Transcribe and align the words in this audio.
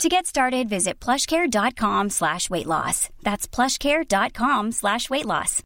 To 0.00 0.08
get 0.08 0.26
started, 0.26 0.68
visit 0.68 0.98
plushcare.com 0.98 2.10
slash 2.10 2.50
weight 2.50 2.66
loss. 2.66 3.08
That's 3.22 3.46
plushcare.com 3.46 4.72
slash 4.72 5.08
weight 5.10 5.26
loss. 5.26 5.62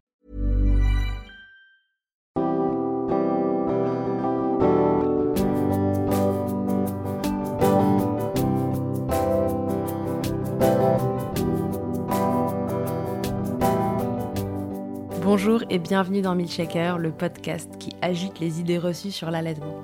Bonjour 15.22 15.64
et 15.70 15.78
bienvenue 15.78 16.22
dans 16.22 16.34
Milkshaker, 16.34 16.98
le 16.98 17.10
podcast 17.10 17.70
qui 17.78 17.90
agite 18.00 18.38
les 18.40 18.60
idées 18.60 18.78
reçues 18.78 19.10
sur 19.10 19.30
l'allaitement. 19.30 19.82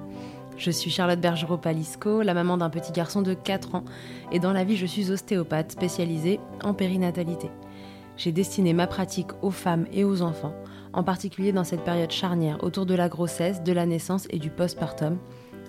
Je 0.62 0.70
suis 0.70 0.92
Charlotte 0.92 1.20
Bergerot-Palisco, 1.20 2.22
la 2.22 2.34
maman 2.34 2.56
d'un 2.56 2.70
petit 2.70 2.92
garçon 2.92 3.20
de 3.20 3.34
4 3.34 3.74
ans, 3.74 3.84
et 4.30 4.38
dans 4.38 4.52
la 4.52 4.62
vie 4.62 4.76
je 4.76 4.86
suis 4.86 5.10
ostéopathe 5.10 5.72
spécialisée 5.72 6.38
en 6.62 6.72
périnatalité. 6.72 7.50
J'ai 8.16 8.30
destiné 8.30 8.72
ma 8.72 8.86
pratique 8.86 9.30
aux 9.42 9.50
femmes 9.50 9.86
et 9.92 10.04
aux 10.04 10.22
enfants, 10.22 10.54
en 10.92 11.02
particulier 11.02 11.50
dans 11.50 11.64
cette 11.64 11.82
période 11.82 12.12
charnière 12.12 12.62
autour 12.62 12.86
de 12.86 12.94
la 12.94 13.08
grossesse, 13.08 13.64
de 13.64 13.72
la 13.72 13.86
naissance 13.86 14.28
et 14.30 14.38
du 14.38 14.50
postpartum, 14.50 15.18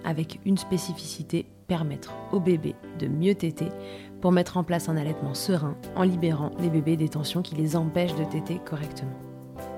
avec 0.06 0.40
une 0.46 0.60
spécificité, 0.60 1.48
permettre 1.66 2.14
au 2.32 2.40
bébé 2.40 2.76
de 3.00 3.08
mieux 3.08 3.34
téter 3.34 3.70
pour 4.22 4.32
mettre 4.32 4.58
en 4.58 4.64
place 4.64 4.90
un 4.90 4.98
allaitement 4.98 5.34
serein 5.34 5.76
en 5.96 6.04
libérant 6.04 6.52
les 6.60 6.70
bébés 6.70 6.98
des 6.98 7.10
tensions 7.10 7.42
qui 7.42 7.56
les 7.56 7.76
empêchent 7.76 8.16
de 8.16 8.26
téter 8.26 8.60
correctement. 8.64 9.33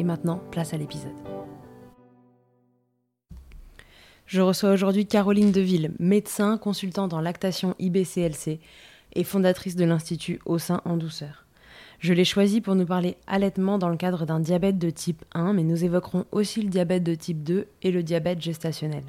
Et 0.00 0.02
maintenant, 0.02 0.40
place 0.50 0.72
à 0.72 0.78
l'épisode. 0.78 1.12
Je 4.24 4.40
reçois 4.40 4.70
aujourd'hui 4.70 5.04
Caroline 5.04 5.52
Deville, 5.52 5.92
médecin, 5.98 6.56
consultante 6.56 7.12
en 7.12 7.20
lactation 7.20 7.74
IBCLC 7.78 8.60
et 9.12 9.24
fondatrice 9.24 9.76
de 9.76 9.84
l'Institut 9.84 10.40
Au 10.46 10.56
sein 10.56 10.80
en 10.86 10.96
douceur. 10.96 11.44
Je 11.98 12.14
l'ai 12.14 12.24
choisie 12.24 12.62
pour 12.62 12.76
nous 12.76 12.86
parler 12.86 13.18
allaitement 13.26 13.76
dans 13.76 13.90
le 13.90 13.98
cadre 13.98 14.24
d'un 14.24 14.40
diabète 14.40 14.78
de 14.78 14.88
type 14.88 15.22
1, 15.34 15.52
mais 15.52 15.64
nous 15.64 15.84
évoquerons 15.84 16.24
aussi 16.32 16.62
le 16.62 16.70
diabète 16.70 17.04
de 17.04 17.14
type 17.14 17.42
2 17.42 17.66
et 17.82 17.90
le 17.90 18.02
diabète 18.02 18.40
gestationnel. 18.40 19.04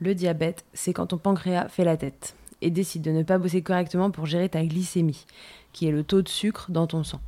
Le 0.00 0.16
diabète, 0.16 0.64
c'est 0.74 0.94
quand 0.94 1.06
ton 1.06 1.18
pancréas 1.18 1.68
fait 1.68 1.84
la 1.84 1.96
tête 1.96 2.34
et 2.60 2.70
décide 2.70 3.02
de 3.02 3.12
ne 3.12 3.22
pas 3.22 3.38
bosser 3.38 3.62
correctement 3.62 4.10
pour 4.10 4.26
gérer 4.26 4.48
ta 4.48 4.66
glycémie, 4.66 5.26
qui 5.72 5.86
est 5.86 5.92
le 5.92 6.02
taux 6.02 6.22
de 6.22 6.28
sucre 6.28 6.72
dans 6.72 6.88
ton 6.88 7.04
sang. 7.04 7.20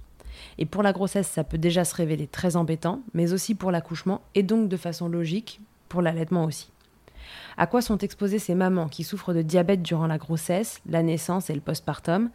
Et 0.58 0.66
pour 0.66 0.82
la 0.82 0.92
grossesse, 0.92 1.28
ça 1.28 1.44
peut 1.44 1.58
déjà 1.58 1.84
se 1.84 1.94
révéler 1.94 2.26
très 2.26 2.56
embêtant, 2.56 3.00
mais 3.14 3.32
aussi 3.32 3.54
pour 3.54 3.70
l'accouchement, 3.70 4.22
et 4.34 4.42
donc 4.42 4.68
de 4.68 4.76
façon 4.76 5.08
logique, 5.08 5.60
pour 5.88 6.02
l'allaitement 6.02 6.44
aussi. 6.44 6.70
À 7.56 7.66
quoi 7.66 7.82
sont 7.82 7.98
exposées 7.98 8.38
ces 8.38 8.54
mamans 8.54 8.88
qui 8.88 9.04
souffrent 9.04 9.34
de 9.34 9.42
diabète 9.42 9.82
durant 9.82 10.06
la 10.06 10.18
grossesse, 10.18 10.80
la 10.88 11.02
naissance 11.02 11.50
et 11.50 11.54
le 11.54 11.60
postpartum, 11.60 12.30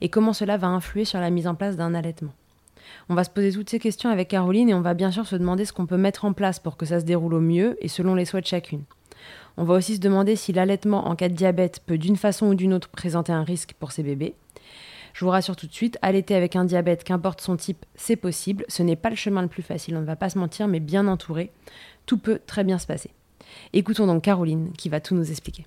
et 0.00 0.08
comment 0.08 0.32
cela 0.32 0.56
va 0.56 0.68
influer 0.68 1.04
sur 1.04 1.18
la 1.18 1.30
mise 1.30 1.46
en 1.46 1.54
place 1.54 1.76
d'un 1.76 1.94
allaitement? 1.94 2.32
On 3.08 3.14
va 3.14 3.24
se 3.24 3.30
poser 3.30 3.52
toutes 3.52 3.70
ces 3.70 3.78
questions 3.78 4.10
avec 4.10 4.28
Caroline 4.28 4.68
et 4.68 4.74
on 4.74 4.80
va 4.80 4.94
bien 4.94 5.10
sûr 5.10 5.26
se 5.26 5.36
demander 5.36 5.64
ce 5.64 5.72
qu'on 5.72 5.86
peut 5.86 5.96
mettre 5.96 6.24
en 6.24 6.32
place 6.32 6.60
pour 6.60 6.76
que 6.76 6.86
ça 6.86 7.00
se 7.00 7.04
déroule 7.04 7.34
au 7.34 7.40
mieux 7.40 7.76
et 7.80 7.88
selon 7.88 8.14
les 8.14 8.24
souhaits 8.24 8.44
de 8.44 8.48
chacune. 8.48 8.84
On 9.56 9.64
va 9.64 9.74
aussi 9.74 9.96
se 9.96 10.00
demander 10.00 10.36
si 10.36 10.52
l'allaitement 10.52 11.08
en 11.08 11.16
cas 11.16 11.28
de 11.28 11.34
diabète 11.34 11.80
peut 11.84 11.98
d'une 11.98 12.16
façon 12.16 12.48
ou 12.48 12.54
d'une 12.54 12.74
autre 12.74 12.88
présenter 12.88 13.32
un 13.32 13.42
risque 13.42 13.74
pour 13.78 13.90
ces 13.90 14.02
bébés. 14.02 14.34
Je 15.16 15.24
vous 15.24 15.30
rassure 15.30 15.56
tout 15.56 15.66
de 15.66 15.72
suite, 15.72 15.98
allaiter 16.02 16.34
avec 16.34 16.56
un 16.56 16.66
diabète, 16.66 17.02
qu'importe 17.02 17.40
son 17.40 17.56
type, 17.56 17.86
c'est 17.94 18.16
possible. 18.16 18.66
Ce 18.68 18.82
n'est 18.82 18.96
pas 18.96 19.08
le 19.08 19.16
chemin 19.16 19.40
le 19.40 19.48
plus 19.48 19.62
facile, 19.62 19.96
on 19.96 20.02
ne 20.02 20.04
va 20.04 20.14
pas 20.14 20.28
se 20.28 20.38
mentir, 20.38 20.68
mais 20.68 20.78
bien 20.78 21.08
entouré, 21.08 21.52
tout 22.04 22.18
peut 22.18 22.38
très 22.46 22.64
bien 22.64 22.78
se 22.78 22.86
passer. 22.86 23.08
Écoutons 23.72 24.06
donc 24.06 24.22
Caroline 24.22 24.72
qui 24.76 24.90
va 24.90 25.00
tout 25.00 25.14
nous 25.14 25.30
expliquer. 25.30 25.64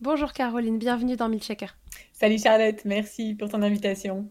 Bonjour 0.00 0.32
Caroline, 0.32 0.80
bienvenue 0.80 1.14
dans 1.14 1.28
Milkshaker. 1.28 1.76
Salut 2.12 2.38
Charlotte, 2.42 2.84
merci 2.84 3.34
pour 3.34 3.48
ton 3.48 3.62
invitation. 3.62 4.28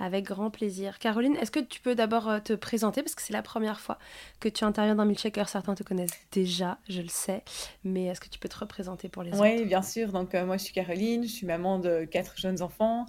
Avec 0.00 0.24
grand 0.24 0.50
plaisir. 0.50 0.98
Caroline, 0.98 1.36
est-ce 1.36 1.52
que 1.52 1.60
tu 1.60 1.80
peux 1.80 1.94
d'abord 1.94 2.28
euh, 2.28 2.40
te 2.40 2.52
présenter 2.52 3.00
parce 3.02 3.14
que 3.14 3.22
c'est 3.22 3.32
la 3.32 3.42
première 3.42 3.78
fois 3.78 3.98
que 4.40 4.48
tu 4.48 4.64
interviens 4.64 4.96
dans 4.96 5.04
Milkshaker. 5.04 5.48
Certains 5.48 5.76
te 5.76 5.84
connaissent 5.84 6.18
déjà, 6.32 6.78
je 6.88 7.00
le 7.00 7.08
sais, 7.08 7.44
mais 7.84 8.06
est-ce 8.06 8.20
que 8.20 8.28
tu 8.28 8.40
peux 8.40 8.48
te 8.48 8.58
représenter 8.58 9.08
pour 9.08 9.22
les 9.22 9.30
autres? 9.30 9.40
Oui, 9.40 9.64
bien 9.64 9.82
sûr. 9.82 10.10
Donc 10.10 10.34
euh, 10.34 10.46
moi, 10.46 10.56
je 10.56 10.64
suis 10.64 10.74
Caroline, 10.74 11.22
je 11.22 11.28
suis 11.28 11.46
maman 11.46 11.78
de 11.78 12.04
quatre 12.04 12.36
jeunes 12.36 12.60
enfants 12.60 13.06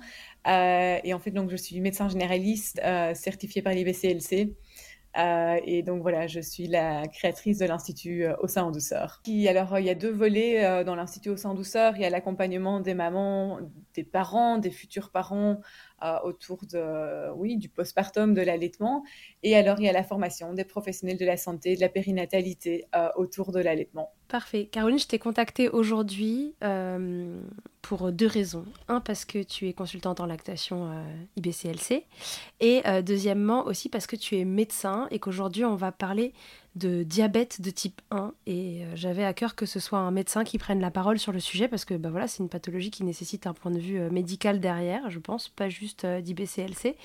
euh, 0.48 1.00
et 1.04 1.14
en 1.16 1.20
fait, 1.20 1.32
donc 1.32 1.50
je 1.50 1.56
suis 1.56 1.82
médecin 1.82 2.08
généraliste 2.08 2.80
certifié 3.16 3.64
par 3.64 3.74
l'IBCLC. 3.74 4.54
et 5.66 5.84
donc 5.84 6.04
voilà, 6.04 6.28
je 6.28 6.40
suis 6.40 6.68
la 6.68 7.08
créatrice 7.08 7.58
de 7.58 7.66
l'Institut 7.66 8.28
Au 8.42 8.48
sein 8.48 8.62
en 8.62 8.70
douceur. 8.70 9.22
Qui, 9.24 9.48
alors, 9.48 9.80
il 9.80 9.86
y 9.86 9.90
a 9.90 9.96
deux 9.96 10.12
volets 10.12 10.84
dans 10.84 10.94
l'Institut 10.94 11.30
Au 11.30 11.38
sein 11.38 11.50
en 11.50 11.56
douceur. 11.56 11.96
Il 11.96 12.04
y 12.04 12.06
a 12.06 12.12
l'accompagnement 12.12 12.80
des 12.80 12.94
mamans, 12.94 13.58
des 13.96 14.04
parents, 14.04 14.60
des 14.60 14.72
futurs 14.72 15.10
parents 15.10 15.62
autour 16.24 16.66
de, 16.66 17.32
oui, 17.32 17.58
du 17.58 17.70
postpartum, 17.70 18.34
de 18.34 18.42
l'allaitement. 18.42 19.04
Et 19.48 19.56
alors, 19.56 19.80
il 19.80 19.86
y 19.86 19.90
a 19.90 19.94
la 19.94 20.04
formation 20.04 20.54
des 20.54 20.64
professionnels 20.64 21.18
de 21.18 21.26
la 21.26 21.38
santé, 21.38 21.76
de 21.76 21.82
la 21.82 21.88
périnatalité 21.88 22.86
euh, 22.96 23.10
autour 23.16 23.52
de 23.52 23.60
l'allaitement. 23.60 24.12
Parfait. 24.28 24.66
Caroline, 24.66 24.98
je 24.98 25.06
t'ai 25.06 25.20
contactée 25.20 25.70
aujourd'hui 25.70 26.56
euh, 26.64 27.40
pour 27.84 28.12
deux 28.12 28.26
raisons. 28.26 28.66
Un, 28.88 29.00
parce 29.02 29.24
que 29.24 29.44
tu 29.44 29.70
es 29.70 29.74
consultante 29.74 30.20
en 30.20 30.26
lactation 30.26 30.90
IBCLC. 31.38 32.06
Et 32.60 32.82
deuxièmement, 33.04 33.66
aussi 33.66 33.88
parce 33.88 34.08
que 34.08 34.16
tu 34.16 34.36
es 34.36 34.46
médecin 34.46 35.08
et 35.12 35.20
qu'aujourd'hui, 35.20 35.64
on 35.64 35.76
va 35.76 35.92
parler 35.92 36.34
de 36.76 37.04
diabète 37.04 37.62
de 37.62 37.70
type 37.70 38.02
1 38.12 38.34
et 38.48 38.84
euh, 38.84 38.92
j'avais 38.96 39.24
à 39.24 39.34
cœur 39.34 39.56
que 39.56 39.66
ce 39.66 39.80
soit 39.80 40.00
un 40.00 40.12
médecin 40.12 40.44
qui 40.44 40.58
prenne 40.58 40.82
la 40.82 40.92
parole 40.92 41.18
sur 41.18 41.32
le 41.32 41.40
sujet 41.40 41.68
parce 41.68 41.86
que 41.86 41.94
bah 41.94 42.10
voilà, 42.10 42.28
c'est 42.28 42.44
une 42.44 42.50
pathologie 42.50 42.92
qui 42.92 43.04
nécessite 43.04 43.48
un 43.48 43.54
point 43.54 43.72
de 43.72 43.80
vue 43.80 43.98
euh, 43.98 44.10
médical 44.10 44.60
derrière, 44.60 45.10
je 45.10 45.20
pense, 45.20 45.48
pas 45.48 45.70
juste 45.70 46.04
euh, 46.04 46.22
d'IBCLC. 46.22 46.98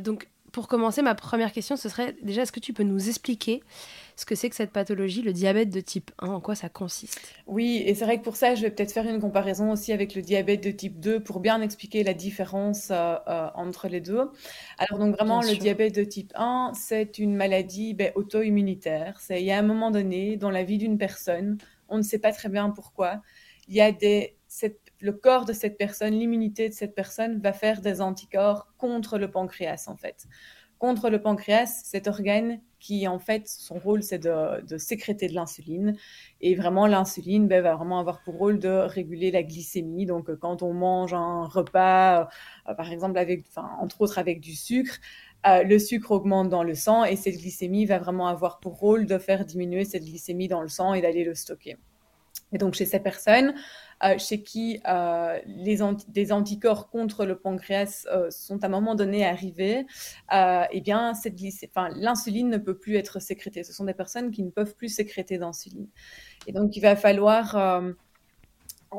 donc 0.00 0.28
pour 0.56 0.68
commencer, 0.68 1.02
ma 1.02 1.14
première 1.14 1.52
question, 1.52 1.76
ce 1.76 1.90
serait 1.90 2.16
déjà, 2.22 2.40
est-ce 2.40 2.50
que 2.50 2.60
tu 2.60 2.72
peux 2.72 2.82
nous 2.82 3.10
expliquer 3.10 3.62
ce 4.16 4.24
que 4.24 4.34
c'est 4.34 4.48
que 4.48 4.56
cette 4.56 4.70
pathologie, 4.70 5.20
le 5.20 5.34
diabète 5.34 5.68
de 5.68 5.80
type 5.80 6.12
1, 6.18 6.28
en 6.28 6.40
quoi 6.40 6.54
ça 6.54 6.70
consiste? 6.70 7.20
Oui, 7.46 7.82
et 7.84 7.94
c'est 7.94 8.06
vrai 8.06 8.16
que 8.16 8.24
pour 8.24 8.36
ça, 8.36 8.54
je 8.54 8.62
vais 8.62 8.70
peut-être 8.70 8.92
faire 8.92 9.06
une 9.06 9.20
comparaison 9.20 9.70
aussi 9.70 9.92
avec 9.92 10.14
le 10.14 10.22
diabète 10.22 10.64
de 10.64 10.70
type 10.70 10.98
2 10.98 11.20
pour 11.20 11.40
bien 11.40 11.60
expliquer 11.60 12.04
la 12.04 12.14
différence 12.14 12.88
euh, 12.90 13.16
euh, 13.28 13.48
entre 13.54 13.88
les 13.88 14.00
deux. 14.00 14.30
Alors 14.78 14.98
donc 14.98 15.14
vraiment, 15.14 15.42
le 15.42 15.56
diabète 15.56 15.94
de 15.94 16.04
type 16.04 16.32
1, 16.36 16.72
c'est 16.74 17.18
une 17.18 17.36
maladie 17.36 17.92
ben, 17.92 18.12
auto-immunitaire. 18.14 19.20
C'est 19.20 19.42
il 19.42 19.44
y 19.44 19.52
a 19.52 19.58
un 19.58 19.62
moment 19.62 19.90
donné 19.90 20.38
dans 20.38 20.50
la 20.50 20.64
vie 20.64 20.78
d'une 20.78 20.96
personne, 20.96 21.58
on 21.90 21.98
ne 21.98 22.02
sait 22.02 22.18
pas 22.18 22.32
très 22.32 22.48
bien 22.48 22.70
pourquoi, 22.70 23.20
il 23.68 23.74
y 23.74 23.82
a 23.82 23.92
des 23.92 24.35
le 25.00 25.12
corps 25.12 25.44
de 25.44 25.52
cette 25.52 25.76
personne, 25.76 26.14
l'immunité 26.14 26.68
de 26.68 26.74
cette 26.74 26.94
personne 26.94 27.40
va 27.40 27.52
faire 27.52 27.80
des 27.80 28.00
anticorps 28.00 28.68
contre 28.78 29.18
le 29.18 29.30
pancréas 29.30 29.86
en 29.88 29.96
fait. 29.96 30.26
Contre 30.78 31.08
le 31.08 31.22
pancréas, 31.22 31.82
cet 31.84 32.06
organe 32.06 32.60
qui 32.78 33.08
en 33.08 33.18
fait, 33.18 33.48
son 33.48 33.78
rôle, 33.78 34.02
c'est 34.02 34.18
de, 34.18 34.76
sécréter 34.76 35.26
de 35.26 35.34
l'insuline. 35.34 35.96
Et 36.42 36.54
vraiment, 36.54 36.86
l'insuline 36.86 37.48
ben, 37.48 37.62
va 37.62 37.74
vraiment 37.74 37.98
avoir 37.98 38.20
pour 38.20 38.36
rôle 38.36 38.58
de 38.58 38.68
réguler 38.68 39.30
la 39.30 39.42
glycémie. 39.42 40.04
Donc, 40.04 40.34
quand 40.36 40.62
on 40.62 40.74
mange 40.74 41.14
un 41.14 41.46
repas, 41.46 42.28
euh, 42.68 42.74
par 42.74 42.92
exemple, 42.92 43.18
avec, 43.18 43.46
entre 43.80 44.02
autres 44.02 44.18
avec 44.18 44.40
du 44.40 44.54
sucre, 44.54 44.98
euh, 45.46 45.62
le 45.62 45.78
sucre 45.78 46.10
augmente 46.10 46.48
dans 46.50 46.62
le 46.62 46.74
sang 46.74 47.04
et 47.04 47.16
cette 47.16 47.38
glycémie 47.38 47.86
va 47.86 47.98
vraiment 47.98 48.28
avoir 48.28 48.60
pour 48.60 48.78
rôle 48.78 49.06
de 49.06 49.18
faire 49.18 49.44
diminuer 49.44 49.84
cette 49.84 50.04
glycémie 50.04 50.48
dans 50.48 50.60
le 50.60 50.68
sang 50.68 50.92
et 50.92 51.00
d'aller 51.00 51.24
le 51.24 51.34
stocker. 51.34 51.76
Et 52.52 52.58
donc, 52.58 52.74
chez 52.74 52.84
ces 52.86 53.00
personnes, 53.00 53.54
euh, 54.04 54.18
chez 54.18 54.42
qui 54.42 54.80
euh, 54.86 55.38
des 55.46 56.32
anticorps 56.32 56.90
contre 56.90 57.24
le 57.24 57.38
pancréas 57.38 58.06
euh, 58.12 58.30
sont 58.30 58.62
à 58.62 58.66
un 58.66 58.68
moment 58.68 58.94
donné 58.94 59.24
arrivés, 59.24 59.86
eh 60.30 60.80
bien, 60.82 61.12
l'insuline 61.94 62.50
ne 62.50 62.58
peut 62.58 62.76
plus 62.76 62.96
être 62.96 63.20
sécrétée. 63.20 63.64
Ce 63.64 63.72
sont 63.72 63.84
des 63.84 63.94
personnes 63.94 64.30
qui 64.30 64.42
ne 64.42 64.50
peuvent 64.50 64.74
plus 64.74 64.90
sécréter 64.90 65.38
d'insuline. 65.38 65.88
Et 66.46 66.52
donc, 66.52 66.76
il 66.76 66.80
va 66.80 66.94
falloir 66.94 67.56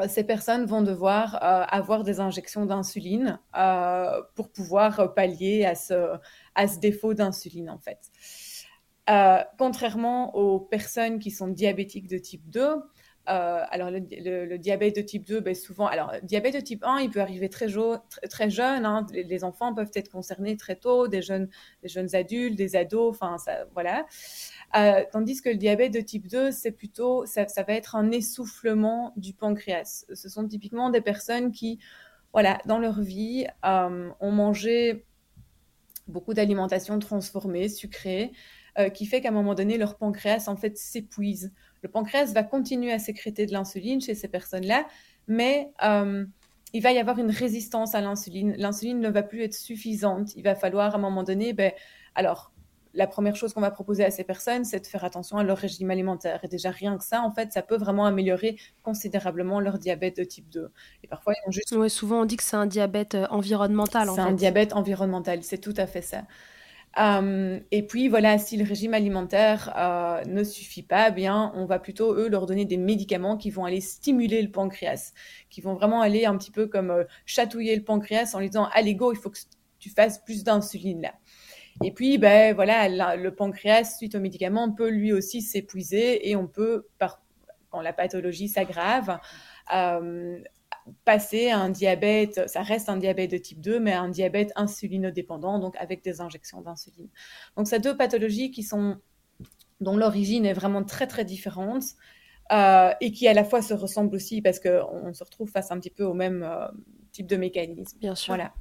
ces 0.08 0.24
personnes 0.24 0.66
vont 0.66 0.82
devoir 0.82 1.38
avoir 1.42 2.04
des 2.04 2.20
injections 2.20 2.66
d'insuline 2.66 3.40
pour 4.36 4.50
pouvoir 4.50 5.14
pallier 5.14 5.66
à 5.66 5.76
ce, 5.76 6.18
à 6.56 6.68
ce 6.68 6.80
défaut 6.80 7.14
d'insuline, 7.14 7.70
en 7.70 7.80
fait. 7.80 8.00
contrairement 9.58 10.36
aux 10.36 10.60
personnes 10.60 11.20
qui 11.20 11.30
sont 11.30 11.48
diabétiques 11.48 12.08
de 12.08 12.18
type 12.18 12.50
2, 12.50 12.82
euh, 13.30 13.64
alors, 13.70 13.92
le, 13.92 14.58
diabète 14.58 14.96
de 14.96 15.02
type 15.02 15.26
2, 15.26 15.42
ben, 15.42 15.54
souvent, 15.54 15.86
alors, 15.88 16.14
diabète 16.24 16.56
de 16.56 16.60
type 16.60 16.84
1, 16.84 17.00
il 17.02 17.10
peut 17.10 17.20
arriver 17.20 17.50
très, 17.50 17.68
très 18.30 18.50
jeune. 18.50 18.86
Hein. 18.86 19.06
les, 19.12 19.44
enfants 19.44 19.74
peuvent 19.74 19.92
être 19.96 20.10
concernés 20.10 20.56
très 20.56 20.76
tôt, 20.76 21.08
des 21.08 21.22
jeunes, 21.22 21.50
des 21.84 21.90
jeunes 21.90 22.16
adultes, 22.16 22.56
des 22.56 22.76
ados, 22.76 23.10
enfin, 23.10 23.38
voilà. 23.74 24.06
Euh, 24.76 25.04
tandis 25.12 25.42
que 25.42 25.50
le 25.50 25.56
diabète 25.56 25.94
de 25.94 26.00
type 26.00 26.28
2, 26.28 26.52
c'est 26.52 26.72
plutôt, 26.72 27.26
ça, 27.26 27.46
va 27.46 27.74
être 27.74 27.96
un 27.96 28.12
essoufflement 28.12 29.14
du 29.18 29.34
pancréas. 29.34 30.06
Ce 30.14 30.30
sont 30.30 30.48
typiquement 30.48 30.90
des 30.90 31.02
personnes 31.02 31.52
qui, 31.52 31.80
voilà, 32.32 32.60
dans 32.66 32.80
leur 32.80 33.02
vie, 33.02 33.46
euh, 33.66 34.10
ont 34.20 34.32
mangé 34.32 35.06
beaucoup 36.08 36.34
d'alimentation 36.34 36.98
transformée, 37.00 37.68
sucrée, 37.68 38.32
qui 38.94 39.08
fait 39.08 39.22
qu'à 39.22 39.30
un 39.30 39.32
moment 39.32 39.56
donné, 39.56 39.80
leur 39.80 39.98
pancréas, 39.98 40.48
en 40.48 40.56
fait, 40.56 40.78
s'épuise. 40.78 41.52
Le 41.82 41.90
pancréas 41.90 42.34
va 42.34 42.44
continuer 42.44 42.92
à 42.92 43.00
sécréter 43.00 43.46
de 43.46 43.54
l'insuline 43.54 44.02
chez 44.02 44.16
ces 44.16 44.28
personnes-là, 44.28 44.88
mais 45.28 45.72
euh, 45.84 46.26
il 46.74 46.82
va 46.82 46.92
y 46.92 47.00
avoir 47.00 47.20
une 47.20 47.32
résistance 47.32 47.96
à 47.96 48.02
l'insuline. 48.02 48.56
L'insuline 48.58 49.00
ne 49.00 49.10
va 49.10 49.24
plus 49.24 49.42
être 49.44 49.54
suffisante. 49.54 50.36
Il 50.36 50.44
va 50.44 50.56
falloir 50.56 50.94
à 50.94 50.98
un 50.98 51.02
moment 51.02 51.24
donné, 51.24 51.54
ben, 51.54 51.72
alors, 52.16 52.52
la 52.94 53.08
première 53.08 53.36
chose 53.36 53.54
qu'on 53.54 53.62
va 53.62 53.72
proposer 53.72 54.04
à 54.04 54.12
ces 54.12 54.24
personnes, 54.24 54.66
c'est 54.66 54.80
de 54.80 54.88
faire 54.88 55.04
attention 55.04 55.38
à 55.38 55.44
leur 55.44 55.58
régime 55.58 55.92
alimentaire. 55.92 56.40
Et 56.44 56.48
déjà, 56.48 56.72
rien 56.72 56.98
que 56.98 57.04
ça, 57.04 57.22
en 57.22 57.32
fait, 57.32 57.54
ça 57.54 57.62
peut 57.62 57.78
vraiment 57.78 58.06
améliorer 58.06 58.58
considérablement 58.82 59.60
leur 59.60 59.78
diabète 59.78 60.18
de 60.18 60.24
type 60.24 60.50
2. 60.50 60.72
Et 61.04 61.08
parfois, 61.08 61.34
ils 61.34 61.48
ont 61.48 61.52
juste... 61.52 61.72
Ouais, 61.74 61.90
souvent, 61.90 62.22
on 62.22 62.26
dit 62.26 62.38
que 62.38 62.44
c'est 62.44 62.56
un 62.56 62.66
diabète 62.66 63.14
euh, 63.16 63.28
environnemental, 63.30 64.10
C'est 64.14 64.22
un 64.22 64.34
diabète 64.34 64.74
environnemental, 64.74 65.44
c'est 65.44 65.60
tout 65.60 65.76
à 65.78 65.86
fait 65.86 66.02
ça. 66.02 66.24
Euh, 67.00 67.60
et 67.72 67.86
puis 67.86 68.08
voilà, 68.08 68.38
si 68.38 68.58
le 68.58 68.64
régime 68.64 68.94
alimentaire 68.94 69.74
euh, 69.78 70.24
ne 70.26 70.44
suffit 70.44 70.84
pas, 70.84 71.10
eh 71.10 71.12
bien, 71.12 71.52
on 71.56 71.66
va 71.66 71.80
plutôt 71.80 72.16
eux 72.16 72.28
leur 72.28 72.46
donner 72.46 72.66
des 72.66 72.78
médicaments 72.78 73.38
qui 73.38 73.52
vont 73.52 73.66
aller 73.66 73.82
stimuler 73.82 74.42
le 74.42 74.52
pancréas, 74.52 75.14
qui 75.50 75.62
vont 75.62 75.76
vraiment 75.76 76.02
aller 76.02 76.26
un 76.26 76.38
petit 76.38 76.52
peu 76.52 76.68
comme 76.68 76.90
euh, 76.90 77.04
chatouiller 77.26 77.76
le 77.76 77.84
pancréas 77.84 78.32
en 78.34 78.40
lui 78.40 78.50
disant 78.50 78.68
allez 78.74 78.96
go, 78.96 79.14
il 79.14 79.18
faut 79.18 79.30
que 79.30 79.40
tu 79.80 79.90
fasses 79.90 80.24
plus 80.24 80.44
d'insuline 80.44 81.02
là. 81.02 81.14
Et 81.84 81.92
puis 81.92 82.18
ben 82.18 82.56
voilà, 82.56 83.16
le 83.16 83.36
pancréas 83.36 83.98
suite 83.98 84.16
aux 84.16 84.20
médicaments 84.20 84.72
peut 84.72 84.90
lui 84.90 85.14
aussi 85.14 85.44
s'épuiser 85.44 86.28
et 86.28 86.36
on 86.36 86.48
peut 86.48 86.88
par, 86.98 87.22
quand 87.70 87.82
la 87.82 87.94
pathologie 87.94 88.48
s'aggrave 88.48 89.20
passer 91.06 91.50
à 91.50 91.60
un 91.60 91.70
diabète, 91.70 92.48
ça 92.48 92.62
reste 92.62 92.90
un 92.90 92.98
diabète 92.98 93.32
de 93.32 93.38
type 93.38 93.62
2, 93.62 93.80
mais 93.80 93.94
un 93.94 94.10
diabète 94.10 94.52
insulinodépendant, 94.56 95.60
donc 95.60 95.76
avec 95.78 96.04
des 96.04 96.22
injections 96.22 96.62
d'insuline. 96.62 97.10
Donc, 97.56 97.68
c'est 97.68 97.80
deux 97.80 97.96
pathologies 97.96 98.52
qui 98.52 98.64
sont, 98.64 98.98
dont 99.82 99.98
l'origine 99.98 100.46
est 100.46 100.54
vraiment 100.54 100.84
très, 100.84 101.08
très 101.08 101.26
différente. 101.26 101.84
Euh, 102.54 102.94
et 103.02 103.12
qui 103.12 103.28
à 103.28 103.34
la 103.34 103.44
fois 103.44 103.62
se 103.62 103.74
ressemblent 103.74 104.16
aussi 104.16 104.42
parce 104.42 104.62
qu'on 104.62 105.14
se 105.14 105.22
retrouve 105.22 105.50
face 105.50 105.70
un 105.70 105.80
petit 105.80 105.90
peu 105.90 106.06
au 106.06 106.14
même 106.14 106.44
euh, 106.44 106.66
type 107.12 107.28
de 107.28 107.36
mécanisme. 107.36 107.98
Bien 108.00 108.16
sûr. 108.16 108.36
Voilà. 108.36 108.54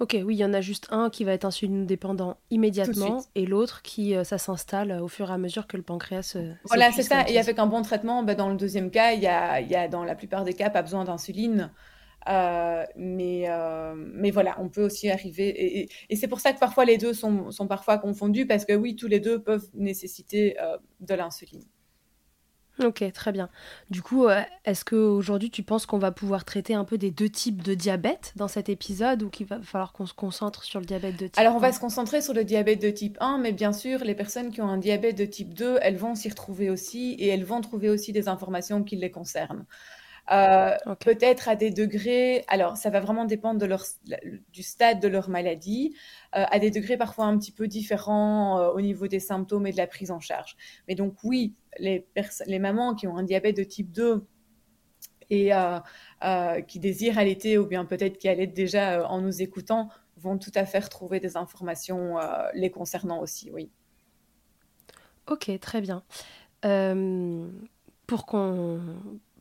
Ok, 0.00 0.16
oui, 0.24 0.34
il 0.34 0.38
y 0.38 0.44
en 0.46 0.54
a 0.54 0.62
juste 0.62 0.86
un 0.90 1.10
qui 1.10 1.24
va 1.24 1.34
être 1.34 1.44
insuline-dépendant 1.44 2.38
immédiatement 2.50 3.20
et 3.34 3.44
l'autre 3.44 3.82
qui, 3.82 4.16
euh, 4.16 4.24
ça 4.24 4.38
s'installe 4.38 4.92
au 4.92 5.08
fur 5.08 5.30
et 5.30 5.34
à 5.34 5.36
mesure 5.36 5.66
que 5.66 5.76
le 5.76 5.82
pancréas. 5.82 6.32
Euh, 6.36 6.54
voilà, 6.64 6.90
c'est 6.90 7.02
ça. 7.02 7.28
Et 7.28 7.38
avec 7.38 7.58
un 7.58 7.66
bon 7.66 7.82
traitement, 7.82 8.22
bah, 8.22 8.34
dans 8.34 8.48
le 8.48 8.56
deuxième 8.56 8.90
cas, 8.90 9.12
il 9.12 9.20
y 9.20 9.26
a, 9.26 9.60
y 9.60 9.74
a, 9.74 9.88
dans 9.88 10.02
la 10.02 10.14
plupart 10.14 10.44
des 10.44 10.54
cas 10.54 10.70
pas 10.70 10.80
besoin 10.80 11.04
d'insuline. 11.04 11.70
Euh, 12.28 12.84
mais, 12.96 13.46
mais 13.96 14.30
voilà, 14.30 14.56
on 14.58 14.70
peut 14.70 14.84
aussi 14.84 15.10
arriver. 15.10 15.90
Et, 16.08 16.16
c'est 16.16 16.28
pour 16.28 16.40
ça 16.40 16.54
que 16.54 16.58
parfois 16.58 16.86
les 16.86 16.96
deux 16.96 17.12
sont, 17.12 17.50
sont, 17.50 17.66
parfois 17.66 17.98
confondus 17.98 18.46
parce 18.46 18.64
que 18.64 18.72
oui, 18.72 18.96
tous 18.96 19.06
les 19.06 19.20
deux 19.20 19.42
peuvent 19.42 19.68
nécessiter 19.74 20.56
de 21.00 21.14
l'insuline. 21.14 21.64
Ok, 22.82 23.04
très 23.12 23.32
bien. 23.32 23.50
Du 23.90 24.00
coup, 24.00 24.26
euh, 24.26 24.40
est-ce 24.64 24.84
qu'aujourd'hui 24.84 25.50
tu 25.50 25.62
penses 25.62 25.84
qu'on 25.84 25.98
va 25.98 26.12
pouvoir 26.12 26.44
traiter 26.44 26.74
un 26.74 26.84
peu 26.84 26.96
des 26.96 27.10
deux 27.10 27.28
types 27.28 27.62
de 27.62 27.74
diabète 27.74 28.32
dans 28.36 28.48
cet 28.48 28.68
épisode 28.68 29.22
ou 29.22 29.28
qu'il 29.28 29.46
va 29.46 29.60
falloir 29.60 29.92
qu'on 29.92 30.06
se 30.06 30.14
concentre 30.14 30.64
sur 30.64 30.80
le 30.80 30.86
diabète 30.86 31.16
de 31.16 31.26
type 31.26 31.38
Alors, 31.38 31.54
on 31.54 31.58
va 31.58 31.72
se 31.72 31.80
concentrer 31.80 32.22
sur 32.22 32.32
le 32.32 32.42
diabète 32.42 32.80
de 32.80 32.90
type 32.90 33.18
1, 33.20 33.38
mais 33.38 33.52
bien 33.52 33.72
sûr, 33.72 34.02
les 34.04 34.14
personnes 34.14 34.50
qui 34.50 34.62
ont 34.62 34.68
un 34.68 34.78
diabète 34.78 35.18
de 35.18 35.26
type 35.26 35.52
2, 35.52 35.78
elles 35.82 35.96
vont 35.96 36.14
s'y 36.14 36.30
retrouver 36.30 36.70
aussi 36.70 37.12
et 37.18 37.28
elles 37.28 37.44
vont 37.44 37.60
trouver 37.60 37.90
aussi 37.90 38.12
des 38.12 38.28
informations 38.28 38.82
qui 38.82 38.96
les 38.96 39.10
concernent. 39.10 39.66
Euh, 40.32 40.76
peut-être 41.00 41.48
à 41.48 41.56
des 41.56 41.70
degrés, 41.70 42.44
alors 42.46 42.76
ça 42.76 42.88
va 42.90 43.00
vraiment 43.00 43.24
dépendre 43.24 43.58
de 43.58 43.66
leur, 43.66 43.84
du 44.52 44.62
stade 44.62 45.00
de 45.00 45.08
leur 45.08 45.28
maladie, 45.28 45.96
à 46.32 46.58
des 46.58 46.70
degrés 46.70 46.96
parfois 46.96 47.26
un 47.26 47.38
petit 47.38 47.52
peu 47.52 47.66
différents 47.66 48.58
euh, 48.58 48.70
au 48.70 48.80
niveau 48.80 49.06
des 49.08 49.20
symptômes 49.20 49.66
et 49.66 49.72
de 49.72 49.76
la 49.76 49.86
prise 49.86 50.10
en 50.10 50.20
charge. 50.20 50.56
Mais 50.88 50.94
donc 50.94 51.16
oui, 51.24 51.54
les, 51.78 52.06
les 52.46 52.58
mamans 52.58 52.94
qui 52.94 53.06
ont 53.06 53.16
un 53.16 53.22
diabète 53.22 53.56
de 53.56 53.64
type 53.64 53.90
2 53.90 54.24
et 55.32 55.52
qui 56.66 56.80
désirent 56.80 57.16
allaiter 57.16 57.56
ou 57.56 57.64
bien 57.64 57.84
peut-être 57.84 58.18
qui 58.18 58.28
allaitent 58.28 58.52
déjà 58.52 59.08
en 59.08 59.20
nous 59.20 59.42
écoutant 59.42 59.88
vont 60.16 60.38
tout 60.38 60.50
à 60.56 60.66
fait 60.66 60.80
retrouver 60.80 61.20
des 61.20 61.36
informations 61.36 62.16
les 62.52 62.72
concernant 62.72 63.20
aussi, 63.20 63.48
oui. 63.52 63.70
Ok, 65.28 65.52
très 65.60 65.80
bien. 65.80 66.02
pour 68.08 68.26
qu'on 68.26 68.80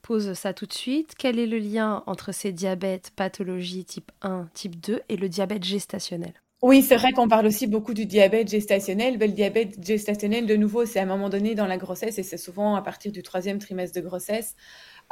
pose 0.01 0.33
ça 0.33 0.53
tout 0.53 0.65
de 0.65 0.73
suite. 0.73 1.13
Quel 1.17 1.39
est 1.39 1.47
le 1.47 1.59
lien 1.59 2.03
entre 2.07 2.31
ces 2.31 2.51
diabètes, 2.51 3.11
pathologies 3.15 3.85
type 3.85 4.11
1, 4.21 4.49
type 4.53 4.79
2 4.79 5.01
et 5.09 5.17
le 5.17 5.29
diabète 5.29 5.63
gestationnel? 5.63 6.33
Oui, 6.61 6.81
c'est 6.81 6.97
vrai 6.97 7.13
qu'on 7.13 7.29
parle 7.29 7.45
aussi 7.45 7.67
beaucoup 7.67 7.93
du 7.93 8.05
diabète 8.05 8.49
gestationnel. 8.49 9.17
Ben, 9.17 9.29
le 9.29 9.35
diabète 9.35 9.81
gestationnel, 9.81 10.45
de 10.45 10.57
nouveau, 10.57 10.85
c'est 10.85 10.99
à 10.99 11.03
un 11.03 11.05
moment 11.05 11.29
donné 11.29 11.55
dans 11.55 11.67
la 11.67 11.77
grossesse, 11.77 12.19
et 12.19 12.23
c'est 12.23 12.37
souvent 12.37 12.75
à 12.75 12.81
partir 12.81 13.13
du 13.13 13.23
troisième 13.23 13.59
trimestre 13.59 13.95
de 13.95 14.05
grossesse, 14.05 14.57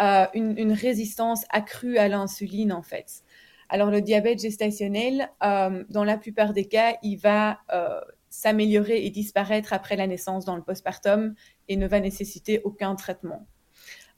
euh, 0.01 0.25
une, 0.33 0.73
résistance 0.73 1.45
accrue 1.49 1.97
à 1.97 2.09
l'insuline, 2.09 2.73
en 2.73 2.81
fait. 2.81 3.23
Alors, 3.69 3.91
le 3.91 4.01
diabète 4.01 4.41
gestationnel, 4.41 5.29
euh, 5.41 5.85
dans 5.89 6.03
la 6.03 6.17
plupart 6.17 6.51
des 6.51 6.65
cas, 6.65 6.97
il 7.01 7.15
va 7.15 7.59
euh, 7.73 8.01
s'améliorer 8.29 9.05
et 9.05 9.09
disparaître 9.09 9.71
après 9.71 9.95
la 9.95 10.05
naissance 10.05 10.43
dans 10.43 10.57
le 10.57 10.63
postpartum 10.63 11.33
et 11.69 11.77
ne 11.77 11.87
va 11.87 12.01
nécessiter 12.01 12.59
aucun 12.65 12.95
traitement. 12.95 13.47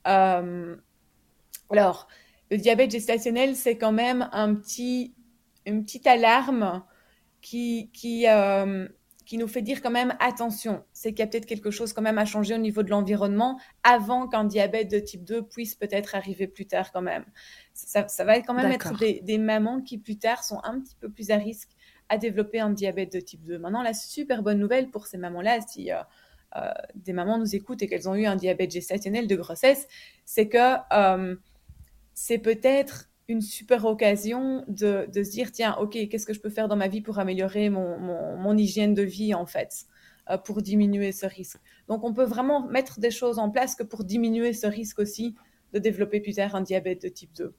Alors, 0.03 2.07
le 2.49 2.57
diabète 2.57 2.89
gestationnel, 2.89 3.55
c'est 3.55 3.77
quand 3.77 3.91
même 3.91 4.29
un 4.31 4.55
petit, 4.55 5.13
une 5.67 5.83
petite 5.83 6.07
alarme 6.07 6.83
qui, 7.41 7.89
qui, 7.93 8.27
euh, 8.27 8.87
qui 9.25 9.37
nous 9.37 9.47
fait 9.47 9.61
dire 9.61 9.81
quand 9.81 9.91
même 9.91 10.15
attention, 10.19 10.83
c'est 10.93 11.11
qu'il 11.11 11.19
y 11.19 11.23
a 11.23 11.27
peut-être 11.27 11.45
quelque 11.45 11.71
chose 11.71 11.93
quand 11.93 12.01
même 12.01 12.17
à 12.17 12.25
changer 12.25 12.55
au 12.55 12.59
niveau 12.59 12.83
de 12.83 12.89
l'environnement 12.89 13.59
avant 13.83 14.27
qu'un 14.27 14.43
diabète 14.43 14.89
de 14.89 14.99
type 14.99 15.23
2 15.23 15.43
puisse 15.43 15.75
peut-être 15.75 16.15
arriver 16.15 16.47
plus 16.47 16.65
tard 16.65 16.91
quand 16.91 17.01
même. 17.01 17.25
Ça, 17.73 18.07
ça 18.07 18.23
va 18.23 18.39
quand 18.41 18.53
même 18.53 18.71
être 18.71 18.97
des, 18.97 19.21
des, 19.21 19.37
mamans 19.37 19.81
qui 19.81 19.97
plus 19.97 20.17
tard 20.17 20.43
sont 20.43 20.59
un 20.63 20.79
petit 20.79 20.95
peu 20.99 21.09
plus 21.09 21.31
à 21.31 21.37
risque 21.37 21.69
à 22.09 22.17
développer 22.17 22.59
un 22.59 22.71
diabète 22.71 23.13
de 23.13 23.19
type 23.19 23.43
2. 23.43 23.59
Maintenant, 23.59 23.83
la 23.83 23.93
super 23.93 24.41
bonne 24.41 24.59
nouvelle 24.59 24.89
pour 24.89 25.07
ces 25.07 25.17
mamans-là, 25.17 25.61
si... 25.61 25.91
Euh, 25.91 26.01
euh, 26.55 26.71
des 26.95 27.13
mamans 27.13 27.37
nous 27.37 27.55
écoutent 27.55 27.81
et 27.83 27.87
qu'elles 27.87 28.09
ont 28.09 28.15
eu 28.15 28.25
un 28.25 28.35
diabète 28.35 28.71
gestationnel 28.71 29.27
de 29.27 29.35
grossesse, 29.35 29.87
c'est 30.25 30.47
que 30.47 30.77
euh, 30.91 31.35
c'est 32.13 32.39
peut-être 32.39 33.08
une 33.29 33.41
super 33.41 33.85
occasion 33.85 34.65
de, 34.67 35.07
se 35.13 35.29
dire, 35.29 35.51
tiens, 35.51 35.75
ok, 35.79 35.91
qu'est-ce 36.09 36.25
que 36.25 36.33
je 36.33 36.39
peux 36.39 36.49
faire 36.49 36.67
dans 36.67 36.75
ma 36.75 36.87
vie 36.87 37.01
pour 37.01 37.19
améliorer 37.19 37.69
mon, 37.69 38.57
hygiène 38.57 38.93
de 38.93 39.03
vie, 39.03 39.33
en 39.33 39.45
fait, 39.45 39.85
euh, 40.29 40.37
pour 40.37 40.61
diminuer 40.61 41.11
ce 41.11 41.25
risque? 41.25 41.59
Donc, 41.87 42.03
on 42.03 42.13
peut 42.13 42.23
vraiment 42.23 42.67
mettre 42.67 42.99
des 42.99 43.11
choses 43.11 43.39
en 43.39 43.49
place 43.49 43.75
que 43.75 43.83
pour 43.83 44.03
diminuer 44.03 44.53
ce 44.53 44.67
risque 44.67 44.99
aussi 44.99 45.35
de 45.73 45.79
développer 45.79 46.19
plus 46.19 46.33
tard 46.33 46.55
un 46.55 46.61
diabète 46.61 47.03
de 47.03 47.09
type 47.09 47.31
2. 47.33 47.53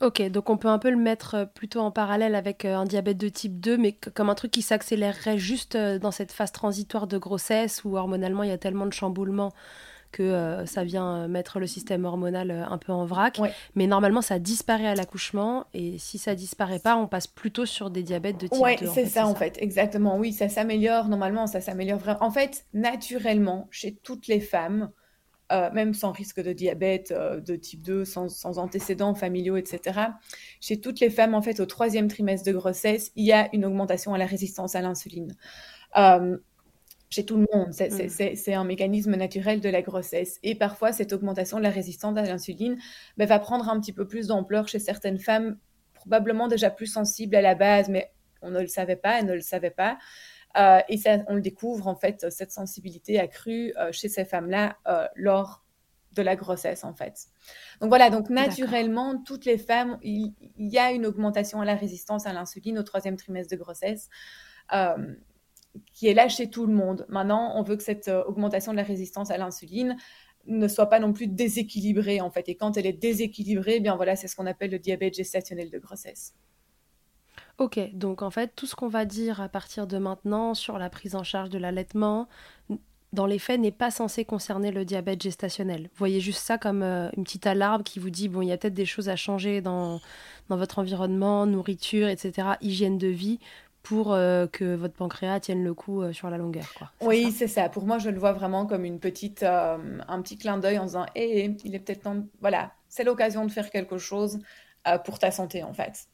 Ok, 0.00 0.22
donc 0.30 0.50
on 0.50 0.56
peut 0.56 0.68
un 0.68 0.78
peu 0.78 0.90
le 0.90 0.96
mettre 0.96 1.34
euh, 1.34 1.44
plutôt 1.44 1.80
en 1.80 1.90
parallèle 1.90 2.34
avec 2.34 2.64
euh, 2.64 2.76
un 2.76 2.84
diabète 2.84 3.18
de 3.18 3.28
type 3.28 3.60
2, 3.60 3.76
mais 3.76 3.92
comme 3.92 4.30
un 4.30 4.34
truc 4.34 4.50
qui 4.50 4.62
s'accélérerait 4.62 5.38
juste 5.38 5.76
dans 5.76 6.10
cette 6.10 6.32
phase 6.32 6.50
transitoire 6.52 7.06
de 7.06 7.18
grossesse 7.18 7.84
où 7.84 7.96
hormonalement 7.96 8.42
il 8.42 8.48
y 8.48 8.52
a 8.52 8.58
tellement 8.58 8.86
de 8.86 8.92
chamboulements 8.92 9.52
que 10.12 10.62
ça 10.66 10.84
vient 10.84 11.26
mettre 11.26 11.58
le 11.58 11.66
système 11.66 12.04
hormonal 12.04 12.50
un 12.50 12.78
peu 12.78 12.92
en 12.92 13.04
vrac. 13.04 13.40
Mais 13.74 13.86
normalement, 13.86 14.22
ça 14.22 14.38
disparaît 14.38 14.86
à 14.86 14.94
l'accouchement 14.94 15.66
et 15.74 15.98
si 15.98 16.18
ça 16.18 16.34
disparaît 16.34 16.78
pas, 16.78 16.96
on 16.96 17.06
passe 17.06 17.26
plutôt 17.26 17.66
sur 17.66 17.90
des 17.90 18.02
diabètes 18.02 18.38
de 18.38 18.46
type 18.46 18.58
2. 18.58 18.62
Oui, 18.62 18.76
c'est 18.94 19.06
ça 19.06 19.26
en 19.26 19.34
fait, 19.34 19.56
exactement. 19.60 20.18
Oui, 20.18 20.32
ça 20.32 20.48
s'améliore 20.48 21.08
normalement, 21.08 21.46
ça 21.46 21.60
s'améliore 21.60 21.98
vraiment. 21.98 22.22
En 22.22 22.30
fait, 22.30 22.66
naturellement, 22.74 23.68
chez 23.70 23.94
toutes 23.94 24.26
les 24.26 24.40
femmes, 24.40 24.90
euh, 25.52 25.70
même 25.72 25.92
sans 25.92 26.12
risque 26.12 26.40
de 26.40 26.52
diabète 26.52 27.12
euh, 27.12 27.40
de 27.40 27.56
type 27.56 27.82
2, 27.82 28.04
sans, 28.06 28.58
antécédents 28.58 29.14
familiaux, 29.14 29.56
etc. 29.56 30.00
Chez 30.60 30.80
toutes 30.80 31.00
les 31.00 31.10
femmes, 31.10 31.34
en 31.34 31.42
fait, 31.42 31.60
au 31.60 31.66
troisième 31.66 32.08
trimestre 32.08 32.46
de 32.46 32.52
grossesse, 32.52 33.12
il 33.16 33.26
y 33.26 33.32
a 33.32 33.48
une 33.54 33.66
augmentation 33.66 34.14
à 34.14 34.18
la 34.18 34.24
résistance 34.24 34.74
à 34.76 34.80
l'insuline. 34.80 35.36
Euh, 35.98 36.38
chez 37.12 37.26
tout 37.26 37.36
le 37.36 37.46
monde, 37.52 37.68
mm. 37.68 38.34
c'est 38.34 38.54
un 38.54 38.64
mécanisme 38.64 39.14
naturel 39.14 39.60
de 39.60 39.68
la 39.68 39.82
grossesse. 39.82 40.38
Et 40.42 40.54
parfois, 40.54 40.92
cette 40.92 41.12
augmentation 41.12 41.58
de 41.58 41.62
la 41.62 41.70
résistance 41.70 42.16
à 42.16 42.22
l'insuline 42.22 42.78
ben, 43.18 43.26
va 43.26 43.38
prendre 43.38 43.68
un 43.68 43.78
petit 43.78 43.92
peu 43.92 44.06
plus 44.06 44.28
d'ampleur 44.28 44.66
chez 44.66 44.78
certaines 44.78 45.18
femmes, 45.18 45.58
probablement 45.92 46.48
déjà 46.48 46.70
plus 46.70 46.86
sensibles 46.86 47.36
à 47.36 47.42
la 47.42 47.54
base, 47.54 47.90
mais 47.90 48.10
on 48.40 48.50
ne 48.50 48.60
le 48.60 48.66
savait 48.66 48.96
pas, 48.96 49.18
elles 49.18 49.26
ne 49.26 49.34
le 49.34 49.42
savaient 49.42 49.70
pas. 49.70 49.98
Euh, 50.56 50.80
et 50.88 50.96
ça, 50.96 51.18
on 51.28 51.34
le 51.34 51.42
découvre, 51.42 51.86
en 51.86 51.96
fait, 51.96 52.30
cette 52.30 52.50
sensibilité 52.50 53.20
accrue 53.20 53.74
euh, 53.78 53.92
chez 53.92 54.08
ces 54.08 54.24
femmes-là 54.24 54.78
euh, 54.88 55.06
lors 55.14 55.62
de 56.12 56.22
la 56.22 56.34
grossesse, 56.34 56.82
en 56.82 56.94
fait. 56.94 57.26
Donc 57.82 57.90
voilà, 57.90 58.08
donc 58.08 58.30
naturellement, 58.30 59.22
toutes 59.22 59.44
les 59.44 59.58
femmes, 59.58 59.98
il, 60.02 60.32
y 60.56 60.78
a 60.78 60.92
une 60.92 61.04
augmentation 61.04 61.60
à 61.60 61.66
la 61.66 61.74
résistance 61.74 62.26
à 62.26 62.32
l'insuline 62.32 62.78
au 62.78 62.82
troisième 62.82 63.16
trimestre 63.16 63.54
de 63.54 63.60
grossesse 63.60 64.08
qui 65.92 66.08
est 66.08 66.14
là 66.14 66.28
chez 66.28 66.50
tout 66.50 66.66
le 66.66 66.74
monde. 66.74 67.06
Maintenant, 67.08 67.52
on 67.56 67.62
veut 67.62 67.76
que 67.76 67.82
cette 67.82 68.08
augmentation 68.08 68.72
de 68.72 68.76
la 68.76 68.82
résistance 68.82 69.30
à 69.30 69.38
l'insuline 69.38 69.96
ne 70.46 70.68
soit 70.68 70.86
pas 70.86 70.98
non 70.98 71.12
plus 71.12 71.28
déséquilibrée, 71.28 72.20
en 72.20 72.30
fait. 72.30 72.48
Et 72.48 72.56
quand 72.56 72.76
elle 72.76 72.86
est 72.86 72.92
déséquilibrée, 72.92 73.76
eh 73.76 73.80
bien 73.80 73.96
voilà, 73.96 74.16
c'est 74.16 74.28
ce 74.28 74.36
qu'on 74.36 74.46
appelle 74.46 74.70
le 74.70 74.78
diabète 74.78 75.14
gestationnel 75.14 75.70
de 75.70 75.78
grossesse. 75.78 76.34
Ok, 77.58 77.78
donc 77.92 78.22
en 78.22 78.30
fait, 78.30 78.52
tout 78.56 78.66
ce 78.66 78.74
qu'on 78.74 78.88
va 78.88 79.04
dire 79.04 79.40
à 79.40 79.48
partir 79.48 79.86
de 79.86 79.98
maintenant 79.98 80.54
sur 80.54 80.78
la 80.78 80.90
prise 80.90 81.14
en 81.14 81.22
charge 81.22 81.50
de 81.50 81.58
l'allaitement, 81.58 82.28
dans 83.12 83.26
les 83.26 83.38
faits, 83.38 83.60
n'est 83.60 83.70
pas 83.70 83.90
censé 83.90 84.24
concerner 84.24 84.70
le 84.70 84.84
diabète 84.84 85.22
gestationnel. 85.22 85.90
Voyez 85.94 86.20
juste 86.20 86.40
ça 86.40 86.56
comme 86.56 86.82
euh, 86.82 87.10
une 87.16 87.24
petite 87.24 87.46
alarme 87.46 87.82
qui 87.82 87.98
vous 87.98 88.08
dit, 88.08 88.28
bon, 88.28 88.40
il 88.40 88.48
y 88.48 88.52
a 88.52 88.56
peut-être 88.56 88.74
des 88.74 88.86
choses 88.86 89.10
à 89.10 89.16
changer 89.16 89.60
dans, 89.60 90.00
dans 90.48 90.56
votre 90.56 90.78
environnement, 90.78 91.44
nourriture, 91.46 92.08
etc., 92.08 92.48
hygiène 92.62 92.96
de 92.96 93.08
vie, 93.08 93.38
pour 93.82 94.12
euh, 94.12 94.46
que 94.46 94.74
votre 94.74 94.94
pancréas 94.94 95.40
tienne 95.40 95.64
le 95.64 95.74
coup 95.74 96.02
euh, 96.02 96.12
sur 96.12 96.30
la 96.30 96.38
longueur. 96.38 96.72
Quoi. 96.78 96.90
Oui, 97.00 97.32
c'est 97.32 97.48
ça. 97.48 97.68
Pour 97.68 97.84
moi, 97.84 97.98
je 97.98 98.10
le 98.10 98.18
vois 98.18 98.32
vraiment 98.32 98.66
comme 98.66 98.84
une 98.84 99.00
petite, 99.00 99.42
un 99.42 100.22
petit 100.22 100.38
clin 100.38 100.58
d'œil 100.58 100.78
en 100.78 100.84
disant, 100.84 101.06
hé, 101.14 101.54
il 101.64 101.74
est 101.74 101.78
peut-être 101.78 102.02
temps, 102.02 102.24
voilà, 102.40 102.72
c'est 102.88 103.04
l'occasion 103.04 103.44
de 103.44 103.50
faire 103.50 103.70
quelque 103.70 103.98
chose 103.98 104.38
pour 105.04 105.18
ta 105.18 105.30
santé, 105.30 105.62
en 105.62 105.72
fait. 105.72 106.08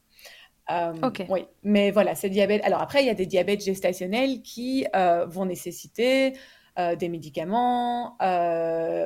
Euh, 0.70 0.92
oui, 1.28 1.46
mais 1.62 1.90
voilà, 1.90 2.14
c'est 2.14 2.28
diabète. 2.28 2.62
Alors 2.64 2.82
après, 2.82 3.02
il 3.02 3.06
y 3.06 3.10
a 3.10 3.14
des 3.14 3.26
diabètes 3.26 3.64
gestationnels 3.64 4.42
qui 4.42 4.86
euh, 4.94 5.24
vont 5.26 5.46
nécessiter 5.46 6.34
euh, 6.78 6.94
des 6.94 7.08
médicaments, 7.08 8.16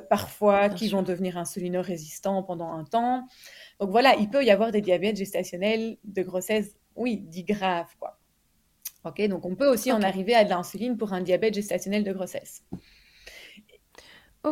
parfois 0.08 0.68
qui 0.68 0.88
vont 0.88 1.02
devenir 1.02 1.38
insulino-résistants 1.38 2.42
pendant 2.42 2.72
un 2.72 2.84
temps. 2.84 3.26
Donc 3.80 3.90
voilà, 3.90 4.16
il 4.16 4.28
peut 4.28 4.44
y 4.44 4.50
avoir 4.50 4.72
des 4.72 4.80
diabètes 4.80 5.16
gestationnels 5.16 5.98
de 6.04 6.22
grossesse, 6.22 6.76
oui, 6.96 7.18
dits 7.18 7.44
graves, 7.44 7.94
quoi. 7.98 8.18
Ok, 9.04 9.20
donc 9.28 9.44
on 9.44 9.56
peut 9.56 9.68
aussi 9.68 9.90
en 9.90 10.02
arriver 10.02 10.34
à 10.34 10.44
de 10.44 10.50
l'insuline 10.50 10.96
pour 10.96 11.12
un 11.12 11.20
diabète 11.20 11.54
gestationnel 11.54 12.04
de 12.04 12.12
grossesse. 12.12 12.62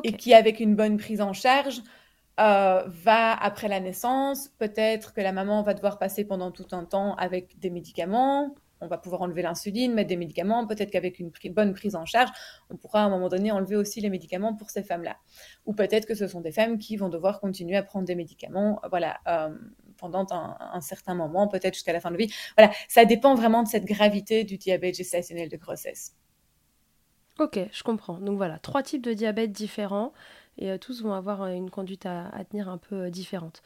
Et 0.04 0.12
qui, 0.12 0.34
avec 0.34 0.60
une 0.60 0.76
bonne 0.76 0.96
prise 0.98 1.20
en 1.20 1.32
charge, 1.32 1.82
euh, 2.40 2.84
va 2.86 3.32
après 3.34 3.68
la 3.68 3.80
naissance, 3.80 4.48
peut-être 4.58 5.12
que 5.12 5.20
la 5.20 5.32
maman 5.32 5.62
va 5.62 5.74
devoir 5.74 5.98
passer 5.98 6.24
pendant 6.24 6.50
tout 6.50 6.66
un 6.72 6.84
temps 6.84 7.14
avec 7.16 7.58
des 7.58 7.70
médicaments. 7.70 8.54
On 8.80 8.86
va 8.86 8.96
pouvoir 8.96 9.20
enlever 9.22 9.42
l'insuline, 9.42 9.92
mettre 9.92 10.08
des 10.08 10.16
médicaments. 10.16 10.66
Peut-être 10.66 10.90
qu'avec 10.90 11.18
une 11.18 11.30
bonne 11.50 11.74
prise 11.74 11.96
en 11.96 12.06
charge, 12.06 12.30
on 12.70 12.76
pourra 12.76 13.02
à 13.02 13.04
un 13.04 13.10
moment 13.10 13.28
donné 13.28 13.52
enlever 13.52 13.76
aussi 13.76 14.00
les 14.00 14.08
médicaments 14.08 14.54
pour 14.54 14.70
ces 14.70 14.82
femmes-là. 14.82 15.16
Ou 15.66 15.74
peut-être 15.74 16.06
que 16.06 16.14
ce 16.14 16.26
sont 16.26 16.40
des 16.40 16.52
femmes 16.52 16.78
qui 16.78 16.96
vont 16.96 17.10
devoir 17.10 17.40
continuer 17.40 17.76
à 17.76 17.82
prendre 17.82 18.06
des 18.06 18.14
médicaments, 18.14 18.80
voilà, 18.88 19.18
euh, 19.28 19.54
pendant 20.00 20.26
un, 20.30 20.80
certain 20.80 21.14
moment, 21.14 21.46
peut-être 21.46 21.74
jusqu'à 21.74 21.92
la 21.92 22.00
fin 22.00 22.10
de 22.10 22.16
vie. 22.16 22.32
Voilà, 22.56 22.72
ça 22.88 23.04
dépend 23.04 23.34
vraiment 23.34 23.62
de 23.62 23.68
cette 23.68 23.84
gravité 23.84 24.44
du 24.44 24.56
diabète 24.56 24.96
gestationnel 24.96 25.48
de 25.48 25.56
grossesse. 25.56 26.16
Ok, 27.38 27.58
je 27.72 27.82
comprends. 27.82 28.18
Donc 28.18 28.36
voilà, 28.36 28.58
trois 28.58 28.82
types 28.82 29.02
de 29.02 29.12
diabète 29.12 29.52
différents 29.52 30.12
et 30.58 30.70
euh, 30.70 30.78
tous 30.78 31.02
vont 31.02 31.12
avoir 31.12 31.42
euh, 31.42 31.52
une 31.52 31.70
conduite 31.70 32.06
à, 32.06 32.30
tenir 32.50 32.68
un 32.68 32.78
peu 32.78 33.04
euh, 33.06 33.10
différente. 33.10 33.62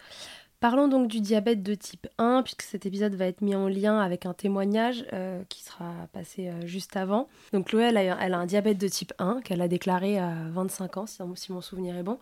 Parlons 0.65 0.89
donc 0.89 1.09
du 1.09 1.21
diabète 1.21 1.63
de 1.63 1.75
type 1.75 2.07
1, 2.17 2.43
puisque 2.43 2.63
cet 2.63 2.87
épisode 2.87 3.15
va 3.17 3.27
être 3.27 3.43
mis 3.43 3.55
en 3.55 3.69
lien 3.69 4.01
avec 4.01 4.25
un 4.25 4.33
témoignage 4.33 5.05
qui 5.51 5.63
sera 5.63 5.93
passé 6.15 6.51
juste 6.65 6.97
avant. 6.97 7.29
Donc 7.53 7.67
Chloé, 7.67 7.93
elle 7.95 7.99
a, 7.99 8.39
un 8.39 8.47
diabète 8.47 8.79
de 8.79 8.89
type 8.89 9.13
1 9.19 9.43
qu'elle 9.43 9.61
a 9.61 9.69
déclaré 9.69 10.19
à 10.19 10.33
25 10.55 10.97
ans, 10.97 11.05
si, 11.07 11.53
mon 11.53 11.61
souvenir 11.61 11.95
est 11.99 12.03
bon. 12.03 12.19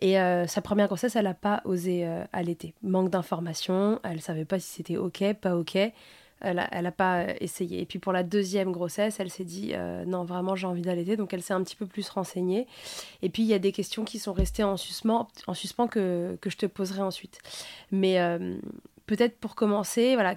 Et 0.00 0.16
sa 0.48 0.60
première 0.62 0.88
grossesse, 0.88 1.14
elle 1.14 1.26
n'a 1.26 1.34
pas 1.34 1.62
osé 1.64 2.08
allaiter. 2.32 2.74
Manque 2.82 3.10
d'informations, 3.10 4.00
elle 4.02 4.16
ne 4.16 4.20
savait 4.20 4.44
pas 4.44 4.58
si 4.58 4.66
c'était 4.66 4.96
OK, 4.96 5.22
pas 5.40 5.54
OK. 5.56 5.78
Elle 6.40 6.56
n'a 6.56 6.92
pas 6.92 7.20
euh, 7.20 7.34
essayé. 7.40 7.80
Et 7.80 7.86
puis 7.86 7.98
pour 7.98 8.12
la 8.12 8.22
deuxième 8.22 8.70
grossesse, 8.70 9.20
elle 9.20 9.30
s'est 9.30 9.44
dit 9.44 9.70
euh, 9.72 10.04
non, 10.04 10.24
vraiment, 10.24 10.54
j'ai 10.54 10.66
envie 10.66 10.82
d'allaiter. 10.82 11.16
Donc 11.16 11.32
elle 11.32 11.42
s'est 11.42 11.54
un 11.54 11.62
petit 11.62 11.76
peu 11.76 11.86
plus 11.86 12.08
renseignée. 12.08 12.66
Et 13.22 13.30
puis 13.30 13.42
il 13.42 13.48
y 13.48 13.54
a 13.54 13.58
des 13.58 13.72
questions 13.72 14.04
qui 14.04 14.18
sont 14.18 14.32
restées 14.32 14.64
en 14.64 14.76
suspens, 14.76 15.28
en 15.46 15.54
suspens 15.54 15.86
que, 15.88 16.36
que 16.40 16.50
je 16.50 16.56
te 16.56 16.66
poserai 16.66 17.00
ensuite. 17.00 17.38
Mais 17.90 18.20
euh, 18.20 18.56
peut-être 19.06 19.38
pour 19.38 19.54
commencer, 19.54 20.14
voilà, 20.14 20.36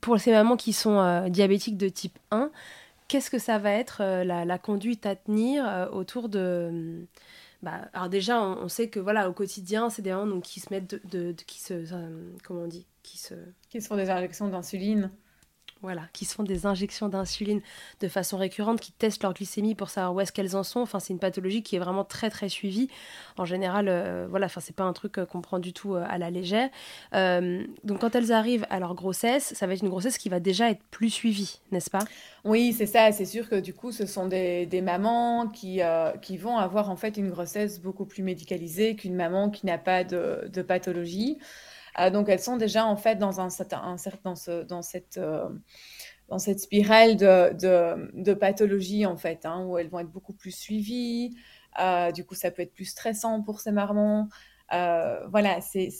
pour 0.00 0.20
ces 0.20 0.30
mamans 0.30 0.56
qui 0.56 0.72
sont 0.72 1.28
diabétiques 1.28 1.76
de 1.76 1.88
type 1.88 2.16
1, 2.30 2.52
qu'est-ce 3.08 3.30
que 3.30 3.40
ça 3.40 3.58
va 3.58 3.72
être 3.72 4.00
la, 4.22 4.58
conduite 4.58 5.06
à 5.06 5.16
tenir 5.16 5.88
autour 5.92 6.28
de. 6.28 7.04
Bah, 7.62 7.88
alors 7.92 8.08
déjà, 8.08 8.42
on, 8.42 8.68
sait 8.68 8.88
que 8.88 8.98
voilà, 8.98 9.30
au 9.30 9.32
quotidien, 9.32 9.88
c'est 9.88 10.02
des 10.02 10.10
mamans 10.10 10.26
donc, 10.26 10.42
qui 10.42 10.58
se 10.58 10.72
mettent 10.72 11.00
de, 11.06 11.32
qui 11.46 11.60
se, 11.60 11.84
comment 12.42 12.62
on 12.62 12.68
dit, 12.68 12.86
qui 13.02 13.18
se... 13.18 13.34
Qui 13.68 13.80
se 13.80 13.86
font 13.86 13.96
des 13.96 14.10
injections 14.10 14.48
d'insuline. 14.48 15.10
Voilà, 15.82 16.02
qui 16.12 16.26
se 16.26 16.34
font 16.34 16.44
des 16.44 16.64
injections 16.64 17.08
d'insuline 17.08 17.60
de 18.00 18.06
façon 18.06 18.38
récurrente, 18.38 18.80
qui 18.80 18.92
testent 18.92 19.24
leur 19.24 19.34
glycémie 19.34 19.74
pour 19.74 19.90
savoir 19.90 20.14
où 20.14 20.20
est-ce 20.20 20.30
qu'elles 20.30 20.54
en 20.54 20.62
sont. 20.62 20.78
Enfin, 20.78 21.00
c'est 21.00 21.12
une 21.12 21.18
pathologie 21.18 21.64
qui 21.64 21.74
est 21.74 21.80
vraiment 21.80 22.04
très 22.04 22.30
très 22.30 22.48
suivie. 22.48 22.88
En 23.36 23.44
général, 23.44 23.88
euh, 23.88 24.28
voilà, 24.30 24.46
enfin, 24.46 24.60
c'est 24.60 24.76
pas 24.76 24.84
un 24.84 24.92
truc 24.92 25.18
euh, 25.18 25.26
qu'on 25.26 25.40
prend 25.40 25.58
du 25.58 25.72
tout 25.72 25.94
euh, 25.94 26.04
à 26.08 26.18
la 26.18 26.30
légère. 26.30 26.70
donc, 27.12 27.98
quand 28.00 28.14
elles 28.14 28.30
arrivent 28.30 28.64
à 28.70 28.78
leur 28.78 28.94
grossesse, 28.94 29.54
ça 29.54 29.66
va 29.66 29.74
être 29.74 29.82
une 29.82 29.88
grossesse 29.88 30.18
qui 30.18 30.28
va 30.28 30.38
déjà 30.38 30.70
être 30.70 30.82
plus 30.92 31.10
suivie, 31.10 31.60
n'est-ce 31.72 31.90
pas? 31.90 32.04
Oui, 32.44 32.72
c'est 32.72 32.86
ça. 32.86 33.10
C'est 33.10 33.24
sûr 33.24 33.48
que 33.48 33.56
du 33.56 33.74
coup, 33.74 33.90
ce 33.90 34.06
sont 34.06 34.28
des, 34.28 34.66
des 34.66 34.82
mamans 34.82 35.48
qui, 35.48 35.80
qui 36.22 36.36
vont 36.36 36.58
avoir 36.58 36.90
en 36.90 36.96
fait 36.96 37.16
une 37.16 37.30
grossesse 37.30 37.80
beaucoup 37.80 38.04
plus 38.04 38.22
médicalisée 38.22 38.94
qu'une 38.94 39.16
maman 39.16 39.50
qui 39.50 39.66
n'a 39.66 39.78
pas 39.78 40.04
de 40.04 40.62
pathologie. 40.62 41.38
Euh, 42.00 42.10
donc 42.10 42.28
elles 42.28 42.40
sont 42.40 42.56
déjà 42.56 42.86
en 42.86 42.96
fait 42.96 43.16
dans 43.16 43.40
un, 43.40 43.48
un 43.48 43.96
dans, 44.24 44.34
dans 44.68 44.82
cette 44.82 45.18
euh, 45.18 45.48
dans 46.28 46.38
cette 46.38 46.60
spirale 46.60 47.16
de, 47.16 47.52
de, 48.14 48.32
pathologie 48.32 49.04
en 49.04 49.16
fait, 49.18 49.44
hein, 49.44 49.66
où 49.66 49.76
elles 49.76 49.88
vont 49.88 49.98
être 49.98 50.10
beaucoup 50.10 50.32
plus 50.32 50.56
suivies. 50.56 51.36
Euh, 51.78 52.10
du 52.10 52.24
coup, 52.24 52.34
ça 52.34 52.50
peut 52.50 52.62
être 52.62 52.72
plus 52.72 52.86
stressant 52.86 53.42
pour 53.42 53.60
ces 53.60 53.70
mamans. 53.70 54.28
voilà, 54.70 55.60
c'est, 55.60 55.90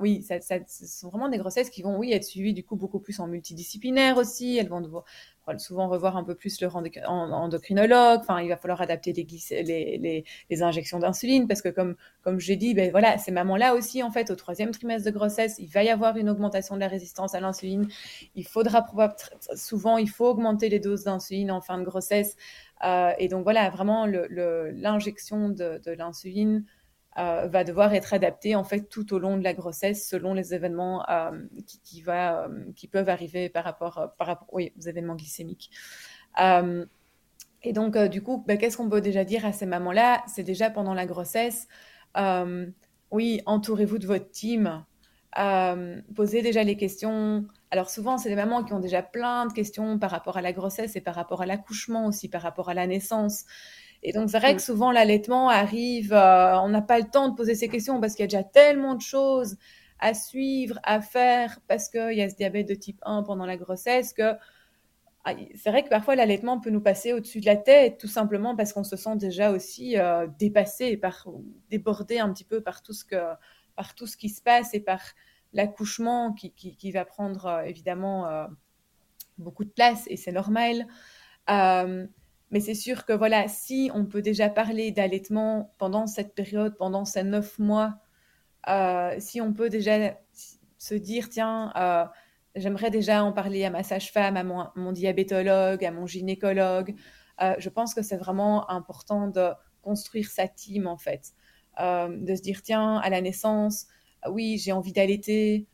oui, 0.00 0.22
ça, 0.22 0.40
ça, 0.42 0.56
ce 0.68 0.86
sont 0.86 1.08
vraiment 1.08 1.30
des 1.30 1.38
grossesses 1.38 1.70
qui 1.70 1.80
vont, 1.80 1.96
oui, 1.96 2.12
être 2.12 2.24
suivies 2.24 2.52
du 2.52 2.62
coup 2.62 2.76
beaucoup 2.76 3.00
plus 3.00 3.20
en 3.20 3.26
multidisciplinaire 3.26 4.18
aussi. 4.18 4.58
Elles 4.58 4.68
vont 4.68 4.82
devoir, 4.82 5.04
souvent 5.58 5.88
revoir 5.88 6.16
un 6.16 6.24
peu 6.24 6.34
plus 6.34 6.60
leur 6.60 6.76
endocrinologue. 6.76 8.20
Enfin, 8.20 8.40
il 8.40 8.48
va 8.48 8.56
falloir 8.56 8.80
adapter 8.80 9.12
les, 9.12 10.24
les, 10.48 10.62
injections 10.62 10.98
d'insuline 10.98 11.48
parce 11.48 11.62
que, 11.62 11.68
comme, 11.68 11.96
comme 12.22 12.38
j'ai 12.38 12.56
dit, 12.56 12.74
ben 12.74 12.90
voilà, 12.90 13.18
ces 13.18 13.32
mamans-là 13.32 13.74
aussi, 13.74 14.02
en 14.02 14.10
fait, 14.10 14.30
au 14.30 14.36
troisième 14.36 14.70
trimestre 14.70 15.06
de 15.06 15.10
grossesse, 15.14 15.56
il 15.58 15.68
va 15.68 15.82
y 15.82 15.88
avoir 15.88 16.16
une 16.16 16.28
augmentation 16.28 16.74
de 16.74 16.80
la 16.80 16.88
résistance 16.88 17.34
à 17.34 17.40
l'insuline. 17.40 17.88
Il 18.34 18.46
faudra 18.46 18.86
souvent, 19.54 19.98
il 19.98 20.08
faut 20.08 20.26
augmenter 20.26 20.68
les 20.68 20.78
doses 20.78 21.04
d'insuline 21.04 21.50
en 21.50 21.60
fin 21.60 21.78
de 21.78 21.84
grossesse. 21.84 22.36
Euh, 22.84 23.12
et 23.18 23.28
donc 23.28 23.44
voilà, 23.44 23.68
vraiment 23.70 24.06
l'injection 24.06 25.48
de 25.48 25.90
l'insuline 25.92 26.64
euh, 27.18 27.48
va 27.48 27.64
devoir 27.64 27.92
être 27.92 28.14
adapté 28.14 28.54
en 28.54 28.62
fait 28.62 28.88
tout 28.88 29.12
au 29.12 29.18
long 29.18 29.36
de 29.36 29.42
la 29.42 29.52
grossesse 29.52 30.08
selon 30.08 30.32
les 30.32 30.54
événements 30.54 31.04
euh, 31.10 31.32
qui, 31.66 31.80
qui, 31.80 32.02
va, 32.02 32.44
euh, 32.44 32.70
qui 32.76 32.86
peuvent 32.86 33.08
arriver 33.08 33.48
par 33.48 33.64
rapport, 33.64 34.12
par 34.16 34.28
rapport 34.28 34.46
oui, 34.52 34.72
aux 34.78 34.82
événements 34.82 35.16
glycémiques. 35.16 35.70
et 36.38 37.72
donc, 37.72 37.98
du 37.98 38.22
coup, 38.22 38.44
bah, 38.46 38.56
qu'est-ce 38.56 38.76
qu'on 38.76 38.88
peut 38.88 39.00
déjà 39.00 39.24
dire 39.24 39.44
à 39.44 39.52
ces 39.52 39.66
mamans-là? 39.66 40.22
C'est 40.28 40.44
déjà 40.44 40.70
pendant 40.70 40.94
la 40.94 41.04
grossesse, 41.04 41.66
oui, 43.10 43.40
entourez-vous 43.44 43.98
de 43.98 44.06
votre 44.06 44.30
team. 44.30 44.84
poser 46.14 46.42
déjà 46.42 46.62
les 46.62 46.76
questions. 46.76 47.44
Alors 47.72 47.90
souvent, 47.90 48.18
c'est 48.18 48.28
des 48.28 48.36
mamans 48.36 48.62
qui 48.62 48.72
ont 48.72 48.80
déjà 48.80 49.02
plein 49.02 49.46
de 49.46 49.52
questions 49.52 49.98
par 49.98 50.12
rapport 50.12 50.36
à 50.36 50.42
la 50.42 50.52
grossesse 50.52 50.94
et 50.94 51.00
par 51.00 51.16
rapport 51.16 51.42
à 51.42 51.46
l'accouchement 51.46 52.06
aussi, 52.06 52.28
par 52.28 52.42
rapport 52.42 52.68
à 52.68 52.74
la 52.74 52.86
naissance. 52.86 53.46
Et 54.02 54.12
donc, 54.12 54.30
c'est 54.30 54.38
vrai 54.38 54.52
que 54.52 54.60
mm. 54.60 54.64
souvent, 54.64 54.92
l'allaitement 54.92 55.48
arrive, 55.48 56.12
euh, 56.12 56.58
on 56.60 56.68
n'a 56.68 56.82
pas 56.82 56.98
le 56.98 57.06
temps 57.06 57.28
de 57.28 57.34
poser 57.34 57.54
ces 57.54 57.68
questions 57.68 58.00
parce 58.00 58.14
qu'il 58.14 58.22
y 58.22 58.24
a 58.24 58.28
déjà 58.28 58.44
tellement 58.44 58.94
de 58.94 59.02
choses 59.02 59.56
à 59.98 60.14
suivre, 60.14 60.78
à 60.82 61.00
faire, 61.00 61.60
parce 61.68 61.88
qu'il 61.90 62.14
y 62.14 62.22
a 62.22 62.30
ce 62.30 62.34
diabète 62.34 62.68
de 62.68 62.74
type 62.74 62.98
1 63.02 63.22
pendant 63.22 63.44
la 63.44 63.58
grossesse, 63.58 64.14
que 64.14 64.32
ah, 65.24 65.34
c'est 65.54 65.68
vrai 65.68 65.82
que 65.82 65.90
parfois 65.90 66.16
l'allaitement 66.16 66.58
peut 66.58 66.70
nous 66.70 66.80
passer 66.80 67.12
au-dessus 67.12 67.40
de 67.40 67.46
la 67.46 67.56
tête, 67.56 67.98
tout 67.98 68.08
simplement 68.08 68.56
parce 68.56 68.72
qu'on 68.72 68.84
se 68.84 68.96
sent 68.96 69.16
déjà 69.16 69.50
aussi 69.50 69.98
euh, 69.98 70.26
dépassé, 70.38 70.96
par, 70.96 71.28
débordé 71.68 72.18
un 72.18 72.32
petit 72.32 72.44
peu 72.44 72.62
par 72.62 72.82
tout 72.82 72.94
ce, 72.94 73.04
que, 73.04 73.16
par 73.76 73.94
tout 73.94 74.06
ce 74.06 74.16
qui 74.16 74.30
se 74.30 74.40
passe 74.40 74.72
et 74.72 74.80
par 74.80 75.02
l'accouchement 75.52 76.32
qui, 76.32 76.52
qui, 76.52 76.92
va 76.92 77.04
prendre 77.04 77.44
euh, 77.44 77.62
évidemment 77.62 78.46
beaucoup 79.36 79.64
de 79.64 79.70
place, 79.70 80.04
et 80.06 80.16
c'est 80.16 80.32
normal. 80.32 80.86
Mais 82.50 82.60
c'est 82.60 82.74
sûr 82.74 83.04
que 83.04 83.12
voilà, 83.12 83.46
si 83.48 83.90
on 83.94 84.04
peut 84.06 84.22
déjà 84.22 84.48
parler 84.48 84.90
d'allaitement 84.90 85.72
pendant 85.78 86.06
cette 86.06 86.34
période, 86.34 86.76
pendant 86.76 87.04
ces 87.04 87.22
neuf 87.22 87.58
mois, 87.58 87.94
euh, 88.68 89.14
si 89.18 89.40
on 89.40 89.52
peut 89.52 89.68
déjà 89.68 90.16
se 90.78 90.94
dire, 90.94 91.28
tiens, 91.28 91.72
euh, 91.76 92.04
j'aimerais 92.56 92.90
déjà 92.90 93.22
en 93.22 93.32
parler 93.32 93.64
à 93.64 93.70
ma 93.70 93.82
sage-femme, 93.84 94.36
à 94.36 94.44
mon, 94.44 94.92
diabétologue, 94.92 95.84
à 95.84 95.92
mon 95.92 96.06
gynécologue, 96.06 96.94
euh, 97.40 97.54
je 97.58 97.68
pense 97.68 97.94
que 97.94 98.02
c'est 98.02 98.16
vraiment 98.16 98.68
important 98.70 99.28
de 99.28 99.50
construire 99.82 100.28
sa 100.28 100.48
team 100.48 100.86
en 100.86 100.98
fait. 100.98 101.32
de 101.78 102.34
se 102.34 102.42
dire, 102.42 102.62
tiens, 102.62 102.98
à 102.98 103.08
la 103.10 103.20
naissance, 103.22 103.86
oui, 104.28 104.58
j'ai 104.58 104.72
envie 104.72 104.92
d'allaiter 104.92 105.66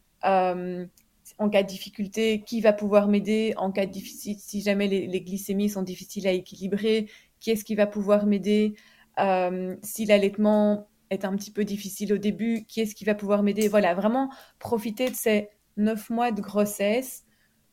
en 1.38 1.48
cas 1.50 1.62
de 1.62 1.68
difficulté, 1.68 2.42
qui 2.46 2.60
va 2.60 2.72
pouvoir 2.72 3.08
m'aider 3.08 3.54
en 3.56 3.70
cas 3.70 3.86
de 3.86 3.90
difficile, 3.90 4.36
si 4.38 4.62
jamais 4.62 4.88
les, 4.88 5.20
glycémies 5.20 5.68
sont 5.68 5.82
difficiles 5.82 6.26
à 6.26 6.32
équilibrer, 6.32 7.08
qui 7.40 7.50
est-ce 7.50 7.64
qui 7.64 7.74
va 7.74 7.86
pouvoir 7.86 8.26
m'aider? 8.26 8.74
Euh, 9.18 9.76
si 9.82 10.06
l'allaitement 10.06 10.88
est 11.10 11.24
un 11.24 11.36
petit 11.36 11.50
peu 11.50 11.64
difficile 11.64 12.12
au 12.12 12.18
début, 12.18 12.64
qui 12.66 12.80
est-ce 12.80 12.94
qui 12.94 13.04
va 13.04 13.14
pouvoir 13.14 13.42
m'aider? 13.42 13.68
Voilà, 13.68 13.94
vraiment 13.94 14.30
profiter 14.58 15.10
de 15.10 15.14
ces 15.14 15.48
neuf 15.76 16.10
mois 16.10 16.32
de 16.32 16.40
grossesse 16.40 17.24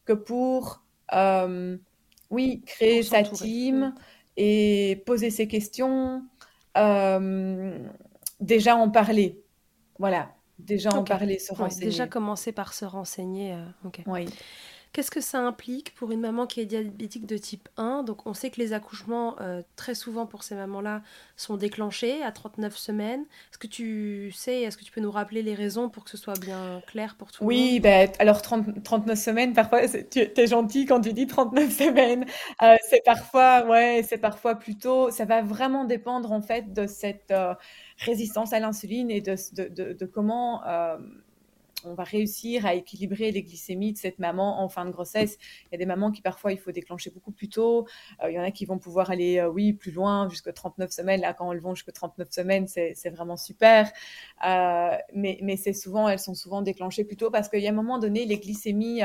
que 0.05 0.13
pour, 0.13 0.83
euh, 1.13 1.77
oui, 2.29 2.61
créer 2.65 3.03
sa 3.03 3.23
team 3.23 3.93
et 4.35 5.01
poser 5.05 5.29
ses 5.29 5.47
questions, 5.47 6.23
euh, 6.77 7.79
déjà 8.39 8.75
en 8.75 8.89
parler. 8.89 9.41
Voilà, 9.99 10.33
Déjà 10.59 10.91
en 10.91 11.03
parler, 11.03 11.39
se 11.39 11.53
renseigner. 11.53 11.85
déjà 11.85 12.07
commencer 12.07 12.51
par 12.51 12.73
se 12.73 12.85
renseigner. 12.85 13.53
Euh, 13.53 13.89
oui. 14.05 14.25
Qu'est-ce 14.93 15.09
que 15.09 15.21
ça 15.21 15.39
implique 15.39 15.93
pour 15.95 16.11
une 16.11 16.19
maman 16.19 16.45
qui 16.45 16.61
est 16.61 16.65
diabétique 16.65 17.25
de 17.25 17.37
type 17.37 17.67
1 17.77 18.03
Donc 18.03 18.27
on 18.27 18.35
sait 18.35 18.51
que 18.51 18.59
les 18.61 18.73
accouchements, 18.73 19.35
euh, 19.41 19.63
très 19.75 19.95
souvent 19.95 20.27
pour 20.27 20.43
ces 20.43 20.53
mamans-là, 20.53 21.01
sont 21.35 21.57
déclenchés 21.57 22.21
à 22.21 22.31
39 22.31 22.77
semaines. 22.77 23.21
Est-ce 23.51 23.57
que 23.57 23.65
tu 23.65 24.31
sais, 24.31 24.61
est-ce 24.61 24.77
que 24.77 24.83
tu 24.83 24.91
peux 24.91 25.01
nous 25.01 25.09
rappeler 25.09 25.41
les 25.41 25.55
raisons 25.55 25.89
pour 25.89 26.03
que 26.03 26.11
ce 26.11 26.17
soit 26.17 26.39
bien 26.39 26.81
clair 26.85 27.15
pour 27.15 27.31
tout 27.31 27.43
le 27.43 27.49
monde? 27.49 27.57
Oui, 27.57 27.79
ben, 27.79 28.07
alors 28.19 28.43
30, 28.43 28.83
39 28.83 29.17
semaines, 29.17 29.53
parfois, 29.53 29.87
tu 29.87 30.19
es 30.19 30.47
gentil 30.47 30.85
quand 30.85 31.01
tu 31.01 31.11
dis 31.11 31.25
39 31.25 31.71
semaines. 31.75 32.25
Euh, 32.61 32.75
c'est 32.87 33.03
parfois, 33.03 33.65
ouais, 33.65 34.05
c'est 34.07 34.19
parfois 34.19 34.55
plutôt, 34.55 35.09
ça 35.09 35.25
va 35.25 35.41
vraiment 35.41 35.85
dépendre 35.85 36.31
en 36.31 36.41
fait 36.41 36.71
de 36.71 36.85
cette 36.85 37.33
résistance 37.97 38.53
à 38.53 38.59
l'insuline 38.59 39.09
et 39.09 39.21
de, 39.21 39.35
de, 39.53 39.93
de, 39.93 40.05
comment 40.05 40.63
euh, 40.65 40.97
on 41.85 41.93
va 41.93 42.03
réussir 42.03 42.65
à 42.65 42.73
équilibrer 42.73 43.31
les 43.31 43.43
glycémies 43.43 43.93
de 43.93 43.97
cette 43.97 44.19
maman 44.19 44.61
en 44.61 44.69
fin 44.69 44.85
de 44.85 44.91
grossesse. 44.91 45.37
Il 45.65 45.73
y 45.73 45.75
a 45.75 45.77
des 45.77 45.85
mamans 45.85 46.11
qui 46.11 46.21
parfois 46.21 46.51
il 46.51 46.57
faut 46.57 46.71
déclencher 46.71 47.09
beaucoup 47.09 47.31
plus 47.31 47.49
tôt. 47.49 47.87
Euh, 48.23 48.31
il 48.31 48.35
y 48.35 48.39
en 48.39 48.43
a 48.43 48.51
qui 48.51 48.65
vont 48.65 48.79
pouvoir 48.79 49.11
aller, 49.11 49.39
euh, 49.39 49.49
oui, 49.49 49.73
plus 49.73 49.91
loin, 49.91 50.29
jusqu'à 50.29 50.53
39 50.53 50.91
semaines. 50.91 51.21
Là, 51.21 51.33
quand 51.33 51.51
elles 51.51 51.61
vont 51.61 51.75
jusqu'à 51.75 51.91
39 51.91 52.29
semaines, 52.31 52.67
c'est 52.67 53.09
vraiment 53.09 53.37
super. 53.37 53.91
mais 54.43 55.39
mais 55.41 55.57
c'est 55.57 55.73
souvent, 55.73 56.07
elles 56.09 56.19
sont 56.19 56.35
souvent 56.35 56.61
déclenchées 56.61 57.03
plus 57.03 57.17
tôt 57.17 57.31
parce 57.31 57.49
qu'il 57.49 57.59
y 57.59 57.67
a 57.67 57.69
un 57.69 57.73
moment 57.73 57.99
donné, 57.99 58.25
les 58.25 58.37
glycémies 58.37 59.01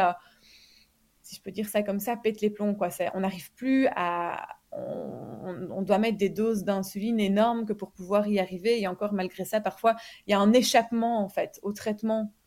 si 1.28 1.36
je 1.36 1.42
peux 1.42 1.50
dire 1.50 1.68
ça 1.68 1.82
comme 1.82 2.00
ça, 2.00 2.16
pètent 2.16 2.40
les 2.40 2.48
plombs. 2.48 2.74
Quoi. 2.74 2.88
on 3.12 3.20
n'arrive 3.20 3.52
plus 3.52 3.86
à, 3.94 4.48
on, 4.72 5.82
doit 5.82 5.98
mettre 5.98 6.16
des 6.16 6.30
doses 6.30 6.64
d'insuline 6.64 7.20
énormes 7.20 7.66
que 7.66 7.74
pour 7.74 7.92
pouvoir 7.92 8.26
y 8.28 8.38
arriver. 8.38 8.80
Et 8.80 8.86
encore, 8.86 9.12
malgré 9.12 9.44
ça, 9.44 9.60
parfois, 9.60 9.96
il 10.26 10.30
y 10.30 10.34
a 10.34 10.40
un 10.40 10.54
échappement, 10.54 11.22
en 11.22 11.28
fait, 11.28 11.58
au 11.62 11.72
traitement 11.72 12.20
euh, 12.20 12.37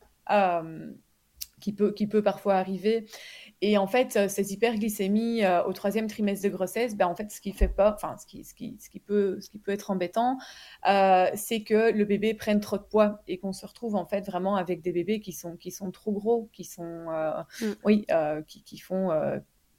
qui, 1.59 1.73
peut, 1.73 1.93
qui 1.93 2.07
peut 2.07 2.21
parfois 2.21 2.55
arriver. 2.55 3.05
Et 3.61 3.77
en 3.77 3.85
fait, 3.85 4.15
euh, 4.15 4.27
ces 4.27 4.53
hyperglycémies 4.53 5.43
euh, 5.43 5.63
au 5.63 5.73
troisième 5.73 6.07
trimestre 6.07 6.43
de 6.43 6.49
grossesse, 6.49 6.95
ben, 6.95 7.05
en 7.05 7.15
fait, 7.15 7.31
ce 7.31 7.39
qui 7.39 7.51
fait 7.51 7.67
pas, 7.67 7.93
enfin, 7.93 8.17
ce 8.17 8.25
qui, 8.25 8.43
ce 8.43 8.55
qui, 8.55 8.77
ce 8.81 8.89
qui, 8.89 8.99
peut, 8.99 9.39
ce 9.39 9.49
qui 9.49 9.59
peut 9.59 9.71
être 9.71 9.91
embêtant, 9.91 10.39
c'est 11.35 11.61
que 11.63 11.91
le 11.91 12.05
bébé 12.05 12.33
prenne 12.33 12.59
trop 12.59 12.77
de 12.77 12.83
poids 12.83 13.21
et 13.27 13.37
qu'on 13.37 13.53
se 13.53 13.65
retrouve 13.65 13.95
en 13.95 14.05
fait 14.05 14.25
vraiment 14.25 14.55
avec 14.55 14.81
des 14.81 14.91
bébés 14.91 15.19
qui 15.19 15.31
sont, 15.31 15.55
qui 15.55 15.71
sont 15.71 15.91
trop 15.91 16.11
gros, 16.11 16.49
qui 16.51 16.63
sont, 16.63 17.05
mm. 17.61 17.65
oui, 17.85 18.07
qui, 18.47 18.63
qui, 18.63 18.79
font 18.79 19.11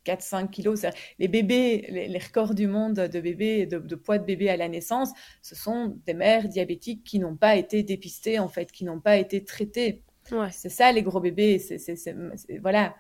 4-5 0.05 0.51
kilos. 0.51 0.87
Les 1.19 1.29
bébés, 1.29 1.87
les, 1.91 2.19
records 2.19 2.55
du 2.55 2.67
monde 2.69 2.95
de 2.95 3.21
bébés, 3.21 3.67
de, 3.67 3.95
poids 3.97 4.19
de 4.19 4.25
bébé 4.25 4.49
à 4.49 4.57
la 4.57 4.69
naissance, 4.69 5.11
ce 5.43 5.55
sont 5.55 5.99
des 6.07 6.15
mères 6.15 6.49
diabétiques 6.49 7.05
qui 7.05 7.19
n'ont 7.19 7.37
pas 7.37 7.57
été 7.57 7.83
dépistées, 7.83 8.39
en 8.39 8.49
fait, 8.49 8.71
qui 8.71 8.85
n'ont 8.85 9.01
pas 9.01 9.17
été 9.17 9.45
traitées. 9.45 10.03
C'est 10.51 10.69
ça, 10.69 10.93
les 10.93 11.03
gros 11.03 11.21
bébés. 11.21 11.59
C'est, 11.59 12.17
voilà. 12.61 12.95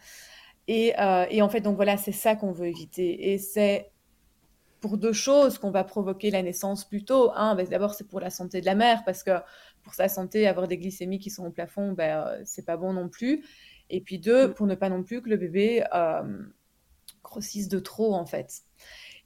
Et, 0.68 0.94
euh, 1.00 1.26
et, 1.30 1.42
en 1.42 1.48
fait, 1.48 1.60
donc 1.60 1.76
voilà, 1.76 1.96
c'est 1.96 2.12
ça 2.12 2.36
qu'on 2.36 2.52
veut 2.52 2.66
éviter. 2.66 3.32
Et 3.32 3.38
c'est 3.38 3.90
pour 4.80 4.98
deux 4.98 5.12
choses 5.12 5.58
qu'on 5.58 5.70
va 5.70 5.84
provoquer 5.84 6.30
la 6.30 6.42
naissance 6.42 6.84
plus 6.84 7.04
tôt. 7.04 7.30
Ben, 7.34 7.64
d'abord, 7.68 7.94
c'est 7.94 8.06
pour 8.06 8.20
la 8.20 8.30
santé 8.30 8.60
de 8.60 8.66
la 8.66 8.74
mère, 8.74 9.04
parce 9.04 9.22
que 9.22 9.30
pour 9.82 9.94
sa 9.94 10.08
santé, 10.08 10.46
avoir 10.46 10.68
des 10.68 10.78
glycémies 10.78 11.18
qui 11.18 11.30
sont 11.30 11.46
au 11.46 11.50
plafond, 11.50 11.92
ben, 11.92 12.24
euh, 12.26 12.42
c'est 12.44 12.66
pas 12.66 12.76
bon 12.76 12.92
non 12.92 13.08
plus. 13.08 13.44
Et 13.90 14.00
puis 14.00 14.18
deux, 14.18 14.48
mm. 14.48 14.54
pour 14.54 14.66
ne 14.66 14.74
pas 14.74 14.88
non 14.88 15.02
plus 15.02 15.22
que 15.22 15.28
le 15.28 15.36
bébé 15.36 15.84
euh, 15.94 16.22
grossissent 17.22 17.68
de 17.68 17.78
trop 17.78 18.14
en 18.14 18.26
fait. 18.26 18.62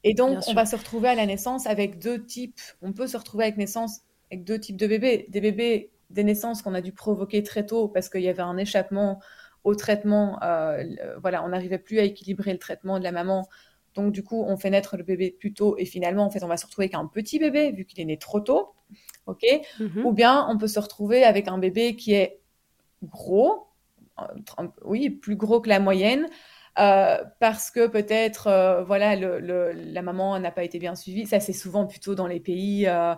Et 0.05 0.15
donc, 0.15 0.39
on 0.47 0.55
va 0.55 0.67
se 0.67 0.77
retrouver 0.77 1.09
à 1.09 1.15
la 1.15 1.27
naissance 1.27 1.67
avec 1.67 1.99
deux 1.99 2.25
types. 2.25 2.61
On 2.83 2.93
peut 2.93 3.07
se 3.07 3.17
retrouver 3.17 3.45
avec 3.45 3.57
naissance 3.57 4.03
avec 4.31 4.45
deux 4.45 4.61
types 4.61 4.77
de 4.77 4.87
bébés. 4.87 5.27
Des 5.31 5.41
bébés, 5.41 5.91
des 6.11 6.25
naissances 6.25 6.63
qu'on 6.63 6.75
a 6.75 6.81
dû 6.81 6.93
provoquer 6.93 7.43
très 7.43 7.67
tôt 7.67 7.89
parce 7.89 8.09
qu'il 8.09 8.23
y 8.23 8.29
avait 8.29 8.43
un 8.43 8.57
échappement 8.57 9.21
au 9.65 9.75
traitement. 9.75 10.43
Euh, 10.43 10.85
voilà, 11.21 11.45
on 11.45 11.49
n'arrivait 11.49 11.79
plus 11.79 11.99
à 11.99 12.03
équilibrer 12.03 12.53
le 12.53 12.59
traitement 12.59 12.99
de 12.99 13.05
la 13.05 13.13
maman. 13.13 13.49
Donc, 13.95 14.13
du 14.13 14.23
coup, 14.23 14.45
on 14.47 14.57
fait 14.57 14.71
naître 14.71 14.97
le 14.97 15.03
bébé 15.03 15.35
plus 15.39 15.55
tôt. 15.55 15.77
Et 15.79 15.87
finalement, 15.87 16.25
en 16.25 16.31
fait, 16.31 16.45
on 16.45 16.49
va 16.49 16.57
se 16.57 16.67
retrouver 16.67 16.87
avec 16.87 16.95
un 16.95 17.07
petit 17.07 17.39
bébé 17.39 17.73
vu 17.73 17.85
qu'il 17.85 18.01
est 18.01 18.05
né 18.05 18.19
trop 18.19 18.41
tôt. 18.41 18.75
OK? 19.27 19.43
Mm-hmm. 19.81 20.03
Ou 20.05 20.13
bien, 20.13 20.47
on 20.49 20.59
peut 20.59 20.69
se 20.69 20.79
retrouver 20.79 21.25
avec 21.25 21.49
un 21.49 21.59
bébé 21.59 21.97
qui 21.97 22.13
est 22.13 22.41
gros, 23.03 23.67
oui, 24.85 25.11
plus 25.11 25.37
gros 25.37 25.61
que 25.61 25.69
la 25.69 25.81
moyenne, 25.81 26.29
euh, 26.79 27.25
parce 27.41 27.71
que 27.71 27.87
peut-être 27.87 28.49
euh, 28.49 28.85
voilà 28.85 29.17
le, 29.17 29.73
la 29.73 30.03
maman 30.03 30.39
n'a 30.39 30.51
pas 30.51 30.65
été 30.65 30.79
bien 30.79 30.95
suivie. 30.95 31.27
Ça 31.27 31.41
c'est 31.41 31.53
souvent 31.53 31.87
plutôt 31.87 32.15
dans 32.15 32.27
les 32.27 32.41
pays 32.41 32.87
euh, 32.87 33.15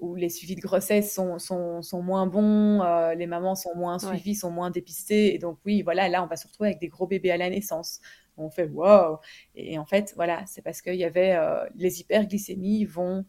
où 0.00 0.14
les 0.14 0.28
suivis 0.28 0.56
de 0.56 0.60
grossesse 0.60 1.14
sont, 1.14 1.38
sont, 1.38 1.82
sont 1.82 2.02
moins 2.02 2.26
bons, 2.26 2.82
les 3.16 3.26
mamans 3.26 3.54
sont 3.54 3.74
moins 3.76 3.98
suivies, 3.98 4.34
sont 4.34 4.50
moins 4.50 4.70
dépistées. 4.70 5.34
Et 5.34 5.38
donc 5.38 5.58
oui, 5.64 5.82
voilà, 5.82 6.08
là 6.08 6.22
on 6.22 6.26
va 6.26 6.36
se 6.36 6.46
retrouver 6.46 6.70
avec 6.70 6.80
des 6.80 6.88
gros 6.88 7.06
bébés 7.06 7.30
à 7.30 7.36
la 7.36 7.50
naissance. 7.50 8.00
On 8.36 8.50
fait 8.50 8.66
wow. 8.66 9.18
Et 9.54 9.78
en 9.78 9.86
fait 9.86 10.12
voilà, 10.16 10.44
c'est 10.46 10.62
parce 10.62 10.82
qu'il 10.82 10.94
y 10.94 11.04
avait 11.04 11.36
les 11.74 12.00
hyperglycémies 12.00 12.84
vont 12.84 13.24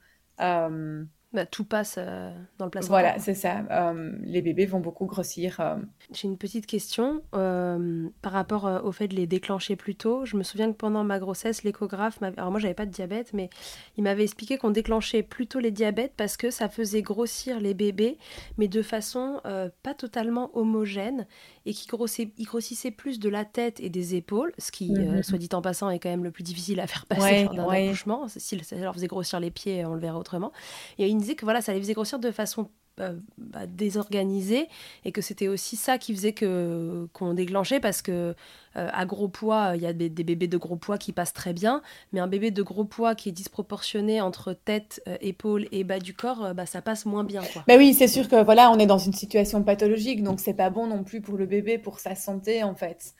bah, 1.31 1.45
tout 1.45 1.63
passe 1.63 1.95
euh, 1.99 2.31
dans 2.57 2.65
le 2.65 2.71
placenta. 2.71 2.91
Voilà, 2.91 3.19
c'est 3.19 3.35
ça. 3.35 3.63
Euh, 3.69 4.13
les 4.23 4.41
bébés 4.41 4.65
vont 4.65 4.79
beaucoup 4.79 5.05
grossir. 5.05 5.59
Euh. 5.59 5.75
J'ai 6.11 6.27
une 6.27 6.37
petite 6.37 6.65
question 6.65 7.21
par 7.31 8.31
rapport 8.31 8.81
au 8.83 8.91
fait 8.91 9.07
de 9.07 9.15
les 9.15 9.27
déclencher 9.27 9.75
plus 9.75 9.95
tôt. 9.95 10.25
Je 10.25 10.37
me 10.37 10.43
souviens 10.43 10.71
que 10.71 10.77
pendant 10.77 11.03
ma 11.03 11.19
grossesse, 11.19 11.63
l'échographe 11.63 12.19
m'avait. 12.19 12.39
Alors 12.39 12.49
moi, 12.49 12.59
j'avais 12.59 12.73
pas 12.73 12.87
de 12.87 12.91
diabète, 12.91 13.33
mais 13.33 13.51
il 13.97 14.03
m'avait 14.03 14.23
expliqué 14.23 14.57
qu'on 14.57 14.71
déclenchait 14.71 15.21
plutôt 15.21 15.59
les 15.59 15.69
diabètes 15.69 16.13
parce 16.17 16.35
que 16.35 16.49
ça 16.49 16.67
faisait 16.67 17.03
grossir 17.03 17.59
les 17.59 17.75
bébés, 17.75 18.17
mais 18.57 18.67
de 18.67 18.81
façon 18.81 19.41
pas 19.83 19.93
totalement 19.93 20.49
homogène 20.57 21.27
et 21.65 21.73
qui 21.73 21.87
grossissait 21.87 22.91
plus 22.91 23.19
de 23.19 23.29
la 23.29 23.45
tête 23.45 23.79
et 23.79 23.89
des 23.89 24.15
épaules, 24.15 24.53
ce 24.57 24.71
qui, 24.71 24.91
mhm. 24.91 25.21
soit 25.21 25.37
dit 25.37 25.49
en 25.53 25.61
passant, 25.61 25.91
est 25.91 25.99
quand 25.99 26.09
même 26.09 26.23
le 26.23 26.31
plus 26.31 26.43
difficile 26.43 26.79
à 26.79 26.87
faire 26.87 27.05
passer 27.05 27.43
lors 27.43 27.53
d'un 27.53 27.69
accouchement. 27.69 28.27
Si 28.27 28.59
ça 28.63 28.75
leur 28.77 28.95
faisait 28.95 29.07
grossir 29.07 29.39
les 29.39 29.51
pieds, 29.51 29.85
on 29.85 29.93
le 29.93 29.99
verra 29.99 30.17
autrement. 30.17 30.51
Une 30.97 31.18
disait 31.19 31.35
que 31.35 31.45
voilà, 31.45 31.61
ça 31.61 31.73
les 31.73 31.79
faisait 31.79 31.93
grossir 31.93 32.19
de 32.19 32.31
façon 32.31 32.69
bah, 32.99 33.11
bah, 33.37 33.65
désorganisé 33.65 34.67
et 35.05 35.13
que 35.13 35.21
c'était 35.21 35.47
aussi 35.47 35.77
ça 35.77 35.97
qui 35.97 36.13
faisait 36.13 36.33
que 36.33 37.07
qu'on 37.13 37.33
déclenchait 37.33 37.79
parce 37.79 38.01
que 38.01 38.35
euh, 38.75 38.89
à 38.91 39.05
gros 39.05 39.29
poids, 39.29 39.71
il 39.75 39.81
y 39.81 39.85
a 39.85 39.93
des, 39.93 40.09
bébés 40.09 40.47
de 40.47 40.57
gros 40.57 40.75
poids 40.75 40.97
qui 40.97 41.13
passent 41.13 41.31
très 41.31 41.53
bien, 41.53 41.81
mais 42.11 42.19
un 42.19 42.27
bébé 42.27 42.51
de 42.51 42.61
gros 42.61 42.83
poids 42.83 43.15
qui 43.15 43.29
est 43.29 43.31
disproportionné 43.31 44.19
entre 44.19 44.51
tête, 44.51 45.01
euh, 45.07 45.15
épaule 45.21 45.67
et 45.71 45.85
bas 45.85 45.99
du 45.99 46.13
corps, 46.13 46.43
euh, 46.43 46.53
bah, 46.53 46.65
ça 46.65 46.81
passe 46.81 47.05
moins 47.05 47.23
bien. 47.23 47.41
Quoi. 47.53 47.63
Bah 47.69 47.75
oui, 47.77 47.93
c'est 47.93 48.09
sûr 48.09 48.27
que 48.27 48.43
voilà, 48.43 48.69
on 48.69 48.77
est 48.77 48.85
dans 48.85 48.97
une 48.97 49.13
situation 49.13 49.63
pathologique, 49.63 50.21
donc 50.21 50.41
c'est 50.41 50.53
pas 50.53 50.69
bon 50.69 50.85
non 50.85 51.05
plus 51.05 51.21
pour 51.21 51.37
le 51.37 51.45
bébé, 51.45 51.77
pour 51.77 51.99
sa 51.99 52.15
santé 52.15 52.63
en 52.63 52.75
fait. 52.75 53.13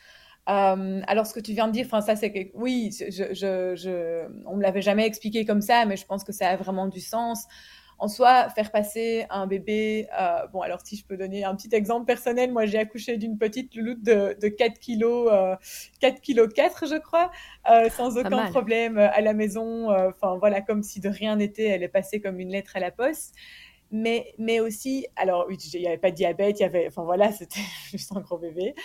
alors, 0.45 1.25
ce 1.25 1.33
que 1.33 1.39
tu 1.39 1.53
viens 1.53 1.67
de 1.67 1.73
dire, 1.73 1.85
enfin, 1.85 2.01
ça, 2.01 2.17
c'est 2.17 2.51
oui, 2.53 2.89
on 4.45 4.57
me 4.57 4.61
l'avait 4.61 4.81
jamais 4.81 5.05
expliqué 5.05 5.45
comme 5.45 5.61
ça, 5.61 5.85
mais 5.85 5.95
je 5.95 6.05
pense 6.05 6.25
que 6.25 6.33
ça 6.33 6.49
a 6.49 6.57
vraiment 6.57 6.87
du 6.87 6.99
sens 6.99 7.45
en 7.99 8.07
soi, 8.07 8.49
faire 8.49 8.71
passer 8.71 9.25
un 9.29 9.45
bébé, 9.45 10.07
euh, 10.19 10.47
bon, 10.53 10.61
alors 10.61 10.79
si 10.83 10.95
je 10.95 11.05
peux 11.05 11.17
donner 11.17 11.43
un 11.43 11.53
petit 11.55 11.69
exemple 11.73 12.05
personnel, 12.05 12.51
moi 12.51 12.65
j'ai 12.65 12.77
accouché 12.77 13.17
d'une 13.17 13.37
petite 13.37 13.75
louloute 13.75 14.01
de, 14.01 14.47
4 14.47 14.79
kg, 14.79 15.03
euh, 15.03 15.55
4 15.99 16.21
kg 16.21 16.47
4, 16.47 16.87
je 16.87 16.95
crois, 16.95 17.29
euh, 17.69 17.89
sans 17.89 18.17
aucun 18.17 18.49
problème 18.51 18.97
euh, 18.97 19.11
à 19.11 19.19
la 19.19 19.33
maison. 19.33 19.91
Enfin 19.91 20.37
voilà, 20.37 20.61
comme 20.61 20.81
si 20.81 21.01
de 21.01 21.09
rien 21.09 21.35
n'était, 21.35 21.65
elle 21.65 21.83
est 21.83 21.89
passée 21.89 22.21
comme 22.21 22.39
une 22.39 22.49
lettre 22.49 22.71
à 22.75 22.79
la 22.79 22.91
poste. 22.91 23.35
Mais, 23.91 24.33
mais 24.37 24.59
aussi, 24.59 25.07
alors 25.15 25.45
oui, 25.49 25.57
il 25.73 25.81
n'y 25.81 25.87
avait 25.87 25.97
pas 25.97 26.11
de 26.11 26.15
diabète, 26.15 26.59
il 26.59 26.63
y 26.63 26.65
avait, 26.65 26.87
enfin 26.87 27.03
voilà, 27.03 27.31
c'était 27.33 27.59
juste 27.91 28.15
un 28.15 28.21
gros 28.21 28.37
bébé. 28.37 28.75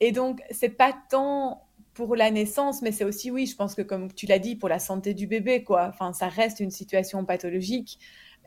et 0.00 0.12
donc, 0.12 0.42
c'est 0.50 0.76
pas 0.76 0.92
tant 1.08 1.62
pour 1.94 2.16
la 2.16 2.30
naissance, 2.30 2.82
mais 2.82 2.92
c'est 2.92 3.04
aussi, 3.04 3.30
oui, 3.30 3.46
je 3.46 3.56
pense 3.56 3.74
que 3.74 3.82
comme 3.82 4.12
tu 4.12 4.26
l'as 4.26 4.38
dit, 4.38 4.56
pour 4.56 4.68
la 4.68 4.78
santé 4.78 5.14
du 5.14 5.26
bébé, 5.26 5.62
quoi. 5.62 5.88
Enfin, 5.88 6.12
ça 6.12 6.28
reste 6.28 6.60
une 6.60 6.70
situation 6.70 7.24
pathologique. 7.24 7.98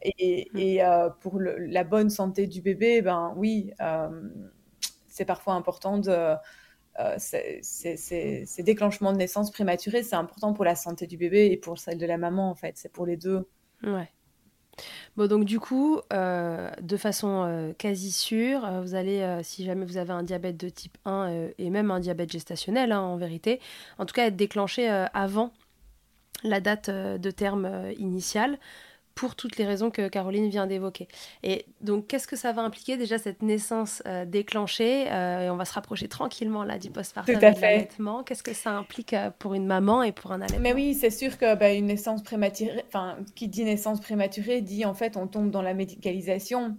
Et, 0.04 0.50
mmh. 0.54 0.60
euh, 0.82 1.10
pour 1.22 1.40
la 1.40 1.84
bonne 1.84 2.10
santé 2.10 2.48
du 2.48 2.62
bébé, 2.62 3.02
ben 3.02 3.34
oui, 3.38 3.72
euh, 3.82 4.30
c'est 5.08 5.26
parfois 5.26 5.54
important 5.54 5.98
de. 5.98 6.36
Euh, 6.98 7.16
ces 7.18 8.64
déclenchements 8.64 9.12
de 9.12 9.18
naissance 9.18 9.52
prématurés, 9.52 10.02
c'est 10.02 10.16
important 10.16 10.54
pour 10.54 10.64
la 10.64 10.76
santé 10.76 11.08
du 11.08 11.18
bébé 11.18 11.48
et 11.52 11.58
pour 11.58 11.78
celle 11.78 11.98
de 11.98 12.06
la 12.06 12.18
maman, 12.18 12.50
en 12.50 12.56
fait. 12.56 12.78
C'est 12.78 12.92
pour 12.92 13.06
les 13.06 13.18
deux. 13.18 13.48
Ouais. 13.84 14.10
Bon, 15.18 15.28
donc 15.28 15.46
du 15.46 15.60
coup, 15.60 16.00
euh, 16.14 16.70
de 16.82 16.98
façon 16.98 17.44
euh, 17.46 17.74
quasi 17.78 18.12
sûre, 18.12 18.66
euh, 18.66 18.82
vous 18.82 18.96
allez, 18.96 19.40
si 19.44 19.64
jamais 19.64 19.86
vous 19.86 19.98
avez 19.98 20.12
un 20.12 20.24
diabète 20.24 20.58
de 20.58 20.70
type 20.70 20.98
1 21.06 21.50
et 21.58 21.70
même 21.70 21.92
un 21.92 22.00
diabète 22.00 22.32
gestationnel, 22.32 22.92
hein, 22.92 23.02
en 23.02 23.18
vérité, 23.18 23.60
en 23.98 24.06
tout 24.06 24.14
cas 24.14 24.26
être 24.28 24.36
déclenché 24.36 24.88
avant 25.14 25.52
la 26.44 26.60
date 26.60 26.90
de 26.90 27.32
terme 27.32 27.70
initiale 27.98 28.60
pour 29.15 29.36
toutes 29.36 29.58
les 29.58 29.65
raisons 29.65 29.89
que 29.89 30.10
Caroline 30.10 30.49
vient 30.49 30.67
d'évoquer. 30.67 31.08
Et 31.41 31.65
donc, 31.80 32.08
qu'est-ce 32.08 32.28
que 32.28 32.36
ça 32.36 32.51
va 32.51 32.62
impliquer 32.62 32.97
déjà 32.97 33.17
cette 33.17 33.41
naissance 33.41 34.04
euh, 34.06 34.25
déclenchée 34.25 35.10
euh, 35.10 35.45
Et 35.45 35.49
on 35.49 35.56
va 35.56 35.63
se 35.63 35.73
rapprocher 35.73 36.10
tranquillement 36.10 36.65
là 36.65 36.78
du 36.78 36.89
postpartum 36.89 37.36
et 37.36 37.38
de 37.38 37.62
l'allaitement. 37.62 38.23
Qu'est-ce 38.23 38.43
que 38.43 38.54
ça 38.54 38.71
implique 38.71 39.13
euh, 39.13 39.32
pour 39.39 39.54
une 39.54 39.65
maman 39.65 40.04
et 40.04 40.12
pour 40.12 40.34
un 40.34 40.41
allaitement? 40.41 40.60
Mais 40.60 40.73
oui, 40.73 40.93
c'est 40.93 41.10
sûr 41.10 41.38
que 41.38 41.56
bah, 41.56 41.71
une 41.71 41.86
naissance 41.86 42.23
prématurée, 42.23 42.84
enfin, 42.88 43.17
qui 43.36 43.47
dit 43.47 43.63
naissance 43.63 44.01
prématurée 44.01 44.62
dit 44.62 44.86
en 44.86 44.93
fait 44.93 45.15
on 45.15 45.28
tombe 45.28 45.49
dans 45.49 45.62
la 45.62 45.73
médicalisation. 45.73 46.78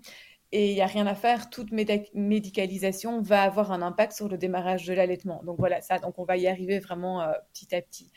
Et 0.52 0.70
il 0.70 0.74
n'y 0.74 0.80
a 0.80 0.86
rien 0.86 1.08
à 1.08 1.14
faire, 1.16 1.50
toute 1.50 1.72
médicalisation 1.72 3.20
va 3.20 3.42
avoir 3.42 3.72
un 3.72 3.82
impact 3.82 4.12
sur 4.12 4.28
le 4.28 4.38
démarrage 4.38 4.86
de 4.86 4.94
l'allaitement. 4.94 5.42
Donc 5.44 5.56
voilà, 5.58 5.80
ça, 5.80 5.98
donc 5.98 6.18
on 6.18 6.24
va 6.24 6.36
y 6.36 6.46
arriver 6.46 6.78
vraiment 6.78 7.26
petit 7.52 7.74
à 7.74 7.82
petit. 7.82 8.12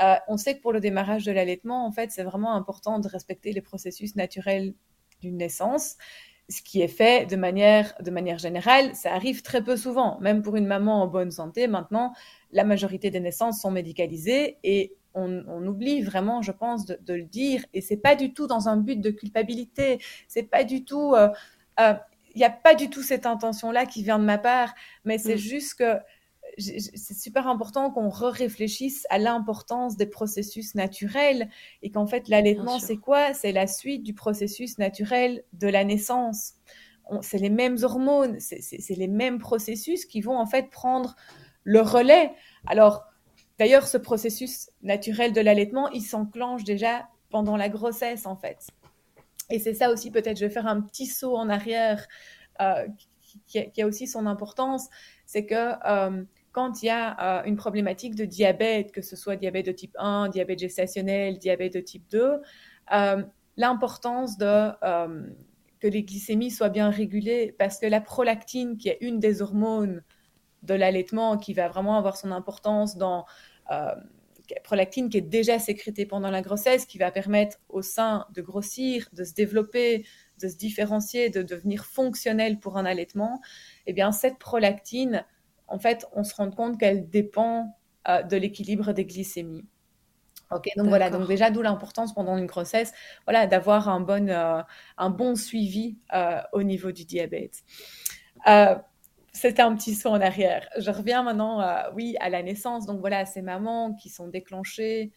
Euh, 0.00 0.14
on 0.28 0.36
sait 0.36 0.56
que 0.56 0.62
pour 0.62 0.72
le 0.72 0.80
démarrage 0.80 1.24
de 1.24 1.32
l'allaitement, 1.32 1.86
en 1.86 1.92
fait, 1.92 2.10
c'est 2.10 2.22
vraiment 2.22 2.54
important 2.54 2.98
de 2.98 3.08
respecter 3.08 3.52
les 3.52 3.60
processus 3.60 4.16
naturels 4.16 4.74
d'une 5.20 5.36
naissance, 5.36 5.96
ce 6.48 6.62
qui 6.62 6.80
est 6.80 6.88
fait 6.88 7.26
de 7.26 7.36
manière, 7.36 7.94
de 8.00 8.10
manière 8.10 8.38
générale. 8.38 8.94
Ça 8.94 9.12
arrive 9.12 9.42
très 9.42 9.62
peu 9.62 9.76
souvent, 9.76 10.18
même 10.20 10.42
pour 10.42 10.56
une 10.56 10.66
maman 10.66 11.02
en 11.02 11.06
bonne 11.06 11.30
santé. 11.30 11.66
Maintenant, 11.66 12.12
la 12.52 12.64
majorité 12.64 13.10
des 13.10 13.20
naissances 13.20 13.60
sont 13.60 13.70
médicalisées 13.70 14.58
et 14.62 14.94
on, 15.14 15.66
oublie 15.66 16.00
vraiment, 16.02 16.42
je 16.42 16.52
pense, 16.52 16.86
de, 16.86 17.14
le 17.14 17.24
dire. 17.24 17.64
Et 17.74 17.80
c'est 17.80 17.96
pas 17.96 18.14
du 18.14 18.32
tout 18.32 18.46
dans 18.46 18.68
un 18.68 18.76
but 18.76 19.00
de 19.00 19.10
culpabilité. 19.10 19.98
C'est 20.28 20.44
pas 20.44 20.62
du 20.62 20.84
tout. 20.84 21.14
Euh, 21.14 21.28
euh, 21.80 21.94
il 22.34 22.38
n'y 22.38 22.44
a 22.44 22.50
pas 22.50 22.76
du 22.76 22.88
tout 22.88 23.02
cette 23.02 23.26
intention-là 23.26 23.84
qui 23.84 24.04
vient 24.04 24.18
de 24.18 24.24
ma 24.24 24.38
part, 24.38 24.74
mais 25.04 25.18
c'est 25.18 25.34
mm. 25.34 25.38
juste 25.38 25.74
que 25.74 25.98
c'est 26.58 27.18
super 27.18 27.46
important 27.46 27.90
qu'on 27.90 28.08
réfléchisse 28.08 29.06
à 29.10 29.18
l'importance 29.18 29.96
des 29.96 30.06
processus 30.06 30.74
naturels 30.74 31.48
et 31.82 31.90
qu'en 31.90 32.06
fait 32.06 32.28
l'allaitement 32.28 32.78
c'est 32.78 32.96
quoi? 32.96 33.32
C'est 33.34 33.52
la 33.52 33.66
suite 33.66 34.02
du 34.02 34.14
processus 34.14 34.78
naturel 34.78 35.44
de 35.52 35.68
la 35.68 35.84
naissance. 35.84 36.54
C'est 37.22 37.38
les 37.38 37.50
mêmes 37.50 37.78
hormones, 37.82 38.38
c'est 38.40 38.96
les 38.96 39.08
mêmes 39.08 39.38
processus 39.38 40.04
qui 40.04 40.20
vont 40.20 40.36
en 40.36 40.46
fait 40.46 40.68
prendre 40.70 41.16
le 41.64 41.80
relais. 41.80 42.32
Alors 42.66 43.04
d'ailleurs 43.58 43.86
ce 43.86 43.96
processus 43.96 44.70
naturel 44.82 45.32
de 45.32 45.40
l'allaitement 45.40 45.88
il 45.90 46.02
s'enclenche 46.02 46.64
déjà 46.64 47.08
pendant 47.30 47.56
la 47.56 47.68
grossesse 47.68 48.26
en 48.26 48.36
fait. 48.36 48.66
Et 49.50 49.58
c'est 49.58 49.74
ça 49.74 49.90
aussi 49.90 50.10
peut-être 50.10 50.38
je 50.38 50.44
vais 50.44 50.52
faire 50.52 50.66
un 50.66 50.80
petit 50.80 51.06
saut 51.06 51.36
en 51.36 51.48
arrière 51.48 52.06
euh, 52.60 52.86
qui, 53.46 53.82
a, 53.82 53.86
aussi 53.86 54.06
son 54.06 54.26
importance, 54.26 54.88
c'est 55.26 55.46
que 55.46 55.72
euh, 55.86 56.24
quand 56.52 56.82
il 56.82 56.86
y 56.86 56.90
a 56.90 57.40
euh, 57.40 57.44
une 57.44 57.56
problématique 57.56 58.14
de 58.14 58.24
diabète, 58.24 58.92
que 58.92 59.02
ce 59.02 59.16
soit 59.16 59.36
diabète 59.36 59.66
de 59.66 59.72
type 59.72 59.94
1, 59.98 60.28
diabète 60.28 60.58
gestationnel, 60.58 61.38
diabète 61.38 61.74
de 61.74 61.80
type 61.80 62.04
2, 62.10 62.40
euh, 62.92 63.22
l'importance 63.56 64.38
de 64.38 64.70
euh, 64.82 65.26
que 65.80 65.86
les 65.86 66.02
glycémies 66.02 66.50
soient 66.50 66.68
bien 66.68 66.90
régulées, 66.90 67.54
parce 67.58 67.78
que 67.78 67.86
la 67.86 68.00
prolactine, 68.00 68.76
qui 68.76 68.88
est 68.88 68.98
une 69.00 69.20
des 69.20 69.42
hormones 69.42 70.02
de 70.62 70.74
l'allaitement, 70.74 71.36
qui 71.36 71.54
va 71.54 71.68
vraiment 71.68 71.96
avoir 71.96 72.16
son 72.16 72.32
importance 72.32 72.96
dans 72.96 73.24
prolactine 74.64 75.08
qui 75.10 75.18
est 75.18 75.22
déjà 75.22 75.58
sécrétée 75.58 76.06
pendant 76.06 76.30
la 76.30 76.42
grossesse, 76.42 76.86
qui 76.86 76.98
va 76.98 77.10
permettre 77.10 77.58
au 77.68 77.82
sein 77.82 78.26
de 78.34 78.40
grossir, 78.40 79.08
de 79.12 79.24
se 79.24 79.34
développer, 79.34 80.06
de 80.40 80.48
se 80.48 80.56
différencier, 80.56 81.30
de 81.30 81.42
devenir 81.42 81.84
fonctionnel 81.84 82.58
pour 82.58 82.76
un 82.76 82.84
allaitement, 82.84 83.40
eh 83.86 83.92
bien 83.92 84.12
cette 84.12 84.38
prolactine 84.38 85.24
en 85.68 85.78
fait, 85.78 86.06
on 86.12 86.24
se 86.24 86.34
rend 86.34 86.50
compte 86.50 86.78
qu'elle 86.78 87.08
dépend 87.08 87.78
euh, 88.08 88.22
de 88.22 88.36
l'équilibre 88.36 88.92
des 88.92 89.04
glycémies. 89.04 89.64
Ok, 90.50 90.70
donc 90.76 90.86
voilà, 90.88 91.10
donc 91.10 91.28
déjà 91.28 91.50
d'où 91.50 91.60
l'importance 91.60 92.14
pendant 92.14 92.38
une 92.38 92.46
grossesse, 92.46 92.94
voilà, 93.26 93.46
d'avoir 93.46 93.90
un 93.90 94.00
bon, 94.00 94.30
euh, 94.30 94.62
un 94.96 95.10
bon 95.10 95.34
suivi 95.34 95.98
euh, 96.14 96.40
au 96.54 96.62
niveau 96.62 96.90
du 96.90 97.04
diabète. 97.04 97.64
C'était 99.34 99.62
un 99.62 99.76
petit 99.76 99.94
saut 99.94 100.08
en 100.08 100.20
arrière. 100.20 100.66
Je 100.78 100.90
reviens 100.90 101.22
maintenant, 101.22 101.62
oui, 101.94 102.16
à 102.18 102.28
la 102.28 102.42
naissance. 102.42 102.86
Donc 102.86 102.98
voilà, 102.98 103.24
ces 103.24 103.42
mamans 103.42 103.94
qui 103.94 104.08
sont 104.08 104.26
déclenchées 104.26 105.12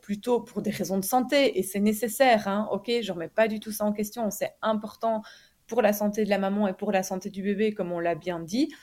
plutôt 0.00 0.40
pour 0.40 0.60
des 0.60 0.70
raisons 0.70 0.98
de 0.98 1.04
santé 1.04 1.56
et 1.56 1.62
c'est 1.62 1.78
nécessaire. 1.78 2.48
Hein, 2.48 2.68
ok, 2.72 2.90
je 3.00 3.12
remets 3.12 3.28
pas 3.28 3.46
du 3.46 3.60
tout 3.60 3.70
ça 3.70 3.84
en 3.84 3.92
question. 3.92 4.28
C'est 4.30 4.54
important 4.60 5.22
pour 5.68 5.82
la 5.82 5.92
santé 5.92 6.24
de 6.24 6.30
la 6.30 6.38
maman 6.38 6.66
et 6.66 6.72
pour 6.72 6.90
la 6.90 7.04
santé 7.04 7.30
du 7.30 7.42
bébé, 7.42 7.72
comme 7.72 7.92
on 7.92 8.00
l'a 8.00 8.16
bien 8.16 8.40
dit 8.40 8.74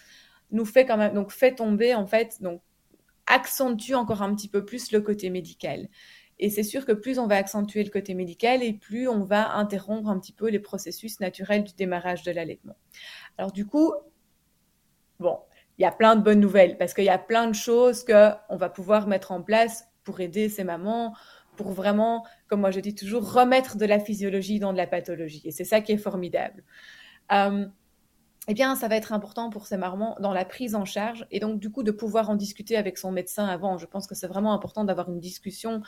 nous 0.51 0.65
fait 0.65 0.85
quand 0.85 0.97
même, 0.97 1.13
donc 1.13 1.31
fait 1.31 1.55
tomber 1.55 1.93
en 1.95 2.05
fait, 2.05 2.41
donc 2.41 2.61
accentue 3.25 3.93
encore 3.93 4.21
un 4.21 4.33
petit 4.33 4.47
peu 4.47 4.65
plus 4.65 4.91
le 4.91 5.01
côté 5.01 5.29
médical. 5.29 5.89
Et 6.39 6.49
c'est 6.49 6.63
sûr 6.63 6.85
que 6.85 6.91
plus 6.91 7.19
on 7.19 7.27
va 7.27 7.35
accentuer 7.35 7.83
le 7.83 7.89
côté 7.89 8.13
médical 8.13 8.61
et 8.61 8.73
plus 8.73 9.07
on 9.07 9.23
va 9.23 9.55
interrompre 9.55 10.09
un 10.09 10.19
petit 10.19 10.33
peu 10.33 10.49
les 10.49 10.59
processus 10.59 11.19
naturels 11.19 11.63
du 11.63 11.73
démarrage 11.73 12.23
de 12.23 12.31
l'allaitement. 12.31 12.77
Alors 13.37 13.51
du 13.51 13.65
coup, 13.65 13.93
bon, 15.19 15.39
il 15.77 15.81
y 15.81 15.85
a 15.85 15.91
plein 15.91 16.15
de 16.15 16.21
bonnes 16.21 16.39
nouvelles 16.39 16.77
parce 16.77 16.93
qu'il 16.93 17.05
y 17.05 17.09
a 17.09 17.17
plein 17.17 17.47
de 17.47 17.55
choses 17.55 18.05
qu'on 18.05 18.55
va 18.55 18.69
pouvoir 18.69 19.07
mettre 19.07 19.31
en 19.31 19.41
place 19.41 19.87
pour 20.03 20.19
aider 20.19 20.47
ces 20.47 20.63
mamans, 20.63 21.15
pour 21.55 21.71
vraiment, 21.71 22.25
comme 22.47 22.61
moi 22.61 22.71
je 22.71 22.79
dis 22.79 22.95
toujours, 22.95 23.33
remettre 23.33 23.77
de 23.77 23.85
la 23.85 23.99
physiologie 23.99 24.59
dans 24.59 24.73
de 24.73 24.77
la 24.77 24.87
pathologie. 24.87 25.41
Et 25.45 25.51
c'est 25.51 25.65
ça 25.65 25.81
qui 25.81 25.91
est 25.91 25.97
formidable. 25.97 26.63
Euh, 27.31 27.65
eh 28.49 28.53
bien, 28.53 28.75
ça 28.75 28.87
va 28.87 28.95
être 28.95 29.11
important 29.11 29.49
pour 29.49 29.67
ces 29.67 29.75
mamans 29.75 30.15
dans 30.21 30.31
la 30.31 30.45
prise 30.45 30.73
en 30.73 30.85
charge 30.85 31.27
et 31.31 31.39
donc 31.41 31.59
du 31.59 31.69
coup 31.69 31.83
de 31.83 31.91
pouvoir 31.91 32.29
en 32.29 32.35
discuter 32.35 32.77
avec 32.77 32.97
son 32.97 33.11
médecin 33.11 33.45
avant. 33.45 33.77
Je 33.77 33.85
pense 33.85 34.07
que 34.07 34.15
c'est 34.15 34.27
vraiment 34.27 34.53
important 34.53 34.85
d'avoir 34.85 35.09
une 35.09 35.19
discussion 35.19 35.81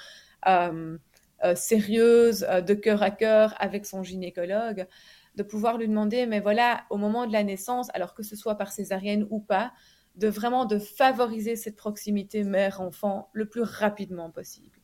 euh, 0.45 0.98
euh, 1.45 1.56
sérieuse, 1.56 2.45
euh, 2.50 2.60
de 2.60 2.74
cœur 2.74 3.02
à 3.02 3.12
cœur 3.12 3.56
avec 3.60 3.86
son 3.86 4.04
gynécologue, 4.04 4.88
de 5.36 5.43
pouvoir 5.43 5.78
lui 5.78 5.88
demander, 5.88 6.26
mais 6.26 6.41
voilà, 6.41 6.84
au 6.89 6.98
moment 6.98 7.26
de 7.26 7.32
la 7.32 7.43
naissance, 7.43 7.88
alors 7.93 8.13
que 8.13 8.24
ce 8.24 8.36
soit 8.36 8.56
par 8.56 8.74
césarienne 8.74 9.26
ou 9.30 9.39
pas, 9.39 9.72
de 10.15 10.28
vraiment 10.28 10.65
de 10.65 10.80
favoriser 10.80 11.56
cette 11.56 11.78
proximité 11.78 12.43
mère-enfant 12.43 13.30
le 13.32 13.48
plus 13.48 13.62
rapidement 13.62 14.32
possible. 14.32 14.80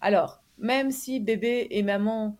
Alors, 0.00 0.42
même 0.58 0.90
si 0.90 1.20
bébé 1.20 1.68
et 1.70 1.84
maman 1.84 2.36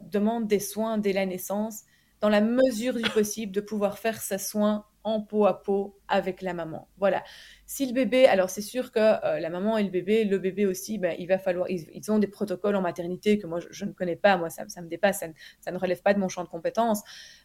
demandent 0.00 0.46
des 0.46 0.60
soins 0.60 0.96
dès 0.96 1.12
la 1.12 1.26
naissance, 1.26 1.84
dans 2.20 2.28
la 2.28 2.40
mesure 2.40 2.94
du 2.94 3.08
possible, 3.10 3.52
de 3.52 3.60
pouvoir 3.60 3.98
faire 3.98 4.20
ses 4.20 4.38
soins 4.38 4.84
en 5.06 5.20
peau 5.20 5.46
à 5.46 5.62
peau 5.62 5.96
avec 6.08 6.42
la 6.42 6.52
maman. 6.52 6.88
Voilà. 6.98 7.22
Si 7.64 7.86
le 7.86 7.92
bébé, 7.92 8.26
alors 8.26 8.50
c'est 8.50 8.60
sûr 8.60 8.90
que 8.90 8.98
euh, 8.98 9.38
la 9.38 9.50
maman 9.50 9.78
et 9.78 9.84
le 9.84 9.88
bébé, 9.88 10.24
le 10.24 10.36
bébé 10.38 10.66
aussi, 10.66 10.98
ben, 10.98 11.14
il 11.16 11.28
va 11.28 11.38
falloir, 11.38 11.70
ils, 11.70 12.10
ont 12.10 12.18
des 12.18 12.26
protocoles 12.26 12.74
en 12.74 12.80
maternité 12.80 13.38
que 13.38 13.46
moi 13.46 13.60
je, 13.70 13.84
ne 13.84 13.92
connais 13.92 14.16
pas, 14.16 14.36
moi 14.36 14.50
ça, 14.50 14.68
ça 14.68 14.82
me 14.82 14.88
dépasse, 14.88 15.22
ça, 15.60 15.70
ne 15.70 15.78
relève 15.78 16.02
pas 16.02 16.12
de 16.12 16.18
mon 16.18 16.28
champ 16.28 16.42
de 16.42 16.48
compétences. 16.48 17.02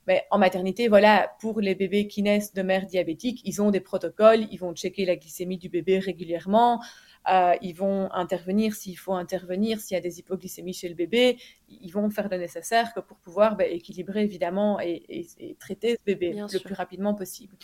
Mais 0.07 0.25
en 0.31 0.39
maternité, 0.39 0.87
voilà, 0.87 1.31
pour 1.39 1.61
les 1.61 1.75
bébés 1.75 2.07
qui 2.07 2.23
naissent 2.23 2.55
de 2.55 2.63
mère 2.63 2.87
diabétique, 2.87 3.41
ils 3.45 3.61
ont 3.61 3.69
des 3.69 3.79
protocoles, 3.79 4.47
ils 4.49 4.57
vont 4.57 4.73
checker 4.73 5.05
la 5.05 5.15
glycémie 5.15 5.59
du 5.59 5.69
bébé 5.69 5.99
régulièrement. 5.99 6.81
Euh, 7.29 7.53
ils 7.61 7.73
vont 7.73 8.11
intervenir 8.13 8.73
s'il 8.73 8.97
faut 8.97 9.13
intervenir, 9.13 9.79
s'il 9.79 9.95
y 9.95 9.97
a 9.97 10.01
des 10.01 10.19
hypoglycémies 10.19 10.73
chez 10.73 10.89
le 10.89 10.95
bébé, 10.95 11.37
ils 11.69 11.91
vont 11.91 12.09
faire 12.09 12.29
le 12.29 12.37
nécessaire 12.37 12.93
que 12.93 12.99
pour 12.99 13.17
pouvoir 13.17 13.55
ben, 13.55 13.67
équilibrer 13.71 14.23
évidemment 14.23 14.79
et, 14.79 15.27
traiter 15.59 15.97
ce 15.97 16.03
bébé 16.05 16.33
le 16.33 16.59
plus 16.59 16.73
rapidement 16.73 17.13
possible. 17.13 17.55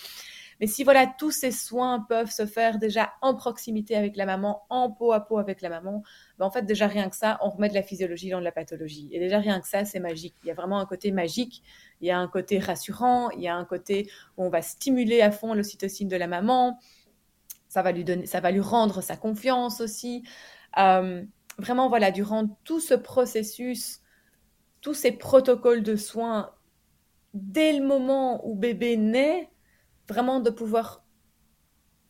Mais 0.60 0.67
si 0.67 0.84
voilà, 0.84 1.06
tous 1.06 1.32
ces 1.32 1.52
soins 1.52 2.06
peuvent 2.08 2.32
se 2.32 2.46
faire 2.46 2.80
déjà 2.80 3.13
en 3.22 3.36
proximité 3.36 3.96
avec 3.96 4.15
la 4.15 4.26
maman, 4.26 4.63
en 4.70 4.89
peau 4.91 5.12
à 5.12 5.20
peau 5.20 5.38
avec 5.38 5.62
la 5.62 5.70
maman, 5.70 6.02
ben 6.39 6.46
en 6.46 6.52
fait 6.52 6.63
déjà 6.63 6.88
rien 6.88 7.10
que 7.10 7.15
ça, 7.15 7.38
on 7.41 7.50
remet 7.50 7.70
de 7.70 7.76
la 7.76 7.84
physiologie 7.84 8.30
dans 8.30 8.39
de 8.39 8.43
la 8.43 8.52
pathologie. 8.52 9.10
Et 9.12 9.20
déjà 9.20 9.39
rien 9.39 9.60
que 9.62 9.67
ça, 9.67 9.86
c'est 9.86 10.00
magique. 10.00 10.36
Il 10.43 10.48
y 10.48 10.52
a 10.52 10.56
vraiment 10.56 10.80
un 10.80 10.86
côté 10.86 11.12
magique, 11.12 11.62
il 12.02 12.08
y 12.08 12.12
a 12.12 12.17
un 12.17 12.28
côté 12.28 12.58
rassurant, 12.60 13.30
il 13.32 13.41
y 13.41 13.48
a 13.48 13.56
un 13.56 13.65
côté 13.65 14.10
où 14.38 14.46
on 14.46 14.50
va 14.50 14.62
stimuler 14.62 15.22
à 15.22 15.32
fond 15.32 15.54
l'ocytocine 15.54 16.08
de 16.08 16.17
la 16.17 16.28
maman, 16.28 16.80
ça 17.78 17.84
va 17.84 17.92
lui 17.92 18.04
donner, 18.04 18.26
ça 18.26 18.40
va 18.40 18.50
lui 18.50 18.60
rendre 18.60 19.02
sa 19.02 19.16
confiance 19.16 19.82
aussi. 19.82 20.24
Euh, 20.80 21.24
vraiment, 21.60 21.90
voilà, 21.90 22.10
durant 22.10 22.48
tout 22.63 22.80
ce 22.80 22.96
processus, 22.96 24.02
tous 24.82 24.96
ces 24.96 25.12
protocoles 25.12 25.84
de 25.84 25.96
soins, 25.96 26.56
dès 27.36 27.78
le 27.78 27.86
moment 27.86 28.42
où 28.48 28.56
bébé 28.56 28.98
naît, 28.98 29.52
vraiment 30.10 30.40
de 30.40 30.50
pouvoir 30.50 31.06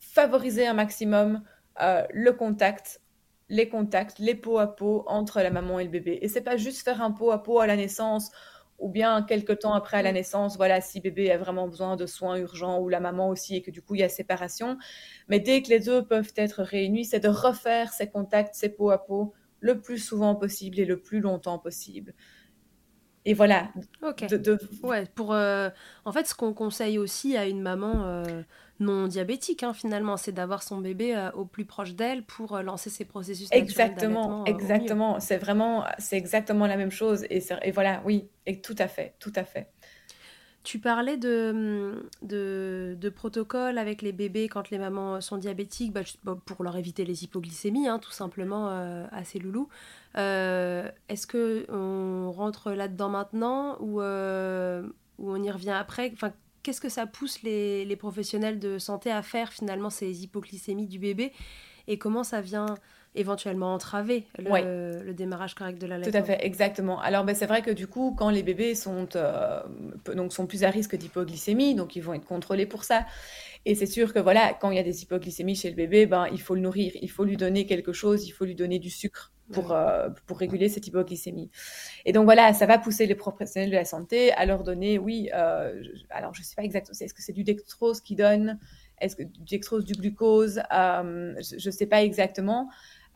favoriser 0.00 0.66
un 0.66 0.72
maximum 0.72 1.42
euh, 1.82 2.06
le 2.14 2.32
contact, 2.32 3.02
les 3.50 3.68
contacts, 3.68 4.18
les 4.18 4.34
peaux 4.34 4.58
à 4.58 4.74
peau 4.74 5.04
entre 5.06 5.42
la 5.42 5.50
maman 5.50 5.80
et 5.80 5.84
le 5.84 5.90
bébé. 5.90 6.18
Et 6.22 6.28
c'est 6.28 6.40
pas 6.40 6.56
juste 6.56 6.82
faire 6.82 7.02
un 7.02 7.10
pot 7.10 7.30
à 7.30 7.42
peau 7.42 7.60
à 7.60 7.66
la 7.66 7.76
naissance 7.76 8.30
ou 8.78 8.88
bien 8.88 9.22
quelques 9.22 9.60
temps 9.60 9.74
après 9.74 10.02
la 10.02 10.12
naissance, 10.12 10.56
voilà, 10.56 10.80
si 10.80 11.00
bébé 11.00 11.30
a 11.30 11.38
vraiment 11.38 11.66
besoin 11.66 11.96
de 11.96 12.06
soins 12.06 12.36
urgents 12.36 12.80
ou 12.80 12.88
la 12.88 13.00
maman 13.00 13.28
aussi 13.28 13.56
et 13.56 13.62
que 13.62 13.70
du 13.70 13.82
coup 13.82 13.94
il 13.94 14.00
y 14.00 14.04
a 14.04 14.08
séparation. 14.08 14.78
Mais 15.28 15.40
dès 15.40 15.62
que 15.62 15.68
les 15.68 15.80
deux 15.80 16.04
peuvent 16.04 16.32
être 16.36 16.62
réunis, 16.62 17.04
c'est 17.04 17.20
de 17.20 17.28
refaire 17.28 17.92
ces 17.92 18.08
contacts, 18.08 18.54
ces 18.54 18.68
peau 18.68 18.90
à 18.90 19.04
peau 19.04 19.34
le 19.60 19.80
plus 19.80 19.98
souvent 19.98 20.34
possible 20.34 20.78
et 20.78 20.84
le 20.84 21.00
plus 21.00 21.20
longtemps 21.20 21.58
possible. 21.58 22.14
Et 23.24 23.34
voilà. 23.34 23.70
Ok. 24.02 24.24
Ouais, 24.82 25.04
pour, 25.14 25.34
euh, 25.34 25.68
en 26.04 26.12
fait, 26.12 26.26
ce 26.26 26.34
qu'on 26.34 26.54
conseille 26.54 26.98
aussi 26.98 27.36
à 27.36 27.46
une 27.46 27.60
maman 27.60 28.04
euh, 28.06 28.42
non 28.80 29.08
diabétique, 29.08 29.62
hein, 29.62 29.74
finalement, 29.74 30.16
c'est 30.16 30.32
d'avoir 30.32 30.62
son 30.62 30.78
bébé 30.78 31.16
euh, 31.16 31.30
au 31.32 31.44
plus 31.44 31.64
proche 31.64 31.94
d'elle 31.94 32.22
pour 32.24 32.54
euh, 32.56 32.62
lancer 32.62 32.90
ses 32.90 33.04
processus 33.04 33.48
Exactement, 33.50 34.42
euh, 34.42 34.44
exactement. 34.44 35.20
C'est 35.20 35.38
vraiment, 35.38 35.84
c'est 35.98 36.16
exactement 36.16 36.66
la 36.66 36.76
même 36.76 36.90
chose. 36.90 37.24
Et, 37.28 37.42
et, 37.62 37.70
voilà, 37.72 38.02
oui, 38.04 38.28
et 38.46 38.60
tout 38.60 38.76
à 38.78 38.86
fait, 38.86 39.14
tout 39.18 39.32
à 39.34 39.44
fait. 39.44 39.70
Tu 40.62 40.78
parlais 40.78 41.16
de, 41.16 42.08
de, 42.22 42.96
de 43.00 43.08
protocole 43.08 43.78
avec 43.78 44.02
les 44.02 44.12
bébés 44.12 44.48
quand 44.48 44.70
les 44.70 44.78
mamans 44.78 45.20
sont 45.20 45.38
diabétiques, 45.38 45.92
bah, 45.92 46.02
pour 46.44 46.62
leur 46.62 46.76
éviter 46.76 47.04
les 47.04 47.24
hypoglycémies, 47.24 47.88
hein, 47.88 47.98
tout 47.98 48.10
simplement, 48.10 48.68
à 48.68 49.24
ces 49.24 49.38
loulous. 49.38 49.68
Est-ce 50.14 51.26
que 51.26 51.64
on 51.70 52.30
rentre 52.32 52.72
là-dedans 52.72 53.08
maintenant 53.08 53.78
ou, 53.80 54.02
ou 54.02 55.32
on 55.32 55.42
y 55.42 55.50
revient 55.50 55.70
après? 55.70 56.10
Enfin, 56.12 56.32
qu'est-ce 56.68 56.82
que 56.82 56.90
ça 56.90 57.06
pousse 57.06 57.40
les, 57.44 57.96
professionnels 57.96 58.58
de 58.58 58.78
santé 58.78 59.10
à 59.10 59.22
faire 59.22 59.54
finalement 59.54 59.88
ces 59.88 60.24
hypoglycémies 60.24 60.86
du 60.86 60.98
bébé? 60.98 61.32
Et 61.86 61.96
comment 61.96 62.24
ça 62.24 62.42
vient 62.42 62.74
éventuellement 63.18 63.74
entraver 63.74 64.26
le, 64.38 65.12
démarrage 65.12 65.54
correct 65.54 65.80
de 65.80 65.86
la 65.86 66.00
Tout 66.00 66.10
à 66.12 66.22
fait, 66.22 66.38
exactement. 66.44 67.00
Alors 67.00 67.24
ben, 67.24 67.34
c'est 67.34 67.46
vrai 67.46 67.62
que 67.62 67.70
du 67.70 67.86
coup, 67.86 68.14
quand 68.16 68.30
les 68.30 68.42
bébés 68.42 68.74
sont, 68.74 69.08
euh, 69.16 69.60
donc, 70.14 70.32
sont 70.32 70.46
plus 70.46 70.64
à 70.64 70.70
risque 70.70 70.96
d'hypoglycémie, 70.96 71.74
donc 71.74 71.96
ils 71.96 72.02
vont 72.02 72.14
être 72.14 72.24
contrôlés 72.24 72.66
pour 72.66 72.84
ça. 72.84 73.06
Et 73.64 73.74
c'est 73.74 73.86
sûr 73.86 74.14
que 74.14 74.18
voilà, 74.18 74.54
quand 74.54 74.70
il 74.70 74.76
y 74.76 74.80
a 74.80 74.84
des 74.84 75.02
hypoglycémies 75.02 75.56
chez 75.56 75.70
le 75.70 75.76
bébé, 75.76 76.06
ben, 76.06 76.26
il 76.32 76.40
faut 76.40 76.54
le 76.54 76.60
nourrir, 76.60 76.92
il 77.00 77.10
faut 77.10 77.24
lui 77.24 77.36
donner 77.36 77.66
quelque 77.66 77.92
chose, 77.92 78.26
il 78.26 78.30
faut 78.30 78.44
lui 78.44 78.54
donner 78.54 78.78
du 78.78 78.90
sucre 78.90 79.32
pour, 79.52 79.72
euh, 79.72 80.08
pour 80.26 80.38
réguler 80.38 80.68
cette 80.68 80.86
hypoglycémie. 80.86 81.50
Et 82.04 82.12
donc 82.12 82.24
voilà, 82.24 82.52
ça 82.52 82.66
va 82.66 82.78
pousser 82.78 83.06
les 83.06 83.14
professionnels 83.14 83.70
de 83.70 83.76
la 83.76 83.84
santé 83.84 84.32
à 84.32 84.46
leur 84.46 84.62
donner, 84.62 84.98
oui, 84.98 85.30
euh, 85.34 85.82
alors 86.10 86.34
je 86.34 86.40
ne 86.40 86.44
sais 86.44 86.54
pas 86.54 86.62
exactement, 86.62 86.96
est-ce 87.00 87.14
que 87.14 87.22
c'est 87.22 87.32
du 87.32 87.44
dextrose 87.44 88.00
qui 88.00 88.14
donne, 88.14 88.58
est-ce 89.00 89.16
que 89.16 89.22
du 89.22 89.40
dextrose, 89.44 89.84
du 89.84 89.94
glucose, 89.94 90.60
euh, 90.72 91.34
je 91.40 91.68
ne 91.68 91.72
sais 91.72 91.86
pas 91.86 92.02
exactement, 92.02 92.68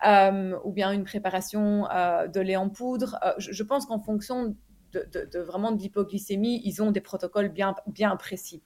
ou 0.05 0.73
bien 0.73 0.93
une 0.93 1.05
préparation 1.05 1.83
de 1.83 2.41
lait 2.41 2.57
en 2.57 2.69
poudre. 2.69 3.19
Je, 3.39 3.63
pense 3.63 3.87
qu'en 3.87 3.99
fonction 3.99 4.57
de, 4.93 5.09
de, 5.33 5.39
vraiment 5.39 5.73
de 5.73 5.81
l'hypoglycémie, 5.81 6.61
ils 6.65 6.83
ont 6.83 6.91
des 6.91 7.01
protocoles 7.01 7.49
bien, 7.49 7.75
bien 7.87 8.17
précis 8.17 8.63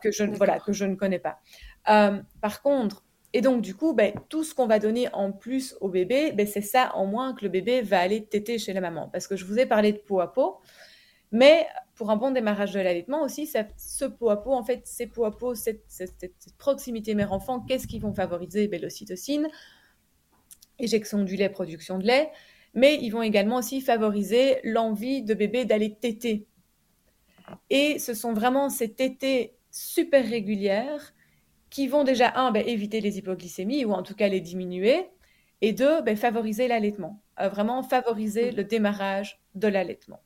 que, 0.00 0.10
je, 0.10 0.24
voilà, 0.24 0.60
que 0.60 0.72
je 0.72 0.84
ne 0.84 0.94
connais 0.94 1.18
pas. 1.18 1.38
par 1.84 2.62
contre, 2.62 3.04
et 3.34 3.40
donc, 3.40 3.62
du 3.62 3.74
coup, 3.74 3.94
ben, 3.94 4.12
tout 4.28 4.44
ce 4.44 4.54
qu'on 4.54 4.66
va 4.66 4.78
donner 4.78 5.08
en 5.14 5.32
plus 5.32 5.74
au 5.80 5.88
bébé, 5.88 6.32
ben, 6.32 6.46
c'est 6.46 6.60
ça 6.60 6.92
en 6.94 7.06
moins 7.06 7.34
que 7.34 7.44
le 7.44 7.48
bébé 7.48 7.80
va 7.80 8.00
aller 8.00 8.24
téter 8.24 8.58
chez 8.58 8.72
la 8.72 8.80
maman. 8.80 9.08
Parce 9.08 9.26
que 9.26 9.36
je 9.36 9.44
vous 9.44 9.58
ai 9.58 9.66
parlé 9.66 9.92
de 9.92 9.98
peau 9.98 10.20
à 10.20 10.32
peau, 10.32 10.58
mais 11.30 11.66
pour 11.94 12.10
un 12.10 12.16
bon 12.16 12.30
démarrage 12.30 12.72
de 12.72 12.80
l'allaitement 12.80 13.22
aussi, 13.22 13.46
ce 13.46 14.04
peau 14.04 14.28
à 14.28 14.42
peau, 14.42 14.52
en 14.52 14.62
fait, 14.62 14.82
ces 14.84 15.06
peau 15.06 15.24
à 15.24 15.36
peau, 15.36 15.54
cette, 15.54 15.86
proximité 16.58 17.14
mère-enfant, 17.14 17.60
qu'est-ce 17.60 17.86
qu'ils 17.86 18.02
vont 18.02 18.12
favoriser? 18.12 18.68
Ben, 18.68 18.82
L'ocytocine, 18.82 19.48
éjection 20.82 21.22
du 21.22 21.36
lait, 21.36 21.48
production 21.48 21.98
de 21.98 22.06
lait, 22.06 22.30
mais 22.74 22.98
ils 23.00 23.10
vont 23.10 23.22
également 23.22 23.56
aussi 23.56 23.80
favoriser 23.80 24.58
l'envie 24.64 25.22
de 25.22 25.34
bébé 25.34 25.64
d'aller 25.64 25.94
téter. 25.94 26.46
Et 27.70 27.98
ce 27.98 28.14
sont 28.14 28.32
vraiment 28.32 28.68
ces 28.68 28.92
tétés 28.92 29.54
super 29.70 30.28
régulières 30.28 31.14
qui 31.70 31.88
vont 31.88 32.04
déjà, 32.04 32.32
un, 32.36 32.50
ben, 32.50 32.66
éviter 32.66 33.00
les 33.00 33.18
hypoglycémies 33.18 33.84
ou 33.84 33.92
en 33.92 34.02
tout 34.02 34.14
cas 34.14 34.28
les 34.28 34.40
diminuer, 34.40 35.08
et 35.62 35.72
deux, 35.72 36.02
ben, 36.02 36.16
favoriser 36.16 36.68
l'allaitement, 36.68 37.22
euh, 37.40 37.48
vraiment 37.48 37.82
favoriser 37.82 38.52
mm. 38.52 38.56
le 38.56 38.64
démarrage 38.64 39.40
de 39.54 39.68
l'allaitement. 39.68 40.20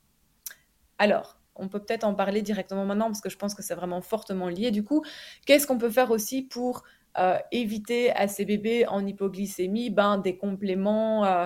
Alors, 0.97 1.39
on 1.55 1.69
peut 1.69 1.79
peut-être 1.79 2.03
en 2.03 2.13
parler 2.13 2.41
directement 2.41 2.85
maintenant 2.85 3.05
parce 3.05 3.21
que 3.21 3.29
je 3.29 3.37
pense 3.37 3.55
que 3.55 3.63
c'est 3.63 3.75
vraiment 3.75 4.01
fortement 4.01 4.49
lié. 4.49 4.71
Du 4.71 4.83
coup, 4.83 5.03
qu'est-ce 5.45 5.65
qu'on 5.67 5.77
peut 5.77 5.89
faire 5.89 6.11
aussi 6.11 6.41
pour 6.41 6.83
euh, 7.17 7.37
éviter 7.51 8.11
à 8.11 8.27
ces 8.27 8.45
bébés 8.45 8.85
en 8.87 9.05
hypoglycémie 9.05 9.89
ben, 9.89 10.17
des 10.17 10.37
compléments 10.37 11.25
euh, 11.25 11.45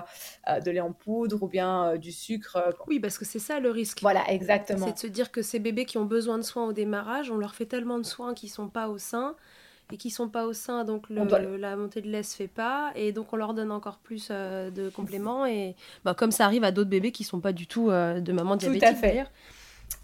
de 0.64 0.72
lait 0.72 0.82
en 0.82 0.94
poudre 0.94 1.42
ou 1.44 1.48
bien 1.48 1.98
du 1.98 2.12
sucre. 2.12 2.58
Oui, 2.88 3.00
parce 3.00 3.18
que 3.18 3.26
c'est 3.26 3.40
ça 3.40 3.60
le 3.60 3.72
risque. 3.72 4.02
Voilà, 4.02 4.30
exactement. 4.30 4.88
C'est 4.88 4.94
de 4.94 5.00
se 5.00 5.08
dire 5.08 5.32
que 5.32 5.42
ces 5.42 5.60
bébés 5.60 5.86
qui 5.86 5.98
ont 5.98 6.06
besoin 6.06 6.38
de 6.38 6.44
soins 6.44 6.66
au 6.66 6.74
démarrage, 6.74 7.32
on 7.32 7.38
leur 7.38 7.56
fait 7.56 7.66
tellement 7.66 7.98
de 7.98 8.06
soins 8.06 8.34
qui 8.34 8.48
ne 8.48 8.52
sont 8.52 8.70
pas 8.70 8.90
au 8.90 8.98
sein 8.98 9.36
et 9.92 9.98
qui 9.98 10.10
sont 10.10 10.30
pas 10.30 10.46
au 10.46 10.54
sein, 10.54 10.84
donc 10.86 11.10
la 11.10 11.76
montée 11.76 12.02
de 12.02 12.10
lait 12.10 12.24
se 12.24 12.36
fait 12.36 12.48
pas, 12.48 12.92
et 12.96 13.12
donc 13.12 13.34
on 13.34 13.36
leur 13.36 13.54
donne 13.54 13.72
encore 13.72 13.98
plus 13.98 14.30
euh, 14.32 14.72
de 14.72 14.90
compléments, 14.90 15.46
et 15.46 15.76
bah, 16.06 16.14
comme 16.14 16.32
ça 16.32 16.46
arrive 16.46 16.64
à 16.64 16.72
d'autres 16.72 16.90
bébés 16.90 17.12
qui 17.12 17.24
sont 17.24 17.42
pas 17.42 17.54
du 17.54 17.68
tout 17.68 17.90
euh, 17.90 18.20
de 18.20 18.32
maman 18.32 18.56
diabétique. 18.56 18.88
Tout 18.88 18.94
à 18.94 18.96
fait. 18.96 19.26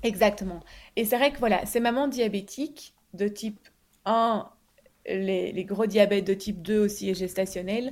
Exactement. 0.04 0.60
Et 0.96 1.06
c'est 1.06 1.18
vrai 1.18 1.32
que 1.32 1.40
voilà, 1.40 1.66
ces 1.66 1.80
mamans 1.80 2.08
diabétiques 2.08 2.94
de 3.14 3.28
type 3.28 3.70
1, 4.06 4.48
les, 5.08 5.66
gros 5.66 5.86
diabètes 5.86 6.28
de 6.28 6.34
type 6.34 6.62
2 6.62 6.80
aussi 6.80 7.10
et 7.10 7.14
gestationnels, 7.14 7.92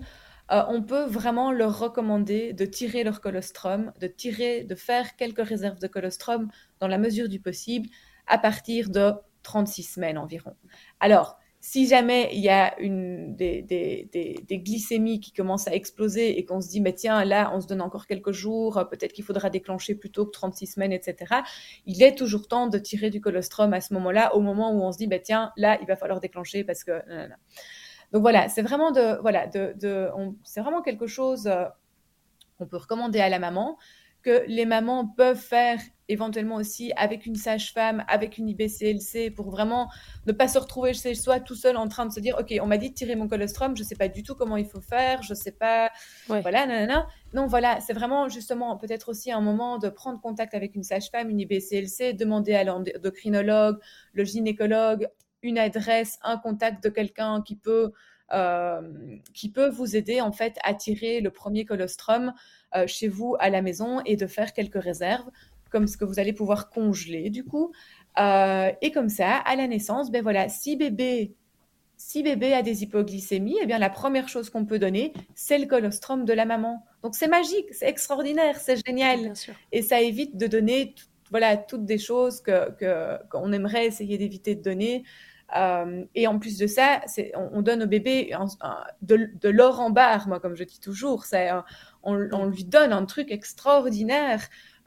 euh, 0.52 0.64
on 0.68 0.84
peut 0.84 1.06
vraiment 1.06 1.52
leur 1.52 1.80
recommander 1.80 2.54
de 2.54 2.66
tirer 2.66 3.04
leur 3.04 3.20
colostrum, 3.20 3.92
de 4.00 4.08
tirer, 4.08 4.64
de 4.64 4.76
faire 4.76 5.16
quelques 5.16 5.46
réserves 5.46 5.80
de 5.80 5.88
colostrum 5.88 6.50
dans 6.80 6.88
la 6.88 6.98
mesure 6.98 7.30
du 7.30 7.40
possible 7.40 7.90
à 8.28 8.38
partir 8.38 8.90
de 8.90 9.14
36 9.44 9.84
semaines 9.84 10.18
environ. 10.18 10.56
Alors, 11.00 11.40
si 11.68 11.88
jamais 11.88 12.30
il 12.32 12.42
y 12.42 12.50
a 12.50 12.80
une, 12.80 13.36
des, 13.36 13.64
des, 13.64 14.60
glycémies 14.60 15.20
qui 15.20 15.34
commencent 15.34 15.68
à 15.68 15.74
exploser 15.74 16.38
et 16.38 16.46
qu'on 16.46 16.62
se 16.62 16.70
dit, 16.70 16.80
mais 16.80 16.94
tiens, 16.94 17.26
là, 17.26 17.52
on 17.56 17.60
se 17.60 17.66
donne 17.66 17.82
encore 17.82 18.06
quelques 18.06 18.34
jours, 18.34 18.86
peut-être 18.92 19.14
qu'il 19.14 19.24
faudra 19.24 19.50
déclencher 19.50 19.96
plutôt 19.96 20.28
que 20.28 20.32
36 20.32 20.68
semaines, 20.68 20.92
etc., 20.92 21.38
il 21.88 22.04
est 22.04 22.14
toujours 22.14 22.48
temps 22.48 22.68
de 22.68 22.78
tirer 22.78 23.10
du 23.10 23.20
colostrum 23.20 23.74
à 23.74 23.82
ce 23.82 23.96
moment-là, 23.96 24.36
au 24.36 24.42
moment 24.42 24.74
où 24.76 24.84
on 24.84 24.92
se 24.92 25.00
dit, 25.00 25.08
bah, 25.08 25.18
tiens, 25.18 25.54
là, 25.58 25.80
il 25.82 25.88
va 25.88 25.96
falloir 25.96 26.20
déclencher 26.20 26.64
parce 26.64 26.84
que... 26.84 27.02
Donc 28.12 28.22
voilà, 28.22 28.48
c'est 28.48 28.62
vraiment, 28.62 28.92
de, 28.92 29.20
voilà, 29.22 29.48
de, 29.48 29.74
de 29.82 30.08
c'est 30.44 30.62
vraiment 30.62 30.84
quelque 30.84 31.08
chose 31.08 31.48
euh, 31.48 31.66
qu'on 32.60 32.68
peut 32.68 32.78
recommander 32.78 33.22
à 33.22 33.30
la 33.30 33.40
maman, 33.40 33.80
que 34.22 34.44
les 34.46 34.68
mamans 34.68 35.08
peuvent 35.08 35.36
faire 35.36 35.80
éventuellement 36.10 36.56
aussi 36.56 36.92
avec 36.96 37.26
une 37.26 37.36
sage-femme, 37.36 38.04
avec 38.08 38.38
une 38.38 38.50
IBCLC, 38.50 39.32
pour 39.32 39.50
vraiment 39.50 39.90
ne 40.26 40.32
pas 40.32 40.48
se 40.48 40.60
retrouver 40.60 40.94
chez 40.94 41.16
soi 41.16 41.40
tout 41.40 41.56
seul 41.56 41.78
en 41.78 41.88
train 41.88 42.06
de 42.06 42.12
se 42.12 42.20
dire, 42.20 42.38
OK, 42.40 42.54
on 42.62 42.68
m'a 42.68 42.78
dit 42.78 42.90
de 42.90 42.96
tirer 42.96 43.16
mon 43.16 43.28
colostrum, 43.28 43.76
je 43.76 43.84
ne 43.84 43.88
sais 43.88 43.96
pas 43.96 44.08
du 44.08 44.24
tout 44.24 44.36
comment 44.36 44.58
il 44.58 44.66
faut 44.66 44.82
faire, 44.82 45.24
je 45.24 45.34
ne 45.34 45.38
sais 45.38 45.52
pas, 45.52 45.90
voilà, 46.28 46.66
nanana. 46.66 47.08
Non, 47.34 47.48
voilà, 47.48 47.80
c'est 47.82 47.94
vraiment 47.94 48.30
justement 48.30 48.78
peut-être 48.78 49.10
aussi 49.10 49.32
un 49.32 49.42
moment 49.42 49.78
de 49.78 49.90
prendre 49.90 50.22
contact 50.22 50.54
avec 50.54 50.76
une 50.76 50.84
sage-femme, 50.84 51.30
une 51.30 51.40
IBCLC, 51.40 52.14
demander 52.14 52.54
à 52.54 52.64
l'endocrinologue, 52.64 53.78
le 54.14 54.24
gynécologue, 54.24 55.08
une 55.42 55.58
adresse, 55.58 56.18
un 56.24 56.38
contact 56.38 56.84
de 56.84 56.90
quelqu'un 56.90 57.42
qui 57.42 57.56
peut 57.56 57.92
euh, 58.34 58.82
qui 59.36 59.52
peut 59.52 59.70
vous 59.70 59.96
aider 59.96 60.20
en 60.20 60.32
fait 60.32 60.58
à 60.64 60.74
tirer 60.74 61.22
le 61.22 61.30
premier 61.30 61.64
colostrum 61.64 62.34
euh, 62.76 62.88
chez 62.88 63.08
vous 63.08 63.36
à 63.40 63.52
la 63.52 63.62
maison 63.62 64.02
et 64.04 64.16
de 64.16 64.26
faire 64.26 64.52
quelques 64.54 64.82
réserves, 64.82 65.30
comme 65.76 65.88
ce 65.88 65.98
que 65.98 66.06
vous 66.06 66.20
allez 66.20 66.32
pouvoir 66.32 66.70
congeler 66.70 67.30
du 67.30 67.44
coup. 67.44 67.74
Euh, 68.18 68.72
et 68.82 68.92
comme 68.94 69.10
ça, 69.10 69.36
à 69.36 69.58
la 69.58 69.68
naissance, 69.68 70.10
ben 70.10 70.24
voilà, 70.24 70.48
si 70.48 70.78
bébé 70.78 71.36
si 71.98 72.24
bébé 72.24 72.54
a 72.54 72.62
des 72.62 72.84
hypoglycémies, 72.84 73.58
eh 73.62 73.66
bien 73.66 73.78
la 73.78 73.90
première 73.90 74.30
chose 74.30 74.50
qu'on 74.50 74.66
peut 74.66 74.80
donner, 74.80 75.12
c'est 75.34 75.58
le 75.58 75.66
colostrum 75.66 76.24
de 76.24 76.32
la 76.32 76.46
maman. 76.46 76.86
Donc 77.04 77.16
c'est 77.16 77.28
magique, 77.28 77.74
c'est 77.74 77.90
extraordinaire, 77.90 78.58
c'est 78.58 78.86
génial. 78.86 79.34
Et 79.74 79.82
ça 79.82 80.00
évite 80.00 80.38
de 80.38 80.48
donner 80.48 80.96
voilà 81.30 81.58
toutes 81.58 81.86
des 81.86 81.98
choses 81.98 82.40
que 82.40 83.20
qu'on 83.30 83.52
aimerait 83.52 83.86
essayer 83.86 84.18
d'éviter 84.18 84.56
de 84.56 84.62
donner. 84.62 85.04
Euh, 85.56 86.06
et 86.16 86.28
en 86.28 86.40
plus 86.40 86.58
de 86.58 86.68
ça, 86.68 87.02
on, 87.36 87.50
on, 87.60 87.62
donne 87.62 87.84
au 87.84 87.88
bébé 87.88 88.34
de, 89.02 89.50
l'or 89.50 89.80
en 89.80 89.90
barre, 89.90 90.28
moi, 90.28 90.40
comme 90.40 90.56
je 90.56 90.64
dis 90.64 90.80
toujours. 90.80 91.26
on, 92.04 92.46
lui 92.46 92.66
donne 92.66 92.92
un 92.92 93.06
truc 93.06 93.32
extraordinaire 93.32 94.42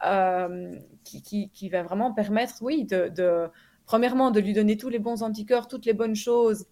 euh, 0.05 0.77
qui, 1.05 1.69
va 1.71 1.83
vraiment 1.83 2.13
permettre, 2.13 2.55
oui, 2.61 2.85
de, 2.85 3.49
premièrement, 3.87 4.31
de 4.31 4.41
lui 4.41 4.53
donner 4.53 4.77
tous 4.77 4.89
les 4.89 4.99
bons 4.99 5.23
anticorps, 5.23 5.69
toutes 5.69 5.87
les 5.87 5.95
bonnes 5.95 6.17
choses 6.17 6.67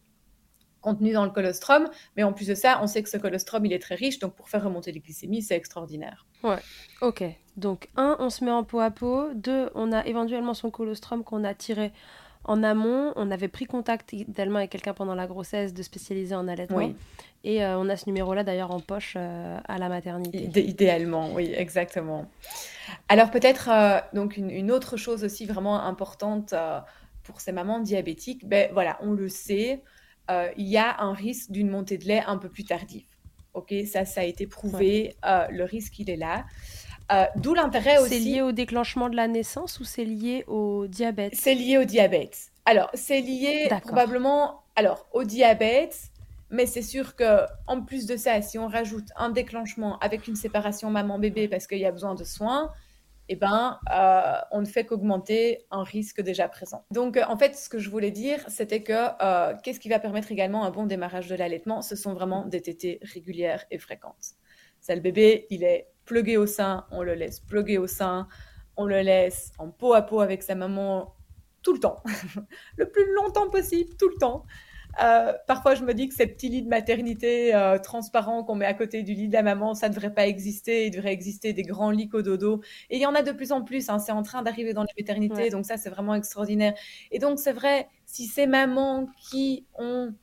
contenues 0.80 1.12
dans 1.12 1.24
le 1.24 1.30
colostrum. 1.30 1.88
Mais 2.16 2.22
en 2.22 2.32
plus 2.32 2.46
de 2.46 2.54
ça, 2.54 2.78
on 2.82 2.86
sait 2.86 3.02
que 3.02 3.08
ce 3.08 3.16
colostrum, 3.16 3.64
il 3.66 3.72
est 3.72 3.80
très 3.80 3.96
riche. 3.96 4.18
Donc, 4.20 4.34
pour 4.34 4.48
faire 4.48 4.62
remonter 4.62 4.92
les 4.92 5.00
glycémies, 5.00 5.42
c'est 5.42 5.56
extraordinaire. 5.56 6.26
Ouais, 6.44 6.58
ok. 7.00 7.24
Donc, 7.56 7.88
un, 7.96 8.16
on 8.20 8.30
se 8.30 8.44
met 8.44 8.52
en 8.52 8.62
peau 8.62 8.78
à 8.78 8.90
peau. 8.90 9.30
Deux, 9.34 9.70
on 9.74 9.90
a 9.92 10.06
éventuellement 10.06 10.54
son 10.54 10.70
colostrum 10.70 11.24
qu'on 11.24 11.42
a 11.42 11.54
tiré 11.54 11.92
en 12.46 12.62
amont, 12.62 13.12
on 13.16 13.30
avait 13.30 13.48
pris 13.48 13.66
contact 13.66 14.12
idéalement 14.12 14.58
avec 14.58 14.70
quelqu'un 14.70 14.94
pendant 14.94 15.14
la 15.14 15.26
grossesse 15.26 15.74
de 15.74 15.82
spécialisé 15.82 16.34
en 16.34 16.46
allaitement. 16.46 16.92
Et 17.44 17.64
euh, 17.64 17.78
on 17.78 17.88
a 17.88 17.96
ce 17.96 18.06
numéro-là 18.06 18.44
d'ailleurs 18.44 18.70
en 18.70 18.80
poche 18.80 19.14
euh, 19.16 19.58
à 19.66 19.78
la 19.78 19.88
maternité. 19.88 20.64
idéalement, 20.64 21.32
oui, 21.32 21.52
exactement. 21.56 22.30
Alors 23.08 23.30
peut-être 23.30 23.68
euh, 23.70 24.00
donc 24.14 24.36
une, 24.36 24.70
autre 24.70 24.96
chose 24.96 25.24
aussi 25.24 25.44
vraiment 25.44 25.82
importante 25.82 26.54
pour 27.24 27.40
ces 27.40 27.52
mamans 27.52 27.80
diabétiques, 27.80 28.48
ben 28.48 28.70
voilà, 28.72 28.98
on 29.00 29.12
le 29.12 29.28
sait, 29.28 29.82
il 30.56 30.66
y 30.66 30.76
a 30.76 31.00
un 31.00 31.12
risque 31.12 31.50
d'une 31.50 31.68
montée 31.68 31.98
de 31.98 32.04
lait 32.04 32.22
un 32.26 32.36
peu 32.36 32.48
plus 32.48 32.64
tardive. 32.64 33.06
Ok, 33.54 33.74
ça, 33.90 34.04
ça 34.04 34.20
a 34.20 34.24
été 34.24 34.46
prouvé, 34.46 35.16
le 35.24 35.64
risque 35.64 35.98
il 35.98 36.10
est 36.10 36.16
là. 36.16 36.44
Euh, 37.12 37.26
d'où 37.36 37.54
l'intérêt 37.54 37.98
aussi. 37.98 38.10
C'est 38.10 38.18
lié 38.18 38.42
au 38.42 38.52
déclenchement 38.52 39.08
de 39.08 39.16
la 39.16 39.28
naissance 39.28 39.78
ou 39.78 39.84
c'est 39.84 40.04
lié 40.04 40.44
au 40.48 40.86
diabète 40.86 41.34
C'est 41.34 41.54
lié 41.54 41.78
au 41.78 41.84
diabète. 41.84 42.50
Alors, 42.64 42.90
c'est 42.94 43.20
lié 43.20 43.68
probablement 43.82 44.62
alors, 44.74 45.06
au 45.12 45.22
diabète, 45.24 45.96
mais 46.50 46.66
c'est 46.66 46.82
sûr 46.82 47.14
que 47.14 47.46
en 47.66 47.80
plus 47.82 48.06
de 48.06 48.16
ça, 48.16 48.42
si 48.42 48.58
on 48.58 48.66
rajoute 48.66 49.08
un 49.16 49.30
déclenchement 49.30 49.98
avec 50.00 50.26
une 50.26 50.36
séparation 50.36 50.90
maman-bébé 50.90 51.48
parce 51.48 51.66
qu'il 51.66 51.78
y 51.78 51.86
a 51.86 51.92
besoin 51.92 52.14
de 52.14 52.24
soins, 52.24 52.72
eh 53.28 53.36
ben, 53.36 53.78
euh, 53.92 54.40
on 54.50 54.60
ne 54.60 54.66
fait 54.66 54.84
qu'augmenter 54.84 55.64
un 55.70 55.82
risque 55.82 56.20
déjà 56.20 56.48
présent. 56.48 56.84
Donc, 56.90 57.16
euh, 57.16 57.24
en 57.28 57.36
fait, 57.36 57.56
ce 57.56 57.68
que 57.68 57.78
je 57.78 57.88
voulais 57.88 58.10
dire, 58.10 58.44
c'était 58.48 58.82
que 58.82 59.62
qu'est-ce 59.62 59.80
qui 59.80 59.88
va 59.88 59.98
permettre 59.98 60.30
également 60.32 60.64
un 60.64 60.70
bon 60.70 60.86
démarrage 60.86 61.28
de 61.28 61.36
l'allaitement? 61.36 61.82
Ce 61.82 61.94
sont 61.94 62.14
vraiment 62.14 62.44
des 62.44 62.62
tétées 62.62 62.98
régulières 63.02 63.64
et 63.70 63.78
fréquentes. 63.78 64.34
Ça, 64.80 64.94
le 64.94 65.00
bébé, 65.00 65.46
il 65.50 65.64
est 65.64 65.88
plugué 66.06 66.36
au 66.36 66.46
sein, 66.46 66.86
on 66.90 67.02
le 67.02 67.14
laisse 67.14 67.40
pluguer 67.40 67.78
au 67.78 67.86
sein, 67.86 68.28
on 68.76 68.86
le 68.86 69.00
laisse 69.00 69.52
en 69.58 69.68
peau 69.68 69.92
à 69.92 70.02
peau 70.02 70.20
avec 70.20 70.42
sa 70.42 70.54
maman 70.54 71.14
tout 71.62 71.72
le 71.72 71.80
temps, 71.80 72.02
le 72.76 72.88
plus 72.88 73.12
longtemps 73.14 73.50
possible, 73.50 73.96
tout 73.96 74.08
le 74.08 74.16
temps. 74.16 74.44
Euh, 75.02 75.32
parfois, 75.46 75.74
je 75.74 75.84
me 75.84 75.92
dis 75.92 76.08
que 76.08 76.14
ces 76.14 76.26
petits 76.26 76.48
lits 76.48 76.62
de 76.62 76.68
maternité 76.68 77.54
euh, 77.54 77.78
transparents 77.78 78.44
qu'on 78.44 78.54
met 78.54 78.64
à 78.64 78.74
côté 78.74 79.02
du 79.02 79.12
lit 79.12 79.28
de 79.28 79.32
la 79.32 79.42
maman, 79.42 79.74
ça 79.74 79.88
ne 79.88 79.94
devrait 79.94 80.14
pas 80.14 80.26
exister. 80.26 80.86
Il 80.86 80.90
devrait 80.90 81.12
exister 81.12 81.52
des 81.52 81.62
grands 81.62 81.90
lits 81.90 82.08
dodo. 82.08 82.62
Et 82.88 82.96
il 82.96 83.02
y 83.02 83.06
en 83.06 83.14
a 83.14 83.22
de 83.22 83.32
plus 83.32 83.52
en 83.52 83.62
plus. 83.62 83.90
Hein, 83.90 83.98
c'est 83.98 84.12
en 84.12 84.22
train 84.22 84.42
d'arriver 84.42 84.72
dans 84.72 84.84
les 84.84 85.02
maternités. 85.02 85.50
Donc 85.50 85.66
ça, 85.66 85.76
c'est 85.76 85.90
vraiment 85.90 86.14
extraordinaire. 86.14 86.74
Et 87.10 87.18
donc, 87.18 87.38
c'est 87.38 87.52
vrai, 87.52 87.88
si 88.06 88.26
ces 88.26 88.46
mamans 88.46 89.08
qui 89.30 89.66
ont 89.74 90.14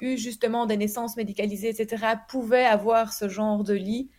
eu 0.00 0.16
justement 0.16 0.66
des 0.66 0.76
naissances 0.76 1.16
médicalisées, 1.16 1.68
etc., 1.68 2.14
pouvaient 2.28 2.66
avoir 2.66 3.12
ce 3.12 3.28
genre 3.28 3.62
de 3.62 3.74
lit, 3.74 4.10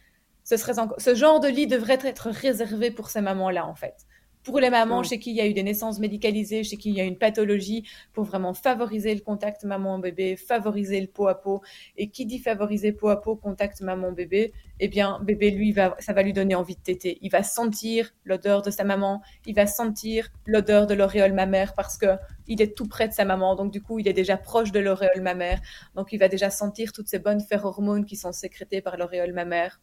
ce, 0.49 0.57
serait 0.57 0.73
ce 0.97 1.13
genre 1.13 1.39
de 1.39 1.47
lit 1.47 1.67
devrait 1.67 1.99
être 2.03 2.29
réservé 2.31 2.89
pour 2.89 3.09
ces 3.09 3.21
mamans-là, 3.21 3.67
en 3.67 3.75
fait 3.75 4.07
pour 4.43 4.59
les 4.59 4.69
mamans 4.69 5.03
chez 5.03 5.19
qui 5.19 5.31
il 5.31 5.35
y 5.35 5.41
a 5.41 5.47
eu 5.47 5.53
des 5.53 5.63
naissances 5.63 5.99
médicalisées, 5.99 6.63
chez 6.63 6.77
qui 6.77 6.89
il 6.89 6.95
y 6.95 7.01
a 7.01 7.03
une 7.03 7.17
pathologie, 7.17 7.87
pour 8.13 8.23
vraiment 8.23 8.53
favoriser 8.53 9.13
le 9.13 9.21
contact 9.21 9.63
maman-bébé, 9.63 10.37
favoriser 10.37 10.99
le 11.01 11.07
pot 11.07 11.27
à 11.27 11.35
peau. 11.35 11.61
Et 11.97 12.09
qui 12.09 12.25
dit 12.25 12.39
favoriser 12.39 12.91
pot 12.91 13.09
à 13.09 13.21
peau, 13.21 13.35
contact 13.35 13.81
maman-bébé, 13.81 14.53
eh 14.79 14.87
bien, 14.87 15.19
bébé, 15.21 15.51
lui, 15.51 15.71
va, 15.71 15.95
ça 15.99 16.13
va 16.13 16.23
lui 16.23 16.33
donner 16.33 16.55
envie 16.55 16.75
de 16.75 16.81
téter. 16.81 17.17
Il 17.21 17.29
va 17.29 17.43
sentir 17.43 18.11
l'odeur 18.23 18.61
de 18.61 18.71
sa 18.71 18.83
maman, 18.83 19.21
il 19.45 19.55
va 19.55 19.67
sentir 19.67 20.29
l'odeur 20.45 20.87
de 20.87 20.93
l'auréole 20.93 21.33
mammaire 21.33 21.73
parce 21.75 21.97
que 21.97 22.17
il 22.47 22.61
est 22.61 22.75
tout 22.75 22.87
près 22.87 23.07
de 23.07 23.13
sa 23.13 23.25
maman. 23.25 23.55
Donc, 23.55 23.71
du 23.71 23.81
coup, 23.81 23.99
il 23.99 24.07
est 24.07 24.13
déjà 24.13 24.37
proche 24.37 24.71
de 24.71 24.79
l'auréole 24.79 25.21
mammaire. 25.21 25.59
Donc, 25.95 26.13
il 26.13 26.17
va 26.17 26.29
déjà 26.29 26.49
sentir 26.49 26.93
toutes 26.93 27.07
ces 27.07 27.19
bonnes 27.19 27.41
phéromones 27.41 28.05
qui 28.05 28.15
sont 28.15 28.31
sécrétées 28.31 28.81
par 28.81 28.97
l'auréole 28.97 29.33
mammaire. 29.33 29.79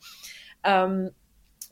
Euh, 0.67 1.11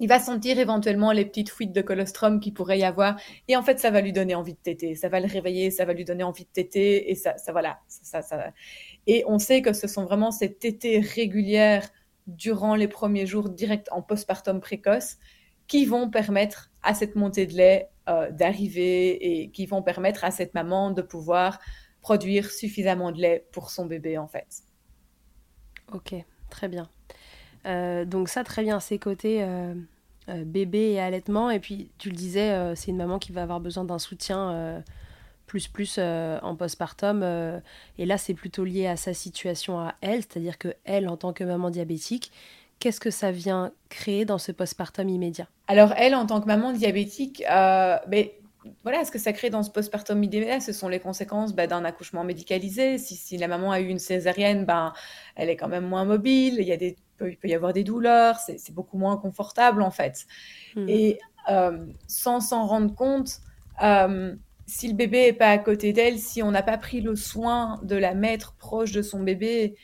il 0.00 0.08
va 0.08 0.18
sentir 0.18 0.58
éventuellement 0.58 1.12
les 1.12 1.24
petites 1.24 1.50
fuites 1.50 1.72
de 1.72 1.80
colostrum 1.80 2.40
qui 2.40 2.50
pourrait 2.50 2.78
y 2.78 2.84
avoir. 2.84 3.16
Et 3.46 3.56
en 3.56 3.62
fait, 3.62 3.78
ça 3.78 3.90
va 3.90 4.00
lui 4.00 4.12
donner 4.12 4.34
envie 4.34 4.54
de 4.54 4.58
téter. 4.58 4.94
Ça 4.96 5.08
va 5.08 5.20
le 5.20 5.26
réveiller, 5.26 5.70
ça 5.70 5.84
va 5.84 5.92
lui 5.92 6.04
donner 6.04 6.24
envie 6.24 6.44
de 6.44 6.50
téter. 6.52 7.10
Et 7.10 7.14
ça, 7.14 7.36
ça 7.38 7.52
voilà. 7.52 7.78
Ça, 7.86 8.20
Et 9.06 9.24
on 9.28 9.38
sait 9.38 9.62
que 9.62 9.72
ce 9.72 9.86
sont 9.86 10.04
vraiment 10.04 10.32
ces 10.32 10.52
tétées 10.52 11.00
régulières 11.00 11.88
durant 12.26 12.74
les 12.74 12.88
premiers 12.88 13.26
jours, 13.26 13.48
direct 13.48 13.88
en 13.92 14.02
postpartum 14.02 14.60
précoce, 14.60 15.18
qui 15.68 15.86
vont 15.86 16.10
permettre 16.10 16.70
à 16.82 16.94
cette 16.94 17.14
montée 17.14 17.46
de 17.46 17.52
lait 17.52 17.88
euh, 18.08 18.30
d'arriver 18.30 19.42
et 19.42 19.50
qui 19.50 19.66
vont 19.66 19.82
permettre 19.82 20.24
à 20.24 20.30
cette 20.30 20.54
maman 20.54 20.90
de 20.90 21.02
pouvoir 21.02 21.60
produire 22.00 22.50
suffisamment 22.50 23.12
de 23.12 23.20
lait 23.20 23.46
pour 23.52 23.70
son 23.70 23.86
bébé, 23.86 24.18
en 24.18 24.26
fait. 24.26 24.64
Ok, 25.92 26.14
très 26.50 26.68
bien. 26.68 26.90
Euh, 27.66 28.04
donc 28.04 28.28
ça, 28.28 28.44
très 28.44 28.62
bien, 28.62 28.80
ses 28.80 28.98
côtés 28.98 29.42
euh, 29.42 29.74
euh, 30.28 30.44
bébé 30.44 30.92
et 30.92 31.00
allaitement. 31.00 31.50
Et 31.50 31.60
puis, 31.60 31.90
tu 31.98 32.10
le 32.10 32.16
disais, 32.16 32.74
c'est 32.76 32.90
une 32.90 32.96
maman 32.96 33.18
qui 33.18 33.32
va 33.32 33.42
avoir 33.42 33.60
besoin 33.60 33.84
d'un 33.84 33.98
soutien 33.98 34.82
plus 35.46 35.68
plus 35.68 35.98
en 35.98 36.56
postpartum. 36.56 37.22
et 37.98 38.06
là, 38.06 38.18
c'est 38.18 38.34
plutôt 38.34 38.64
lié 38.64 38.86
à 38.86 38.96
sa 38.96 39.14
situation 39.14 39.78
à 39.78 39.94
elle, 40.00 40.22
c'est-à-dire 40.22 40.58
que 40.58 40.74
elle, 40.84 41.08
en 41.08 41.16
tant 41.16 41.32
que 41.32 41.44
maman 41.44 41.70
diabétique, 41.70 42.32
qu'est-ce 42.80 43.00
que 43.00 43.10
ça 43.10 43.30
vient 43.30 43.72
créer 43.88 44.24
dans 44.24 44.38
ce 44.38 44.52
postpartum 44.52 45.08
immédiat? 45.08 45.48
Alors 45.68 45.92
elle, 45.96 46.14
en 46.14 46.26
tant 46.26 46.40
que 46.40 46.46
maman 46.46 46.72
diabétique, 46.72 47.42
mais 48.08 48.38
voilà, 48.82 49.04
ce 49.04 49.10
que 49.10 49.18
ça 49.18 49.32
crée 49.32 49.50
dans 49.50 49.62
ce 49.62 49.70
postpartum 49.70 50.22
immédiat, 50.22 50.60
ce 50.60 50.72
sont 50.72 50.88
les 50.88 51.00
conséquences 51.00 51.54
bah, 51.54 51.66
d'un 51.66 51.84
accouchement 51.84 52.24
médicalisé. 52.24 52.98
Si, 52.98 53.14
si, 53.14 53.36
la 53.36 53.48
maman 53.48 53.72
a 53.72 53.80
eu 53.80 53.88
une 53.88 53.98
césarienne, 53.98 54.64
ben, 54.64 54.92
elle 55.36 55.50
est 55.50 55.56
quand 55.56 55.68
même 55.68 55.86
moins 55.86 56.04
mobile. 56.04 56.56
Il 56.58 56.66
y 56.66 56.72
a 56.72 56.76
des 56.76 56.96
il 57.20 57.36
peut 57.36 57.48
y 57.48 57.54
avoir 57.54 57.72
des 57.72 57.84
douleurs, 57.84 58.38
c'est 58.38 58.74
beaucoup 58.74 58.98
moins 58.98 59.16
confortable 59.16 59.82
en 59.82 59.90
fait. 59.90 60.26
Hmm. 60.74 60.88
Et 60.88 61.18
euh, 61.50 61.86
sans 62.06 62.40
s'en 62.40 62.66
rendre 62.66 62.94
compte, 62.94 63.40
euh, 63.82 64.34
si 64.66 64.88
le 64.88 64.94
bébé 64.94 65.26
n'est 65.26 65.32
pas 65.32 65.50
à 65.50 65.58
côté 65.58 65.92
d'elle, 65.92 66.18
si 66.18 66.42
on 66.42 66.50
n'a 66.50 66.62
pas 66.62 66.78
pris 66.78 67.00
le 67.00 67.16
soin 67.16 67.80
de 67.82 67.96
la 67.96 68.14
mettre 68.14 68.54
proche 68.54 68.92
de 68.92 69.02
son 69.02 69.22
bébé 69.22 69.76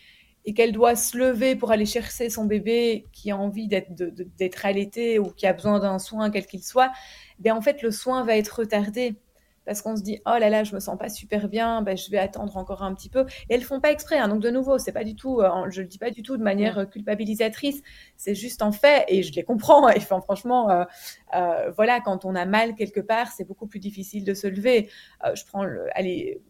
et 0.47 0.55
qu'elle 0.55 0.73
doit 0.73 0.97
se 0.97 1.19
lever 1.19 1.55
pour 1.55 1.71
aller 1.71 1.85
chercher 1.85 2.31
son 2.31 2.47
bébé 2.47 3.05
qui 3.13 3.31
a 3.31 3.37
envie 3.37 3.69
d'être 3.69 4.67
allaité 4.67 5.19
ou 5.19 5.31
qui 5.31 5.47
a 5.47 5.53
besoin 5.53 5.81
d'un 5.81 5.99
soin 5.99 6.31
quel 6.31 6.47
qu'il 6.47 6.63
soit, 6.63 6.93
ben 7.39 7.55
en 7.55 7.61
fait 7.61 7.83
le 7.83 7.91
soin 7.91 8.25
va 8.25 8.37
être 8.37 8.61
retardé 8.61 9.17
parce 9.65 9.83
qu'on 9.83 9.97
se 9.97 10.03
dit 10.03 10.21
oh 10.27 10.37
là 10.39 10.51
là 10.51 10.65
je 10.65 10.75
me 10.75 10.81
sens 10.81 10.99
pas 10.99 11.09
super 11.09 11.49
bien 11.49 11.83
ben, 11.83 11.97
je 11.97 12.11
vais 12.11 12.19
attendre 12.19 12.57
encore 12.57 12.83
un 12.83 12.95
petit 12.95 13.09
peu. 13.09 13.27
Et 13.49 13.55
elles 13.55 13.63
font 13.63 13.81
pas 13.81 13.91
exprès 13.91 14.19
hein. 14.19 14.29
donc 14.29 14.41
de 14.41 14.51
nouveau 14.51 14.79
c'est 14.79 14.93
pas 14.93 15.05
du 15.05 15.15
tout 15.15 15.41
euh, 15.41 15.49
je 15.71 15.83
le 15.83 15.89
dis 15.89 15.99
pas 15.99 16.11
du 16.11 16.23
tout 16.23 16.37
de 16.37 16.43
manière 16.43 16.79
euh, 16.79 16.85
culpabilisatrice. 16.85 17.83
C'est 18.17 18.35
juste 18.35 18.63
en 18.63 18.73
fait 18.73 19.05
et 19.09 19.23
je 19.23 19.33
les 19.35 19.45
comprends. 19.45 19.89
Et 19.89 19.97
enfin, 19.97 20.21
franchement 20.21 20.71
euh, 20.71 21.71
voilà 21.77 22.01
quand 22.01 22.25
on 22.25 22.35
a 22.35 22.45
mal 22.47 22.75
quelque 22.75 23.01
part 23.01 23.29
c'est 23.33 23.45
beaucoup 23.45 23.67
plus 23.67 23.81
difficile 23.81 24.25
de 24.25 24.35
se 24.35 24.47
lever. 24.47 24.91
Je 25.35 25.45
prends 25.45 25.65
le 25.65 25.87
allez 25.97 26.41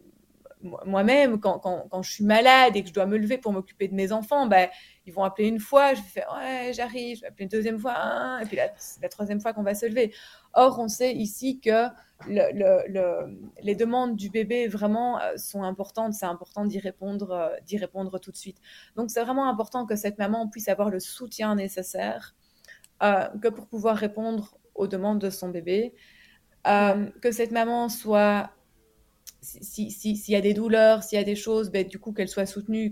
moi-même, 0.85 1.39
quand, 1.39 1.59
quand, 1.59 1.87
quand, 1.89 2.01
je 2.03 2.11
suis 2.11 2.23
malade 2.23 2.75
et 2.75 2.83
que 2.83 2.89
je 2.89 2.93
dois 2.93 3.05
me 3.05 3.17
lever 3.17 3.37
pour 3.37 3.51
m'occuper 3.51 3.87
de 3.87 3.93
mes 3.93 4.11
enfants, 4.11 4.47
ben, 4.47 4.69
ils 5.05 5.13
vont 5.13 5.23
appeler 5.23 5.47
une 5.47 5.59
fois, 5.59 5.93
je 5.93 6.01
vais 6.01 6.07
faire 6.07 6.37
ouais, 6.37 6.71
j'arrive, 6.73 7.17
je 7.17 7.21
vais 7.21 7.27
appeler 7.27 7.43
une 7.43 7.49
deuxième 7.49 7.79
fois, 7.79 7.95
hein, 7.97 8.39
et 8.39 8.45
puis 8.45 8.57
la, 8.57 8.71
la 9.01 9.09
troisième 9.09 9.41
fois 9.41 9.53
qu'on 9.53 9.63
va 9.63 9.75
se 9.75 9.85
lever. 9.85 10.13
Or, 10.53 10.79
on 10.79 10.87
sait 10.87 11.13
ici 11.13 11.59
que 11.59 11.87
le, 12.27 12.87
le, 12.87 13.39
les 13.61 13.75
demandes 13.75 14.15
du 14.15 14.29
bébé 14.29 14.67
vraiment 14.67 15.19
euh, 15.19 15.37
sont 15.37 15.63
importantes, 15.63 16.13
c'est 16.13 16.25
important 16.25 16.65
d'y 16.65 16.79
répondre, 16.79 17.31
euh, 17.31 17.49
d'y 17.65 17.77
répondre 17.77 18.19
tout 18.19 18.31
de 18.31 18.37
suite. 18.37 18.57
Donc, 18.95 19.09
c'est 19.09 19.21
vraiment 19.23 19.49
important 19.49 19.85
que 19.85 19.95
cette 19.95 20.17
maman 20.17 20.47
puisse 20.47 20.67
avoir 20.67 20.89
le 20.89 20.99
soutien 20.99 21.55
nécessaire 21.55 22.35
euh, 23.03 23.27
que 23.41 23.47
pour 23.47 23.67
pouvoir 23.67 23.97
répondre 23.97 24.57
aux 24.75 24.87
demandes 24.87 25.19
de 25.19 25.29
son 25.29 25.49
bébé, 25.49 25.93
que 26.63 27.31
cette 27.31 27.51
maman 27.51 27.89
soit 27.89 28.51
s'il 29.41 30.29
y 30.29 30.35
a 30.35 30.41
des 30.41 30.53
douleurs, 30.53 31.03
s'il 31.03 31.17
y 31.17 31.21
a 31.21 31.25
des 31.25 31.35
choses, 31.35 31.71
ben, 31.71 31.87
du 31.87 31.99
coup, 31.99 32.11
qu'elle 32.11 32.27
soit 32.27 32.45
soutenue, 32.45 32.91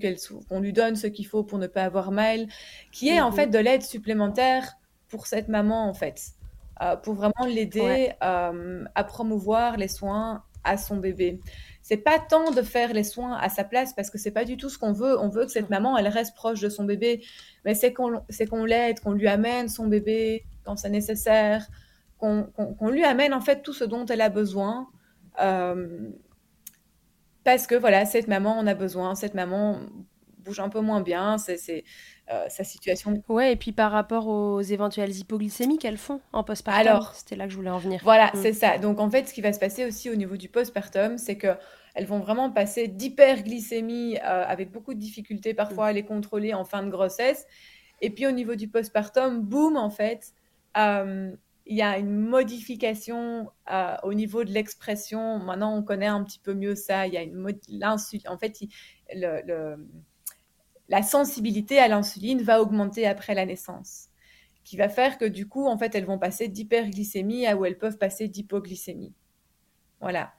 qu'on 0.49 0.59
lui 0.59 0.73
donne 0.73 0.95
ce 0.95 1.07
qu'il 1.07 1.27
faut 1.27 1.43
pour 1.43 1.59
ne 1.59 1.67
pas 1.67 1.83
avoir 1.83 2.11
mal, 2.11 2.47
qui 2.91 3.09
est 3.09 3.21
en 3.21 3.29
mhm. 3.29 3.35
fait 3.35 3.47
de 3.47 3.59
l'aide 3.59 3.83
supplémentaire 3.83 4.77
pour 5.07 5.27
cette 5.27 5.47
maman, 5.47 5.87
en 5.87 5.93
fait, 5.93 6.31
euh, 6.81 6.95
pour 6.95 7.13
vraiment 7.13 7.45
l'aider 7.47 8.13
euh, 8.23 8.83
à 8.95 9.03
promouvoir 9.03 9.77
les 9.77 9.87
soins 9.87 10.43
à 10.63 10.77
son 10.77 10.97
bébé. 10.97 11.39
C'est 11.81 11.97
pas 11.97 12.19
tant 12.19 12.51
de 12.51 12.61
faire 12.61 12.93
les 12.93 13.03
soins 13.03 13.37
à 13.37 13.49
sa 13.49 13.63
place 13.63 13.93
parce 13.93 14.09
que 14.09 14.17
c'est 14.17 14.31
pas 14.31 14.45
du 14.45 14.57
tout 14.57 14.69
ce 14.69 14.77
qu'on 14.77 14.93
veut. 14.93 15.17
On 15.19 15.29
veut 15.29 15.45
que 15.45 15.51
cette 15.51 15.69
maman, 15.69 15.97
elle 15.97 16.07
reste 16.07 16.35
proche 16.35 16.59
de 16.59 16.69
son 16.69 16.83
bébé, 16.83 17.23
mais 17.65 17.73
c'est 17.73 17.93
qu'on 17.93 18.21
qu'on 18.49 18.65
l'aide, 18.65 18.99
qu'on 18.99 19.13
lui 19.13 19.27
amène 19.27 19.69
son 19.69 19.87
bébé 19.87 20.45
quand 20.65 20.75
c'est 20.77 20.89
nécessaire, 20.89 21.67
qu'on 22.17 22.89
lui 22.89 23.03
amène 23.03 23.33
en 23.33 23.41
fait 23.41 23.61
tout 23.61 23.73
ce 23.73 23.85
dont 23.85 24.05
elle 24.05 24.21
a 24.21 24.29
besoin. 24.29 24.89
Euh, 25.41 26.11
parce 27.49 27.65
que 27.65 27.75
voilà, 27.75 28.05
cette 28.05 28.27
maman 28.27 28.57
en 28.57 28.67
a 28.67 28.75
besoin, 28.75 29.15
cette 29.15 29.33
maman 29.33 29.79
bouge 30.37 30.59
un 30.59 30.69
peu 30.69 30.81
moins 30.81 31.01
bien, 31.01 31.39
c'est 31.39 31.83
euh, 32.31 32.45
sa 32.47 32.63
situation. 32.63 33.23
Ouais, 33.27 33.53
et 33.53 33.55
puis 33.55 33.71
par 33.71 33.91
rapport 33.91 34.27
aux 34.27 34.61
éventuelles 34.61 35.17
hypoglycémies 35.17 35.79
qu'elles 35.79 35.97
font 35.97 36.21
en 36.31 36.43
postpartum, 36.43 36.87
alors 36.87 37.15
c'était 37.15 37.35
là 37.35 37.45
que 37.45 37.51
je 37.51 37.55
voulais 37.55 37.71
en 37.71 37.79
venir. 37.79 38.01
Voilà, 38.03 38.27
mm. 38.27 38.41
c'est 38.41 38.53
ça. 38.53 38.77
Donc 38.77 38.99
en 38.99 39.09
fait, 39.09 39.27
ce 39.27 39.33
qui 39.33 39.41
va 39.41 39.51
se 39.51 39.59
passer 39.59 39.83
aussi 39.83 40.11
au 40.11 40.15
niveau 40.15 40.37
du 40.37 40.47
postpartum, 40.47 41.17
c'est 41.17 41.37
que 41.37 41.55
elles 41.95 42.05
vont 42.05 42.19
vraiment 42.19 42.51
passer 42.51 42.87
d'hyperglycémie 42.87 44.17
euh, 44.17 44.45
avec 44.47 44.71
beaucoup 44.71 44.93
de 44.93 44.99
difficultés 44.99 45.55
parfois 45.55 45.87
à 45.87 45.91
les 45.91 46.03
contrôler 46.03 46.53
en 46.53 46.65
fin 46.65 46.83
de 46.83 46.91
grossesse. 46.91 47.47
Et 48.01 48.11
puis 48.11 48.27
au 48.27 48.31
niveau 48.31 48.53
du 48.53 48.67
postpartum, 48.67 49.41
boum, 49.41 49.75
en 49.75 49.89
fait, 49.89 50.33
euh, 50.77 51.31
il 51.69 51.75
y 51.75 51.83
a 51.83 51.99
une 51.99 52.17
modification 52.17 53.51
euh, 53.71 53.95
au 54.01 54.15
niveau 54.15 54.43
de 54.43 54.51
l'expression. 54.51 55.37
Maintenant, 55.37 55.77
on 55.77 55.83
connaît 55.83 56.07
un 56.07 56.23
petit 56.23 56.39
peu 56.39 56.55
mieux 56.55 56.73
ça. 56.73 57.05
Il 57.05 57.13
y 57.13 57.17
a 57.17 57.21
une. 57.21 57.47
En 58.27 58.37
fait, 58.39 58.59
la 60.89 61.03
sensibilité 61.03 61.77
à 61.77 61.87
l'insuline 61.87 62.41
va 62.41 62.59
augmenter 62.59 63.05
après 63.05 63.35
la 63.35 63.45
naissance, 63.45 64.07
qui 64.63 64.77
va 64.77 64.89
faire 64.89 65.19
que 65.19 65.25
du 65.25 65.47
coup, 65.47 65.67
en 65.67 65.77
fait, 65.77 65.93
elles 65.93 66.05
vont 66.05 66.17
passer 66.17 66.47
d'hyperglycémie 66.47 67.45
à 67.45 67.55
où 67.55 67.65
elles 67.65 67.77
peuvent 67.77 67.99
passer 67.99 68.27
d'hypoglycémie. 68.27 69.13
Voilà. 70.01 70.33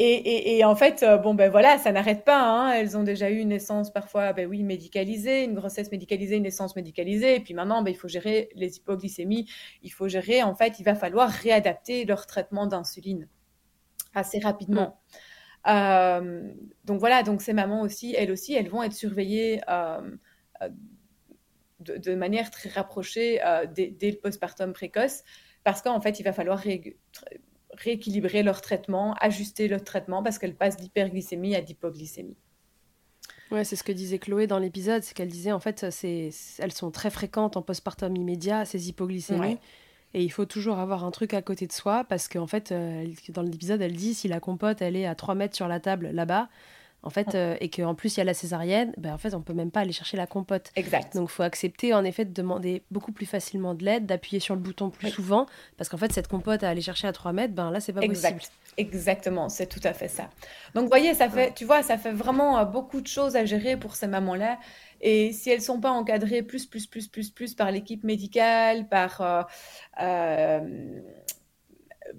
Et, 0.00 0.64
en 0.64 0.76
fait, 0.76 1.02
euh, 1.02 1.18
bon, 1.18 1.34
ben 1.34 1.50
voilà, 1.50 1.76
ça 1.76 1.90
n'arrête 1.90 2.24
pas. 2.24 2.40
Hein. 2.40 2.72
Elles 2.72 2.96
ont 2.96 3.02
déjà 3.02 3.30
eu 3.30 3.38
une 3.38 3.48
naissance 3.48 3.92
parfois, 3.92 4.32
ben 4.32 4.46
oui, 4.46 4.62
médicalisée, 4.62 5.42
une 5.42 5.54
grossesse 5.54 5.90
médicalisée, 5.90 6.36
une 6.36 6.44
naissance 6.44 6.76
médicalisée. 6.76 7.34
Et 7.34 7.40
puis 7.40 7.52
maintenant, 7.52 7.82
ben, 7.82 7.90
il 7.90 7.96
faut 7.96 8.06
gérer 8.06 8.48
les 8.54 8.76
hypoglycémies. 8.76 9.50
Il 9.82 9.90
faut 9.90 10.06
gérer, 10.06 10.44
en 10.44 10.54
fait, 10.54 10.78
il 10.78 10.84
va 10.84 10.94
falloir 10.94 11.28
réadapter 11.28 12.04
leur 12.04 12.26
traitement 12.28 12.68
d'insuline 12.68 13.28
assez 14.14 14.38
rapidement. 14.38 15.00
Mm. 15.66 15.70
Euh, 15.70 16.52
donc 16.84 17.00
voilà, 17.00 17.24
donc 17.24 17.42
ces 17.42 17.52
mamans 17.52 17.80
aussi, 17.80 18.14
elles 18.16 18.30
aussi, 18.30 18.54
elles 18.54 18.68
vont 18.68 18.84
être 18.84 18.92
surveillées 18.92 19.60
euh, 19.68 20.00
de, 21.80 22.14
manière 22.14 22.52
très 22.52 22.68
rapprochée 22.68 23.40
dès, 23.74 23.88
dès, 23.88 24.12
le 24.12 24.18
postpartum 24.18 24.72
précoce 24.72 25.24
parce 25.64 25.82
qu'en 25.82 26.00
fait, 26.00 26.20
il 26.20 26.22
va 26.22 26.32
falloir 26.32 26.62
rééquilibrer 27.76 28.42
leur 28.42 28.60
traitement, 28.60 29.14
ajuster 29.20 29.68
leur 29.68 29.84
traitement 29.84 30.22
parce 30.22 30.38
qu'elles 30.38 30.56
passent 30.56 30.76
d'hyperglycémie 30.76 31.54
à 31.54 31.60
d'hypoglycémie. 31.60 32.36
Ouais, 33.50 33.64
c'est 33.64 33.76
ce 33.76 33.84
que 33.84 33.92
disait 33.92 34.18
Chloé 34.18 34.46
dans 34.46 34.58
l'épisode, 34.58 35.02
c'est 35.02 35.14
qu'elle 35.14 35.28
disait 35.28 35.52
en 35.52 35.60
fait, 35.60 35.90
c'est, 35.90 36.30
elles 36.58 36.72
sont 36.72 36.90
très 36.90 37.10
fréquentes 37.10 37.56
en 37.56 37.62
postpartum 37.62 38.14
immédiat, 38.14 38.64
ces 38.64 38.88
hypoglycémies. 38.88 39.58
Et 40.14 40.22
il 40.22 40.30
faut 40.30 40.46
toujours 40.46 40.78
avoir 40.78 41.04
un 41.04 41.10
truc 41.10 41.34
à 41.34 41.42
côté 41.42 41.66
de 41.66 41.72
soi 41.72 42.04
parce 42.04 42.28
qu'en 42.28 42.46
fait, 42.46 42.72
euh, 42.72 43.06
dans 43.30 43.42
l'épisode, 43.42 43.80
elle 43.82 43.92
dit 43.92 44.14
si 44.14 44.26
la 44.26 44.40
compote, 44.40 44.80
elle 44.80 44.96
est 44.96 45.06
à 45.06 45.14
3 45.14 45.34
mètres 45.34 45.54
sur 45.54 45.68
la 45.68 45.80
table 45.80 46.10
là-bas, 46.12 46.48
en 47.02 47.10
fait, 47.10 47.34
euh, 47.34 47.56
et 47.60 47.70
qu'en 47.70 47.94
plus 47.94 48.16
il 48.16 48.18
y 48.18 48.20
a 48.20 48.24
la 48.24 48.34
césarienne, 48.34 48.92
ben, 48.96 49.14
en 49.14 49.18
fait 49.18 49.34
on 49.34 49.40
peut 49.40 49.52
même 49.52 49.70
pas 49.70 49.80
aller 49.80 49.92
chercher 49.92 50.16
la 50.16 50.26
compote. 50.26 50.70
Exact. 50.74 51.14
Donc 51.14 51.28
il 51.30 51.32
faut 51.32 51.42
accepter 51.42 51.94
en 51.94 52.04
effet 52.04 52.24
de 52.24 52.32
demander 52.32 52.82
beaucoup 52.90 53.12
plus 53.12 53.26
facilement 53.26 53.74
de 53.74 53.84
l'aide, 53.84 54.06
d'appuyer 54.06 54.40
sur 54.40 54.54
le 54.54 54.60
bouton 54.60 54.90
plus 54.90 55.10
souvent, 55.10 55.46
parce 55.76 55.88
qu'en 55.88 55.96
fait 55.96 56.12
cette 56.12 56.28
compote 56.28 56.62
à 56.64 56.68
aller 56.68 56.82
chercher 56.82 57.06
à 57.06 57.12
3 57.12 57.32
mètres, 57.32 57.54
ben 57.54 57.70
là 57.70 57.80
c'est 57.80 57.92
pas 57.92 58.00
exact. 58.00 58.38
possible. 58.38 58.52
Exactement, 58.78 59.48
c'est 59.48 59.66
tout 59.66 59.80
à 59.82 59.92
fait 59.92 60.08
ça. 60.08 60.30
Donc 60.74 60.84
vous 60.84 60.88
voyez, 60.88 61.12
ça 61.14 61.28
fait, 61.28 61.52
tu 61.54 61.64
vois, 61.64 61.82
ça 61.82 61.98
fait 61.98 62.12
vraiment 62.12 62.58
euh, 62.58 62.64
beaucoup 62.64 63.00
de 63.00 63.08
choses 63.08 63.34
à 63.34 63.44
gérer 63.44 63.76
pour 63.76 63.96
ces 63.96 64.06
mamans-là. 64.06 64.58
Et 65.00 65.32
si 65.32 65.50
elles 65.50 65.62
sont 65.62 65.80
pas 65.80 65.90
encadrées 65.90 66.42
plus, 66.42 66.66
plus, 66.66 66.86
plus, 66.86 67.08
plus, 67.08 67.30
plus 67.30 67.54
par 67.54 67.70
l'équipe 67.70 68.02
médicale, 68.04 68.88
par 68.88 69.46
euh, 70.00 70.60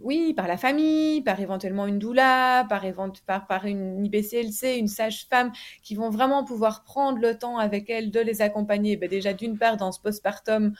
oui, 0.01 0.33
par 0.33 0.47
la 0.47 0.57
famille, 0.57 1.21
par 1.21 1.39
éventuellement 1.39 1.87
une 1.87 1.99
doula, 1.99 2.65
par, 2.69 2.83
par, 3.25 3.47
par 3.47 3.65
une 3.65 4.05
IBCLC, 4.05 4.77
une 4.77 4.87
sage-femme, 4.87 5.51
qui 5.83 5.95
vont 5.95 6.09
vraiment 6.09 6.43
pouvoir 6.43 6.83
prendre 6.83 7.19
le 7.19 7.37
temps 7.37 7.57
avec 7.57 7.89
elles 7.89 8.11
de 8.11 8.19
les 8.19 8.41
accompagner. 8.41 8.97
Ben 8.97 9.09
déjà, 9.09 9.33
d'une 9.33 9.57
part, 9.57 9.77
dans 9.77 9.91
ce 9.91 9.99
postpartum, 9.99 10.73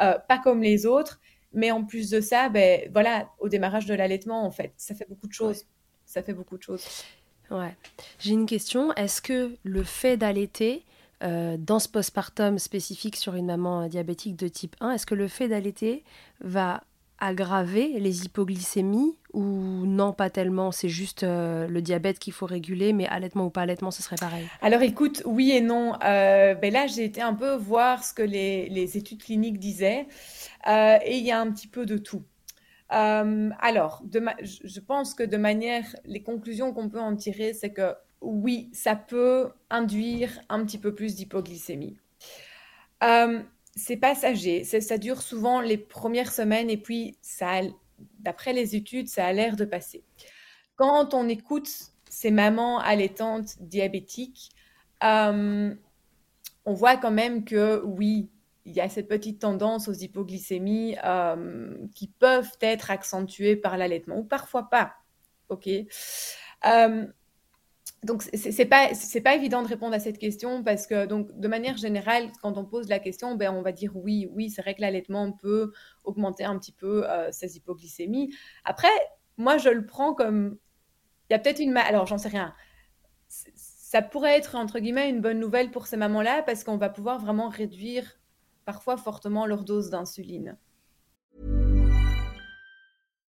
euh, 0.00 0.18
pas 0.28 0.38
comme 0.38 0.62
les 0.62 0.86
autres, 0.86 1.20
mais 1.52 1.70
en 1.70 1.84
plus 1.84 2.10
de 2.10 2.20
ça, 2.20 2.48
ben, 2.48 2.90
voilà, 2.92 3.30
au 3.38 3.48
démarrage 3.48 3.86
de 3.86 3.94
l'allaitement, 3.94 4.44
en 4.44 4.50
fait, 4.50 4.72
ça 4.76 4.94
fait 4.94 5.06
beaucoup 5.08 5.28
de 5.28 5.32
choses. 5.32 5.64
Ça 6.04 6.22
fait 6.22 6.34
beaucoup 6.34 6.58
de 6.58 6.62
choses. 6.62 6.84
Ouais. 7.50 7.74
J'ai 8.18 8.32
une 8.32 8.46
question. 8.46 8.92
Est-ce 8.94 9.22
que 9.22 9.56
le 9.62 9.82
fait 9.82 10.16
d'allaiter, 10.16 10.84
euh, 11.22 11.56
dans 11.58 11.78
ce 11.78 11.88
postpartum 11.88 12.58
spécifique 12.58 13.16
sur 13.16 13.34
une 13.34 13.46
maman 13.46 13.88
diabétique 13.88 14.36
de 14.36 14.48
type 14.48 14.76
1, 14.80 14.92
est-ce 14.92 15.06
que 15.06 15.14
le 15.14 15.28
fait 15.28 15.48
d'allaiter 15.48 16.04
va 16.40 16.82
aggraver 17.18 17.98
les 17.98 18.24
hypoglycémies 18.24 19.16
ou 19.32 19.86
non 19.86 20.12
pas 20.12 20.30
tellement 20.30 20.70
c'est 20.70 20.88
juste 20.88 21.22
euh, 21.22 21.66
le 21.66 21.80
diabète 21.80 22.18
qu'il 22.18 22.32
faut 22.32 22.46
réguler 22.46 22.92
mais 22.92 23.06
allaitement 23.06 23.46
ou 23.46 23.50
pas 23.50 23.62
allaitement 23.62 23.90
ce 23.90 24.02
serait 24.02 24.16
pareil. 24.16 24.46
Alors 24.60 24.82
écoute 24.82 25.22
oui 25.24 25.52
et 25.52 25.60
non. 25.60 25.94
Euh, 26.04 26.54
ben 26.54 26.72
là 26.72 26.86
j'ai 26.86 27.04
été 27.04 27.22
un 27.22 27.34
peu 27.34 27.54
voir 27.54 28.04
ce 28.04 28.12
que 28.12 28.22
les, 28.22 28.96
études 28.96 29.22
cliniques 29.22 29.58
disaient 29.58 30.06
euh, 30.66 30.98
et 31.04 31.16
il 31.16 31.24
y 31.24 31.32
a 31.32 31.40
un 31.40 31.50
petit 31.50 31.68
peu 31.68 31.86
de 31.86 31.98
tout. 31.98 32.22
Alors 32.88 34.02
de 34.04 34.22
je 34.42 34.80
pense 34.80 35.14
que 35.14 35.22
de 35.22 35.36
manière 35.36 35.84
les 36.04 36.22
conclusions 36.22 36.72
qu'on 36.72 36.88
peut 36.88 37.00
en 37.00 37.16
tirer 37.16 37.52
c'est 37.52 37.72
que 37.72 37.94
oui 38.20 38.70
ça 38.72 38.94
peut 38.94 39.50
induire 39.70 40.38
un 40.48 40.64
petit 40.64 40.78
peu 40.78 40.94
plus 40.94 41.16
d'hypoglycémie 41.16 41.98
c'est 43.76 43.98
passager. 43.98 44.64
Ça 44.64 44.98
dure 44.98 45.22
souvent 45.22 45.60
les 45.60 45.76
premières 45.76 46.32
semaines 46.32 46.70
et 46.70 46.78
puis, 46.78 47.16
ça, 47.20 47.60
d'après 48.20 48.52
les 48.52 48.74
études, 48.74 49.08
ça 49.08 49.26
a 49.26 49.32
l'air 49.32 49.54
de 49.54 49.66
passer. 49.66 50.02
Quand 50.76 51.14
on 51.14 51.28
écoute 51.28 51.70
ces 52.08 52.30
mamans 52.30 52.78
allaitantes 52.78 53.60
diabétiques, 53.60 54.50
euh, 55.04 55.74
on 56.64 56.72
voit 56.72 56.96
quand 56.96 57.10
même 57.10 57.44
que 57.44 57.82
oui, 57.84 58.30
il 58.64 58.72
y 58.72 58.80
a 58.80 58.88
cette 58.88 59.08
petite 59.08 59.40
tendance 59.40 59.88
aux 59.88 59.92
hypoglycémies 59.92 60.96
euh, 61.04 61.76
qui 61.94 62.08
peuvent 62.08 62.50
être 62.60 62.90
accentuées 62.90 63.56
par 63.56 63.76
l'allaitement 63.76 64.18
ou 64.18 64.24
parfois 64.24 64.68
pas. 64.70 64.94
Ok? 65.50 65.68
Euh, 66.66 67.06
donc 68.06 68.22
c'est 68.22 68.64
pas 68.66 68.88
pas 69.24 69.34
évident 69.34 69.62
de 69.62 69.68
répondre 69.68 69.94
à 69.94 69.98
cette 69.98 70.18
question 70.18 70.62
parce 70.62 70.86
que 70.86 71.06
donc 71.06 71.38
de 71.38 71.48
manière 71.48 71.76
générale 71.76 72.30
quand 72.40 72.56
on 72.56 72.64
pose 72.64 72.88
la 72.88 72.98
question 72.98 73.34
ben 73.34 73.52
on 73.52 73.62
va 73.62 73.72
dire 73.72 73.94
oui 73.96 74.28
oui 74.32 74.48
c'est 74.48 74.62
vrai 74.62 74.74
que 74.74 74.80
l'allaitement 74.80 75.32
peut 75.32 75.72
augmenter 76.04 76.44
un 76.44 76.58
petit 76.58 76.72
peu 76.72 77.08
euh, 77.10 77.30
ces 77.32 77.56
hypoglycémies. 77.56 78.32
Après 78.64 78.88
moi 79.36 79.58
je 79.58 79.68
le 79.68 79.84
prends 79.84 80.14
comme 80.14 80.56
il 81.28 81.32
y 81.32 81.36
a 81.36 81.38
peut-être 81.38 81.58
une 81.58 81.76
alors 81.76 82.06
j'en 82.06 82.18
sais 82.18 82.28
rien. 82.28 82.54
Ça 83.28 84.02
pourrait 84.02 84.36
être 84.36 84.54
entre 84.54 84.78
guillemets 84.78 85.10
une 85.10 85.20
bonne 85.20 85.40
nouvelle 85.40 85.70
pour 85.70 85.86
ces 85.86 85.96
mamans 85.96 86.22
là 86.22 86.42
parce 86.42 86.64
qu'on 86.64 86.76
va 86.76 86.88
pouvoir 86.88 87.18
vraiment 87.18 87.48
réduire 87.48 88.18
parfois 88.64 88.96
fortement 88.96 89.46
leur 89.46 89.64
dose 89.64 89.90
d'insuline 89.90 90.56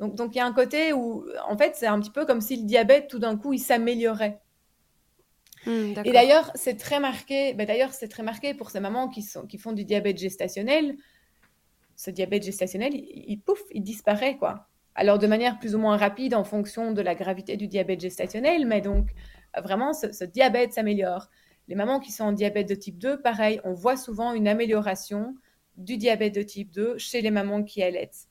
Donc, 0.00 0.34
il 0.34 0.38
y 0.38 0.40
a 0.40 0.46
un 0.46 0.52
côté 0.52 0.92
où, 0.92 1.26
en 1.46 1.56
fait, 1.56 1.76
c'est 1.76 1.86
un 1.86 2.00
petit 2.00 2.10
peu 2.10 2.24
comme 2.24 2.40
si 2.40 2.56
le 2.56 2.62
diabète, 2.64 3.08
tout 3.08 3.18
d'un 3.18 3.36
coup, 3.36 3.52
il 3.52 3.58
s'améliorait. 3.58 4.40
Hmm, 5.66 5.92
et 6.04 6.12
d'ailleurs, 6.12 6.50
c'est 6.54 6.76
très 6.76 7.00
marqué. 7.00 7.52
Ben 7.54 7.66
d'ailleurs, 7.66 7.92
c'est 7.92 8.08
très 8.08 8.22
marqué 8.22 8.54
pour 8.54 8.70
ces 8.70 8.80
mamans 8.80 9.08
qui, 9.08 9.22
sont, 9.22 9.46
qui 9.46 9.58
font 9.58 9.72
du 9.72 9.84
diabète 9.84 10.18
gestationnel. 10.18 10.96
Ce 11.96 12.10
diabète 12.10 12.44
gestationnel, 12.44 12.92
il, 12.94 13.38
pouf, 13.40 13.60
il 13.72 13.82
disparaît 13.82 14.38
quoi. 14.38 14.68
alors 14.94 15.18
de 15.18 15.26
manière 15.26 15.58
plus 15.58 15.74
ou 15.74 15.78
moins 15.78 15.98
rapide 15.98 16.34
en 16.34 16.44
fonction 16.44 16.92
de 16.92 17.02
la 17.02 17.14
gravité 17.14 17.58
du 17.58 17.68
diabète 17.68 18.00
gestationnel, 18.00 18.64
mais 18.66 18.80
donc 18.80 19.10
vraiment 19.62 19.92
ce, 19.92 20.24
diabète 20.24 20.72
s'améliore. 20.72 21.28
Les 21.68 21.74
mamans 21.74 22.00
qui 22.00 22.10
sont 22.10 22.24
en 22.24 22.32
diabète 22.32 22.68
de 22.68 22.74
type 22.74 22.98
2, 22.98 23.20
pareil, 23.20 23.60
on 23.64 23.74
voit 23.74 23.98
souvent 23.98 24.32
une 24.32 24.48
amélioration 24.48 25.34
du 25.76 25.98
diabète 25.98 26.34
de 26.34 26.42
type 26.42 26.70
2 26.70 26.96
chez 26.96 27.20
les 27.20 27.30
mamans 27.30 27.62
qui 27.62 27.82
allaitent. 27.82 28.28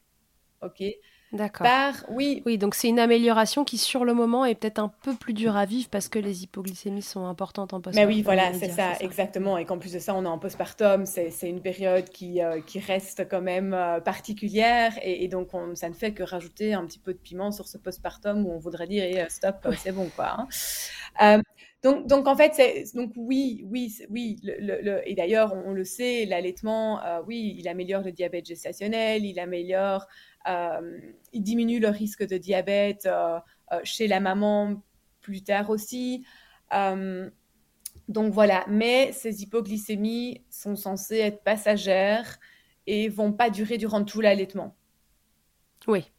OK? 0.62 0.84
D'accord. 1.32 1.68
oui. 2.10 2.42
Oui, 2.46 2.58
donc 2.58 2.74
c'est 2.74 2.88
une 2.88 2.98
amélioration 2.98 3.64
qui, 3.64 3.78
sur 3.78 4.04
le 4.04 4.14
moment, 4.14 4.46
est 4.46 4.56
peut-être 4.56 4.80
un 4.80 4.92
peu 5.04 5.14
plus 5.14 5.34
dure 5.34 5.56
à 5.56 5.66
vivre 5.66 5.88
parce 5.90 6.08
que 6.08 6.18
les 6.18 6.44
hypoglycémies 6.44 7.04
sont 7.04 7.26
importantes 7.26 7.74
en 7.74 7.82
postpartum. 7.82 8.10
Mais 8.10 8.16
oui, 8.16 8.24
voilà, 8.24 8.54
c'est 8.54 8.70
ça, 8.70 8.94
exactement. 9.00 9.58
Et 9.58 9.66
qu'en 9.66 9.78
plus 9.78 9.94
de 9.94 10.00
ça, 10.00 10.16
on 10.16 10.26
est 10.26 10.30
en 10.30 10.40
postpartum, 10.40 11.06
c'est 11.06 11.32
une 11.44 11.62
période 11.62 12.10
qui, 12.10 12.42
euh, 12.42 12.62
qui 12.62 12.80
reste 12.80 13.28
quand 13.30 13.42
même 13.42 13.74
euh, 13.74 14.00
particulière. 14.00 14.94
Et, 15.04 15.28
donc, 15.28 15.54
on, 15.54 15.76
ça 15.76 15.90
ne 15.90 15.94
fait 15.94 16.14
que 16.14 16.24
rajouter 16.24 16.74
un 16.74 16.86
petit 16.86 17.00
peu 17.00 17.14
de 17.14 17.20
piment 17.20 17.52
sur 17.52 17.68
ce 17.68 17.78
postpartum 17.78 18.46
où 18.46 18.52
on 18.52 18.58
voudrait 18.58 18.88
dire 18.88 19.04
eh, 19.06 19.30
stop, 19.30 19.68
c'est 19.78 19.92
bon, 19.92 20.10
quoi. 20.16 20.36
Hein. 20.40 20.48
Euh, 21.22 21.42
donc, 21.84 22.08
donc, 22.08 22.28
en 22.28 22.36
fait, 22.36 22.60
donc 22.96 23.12
oui, 23.16 23.64
oui, 23.70 23.96
oui. 24.10 24.38
Le, 24.44 25.02
et 25.06 25.14
d'ailleurs, 25.14 25.54
on, 25.66 25.74
le 25.74 25.86
sait, 25.86 26.26
l'allaitement, 26.26 27.00
oui, 27.26 27.56
il 27.58 27.68
améliore 27.70 28.02
le 28.02 28.12
diabète 28.12 28.48
gestationnel, 28.48 29.24
il 29.24 29.40
améliore 29.40 30.08
euh, 30.48 31.00
il 31.34 31.44
diminue 31.44 31.80
le 31.80 31.90
risque 31.90 32.26
de 32.26 32.38
diabète 32.38 33.06
euh, 33.06 33.40
euh, 33.72 33.80
chez 33.84 34.08
la 34.08 34.20
maman 34.20 34.82
plus 35.22 35.44
tard 35.44 35.70
aussi. 35.70 36.26
donc 36.72 38.34
voilà, 38.34 38.66
mais 38.68 39.12
ces 39.12 39.44
hypoglycémies 39.44 40.44
sont 40.50 40.76
censées 40.76 41.18
être 41.18 41.44
passagères 41.44 42.40
et 42.88 43.10
vont 43.10 43.34
pas 43.34 43.50
durer 43.50 43.78
durant 43.78 44.04
tout 44.04 44.22
l'allaitement. 44.22 44.76
Oui. 45.88 46.12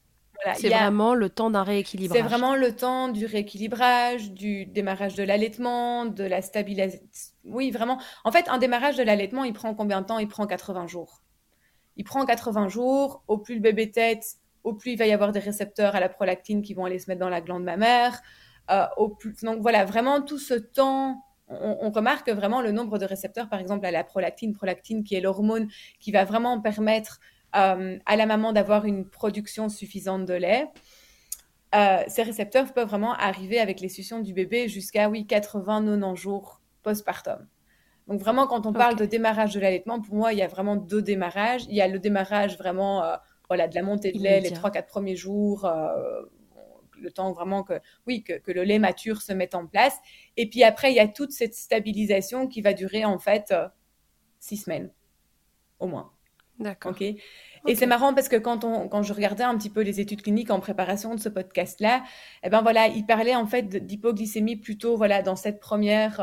c'est 0.55 0.69
vraiment 0.69 1.15
le 1.15 1.29
temps 1.31 1.51
d'un 1.51 1.65
rééquilibrage. 1.65 2.17
C'est 2.17 2.27
vraiment 2.27 2.55
le 2.55 2.77
temps 2.77 3.09
du 3.09 3.27
rééquilibrage, 3.27 4.31
du 4.33 4.67
démarrage 4.67 5.15
de 5.15 5.25
l'allaitement, 5.25 6.05
de 6.05 6.25
la 6.25 6.43
stabilisation. 6.43 7.01
Oui, 7.45 7.71
vraiment. 7.71 8.01
En 8.25 8.31
fait, 8.31 8.49
un 8.49 8.59
démarrage 8.59 8.97
de 8.97 9.03
l'allaitement, 9.03 9.45
il 9.45 9.53
prend 9.53 9.75
combien 9.75 10.03
de 10.03 10.07
temps? 10.07 10.19
Il 10.19 10.29
prend 10.29 10.47
80 10.47 10.87
jours. 10.87 11.23
Il 11.97 12.05
prend 12.05 12.25
80 12.25 12.69
jours. 12.69 13.23
Au 13.29 13.39
plus 13.39 13.55
le 13.55 13.61
bébé 13.61 13.91
tête, 13.91 14.25
au 14.65 14.75
plus 14.75 14.93
il 14.93 14.99
va 14.99 15.07
y 15.07 15.13
avoir 15.13 15.33
des 15.33 15.41
récepteurs 15.41 15.95
à 15.95 16.01
la 16.01 16.09
prolactine 16.09 16.63
qui 16.63 16.75
vont 16.75 16.85
aller 16.85 16.99
se 16.99 17.11
mettre 17.11 17.21
dans 17.21 17.29
la 17.29 17.41
glande 17.41 17.65
mammaire. 17.65 18.21
Euh, 18.71 18.87
au 18.97 19.09
plus... 19.09 19.35
Donc 19.43 19.61
voilà, 19.61 19.85
vraiment 19.85 20.23
tout 20.23 20.39
ce 20.39 20.55
temps, 20.55 21.25
on, 21.49 21.91
remarque 21.91 22.31
vraiment 22.31 22.63
le 22.63 22.73
nombre 22.73 22.99
de 22.99 23.05
récepteurs, 23.05 23.49
par 23.49 23.61
exemple 23.61 23.85
à 23.85 23.91
la 23.91 24.05
prolactine, 24.05 24.53
prolactine 24.53 25.03
qui 25.03 25.15
est 25.17 25.21
l'hormone 25.21 25.69
qui 25.99 26.13
va 26.13 26.25
vraiment 26.25 26.61
permettre 26.61 27.21
euh, 27.57 27.99
à 28.07 28.17
la 28.17 28.27
maman 28.27 28.53
d'avoir 28.53 28.85
une 28.85 29.09
production 29.09 29.69
suffisante 29.69 30.25
de 30.25 30.35
lait. 30.35 30.69
Euh, 31.75 32.03
ces 32.09 32.23
récepteurs 32.23 32.73
peuvent 32.73 32.89
vraiment 32.89 33.15
arriver 33.15 33.59
avec 33.59 33.81
les 33.81 33.89
suctions 33.89 34.21
du 34.21 34.33
bébé 34.33 34.69
jusqu'à 34.69 35.09
oui 35.09 35.27
80-90 35.29 36.17
jours 36.17 36.61
postpartum. 36.83 37.47
Donc 38.11 38.21
vraiment, 38.21 38.49
quand 38.49 38.67
on 38.67 38.73
parle 38.73 38.97
de 38.97 39.05
démarrage 39.05 39.55
de 39.55 39.61
l'allaitement, 39.61 40.01
pour 40.01 40.17
moi, 40.17 40.33
il 40.33 40.41
y 40.41 40.43
a 40.43 40.49
vraiment 40.49 40.75
deux 40.75 41.01
démarrages. 41.01 41.63
Il 41.69 41.77
y 41.77 41.81
a 41.81 41.87
le 41.87 42.01
démarrage 42.01 42.59
vraiment, 42.59 43.05
euh, 43.05 43.15
voilà, 43.47 43.69
de 43.69 43.75
la 43.77 43.83
montée 43.83 44.11
de 44.11 44.19
lait, 44.19 44.41
les 44.41 44.51
trois, 44.51 44.73
quatre 44.73 44.89
premiers 44.89 45.15
jours, 45.15 45.65
euh, 45.65 46.23
le 46.99 47.13
temps 47.13 47.31
vraiment 47.33 47.63
que, 47.63 47.75
oui, 48.09 48.25
que, 48.25 48.51
le 48.51 48.65
lait 48.65 48.81
mature 48.81 49.23
se 49.23 49.33
mette 49.33 49.55
en 49.55 49.65
place. 49.65 49.97
Et 50.37 50.51
puis 50.51 50.65
après, 50.65 50.91
il 50.91 50.97
y 50.97 51.01
a 51.01 51.07
toute 51.07 51.31
cette 51.31 51.55
stabilisation 51.55 52.49
qui 52.49 52.63
va 52.63 52.75
durer 52.75 53.05
en 53.05 53.21
fait 53.21 53.53
euh, 53.53 53.69
six 54.41 54.57
semaines, 54.57 54.91
au 55.79 55.87
moins. 55.87 56.11
D'accord. 56.59 56.91
Ok. 56.91 57.03
Et 57.03 57.75
c'est 57.77 57.87
marrant 57.87 58.13
parce 58.13 58.29
que 58.29 58.37
quand, 58.37 58.65
on, 58.65 58.89
quand 58.89 59.05
je 59.05 59.13
regardais 59.13 59.45
un 59.45 59.57
petit 59.57 59.71
peu 59.71 59.83
les 59.83 60.01
études 60.01 60.23
cliniques 60.23 60.51
en 60.51 60.59
préparation 60.59 61.15
de 61.15 61.21
ce 61.21 61.29
podcast-là, 61.29 62.03
eh 62.43 62.51
ben 62.51 62.61
voilà, 62.61 62.89
il 62.89 63.07
parlait 63.07 63.37
en 63.37 63.47
fait 63.47 63.69
d'hypoglycémie 63.69 64.57
plutôt 64.57 64.97
voilà 64.97 65.23
dans 65.23 65.37
cette 65.37 65.61
première 65.61 66.21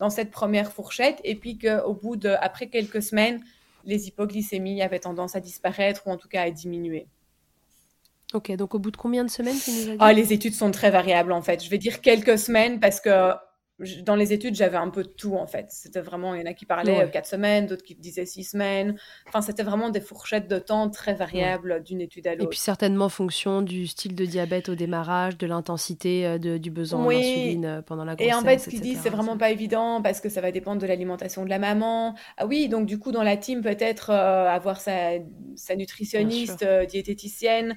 dans 0.00 0.10
cette 0.10 0.30
première 0.30 0.72
fourchette, 0.72 1.20
et 1.22 1.36
puis 1.36 1.58
qu'au 1.58 1.94
bout 1.94 2.16
de, 2.16 2.30
après 2.40 2.68
quelques 2.68 3.02
semaines, 3.02 3.40
les 3.84 4.08
hypoglycémies 4.08 4.82
avaient 4.82 4.98
tendance 4.98 5.36
à 5.36 5.40
disparaître 5.40 6.06
ou 6.06 6.10
en 6.10 6.16
tout 6.16 6.28
cas 6.28 6.42
à 6.42 6.50
diminuer. 6.50 7.06
Ok, 8.32 8.50
donc 8.52 8.74
au 8.74 8.78
bout 8.78 8.90
de 8.90 8.96
combien 8.96 9.24
de 9.24 9.30
semaines 9.30 9.56
ah, 9.98 10.12
Les 10.12 10.32
études 10.32 10.54
sont 10.54 10.70
très 10.70 10.90
variables 10.90 11.32
en 11.32 11.42
fait. 11.42 11.62
Je 11.62 11.70
vais 11.70 11.78
dire 11.78 12.00
quelques 12.00 12.38
semaines 12.38 12.80
parce 12.80 13.00
que 13.00 13.32
dans 14.02 14.14
les 14.14 14.32
études, 14.32 14.54
j'avais 14.54 14.76
un 14.76 14.90
peu 14.90 15.02
de 15.02 15.08
tout 15.08 15.36
en 15.36 15.46
fait. 15.46 15.66
C'était 15.70 16.00
vraiment, 16.00 16.34
il 16.34 16.40
y 16.40 16.42
en 16.42 16.50
a 16.50 16.54
qui 16.54 16.66
parlaient 16.66 17.04
euh, 17.04 17.06
quatre 17.06 17.26
semaines, 17.26 17.66
d'autres 17.66 17.82
qui 17.82 17.94
disaient 17.94 18.26
six 18.26 18.44
semaines. 18.44 18.96
Enfin, 19.28 19.40
c'était 19.40 19.62
vraiment 19.62 19.90
des 19.90 20.00
fourchettes 20.00 20.48
de 20.48 20.58
temps 20.58 20.90
très 20.90 21.14
variables 21.14 21.82
d'une 21.82 22.00
étude 22.00 22.26
à 22.26 22.32
l'autre. 22.32 22.44
Et 22.44 22.48
puis 22.48 22.58
certainement 22.58 23.08
fonction 23.08 23.62
du 23.62 23.86
style 23.86 24.14
de 24.14 24.24
diabète 24.24 24.68
au 24.68 24.74
démarrage, 24.74 25.38
de 25.38 25.46
l'intensité 25.46 26.26
euh, 26.26 26.58
du 26.58 26.70
besoin 26.70 27.06
d'insuline 27.06 27.64
euh, 27.64 27.82
pendant 27.82 28.04
la 28.04 28.16
grossesse. 28.16 28.32
Et 28.32 28.36
en 28.36 28.42
fait, 28.42 28.58
ce 28.58 28.68
qu'ils 28.68 28.80
disent, 28.80 29.00
c'est 29.02 29.10
vraiment 29.10 29.36
pas 29.36 29.50
évident 29.50 30.02
parce 30.02 30.20
que 30.20 30.28
ça 30.28 30.40
va 30.40 30.52
dépendre 30.52 30.80
de 30.80 30.86
l'alimentation 30.86 31.44
de 31.44 31.50
la 31.50 31.58
maman. 31.58 32.14
Ah 32.36 32.46
oui, 32.46 32.68
donc 32.68 32.86
du 32.86 32.98
coup, 32.98 33.12
dans 33.12 33.22
la 33.22 33.36
team, 33.36 33.62
peut-être 33.62 34.10
avoir 34.10 34.80
sa, 34.80 35.12
sa 35.56 35.76
nutritionniste, 35.76 36.64
diététicienne. 36.88 37.76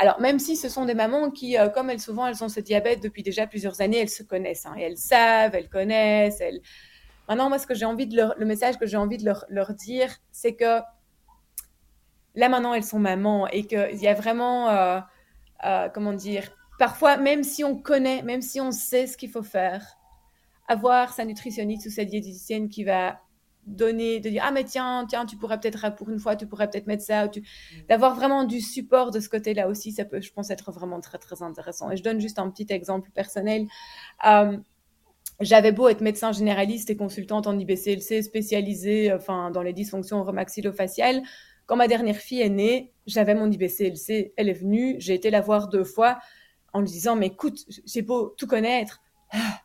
Alors, 0.00 0.18
même 0.18 0.38
si 0.38 0.56
ce 0.56 0.70
sont 0.70 0.86
des 0.86 0.94
mamans 0.94 1.30
qui, 1.30 1.58
euh, 1.58 1.68
comme 1.68 1.90
elles 1.90 2.00
souvent, 2.00 2.26
elles 2.26 2.42
ont 2.42 2.48
ce 2.48 2.60
diabète 2.60 3.02
depuis 3.02 3.22
déjà 3.22 3.46
plusieurs 3.46 3.82
années, 3.82 3.98
elles 3.98 4.08
se 4.08 4.22
connaissent, 4.22 4.64
hein, 4.64 4.74
et 4.78 4.80
elles 4.80 4.96
savent, 4.96 5.54
elles 5.54 5.68
connaissent. 5.68 6.42
Maintenant, 7.28 7.50
moi, 7.50 7.58
ce 7.58 7.66
que 7.66 7.74
j'ai 7.74 7.84
envie 7.84 8.06
de 8.06 8.16
leur, 8.16 8.34
le 8.38 8.46
message 8.46 8.78
que 8.78 8.86
j'ai 8.86 8.96
envie 8.96 9.18
de 9.18 9.26
leur, 9.26 9.44
leur 9.50 9.74
dire, 9.74 10.16
c'est 10.32 10.54
que 10.54 10.80
là 12.34 12.48
maintenant, 12.48 12.72
elles 12.72 12.82
sont 12.82 12.98
mamans 12.98 13.46
et 13.48 13.66
qu'il 13.66 14.00
y 14.00 14.08
a 14.08 14.14
vraiment, 14.14 14.70
euh, 14.70 15.00
euh, 15.66 15.90
comment 15.90 16.14
dire, 16.14 16.48
parfois, 16.78 17.18
même 17.18 17.44
si 17.44 17.62
on 17.62 17.76
connaît, 17.76 18.22
même 18.22 18.40
si 18.40 18.58
on 18.58 18.72
sait 18.72 19.06
ce 19.06 19.18
qu'il 19.18 19.30
faut 19.30 19.42
faire, 19.42 19.98
avoir 20.66 21.12
sa 21.12 21.26
nutritionniste 21.26 21.84
ou 21.84 21.90
sa 21.90 22.06
diététicienne 22.06 22.70
qui 22.70 22.84
va 22.84 23.20
donner, 23.66 24.20
de 24.20 24.28
dire 24.30 24.42
ah 24.46 24.50
mais 24.50 24.64
tiens, 24.64 25.06
tiens, 25.08 25.26
tu 25.26 25.36
pourrais 25.36 25.60
peut-être 25.60 25.94
pour 25.94 26.10
une 26.10 26.18
fois, 26.18 26.36
tu 26.36 26.46
pourrais 26.46 26.68
peut-être 26.68 26.86
mettre 26.86 27.02
ça, 27.02 27.28
tu... 27.28 27.42
d'avoir 27.88 28.14
vraiment 28.14 28.44
du 28.44 28.60
support 28.60 29.10
de 29.10 29.20
ce 29.20 29.28
côté-là 29.28 29.68
aussi, 29.68 29.92
ça 29.92 30.04
peut, 30.04 30.20
je 30.20 30.32
pense, 30.32 30.50
être 30.50 30.72
vraiment 30.72 31.00
très 31.00 31.18
très 31.18 31.42
intéressant. 31.42 31.90
Et 31.90 31.96
je 31.96 32.02
donne 32.02 32.20
juste 32.20 32.38
un 32.38 32.50
petit 32.50 32.66
exemple 32.72 33.10
personnel. 33.12 33.66
Euh, 34.26 34.56
j'avais 35.40 35.72
beau 35.72 35.88
être 35.88 36.02
médecin 36.02 36.32
généraliste 36.32 36.90
et 36.90 36.96
consultante 36.96 37.46
en 37.46 37.58
IBCLC 37.58 38.22
spécialisée 38.22 39.12
enfin, 39.12 39.50
dans 39.50 39.62
les 39.62 39.72
dysfonctions 39.72 40.24
maxillofaciales. 40.32 41.22
Quand 41.66 41.76
ma 41.76 41.88
dernière 41.88 42.16
fille 42.16 42.42
est 42.42 42.50
née, 42.50 42.92
j'avais 43.06 43.34
mon 43.34 43.50
IBCLC, 43.50 44.34
elle 44.36 44.48
est 44.48 44.54
venue, 44.54 44.96
j'ai 44.98 45.14
été 45.14 45.30
la 45.30 45.40
voir 45.40 45.68
deux 45.68 45.84
fois 45.84 46.18
en 46.72 46.80
lui 46.80 46.88
disant 46.88 47.16
mais 47.16 47.28
écoute, 47.28 47.58
j'ai 47.86 48.02
beau 48.02 48.34
tout 48.36 48.46
connaître, 48.46 49.00
ah, 49.32 49.60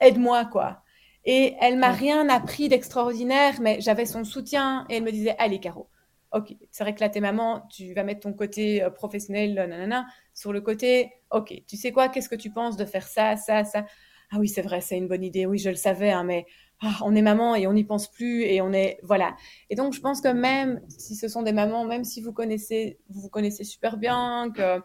aide-moi 0.00 0.46
quoi. 0.46 0.82
Et 1.24 1.54
elle 1.60 1.76
m'a 1.78 1.92
rien 1.92 2.28
appris 2.28 2.68
d'extraordinaire, 2.68 3.60
mais 3.60 3.80
j'avais 3.80 4.06
son 4.06 4.24
soutien 4.24 4.86
et 4.88 4.96
elle 4.96 5.02
me 5.02 5.12
disait 5.12 5.36
Allez, 5.38 5.60
Caro, 5.60 5.88
ok, 6.32 6.54
c'est 6.70 6.84
vrai 6.84 6.94
que 6.94 7.00
là, 7.00 7.08
t'es 7.08 7.20
maman, 7.20 7.66
tu 7.70 7.92
vas 7.94 8.04
mettre 8.04 8.20
ton 8.20 8.32
côté 8.32 8.82
euh, 8.82 8.90
professionnel, 8.90 9.54
nanana, 9.54 10.06
sur 10.34 10.52
le 10.52 10.60
côté, 10.60 11.12
ok, 11.30 11.62
tu 11.66 11.76
sais 11.76 11.92
quoi, 11.92 12.08
qu'est-ce 12.08 12.28
que 12.28 12.36
tu 12.36 12.50
penses 12.50 12.76
de 12.76 12.84
faire 12.84 13.06
ça, 13.06 13.36
ça, 13.36 13.64
ça? 13.64 13.84
Ah 14.32 14.38
oui, 14.38 14.48
c'est 14.48 14.62
vrai, 14.62 14.80
c'est 14.80 14.96
une 14.96 15.08
bonne 15.08 15.24
idée, 15.24 15.44
oui, 15.44 15.58
je 15.58 15.70
le 15.70 15.76
savais, 15.76 16.10
hein, 16.10 16.22
mais 16.22 16.46
ah, 16.82 16.98
on 17.02 17.14
est 17.14 17.22
maman 17.22 17.56
et 17.56 17.66
on 17.66 17.72
n'y 17.72 17.84
pense 17.84 18.08
plus 18.10 18.42
et 18.42 18.62
on 18.62 18.72
est. 18.72 19.00
Voilà. 19.02 19.36
Et 19.68 19.74
donc, 19.74 19.92
je 19.92 20.00
pense 20.00 20.20
que 20.20 20.28
même 20.28 20.80
si 20.88 21.14
ce 21.14 21.28
sont 21.28 21.42
des 21.42 21.52
mamans, 21.52 21.84
même 21.84 22.04
si 22.04 22.22
vous 22.22 22.32
connaissez, 22.32 22.98
vous 23.08 23.20
vous 23.20 23.28
connaissez 23.28 23.64
super 23.64 23.98
bien, 23.98 24.50
que 24.54 24.80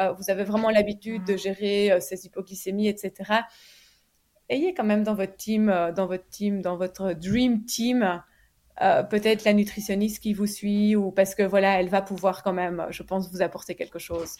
euh, 0.00 0.12
vous 0.12 0.30
avez 0.30 0.44
vraiment 0.44 0.70
l'habitude 0.70 1.24
de 1.24 1.36
gérer 1.36 1.92
euh, 1.92 2.00
ces 2.00 2.24
hypoglycémies, 2.24 2.88
etc., 2.88 3.42
ayez 4.48 4.74
quand 4.74 4.84
même 4.84 5.02
dans 5.04 5.14
votre 5.14 5.36
team, 5.36 5.68
euh, 5.68 5.92
dans 5.92 6.06
votre 6.06 6.28
team, 6.28 6.62
dans 6.62 6.76
votre 6.76 7.12
dream 7.12 7.64
team, 7.64 8.22
euh, 8.82 9.02
peut-être 9.02 9.44
la 9.44 9.52
nutritionniste 9.52 10.22
qui 10.22 10.32
vous 10.34 10.46
suit 10.46 10.96
ou 10.96 11.10
parce 11.10 11.34
que 11.34 11.42
voilà, 11.42 11.80
elle 11.80 11.88
va 11.88 12.02
pouvoir 12.02 12.42
quand 12.42 12.52
même, 12.52 12.86
je 12.90 13.02
pense, 13.02 13.30
vous 13.30 13.42
apporter 13.42 13.74
quelque 13.74 13.98
chose. 13.98 14.36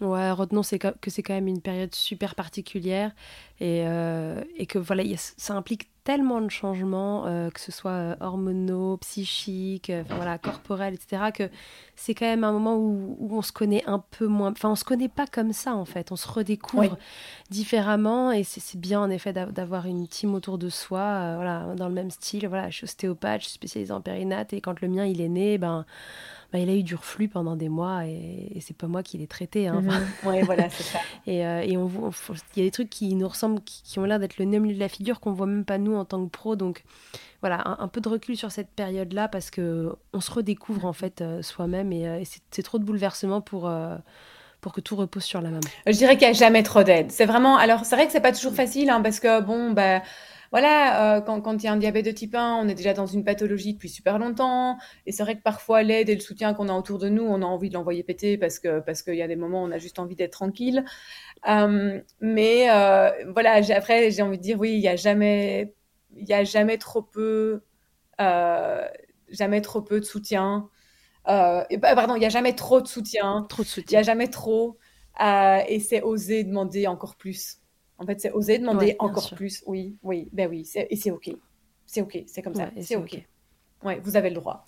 Ouais, 0.00 0.30
retenons 0.30 0.60
que 0.60 1.10
c'est 1.10 1.22
quand 1.22 1.34
même 1.34 1.46
une 1.46 1.62
période 1.62 1.94
super 1.94 2.34
particulière 2.34 3.14
et, 3.60 3.86
euh, 3.86 4.42
et 4.54 4.66
que 4.66 4.78
voilà, 4.78 5.02
ça 5.16 5.54
implique 5.54 5.90
tellement 6.06 6.40
de 6.40 6.48
changements, 6.48 7.26
euh, 7.26 7.50
que 7.50 7.58
ce 7.58 7.72
soit 7.72 7.90
euh, 7.90 8.16
hormonaux, 8.20 8.96
psychiques, 8.98 9.90
euh, 9.90 10.04
voilà, 10.08 10.38
corporels, 10.38 10.94
etc., 10.94 11.32
que 11.34 11.50
c'est 11.96 12.14
quand 12.14 12.26
même 12.26 12.44
un 12.44 12.52
moment 12.52 12.76
où, 12.76 13.28
on 13.28 13.42
se 13.42 13.50
connaît 13.50 13.82
un 13.86 13.98
peu 13.98 14.28
moins. 14.28 14.52
Enfin, 14.52 14.70
on 14.70 14.76
se 14.76 14.84
connaît 14.84 15.08
pas 15.08 15.26
comme 15.26 15.52
ça, 15.52 15.74
en 15.74 15.84
fait. 15.84 16.12
On 16.12 16.16
se 16.16 16.28
redécouvre 16.28 16.96
différemment 17.50 18.30
et 18.30 18.44
c'est 18.44 18.78
bien, 18.78 19.00
en 19.00 19.10
effet, 19.10 19.32
d'avoir 19.32 19.86
une 19.86 20.06
team 20.06 20.32
autour 20.36 20.58
de 20.58 20.68
soi, 20.68 21.34
voilà, 21.34 21.74
dans 21.74 21.88
le 21.88 21.94
même 21.94 22.12
style. 22.12 22.46
Voilà, 22.46 22.70
je 22.70 22.76
suis 22.76 22.84
ostéopathe, 22.84 23.40
je 23.40 23.46
suis 23.46 23.54
spécialisée 23.54 23.92
en 23.92 24.00
périnate 24.00 24.52
et 24.52 24.60
quand 24.60 24.80
le 24.80 24.86
mien, 24.86 25.06
il 25.06 25.20
est 25.20 25.28
né, 25.28 25.58
ben 25.58 25.84
bah, 26.52 26.58
il 26.58 26.70
a 26.70 26.74
eu 26.74 26.82
du 26.82 26.94
reflux 26.94 27.28
pendant 27.28 27.56
des 27.56 27.68
mois 27.68 28.06
et, 28.06 28.58
c'est 28.60 28.76
pas 28.76 28.86
moi 28.86 29.02
qui 29.02 29.18
l'ai 29.18 29.26
traité. 29.26 29.68
Hein. 29.68 29.82
Mhm. 29.82 30.42
voilà, 30.44 30.68
c'est 30.70 30.82
ça. 30.82 30.98
et, 31.26 31.38
et 31.40 31.76
on, 31.76 31.90
il 32.56 32.58
y 32.58 32.62
a 32.62 32.64
des 32.64 32.70
trucs 32.70 32.90
qui 32.90 33.14
nous 33.14 33.28
ressemblent, 33.28 33.60
qui, 33.64 33.98
ont 33.98 34.04
l'air 34.04 34.18
d'être 34.18 34.38
le 34.38 34.44
nez 34.44 34.58
de 34.58 34.80
la 34.80 34.88
figure 34.88 35.20
qu'on 35.20 35.32
voit 35.32 35.46
même 35.46 35.64
pas 35.64 35.78
nous 35.78 35.94
en 35.94 36.04
tant 36.04 36.24
que 36.24 36.30
pro. 36.30 36.56
Donc 36.56 36.84
voilà, 37.40 37.76
un, 37.78 37.88
peu 37.88 38.00
de 38.00 38.08
recul 38.08 38.36
sur 38.36 38.50
cette 38.50 38.70
période-là 38.70 39.28
parce 39.28 39.50
que 39.50 39.94
on 40.12 40.20
se 40.20 40.30
redécouvre 40.30 40.84
en 40.86 40.92
fait 40.92 41.22
soi-même 41.42 41.92
et, 41.92 42.22
c'est 42.50 42.62
trop 42.62 42.78
de 42.78 42.84
bouleversements 42.84 43.40
pour 43.40 43.70
pour 44.60 44.72
que 44.72 44.80
tout 44.80 44.96
repose 44.96 45.22
sur 45.22 45.40
la 45.40 45.50
maman 45.50 45.60
Je 45.86 45.92
dirais 45.92 46.16
qu'il 46.16 46.26
n'y 46.26 46.34
a 46.34 46.36
jamais 46.36 46.62
trop 46.64 46.82
d'aide. 46.82 47.12
C'est 47.12 47.26
vraiment. 47.26 47.56
Alors, 47.56 47.84
c'est 47.84 47.94
vrai 47.94 48.06
que 48.06 48.12
c'est 48.12 48.20
pas 48.20 48.32
toujours 48.32 48.52
facile 48.52 48.90
hein, 48.90 49.00
parce 49.00 49.20
que, 49.20 49.40
bon, 49.40 49.70
bah. 49.70 50.02
Voilà, 50.52 51.16
euh, 51.16 51.20
quand, 51.20 51.62
il 51.62 51.64
y 51.64 51.68
a 51.68 51.72
un 51.72 51.76
diabète 51.76 52.04
de 52.04 52.10
type 52.10 52.34
1, 52.34 52.54
on 52.56 52.68
est 52.68 52.74
déjà 52.74 52.94
dans 52.94 53.06
une 53.06 53.24
pathologie 53.24 53.74
depuis 53.74 53.88
super 53.88 54.18
longtemps. 54.18 54.78
Et 55.06 55.12
c'est 55.12 55.22
vrai 55.22 55.36
que 55.36 55.42
parfois, 55.42 55.82
l'aide 55.82 56.08
et 56.08 56.14
le 56.14 56.20
soutien 56.20 56.54
qu'on 56.54 56.68
a 56.68 56.74
autour 56.74 56.98
de 56.98 57.08
nous, 57.08 57.24
on 57.24 57.42
a 57.42 57.44
envie 57.44 57.68
de 57.68 57.74
l'envoyer 57.74 58.02
péter 58.02 58.38
parce 58.38 58.58
que 58.58 58.80
parce 58.80 59.02
qu'il 59.02 59.14
y 59.14 59.22
a 59.22 59.28
des 59.28 59.36
moments 59.36 59.62
où 59.62 59.66
on 59.66 59.70
a 59.72 59.78
juste 59.78 59.98
envie 59.98 60.16
d'être 60.16 60.32
tranquille. 60.32 60.84
Euh, 61.48 62.00
mais 62.20 62.70
euh, 62.70 63.10
voilà, 63.32 63.60
après, 63.76 64.10
j'ai 64.10 64.22
envie 64.22 64.38
de 64.38 64.42
dire, 64.42 64.58
oui, 64.60 64.72
il 64.72 64.80
n'y 64.80 64.88
a 64.88 64.96
jamais, 64.96 65.74
il 66.16 66.28
y 66.28 66.34
a 66.34 66.44
jamais 66.44 66.78
trop 66.78 67.02
peu, 67.02 67.62
jamais 68.18 69.60
trop 69.62 69.82
peu 69.82 70.00
de 70.00 70.04
soutien. 70.04 70.68
Bah, 71.26 71.66
pardon, 71.94 72.16
il 72.16 72.20
n'y 72.20 72.26
a 72.26 72.30
jamais 72.30 72.54
trop 72.54 72.80
de 72.80 72.88
soutien. 72.88 73.46
Trop 73.48 73.62
de 73.62 73.68
soutien. 73.68 73.98
Il 73.98 74.02
n'y 74.02 74.08
a 74.08 74.12
jamais 74.12 74.28
trop. 74.28 74.78
Et 75.20 75.80
c'est 75.80 76.02
oser 76.02 76.44
demander 76.44 76.86
encore 76.86 77.16
plus. 77.16 77.58
En 77.98 78.06
fait, 78.06 78.20
c'est 78.20 78.32
oser 78.32 78.58
demander 78.58 78.96
encore 78.98 79.30
plus. 79.34 79.62
Oui, 79.66 79.96
oui, 80.02 80.28
ben 80.32 80.48
oui. 80.50 80.68
Et 80.74 80.96
c'est 80.96 81.10
OK. 81.10 81.30
C'est 81.86 82.02
OK. 82.02 82.22
C'est 82.26 82.42
comme 82.42 82.54
ça. 82.54 82.70
C'est 82.80 82.96
OK. 82.96 83.26
Ouais, 83.82 84.00
vous 84.02 84.16
avez 84.16 84.30
le 84.30 84.36
droit. 84.36 84.66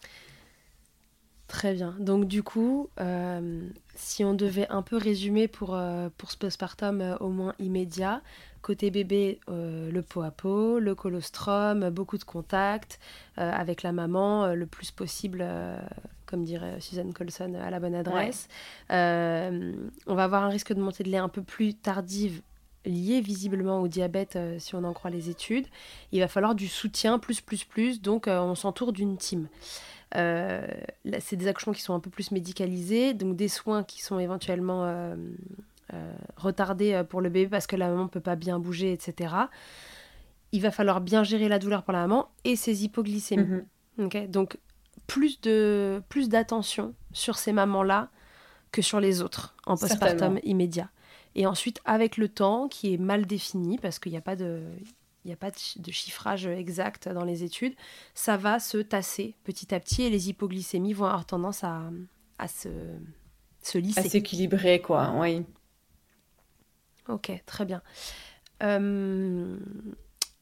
Très 1.46 1.72
bien. 1.72 1.96
Donc 1.98 2.26
du 2.26 2.42
coup, 2.42 2.90
euh, 3.00 3.68
si 3.94 4.22
on 4.22 4.34
devait 4.34 4.68
un 4.68 4.82
peu 4.82 4.96
résumer 4.96 5.48
pour, 5.48 5.78
pour 6.18 6.30
ce 6.30 6.36
postpartum 6.36 7.16
au 7.20 7.28
moins 7.28 7.54
immédiat, 7.58 8.22
côté 8.60 8.90
bébé, 8.90 9.40
le 9.48 10.00
pot 10.00 10.22
à 10.22 10.30
pot, 10.30 10.78
le 10.78 10.94
colostrum, 10.94 11.88
beaucoup 11.90 12.18
de 12.18 12.24
contacts 12.24 12.98
avec 13.36 13.82
la 13.82 13.92
maman, 13.92 14.54
le 14.54 14.66
plus 14.66 14.90
possible 14.90 15.42
comme 16.28 16.44
dirait 16.44 16.78
Suzanne 16.80 17.12
Colson, 17.12 17.54
à 17.54 17.70
la 17.70 17.80
bonne 17.80 17.94
adresse. 17.94 18.48
Euh, 18.90 19.72
on 20.06 20.14
va 20.14 20.24
avoir 20.24 20.44
un 20.44 20.48
risque 20.48 20.72
de 20.72 20.80
montée 20.80 21.02
de 21.02 21.08
lait 21.08 21.16
un 21.16 21.28
peu 21.28 21.42
plus 21.42 21.74
tardive 21.74 22.42
lié 22.88 23.20
visiblement 23.20 23.80
au 23.80 23.88
diabète 23.88 24.36
euh, 24.36 24.58
si 24.58 24.74
on 24.74 24.84
en 24.84 24.92
croit 24.92 25.10
les 25.10 25.30
études. 25.30 25.66
Il 26.12 26.20
va 26.20 26.28
falloir 26.28 26.54
du 26.54 26.68
soutien 26.68 27.18
plus 27.18 27.40
plus 27.40 27.64
plus, 27.64 28.00
donc 28.00 28.28
euh, 28.28 28.40
on 28.40 28.54
s'entoure 28.54 28.92
d'une 28.92 29.16
team. 29.16 29.48
c'est 30.12 31.36
des 31.36 31.48
accouchements 31.48 31.72
qui 31.72 31.82
sont 31.82 31.94
un 31.94 32.00
peu 32.00 32.10
plus 32.10 32.30
médicalisés, 32.30 33.14
donc 33.14 33.36
des 33.36 33.48
soins 33.48 33.84
qui 33.84 34.02
sont 34.02 34.18
éventuellement 34.18 35.14
retardés 36.36 37.02
pour 37.08 37.20
le 37.20 37.28
bébé 37.28 37.48
parce 37.48 37.66
que 37.66 37.76
la 37.76 37.88
maman 37.88 38.04
ne 38.04 38.08
peut 38.08 38.20
pas 38.20 38.36
bien 38.36 38.58
bouger, 38.58 38.92
etc. 38.92 39.34
Il 40.52 40.62
va 40.62 40.70
falloir 40.70 41.02
bien 41.02 41.24
gérer 41.24 41.48
la 41.48 41.58
douleur 41.58 41.82
pour 41.82 41.92
la 41.92 42.00
maman 42.00 42.30
et 42.44 42.56
ses 42.56 42.84
hypoglycémies. 42.84 43.64
Mm-hmm. 43.98 44.30
donc 44.30 44.58
plus 45.08 45.40
de 45.40 46.00
plus 46.08 46.28
d'attention 46.28 46.94
sur 47.12 47.36
ces 47.36 47.52
mamans-là 47.52 48.08
que 48.70 48.82
sur 48.82 49.00
les 49.00 49.22
autres 49.22 49.56
en 49.66 49.76
postpartum 49.76 50.38
immédiat. 50.44 50.88
Et 51.34 51.46
ensuite, 51.46 51.80
avec 51.84 52.16
le 52.16 52.28
temps 52.28 52.68
qui 52.68 52.94
est 52.94 52.98
mal 52.98 53.26
défini, 53.26 53.78
parce 53.78 53.98
qu'il 53.98 54.12
n'y 54.12 54.18
a 54.18 54.22
pas 54.22 54.36
de 54.36 54.62
il 55.24 55.28
n'y 55.28 55.34
a 55.34 55.36
pas 55.36 55.50
de 55.50 55.92
chiffrage 55.92 56.46
exact 56.46 57.08
dans 57.08 57.24
les 57.24 57.44
études, 57.44 57.74
ça 58.14 58.38
va 58.38 58.58
se 58.58 58.78
tasser 58.78 59.34
petit 59.44 59.74
à 59.74 59.80
petit 59.80 60.04
et 60.04 60.10
les 60.10 60.30
hypoglycémies 60.30 60.94
vont 60.94 61.04
avoir 61.04 61.26
tendance 61.26 61.64
à, 61.64 61.82
à 62.38 62.48
se, 62.48 62.68
se 63.62 63.76
lisser. 63.76 64.00
À 64.00 64.02
s'équilibrer, 64.04 64.80
quoi, 64.80 65.12
oui. 65.16 65.44
Ok, 67.08 67.30
très 67.46 67.64
bien. 67.64 67.82
Euh, 68.62 69.58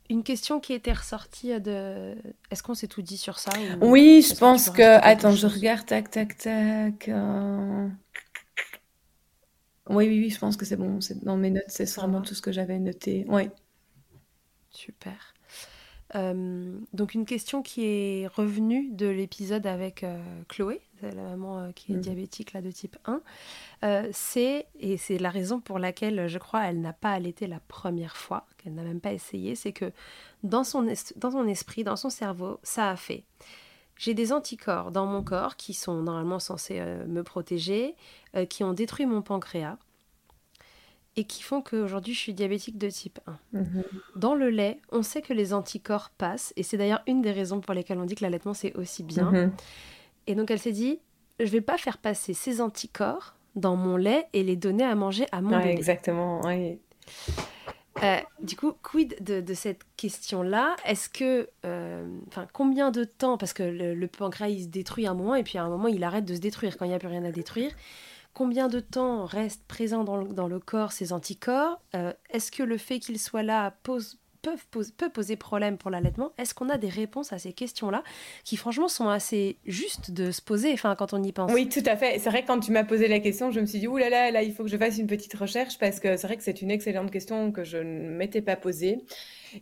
une 0.09 0.23
question 0.23 0.61
qui 0.61 0.73
était 0.73 0.93
ressortie 0.93 1.61
de. 1.61 2.15
Est-ce 2.51 2.63
qu'on 2.63 2.75
s'est 2.75 2.89
tout 2.89 3.03
dit 3.03 3.17
sur 3.17 3.39
ça 3.39 3.51
Oui, 3.81 4.25
je 4.29 4.35
pense 4.35 4.71
que. 4.71 5.01
Attends, 5.03 5.33
je 5.33 5.47
regarde, 5.47 5.87
tac, 5.87 6.11
tac, 6.11 6.37
tac. 6.37 7.09
Euh. 7.09 7.89
Oui, 9.89 10.09
oui, 10.09 10.21
oui, 10.21 10.31
je 10.31 10.39
pense 10.39 10.57
que 10.57 10.65
c'est 10.65 10.77
bon. 10.77 11.01
C'est 11.01 11.23
dans 11.25 11.37
mes 11.37 11.51
notes, 11.51 11.65
c'est 11.69 11.89
vraiment 11.95 12.23
tout 12.23 12.35
ce 12.35 12.43
que 12.43 12.53
j'avais 12.53 12.79
noté. 12.79 13.25
Oui. 13.29 13.51
Super. 14.71 15.35
Euh, 16.15 16.79
donc 16.93 17.15
une 17.15 17.27
question 17.27 17.63
qui 17.63 17.85
est 17.85 18.29
revenue 18.29 18.91
de 18.93 19.07
l'épisode 19.07 19.67
avec 19.67 20.05
euh, 20.05 20.19
Chloé, 20.49 20.81
la 21.03 21.13
maman 21.15 21.73
qui 21.73 21.93
est 21.93 21.97
mm. 21.97 22.01
diabétique 22.01 22.53
là 22.53 22.63
de 22.63 22.71
type 22.71 22.97
1, 23.07 23.21
c'est, 24.13 24.67
et 24.79 24.97
c'est 24.99 25.19
la 25.19 25.31
raison 25.31 25.61
pour 25.61 25.79
laquelle 25.79 26.29
je 26.29 26.39
crois 26.39 26.65
elle 26.65 26.81
n'a 26.81 26.93
pas 26.93 27.11
allaité 27.11 27.49
la 27.49 27.61
première 27.61 28.17
fois, 28.17 28.47
qu'elle 28.57 28.75
n'a 28.75 28.85
même 28.85 29.01
pas 29.01 29.13
essayé, 29.13 29.57
c'est 29.57 29.73
que 29.73 29.93
dans 30.45 30.63
son, 30.63 30.87
dans 31.17 31.33
son 31.33 31.47
esprit, 31.49 31.83
dans 31.83 31.97
son 31.97 32.11
cerveau, 32.11 32.61
ça 32.63 32.91
a 32.91 32.97
fait. 32.97 33.25
J'ai 33.97 34.15
des 34.15 34.33
anticorps 34.33 34.91
dans 34.91 35.07
mon 35.07 35.23
corps 35.23 35.57
qui 35.57 35.75
sont 35.75 36.03
normalement 36.03 36.39
censés 36.39 36.81
me 36.81 37.23
protéger, 37.23 37.95
qui 38.51 38.63
ont 38.63 38.73
détruit 38.73 39.07
mon 39.07 39.23
pancréas, 39.23 39.79
et 41.17 41.25
qui 41.25 41.43
font 41.43 41.63
qu'aujourd'hui 41.63 42.13
je 42.13 42.19
suis 42.19 42.35
diabétique 42.35 42.77
de 42.77 42.91
type 42.91 43.21
1. 43.27 43.39
Mhm. 43.53 43.85
Dans 44.17 44.35
le 44.35 44.51
lait, 44.51 44.79
on 44.93 45.03
sait 45.03 45.23
que 45.23 45.33
les 45.33 45.55
anticorps 45.55 46.11
passent, 46.11 46.53
et 46.57 46.63
c'est 46.63 46.77
d'ailleurs 46.77 47.03
une 47.07 47.23
des 47.23 47.33
raisons 47.33 47.61
pour 47.61 47.73
lesquelles 47.73 47.99
on 47.99 48.05
dit 48.05 48.15
que 48.15 48.23
l'allaitement 48.23 48.53
c'est 48.53 48.77
aussi 48.77 49.03
bien. 49.03 49.31
Mhm. 49.31 49.53
Et 50.27 50.35
donc 50.35 50.51
elle 50.51 50.59
s'est 50.59 50.73
dit, 50.73 51.01
je 51.41 51.47
vais 51.47 51.63
pas 51.63 51.79
faire 51.79 51.97
passer 51.97 52.35
ces 52.35 52.61
anticorps 52.61 53.35
dans 53.55 53.77
mon 53.77 53.97
lait 53.97 54.29
et 54.35 54.43
les 54.43 54.57
donner 54.57 54.85
à 54.85 54.95
manger 54.95 55.27
à 55.33 55.41
mon 55.41 55.57
bébé. 55.57 55.71
Exactement, 55.71 56.43
oui. 56.45 56.79
Euh, 58.03 58.19
du 58.41 58.57
coup, 58.57 58.73
quid 58.83 59.17
de, 59.21 59.55
cette 59.55 59.83
question-là? 59.97 60.77
Est-ce 60.85 61.09
que, 61.09 61.49
euh, 61.65 62.07
enfin, 62.29 62.47
combien 62.53 62.91
de 62.91 63.05
temps 63.05 63.39
Parce 63.39 63.53
que 63.53 63.63
le, 63.63 64.07
pancréas 64.07 64.49
il 64.49 64.65
se 64.65 64.69
détruit 64.69 65.07
un 65.07 65.15
moment 65.15 65.35
et 65.35 65.43
puis 65.43 65.59
à 65.59 65.65
un 65.65 65.69
moment 65.69 65.89
il 65.89 66.05
arrête 66.05 66.25
de 66.25 66.35
se 66.35 66.41
détruire 66.41 66.77
quand 66.77 66.85
il 66.85 66.89
n'y 66.89 66.95
a 66.95 66.99
plus 66.99 67.09
rien 67.09 67.25
à 67.25 67.33
détruire. 67.33 67.73
Combien 68.35 68.69
de 68.69 68.81
temps 68.81 69.25
restent 69.25 69.65
présents 69.67 70.05
dans 70.05 70.47
le, 70.47 70.59
corps 70.61 70.93
ces 70.93 71.15
anticorps? 71.15 71.81
Euh, 71.95 72.13
Est-ce 72.29 72.53
que 72.53 72.63
le 72.63 72.77
fait 72.77 72.99
qu'ils 72.99 73.19
soient 73.19 73.43
là 73.43 73.75
pose, 73.83 74.19
peut 74.97 75.11
poser 75.11 75.37
problème 75.37 75.79
pour 75.79 75.91
l'allaitement 75.91 76.33
Est-ce 76.39 76.55
qu'on 76.55 76.69
a 76.69 76.79
des 76.79 76.89
réponses 76.89 77.33
à 77.33 77.39
ces 77.39 77.53
questions-là 77.53 78.03
qui 78.45 78.57
franchement 78.57 78.89
sont 78.89 79.09
assez 79.09 79.59
justes 79.65 80.11
de 80.11 80.31
se 80.31 80.43
poser 80.43 80.73
enfin, 80.73 80.95
quand 80.97 81.13
on 81.13 81.23
y 81.23 81.33
pense? 81.33 81.53
Oui, 81.53 81.69
tout 81.69 81.83
à 81.87 81.97
fait. 81.97 82.19
C'est 82.19 82.31
vrai 82.31 82.43
que 82.43 82.47
quand 82.47 82.61
tu 82.61 82.73
m'as 82.73 82.85
posé 82.85 83.09
la 83.09 83.21
question, 83.21 83.51
je 83.51 83.61
me 83.61 83.67
suis 83.67 83.79
dit, 83.79 83.89
ouh 83.89 83.97
là 83.97 84.11
là, 84.11 84.31
là, 84.31 84.43
il 84.43 84.53
faut 84.53 84.65
que 84.65 84.71
je 84.71 84.77
fasse 84.77 84.99
une 84.99 85.07
petite 85.07 85.35
recherche 85.35 85.79
parce 85.79 86.01
que 86.01 86.17
c'est 86.17 86.27
vrai 86.27 86.37
que 86.37 86.43
c'est 86.43 86.63
une 86.63 86.71
excellente 86.71 87.11
question 87.11 87.53
que 87.53 87.65
je 87.65 87.79
ne 87.79 88.11
m'étais 88.11 88.43
pas 88.43 88.57
posée. 88.57 89.05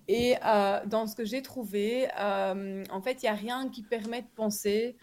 Et 0.08 0.36
euh, 0.44 0.80
dans 0.86 1.06
ce 1.06 1.14
que 1.14 1.24
j'ai 1.24 1.42
trouvé, 1.42 2.08
euh, 2.18 2.84
en 2.90 3.02
fait, 3.02 3.22
il 3.22 3.26
n'y 3.26 3.30
a 3.30 3.34
rien 3.34 3.68
qui 3.68 3.82
permet 3.82 4.22
de 4.22 4.28
penser 4.34 4.96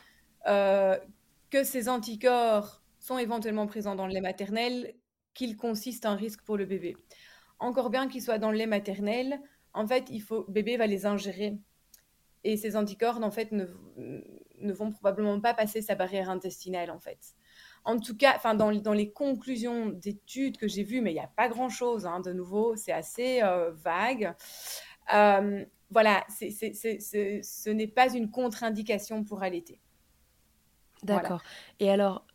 que 0.44 1.64
ces 1.64 1.88
anticorps 1.88 2.82
sont 3.00 3.18
éventuellement 3.18 3.68
présents 3.68 3.96
dans 3.96 4.08
le 4.08 4.14
lait 4.14 4.22
maternel, 4.22 4.94
qu'il 5.34 5.58
consiste 5.58 6.06
un 6.06 6.16
risque 6.16 6.42
pour 6.44 6.58
le 6.58 6.66
bébé. 6.66 6.96
Encore 7.60 7.90
bien 7.90 8.08
qu'ils 8.08 8.22
soient 8.22 8.40
dans 8.40 8.52
le 8.52 8.58
lait 8.58 8.68
maternel, 8.68 9.40
en 9.74 9.88
fait, 9.88 10.06
il 10.10 10.22
faut, 10.22 10.46
bébé 10.48 10.78
va 10.78 10.88
les 10.88 11.06
ingérer. 11.06 11.58
Et 12.44 12.58
ces 12.58 12.76
anticorps, 12.76 13.22
en 13.22 13.32
fait, 13.32 13.52
ne, 13.52 13.66
vont 14.74 14.92
probablement 14.92 15.40
pas 15.40 15.54
passer 15.54 15.82
sa 15.82 15.96
barrière 15.96 16.30
intestinale, 16.30 16.90
en 16.92 17.00
fait. 17.00 17.20
En 17.84 18.00
tout 18.00 18.16
cas, 18.16 18.34
enfin, 18.36 18.54
dans, 18.56 18.94
les 18.94 19.12
conclusions 19.12 19.88
d'études 19.88 20.58
que 20.58 20.68
j'ai 20.68 20.84
vues, 20.84 21.02
mais 21.02 21.12
il 21.12 21.16
n'y 21.16 21.20
a 21.20 21.32
pas 21.36 21.50
grand-chose, 21.50 22.06
hein, 22.06 22.20
de 22.20 22.32
nouveau, 22.32 22.76
c'est 22.76 22.92
assez 22.92 23.42
euh, 23.42 23.72
vague. 23.72 24.36
Euh, 25.14 25.66
voilà, 25.90 26.24
ce 26.30 27.70
n'est 27.70 27.88
pas 27.88 28.14
une 28.14 28.30
contre-indication 28.30 29.24
pour 29.24 29.44
allaiter. 29.44 29.80
D'accord. 31.04 31.42
Et 31.80 31.90
alors, 31.90 32.26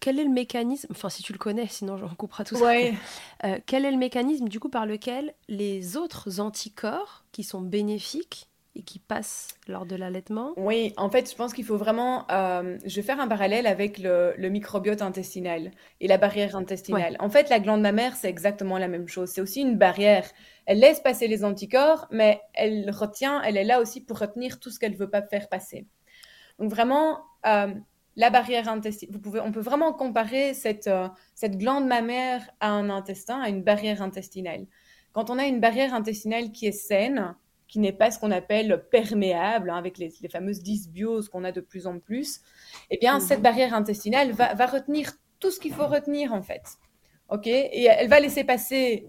quel 0.00 0.18
est 0.18 0.24
le 0.24 0.30
mécanisme, 0.30 0.88
enfin 0.90 1.10
si 1.10 1.22
tu 1.22 1.32
le 1.32 1.38
connais, 1.38 1.66
sinon 1.66 1.96
j'en 1.98 2.08
couperai 2.08 2.44
tout 2.44 2.56
ça. 2.56 2.72
Euh, 3.44 3.58
quel 3.64 3.86
est 3.86 3.90
le 3.90 3.96
mécanisme 3.96 4.48
du 4.48 4.60
coup 4.60 4.68
par 4.68 4.84
lequel 4.84 5.32
les 5.48 5.96
autres 5.96 6.40
anticorps 6.40 7.24
qui 7.32 7.42
sont 7.42 7.62
bénéfiques 7.62 8.50
et 8.76 8.82
qui 8.82 8.98
passent 8.98 9.48
lors 9.66 9.86
de 9.86 9.96
l'allaitement 9.96 10.52
Oui, 10.56 10.92
en 10.98 11.08
fait, 11.10 11.30
je 11.30 11.34
pense 11.34 11.54
qu'il 11.54 11.64
faut 11.64 11.76
vraiment. 11.76 12.26
Euh, 12.30 12.78
je 12.84 12.96
vais 12.96 13.02
faire 13.02 13.18
un 13.18 13.28
parallèle 13.28 13.66
avec 13.66 13.98
le, 13.98 14.34
microbiote 14.38 15.02
intestinal 15.02 15.70
et 16.00 16.06
la 16.06 16.18
barrière 16.18 16.54
intestinale. 16.54 17.16
En 17.18 17.30
fait, 17.30 17.48
la 17.48 17.60
glande 17.60 17.80
mammaire, 17.80 18.14
c'est 18.14 18.28
exactement 18.28 18.78
la 18.78 18.88
même 18.88 19.08
chose. 19.08 19.30
C'est 19.30 19.40
aussi 19.40 19.62
une 19.62 19.76
barrière. 19.76 20.28
Elle 20.66 20.80
laisse 20.80 21.00
passer 21.00 21.26
les 21.26 21.44
anticorps, 21.44 22.06
mais 22.10 22.40
elle 22.52 22.90
retient, 22.90 23.42
elle 23.42 23.56
est 23.56 23.64
là 23.64 23.80
aussi 23.80 24.02
pour 24.02 24.18
retenir 24.18 24.60
tout 24.60 24.70
ce 24.70 24.78
qu'elle 24.78 24.92
ne 24.92 24.98
veut 24.98 25.10
pas 25.10 25.22
faire 25.22 25.48
passer. 25.48 25.86
Donc, 26.58 26.70
vraiment, 26.70 27.20
euh, 27.46 27.72
la 28.20 28.28
barrière 28.28 28.68
intestinale. 28.68 29.14
Vous 29.14 29.18
pouvez, 29.18 29.40
on 29.40 29.50
peut 29.50 29.60
vraiment 29.60 29.94
comparer 29.94 30.52
cette, 30.52 30.88
euh, 30.88 31.08
cette 31.34 31.56
glande 31.56 31.86
mammaire 31.86 32.50
à 32.60 32.68
un 32.68 32.90
intestin, 32.90 33.40
à 33.40 33.48
une 33.48 33.62
barrière 33.62 34.02
intestinale. 34.02 34.66
Quand 35.12 35.30
on 35.30 35.38
a 35.38 35.46
une 35.46 35.58
barrière 35.58 35.94
intestinale 35.94 36.52
qui 36.52 36.66
est 36.66 36.72
saine, 36.72 37.34
qui 37.66 37.78
n'est 37.78 37.94
pas 37.94 38.10
ce 38.10 38.18
qu'on 38.18 38.30
appelle 38.30 38.84
perméable, 38.90 39.70
hein, 39.70 39.76
avec 39.76 39.96
les, 39.96 40.10
fameuses 40.30 40.62
dysbioses 40.62 41.30
qu'on 41.30 41.44
a 41.44 41.50
de 41.50 41.62
plus 41.62 41.86
en 41.86 41.98
plus, 41.98 42.42
eh 42.90 42.98
bien, 42.98 43.14
mhm. 43.14 43.20
cette 43.20 43.40
barrière 43.40 43.72
intestinale 43.72 44.32
va, 44.32 44.52
va 44.52 44.66
retenir 44.66 45.12
tout 45.38 45.50
ce 45.50 45.58
qu'il 45.58 45.72
faut 45.72 45.86
retenir, 45.86 46.34
en 46.34 46.42
fait. 46.42 46.76
OK? 47.30 47.46
Et 47.46 47.84
elle 47.84 48.08
va 48.08 48.20
laisser 48.20 48.44
passer 48.44 49.06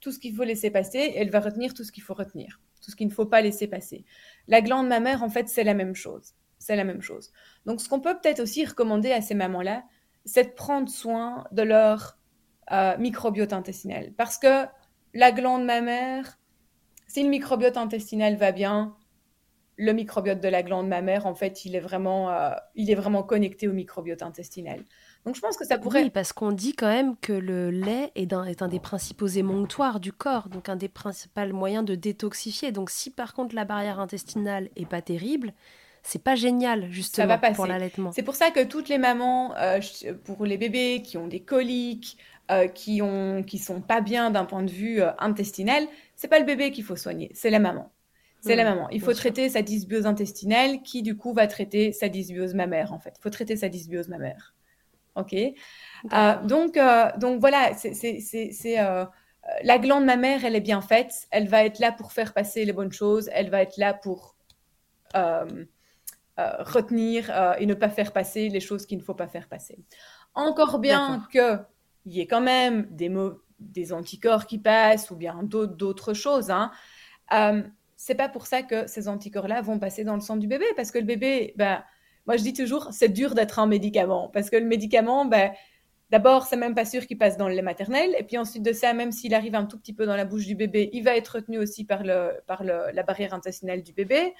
tout 0.00 0.10
ce 0.10 0.18
qu'il 0.18 0.34
faut 0.34 0.42
laisser 0.42 0.72
passer, 0.72 0.98
et 0.98 1.18
elle 1.18 1.30
va 1.30 1.38
retenir 1.38 1.72
tout 1.72 1.84
ce 1.84 1.92
qu'il 1.92 2.02
faut 2.02 2.14
retenir. 2.14 2.60
tout 2.84 2.90
ce 2.90 2.96
qu'il 2.96 3.06
ne 3.06 3.12
faut 3.12 3.26
pas 3.26 3.42
laisser 3.42 3.68
passer. 3.68 4.04
La 4.48 4.60
glande 4.60 4.88
mammaire, 4.88 5.22
en 5.22 5.30
fait, 5.30 5.48
c'est 5.48 5.62
la 5.62 5.74
même 5.74 5.94
chose. 5.94 6.34
C'est 6.62 6.76
la 6.76 6.84
même 6.84 7.02
chose. 7.02 7.32
Donc, 7.66 7.80
ce 7.80 7.88
qu'on 7.88 8.00
peut 8.00 8.14
peut-être 8.20 8.40
aussi 8.40 8.64
recommander 8.64 9.10
à 9.10 9.20
ces 9.20 9.34
mamans-là, 9.34 9.82
c'est 10.24 10.44
de 10.44 10.54
prendre 10.54 10.88
soin 10.88 11.44
de 11.50 11.62
leur 11.62 12.18
euh, 12.70 12.96
microbiote 12.98 13.52
intestinal. 13.52 14.12
Parce 14.16 14.38
que 14.38 14.66
la 15.12 15.32
glande 15.32 15.64
mammaire, 15.64 16.38
si 17.08 17.24
le 17.24 17.28
microbiote 17.28 17.76
intestinal 17.76 18.36
va 18.36 18.52
bien, 18.52 18.94
le 19.76 19.92
microbiote 19.92 20.40
de 20.40 20.48
la 20.48 20.62
glande 20.62 20.86
mammaire, 20.86 21.26
en 21.26 21.34
fait, 21.34 21.64
il 21.64 21.74
est 21.74 21.80
vraiment, 21.80 22.30
euh, 22.30 22.52
il 22.76 22.90
est 22.90 22.94
vraiment 22.94 23.24
connecté 23.24 23.66
au 23.66 23.72
microbiote 23.72 24.22
intestinal. 24.22 24.84
Donc 25.24 25.34
je 25.34 25.40
pense 25.40 25.56
que 25.56 25.64
ça 25.64 25.78
pourrait... 25.78 26.04
Oui, 26.04 26.10
parce 26.10 26.32
qu'on 26.32 26.52
dit 26.52 26.74
quand 26.74 26.88
même 26.88 27.16
que 27.16 27.32
le 27.32 27.70
lait 27.70 28.12
est 28.14 28.32
un, 28.32 28.44
est 28.44 28.62
un 28.62 28.68
des 28.68 28.80
principaux 28.80 29.26
émonctoires 29.26 29.98
du 29.98 30.12
corps, 30.12 30.48
donc 30.48 30.68
un 30.68 30.76
des 30.76 30.88
principaux 30.88 31.46
moyens 31.52 31.84
de 31.84 31.96
détoxifier. 31.96 32.70
Donc 32.70 32.90
si 32.90 33.10
par 33.10 33.34
contre 33.34 33.56
la 33.56 33.64
barrière 33.64 33.98
intestinale 33.98 34.68
est 34.76 34.86
pas 34.86 35.02
terrible, 35.02 35.52
c'est 36.02 36.22
pas 36.22 36.34
génial 36.34 36.90
justement 36.90 37.38
pour 37.54 37.66
l'allaitement. 37.66 38.12
C'est 38.12 38.22
pour 38.22 38.34
ça 38.34 38.50
que 38.50 38.64
toutes 38.64 38.88
les 38.88 38.98
mamans, 38.98 39.56
euh, 39.56 39.80
pour 40.24 40.44
les 40.44 40.58
bébés 40.58 41.02
qui 41.02 41.16
ont 41.16 41.28
des 41.28 41.40
coliques, 41.40 42.18
euh, 42.50 42.66
qui 42.66 43.00
ont 43.02 43.42
qui 43.44 43.58
sont 43.58 43.80
pas 43.80 44.00
bien 44.00 44.30
d'un 44.30 44.44
point 44.44 44.62
de 44.62 44.70
vue 44.70 45.00
euh, 45.00 45.12
intestinal, 45.18 45.86
c'est 46.16 46.28
pas 46.28 46.40
le 46.40 46.44
bébé 46.44 46.72
qu'il 46.72 46.84
faut 46.84 46.96
soigner, 46.96 47.30
c'est 47.34 47.50
la 47.50 47.60
maman. 47.60 47.92
C'est 48.40 48.56
la 48.56 48.64
mmh, 48.64 48.74
maman. 48.74 48.90
Il 48.90 49.00
faut 49.00 49.14
traiter 49.14 49.48
sa 49.48 49.62
dysbiose 49.62 50.04
intestinale 50.04 50.82
qui 50.82 51.02
du 51.02 51.16
coup 51.16 51.32
va 51.32 51.46
traiter 51.46 51.92
sa 51.92 52.08
dysbiose 52.08 52.54
mammaire 52.54 52.92
en 52.92 52.98
fait. 52.98 53.14
Il 53.16 53.22
faut 53.22 53.30
traiter 53.30 53.54
sa 53.54 53.68
dysbiose 53.68 54.08
mammaire. 54.08 54.54
Ok? 55.14 55.32
Euh, 55.34 56.42
donc, 56.42 56.76
donc 57.20 57.38
voilà, 57.38 57.72
c'est 57.74 58.76
la 59.62 59.78
glande 59.78 60.04
mammaire, 60.04 60.44
elle 60.44 60.56
est 60.56 60.60
bien 60.60 60.80
faite. 60.80 61.12
Elle 61.30 61.46
va 61.46 61.64
être 61.64 61.78
là 61.78 61.92
pour 61.92 62.10
faire 62.10 62.32
passer 62.32 62.64
les 62.64 62.72
bonnes 62.72 62.90
choses. 62.90 63.30
Elle 63.32 63.48
va 63.48 63.62
être 63.62 63.76
là 63.76 63.94
pour 63.94 64.34
retenir 66.38 67.30
et 67.58 67.66
ne 67.66 67.74
pas 67.74 67.88
faire 67.88 68.12
passer 68.12 68.48
les 68.48 68.60
choses 68.60 68.86
qu'il 68.86 68.98
ne 68.98 69.02
faut 69.02 69.14
pas 69.14 69.28
faire 69.28 69.48
passer. 69.48 69.78
Encore 70.34 70.78
bien 70.78 71.26
qu'il 71.30 71.66
y 72.06 72.20
ait 72.20 72.26
quand 72.26 72.40
même 72.40 72.86
des, 72.90 73.10
des 73.58 73.92
anticorps 73.92 74.46
qui 74.46 74.58
passent 74.58 75.10
ou 75.10 75.16
bien 75.16 75.42
d'autres 75.42 76.14
choses. 76.14 76.50
Hein. 76.50 76.70
c'est 77.96 78.14
pas 78.14 78.28
pour 78.28 78.46
ça 78.46 78.62
que 78.62 78.86
ces 78.86 79.08
anticorps-là 79.08 79.60
vont 79.60 79.78
passer 79.78 80.04
dans 80.04 80.14
le 80.14 80.20
sang 80.20 80.36
du 80.36 80.46
bébé, 80.46 80.66
parce 80.76 80.90
que 80.90 80.98
le 80.98 81.04
bébé, 81.04 81.54
ben, 81.56 81.82
moi, 82.26 82.36
je 82.36 82.42
dis 82.42 82.52
toujours, 82.52 82.88
c'est 82.92 83.08
dur 83.08 83.34
d'être 83.34 83.58
un 83.58 83.66
médicament 83.66 84.28
parce 84.28 84.48
que 84.48 84.56
le 84.56 84.64
médicament, 84.64 85.24
ben, 85.24 85.52
d'abord, 86.10 86.46
c'est 86.46 86.56
même 86.56 86.74
pas 86.74 86.84
sûr 86.84 87.06
qu'il 87.06 87.18
passe 87.18 87.36
dans 87.36 87.48
le 87.48 87.54
lait 87.54 87.62
maternel. 87.62 88.14
Et 88.18 88.22
puis 88.22 88.38
ensuite 88.38 88.62
de 88.62 88.72
ça, 88.72 88.92
même 88.92 89.12
s'il 89.12 89.34
arrive 89.34 89.54
un 89.54 89.66
tout 89.66 89.78
petit 89.78 89.92
peu 89.92 90.06
dans 90.06 90.16
la 90.16 90.24
bouche 90.24 90.46
du 90.46 90.54
bébé, 90.54 90.90
il 90.92 91.02
va 91.02 91.16
être 91.16 91.36
retenu 91.36 91.58
aussi 91.58 91.84
par, 91.84 92.04
le, 92.04 92.40
par 92.46 92.62
la 92.64 93.02
barrière 93.02 93.34
intestinale 93.34 93.82
du 93.82 93.92
bébé. 93.92 94.34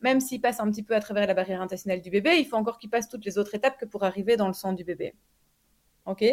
Même 0.00 0.20
s'il 0.20 0.40
passe 0.40 0.60
un 0.60 0.70
petit 0.70 0.82
peu 0.82 0.94
à 0.94 1.00
travers 1.00 1.26
la 1.26 1.34
barrière 1.34 1.60
intestinale 1.60 2.00
du 2.00 2.10
bébé, 2.10 2.36
il 2.38 2.46
faut 2.46 2.56
encore 2.56 2.78
qu'il 2.78 2.90
passe 2.90 3.08
toutes 3.08 3.24
les 3.24 3.38
autres 3.38 3.54
étapes 3.54 3.78
que 3.78 3.84
pour 3.84 4.04
arriver 4.04 4.36
dans 4.36 4.46
le 4.46 4.54
sang 4.54 4.72
du 4.72 4.84
bébé. 4.84 5.14
OK? 6.06 6.24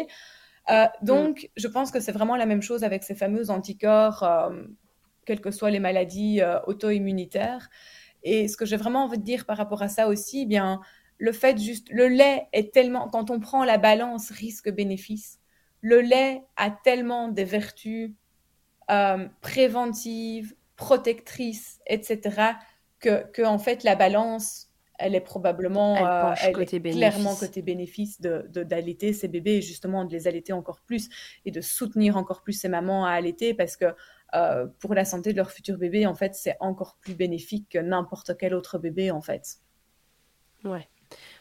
Euh, 0.70 0.86
Donc, 1.02 1.44
mm. 1.44 1.48
je 1.58 1.68
pense 1.68 1.92
que 1.92 2.00
c'est 2.00 2.12
vraiment 2.12 2.36
la 2.36 2.46
même 2.46 2.62
chose 2.62 2.84
avec 2.84 3.04
ces 3.04 3.16
fameux 3.16 3.50
anticorps, 3.50 4.24
euh, 4.24 4.64
quelles 5.26 5.42
que 5.42 5.52
soient 5.52 5.72
les 5.72 5.80
maladies 5.80 6.42
euh, 6.42 6.60
auto-immunitaires. 6.68 7.70
Et 8.24 8.48
ce 8.48 8.58
que 8.58 8.66
j'ai 8.66 8.78
vraiment 8.78 9.04
envie 9.04 9.18
de 9.20 9.24
dire 9.24 9.46
par 9.46 9.58
rapport 9.58 9.82
à 9.82 9.88
ça 9.88 10.08
aussi, 10.08 10.42
eh 10.42 10.46
bien, 10.46 10.82
le 11.18 11.32
fait 11.32 11.58
juste, 11.58 11.88
le 11.92 12.08
lait 12.08 12.48
est 12.54 12.74
tellement, 12.74 13.08
quand 13.08 13.30
on 13.30 13.40
prend 13.40 13.64
la 13.64 13.78
balance 13.78 14.32
risque-bénéfice, 14.32 15.40
le 15.82 16.02
lait 16.02 16.44
a 16.56 16.72
tellement 16.72 17.28
des 17.30 17.44
vertus 17.44 18.12
préventives, 19.42 20.56
protectrices, 20.76 21.80
etc., 21.88 22.54
que, 23.06 23.32
que, 23.32 23.42
en 23.44 23.60
fait 23.60 23.84
la 23.84 23.96
balance, 23.96 24.68
elle 24.98 25.16
est 25.16 25.22
probablement, 25.22 25.96
elle, 25.98 26.56
euh, 26.56 26.66
clairement 26.80 27.36
côté 27.36 27.62
bénéfice 27.62 28.22
de 28.22 28.48
d'allaiter 28.64 29.14
ces 29.14 29.28
bébés 29.28 29.58
et 29.58 29.62
justement 29.62 30.06
de 30.06 30.12
les 30.12 30.28
allaiter 30.28 30.54
encore 30.54 30.82
plus 30.82 31.10
et 31.44 31.52
de 31.52 31.62
soutenir 31.62 32.16
encore 32.18 32.42
plus 32.42 32.54
ces 32.54 32.70
mamans 32.70 33.06
à 33.06 33.12
allaiter 33.12 33.54
parce 33.54 33.76
que 33.76 33.94
euh, 34.34 34.68
pour 34.80 34.94
la 34.94 35.06
santé 35.06 35.32
de 35.32 35.38
leur 35.38 35.52
futur 35.52 35.78
bébé, 35.78 36.06
en 36.06 36.16
fait, 36.16 36.36
c'est 36.36 36.58
encore 36.60 36.98
plus 37.00 37.16
bénéfique 37.16 37.70
que 37.70 37.78
n'importe 37.78 38.36
quel 38.38 38.54
autre 38.54 38.78
bébé, 38.78 39.12
en 39.12 39.22
fait. 39.22 39.60
Ouais. 40.64 40.90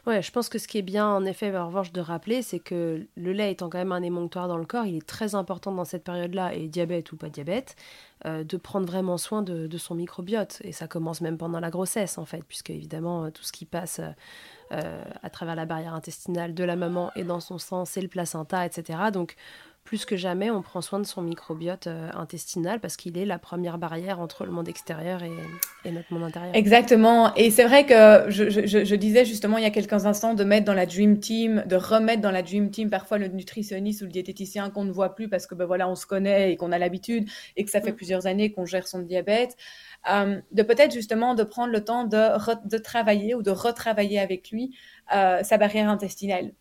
Ouais, 0.07 0.21
je 0.21 0.31
pense 0.31 0.51
que 0.51 0.59
ce 0.59 0.69
qui 0.69 0.77
est 0.77 0.83
bien, 0.83 1.09
en 1.09 1.25
effet, 1.25 1.57
en 1.57 1.67
revanche, 1.67 1.91
de 1.91 2.01
rappeler, 2.01 2.43
c'est 2.43 2.59
que 2.59 3.07
le 3.17 3.33
lait 3.33 3.53
étant 3.53 3.71
quand 3.71 3.79
même 3.79 3.93
un 3.93 4.03
émonctoire 4.03 4.49
dans 4.49 4.59
le 4.59 4.67
corps, 4.67 4.85
il 4.85 4.97
est 4.97 5.07
très 5.07 5.35
important 5.35 5.73
dans 5.73 5.87
cette 5.87 6.05
période-là, 6.05 6.53
et 6.53 6.69
diabète 6.69 7.11
ou 7.13 7.17
pas 7.17 7.31
diabète, 7.31 7.75
euh, 8.27 8.45
de 8.45 8.57
prendre 8.59 8.87
vraiment 8.87 9.17
soin 9.17 9.41
de, 9.41 9.79
son 9.79 9.95
microbiote. 9.95 10.61
Et 10.63 10.73
ça 10.73 10.89
commence 10.89 11.23
même 11.23 11.39
pendant 11.39 11.59
la 11.59 11.71
grossesse, 11.71 12.19
en 12.19 12.27
fait, 12.27 12.45
puisque 12.47 12.69
évidemment, 12.69 13.31
tout 13.31 13.45
ce 13.45 13.53
qui 13.53 13.65
passe 13.65 14.01
à 14.71 15.31
travers 15.31 15.55
la 15.55 15.67
barrière 15.67 15.95
intestinale 15.95 16.53
de 16.53 16.65
la 16.65 16.75
maman 16.75 17.13
et 17.15 17.23
dans 17.23 17.39
son 17.39 17.59
sang, 17.59 17.85
c'est 17.85 18.01
le 18.01 18.09
placenta, 18.09 18.67
etc. 18.67 18.99
Donc, 19.13 19.37
plus 19.85 20.07
que 20.07 20.17
jamais, 20.17 20.51
on 20.51 20.63
prend 20.63 20.81
soin 20.81 20.99
de 20.99 21.05
son 21.05 21.21
microbiote 21.21 21.87
euh, 21.89 22.09
intestinal 22.15 22.81
parce 22.81 22.97
qu'il 22.97 23.19
est 23.19 23.27
la 23.27 23.39
première 23.39 23.77
barrière 23.77 24.19
entre 24.19 24.47
le 24.47 24.51
monde 24.51 24.67
extérieur 24.67 25.23
et, 25.23 25.91
notre 25.91 26.11
monde 26.13 26.23
intérieur. 26.23 26.55
Exactement. 26.55 27.35
Et 27.35 27.51
c'est 27.51 27.65
vrai 27.65 27.85
que 27.85 28.31
je, 28.31 28.95
disais 28.95 29.27
justement 29.27 29.59
il 29.59 29.63
y 29.63 29.67
a 29.67 29.71
quelques 29.71 30.07
instants 30.07 30.33
de 30.33 30.43
mettre 30.43 30.65
dans 30.65 30.73
la 30.75 30.87
Dream 30.87 31.21
Team, 31.21 31.65
de 31.67 31.77
remettre 31.77 32.23
dans 32.23 32.31
la 32.31 32.43
Dream 32.43 32.71
Team 32.71 32.89
parfois 32.89 33.19
le 33.19 33.29
nutritionniste 33.29 34.01
ou 34.01 34.07
le 34.07 34.11
diététicien 34.11 34.71
qu'on 34.71 34.85
ne 34.85 34.93
voit 34.93 35.15
plus 35.15 35.29
parce 35.29 35.47
que 35.47 35.55
ben 35.55 35.67
voilà, 35.67 35.87
on 35.87 35.95
se 35.95 36.07
connaît 36.07 36.53
et 36.53 36.57
qu'on 36.57 36.73
a 36.73 36.79
l'habitude 36.79 37.29
et 37.57 37.65
que 37.65 37.71
ça 37.71 37.83
fait 37.83 37.93
mm. 37.93 37.97
plusieurs 37.97 38.27
années 38.27 38.53
qu'on 38.53 38.65
gère 38.65 38.89
son 38.89 39.01
diabète. 39.01 39.55
Euh, 40.11 40.41
de 40.53 40.63
peut-être 40.63 40.93
justement 40.93 41.35
de 41.35 41.45
prendre 41.45 41.73
le 41.73 41.85
temps 41.85 42.05
de, 42.05 42.69
de 42.69 42.79
travailler 42.79 43.35
ou 43.35 43.43
de 43.43 43.51
retravailler 43.51 44.19
avec 44.19 44.51
lui 44.51 44.77
euh, 45.15 45.43
sa 45.43 45.59
barrière 45.59 45.89
intestinale 45.91 46.53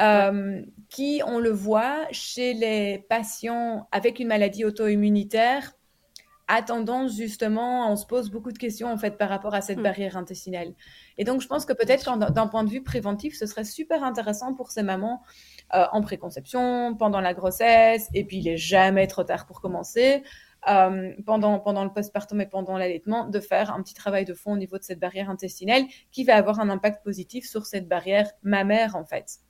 euh, 0.00 0.62
qui, 0.88 1.22
on 1.26 1.38
le 1.38 1.50
voit, 1.50 2.06
chez 2.10 2.54
les 2.54 3.04
patients 3.08 3.88
avec 3.92 4.20
une 4.20 4.28
maladie 4.28 4.64
auto-immunitaire, 4.64 5.72
a 6.48 6.62
tendance 6.62 7.16
justement, 7.16 7.90
on 7.90 7.96
se 7.96 8.06
pose 8.06 8.30
beaucoup 8.30 8.52
de 8.52 8.58
questions 8.58 8.88
en 8.88 8.96
fait 8.96 9.18
par 9.18 9.28
rapport 9.28 9.54
à 9.54 9.60
cette 9.60 9.78
mm. 9.78 9.82
barrière 9.82 10.16
intestinale. 10.16 10.74
Et 11.18 11.24
donc, 11.24 11.40
je 11.40 11.48
pense 11.48 11.64
que 11.64 11.72
peut-être 11.72 12.16
d'un 12.16 12.46
point 12.46 12.64
de 12.64 12.70
vue 12.70 12.82
préventif, 12.82 13.36
ce 13.36 13.46
serait 13.46 13.64
super 13.64 14.04
intéressant 14.04 14.54
pour 14.54 14.70
ces 14.70 14.82
mamans 14.82 15.22
euh, 15.74 15.84
en 15.92 16.02
préconception, 16.02 16.94
pendant 16.96 17.20
la 17.20 17.34
grossesse, 17.34 18.08
et 18.14 18.24
puis 18.24 18.38
il 18.38 18.48
est 18.48 18.56
jamais 18.56 19.06
trop 19.06 19.24
tard 19.24 19.46
pour 19.46 19.60
commencer, 19.60 20.22
euh, 20.68 21.12
pendant, 21.24 21.58
pendant 21.58 21.84
le 21.84 21.92
postpartum 21.92 22.40
et 22.40 22.46
pendant 22.46 22.78
l'allaitement, 22.78 23.26
de 23.26 23.40
faire 23.40 23.72
un 23.72 23.82
petit 23.82 23.94
travail 23.94 24.24
de 24.24 24.34
fond 24.34 24.52
au 24.52 24.56
niveau 24.56 24.78
de 24.78 24.84
cette 24.84 25.00
barrière 25.00 25.30
intestinale 25.30 25.82
qui 26.12 26.22
va 26.22 26.36
avoir 26.36 26.60
un 26.60 26.68
impact 26.70 27.02
positif 27.02 27.48
sur 27.48 27.66
cette 27.66 27.88
barrière 27.88 28.30
mammaire 28.42 28.94
en 28.94 29.04
fait. 29.04 29.40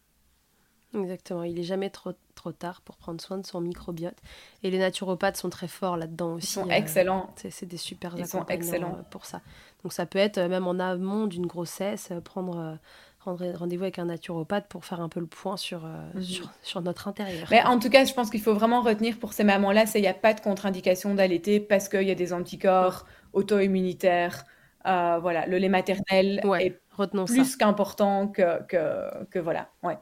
Exactement, 1.03 1.43
il 1.43 1.59
est 1.59 1.65
jamais 1.65 1.91
trop, 1.91 2.13
trop 2.35 2.53
tard 2.53 2.81
pour 2.83 2.97
prendre 2.97 3.21
soin 3.21 3.39
de 3.39 3.47
son 3.47 3.61
microbiote. 3.61 4.17
Et 4.63 4.71
les 4.71 4.79
naturopathes 4.79 5.37
sont 5.37 5.51
très 5.51 5.69
forts 5.69 5.97
là-dedans 5.97 6.35
aussi. 6.35 6.47
Ils 6.47 6.63
sont 6.63 6.71
excellents. 6.71 7.35
C'est 7.37 7.67
des 7.67 7.77
super 7.77 8.15
Ils 8.17 8.27
sont 8.27 8.47
excellents. 8.47 8.97
Euh, 8.99 9.03
pour 9.11 9.27
ça. 9.27 9.41
Donc 9.83 9.93
ça 9.93 10.07
peut 10.07 10.19
être 10.19 10.39
euh, 10.39 10.49
même 10.49 10.67
en 10.67 10.79
amont 10.79 11.27
d'une 11.27 11.47
grossesse, 11.47 12.09
euh, 12.11 12.21
prendre 12.21 12.79
rendez-vous 13.25 13.83
avec 13.83 13.99
un 13.99 14.05
naturopathe 14.05 14.69
pour 14.69 14.85
faire 14.85 15.01
un 15.01 15.09
peu 15.09 15.19
le 15.19 15.27
point 15.27 15.57
sur, 15.57 15.81
mhm. 15.81 16.23
sur, 16.23 16.53
sur, 16.63 16.81
notre 16.81 17.09
intérieur. 17.09 17.49
Mais 17.51 17.61
en 17.65 17.81
tout 17.81 17.91
cas, 17.91 18.05
je 18.05 18.15
pense 18.15 18.31
qu'il 18.31 18.41
faut 18.41 18.55
vraiment 18.55 18.83
retenir 18.83 19.19
pour 19.19 19.33
ces 19.33 19.43
mamans-là, 19.43 19.85
c'est 19.85 19.95
qu'il 19.95 20.03
n'y 20.03 20.07
a 20.07 20.15
pas 20.15 20.33
de 20.33 20.41
contre-indication 20.41 21.13
d'allaiter 21.13 21.59
parce 21.59 21.89
qu'il 21.89 22.03
y 22.03 22.13
a 22.13 22.15
des 22.15 22.33
anticorps 22.33 23.05
auto-immunitaires. 23.33 24.45
voilà, 24.85 25.45
le 25.47 25.59
lait 25.59 25.69
maternel 25.69 26.41
est 26.61 26.81
plus 27.27 27.57
qu'important 27.57 28.29
que, 28.29 28.63
que, 28.69 29.25
que, 29.25 29.41
voilà. 29.41 29.71
Ouais. 29.83 29.99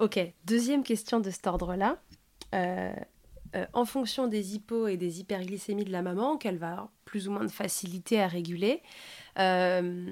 Ok, 0.00 0.20
deuxième 0.44 0.84
question 0.84 1.18
de 1.18 1.28
cet 1.30 1.46
ordre-là. 1.48 1.98
Euh, 2.54 2.92
euh, 3.56 3.66
en 3.72 3.84
fonction 3.84 4.28
des 4.28 4.54
hypos 4.54 4.86
et 4.86 4.96
des 4.96 5.20
hyperglycémies 5.20 5.84
de 5.84 5.90
la 5.90 6.02
maman, 6.02 6.36
qu'elle 6.36 6.56
va 6.56 6.72
avoir 6.72 6.92
plus 7.04 7.26
ou 7.26 7.32
moins 7.32 7.44
de 7.44 7.50
facilité 7.50 8.20
à 8.20 8.28
réguler, 8.28 8.82
euh, 9.38 10.06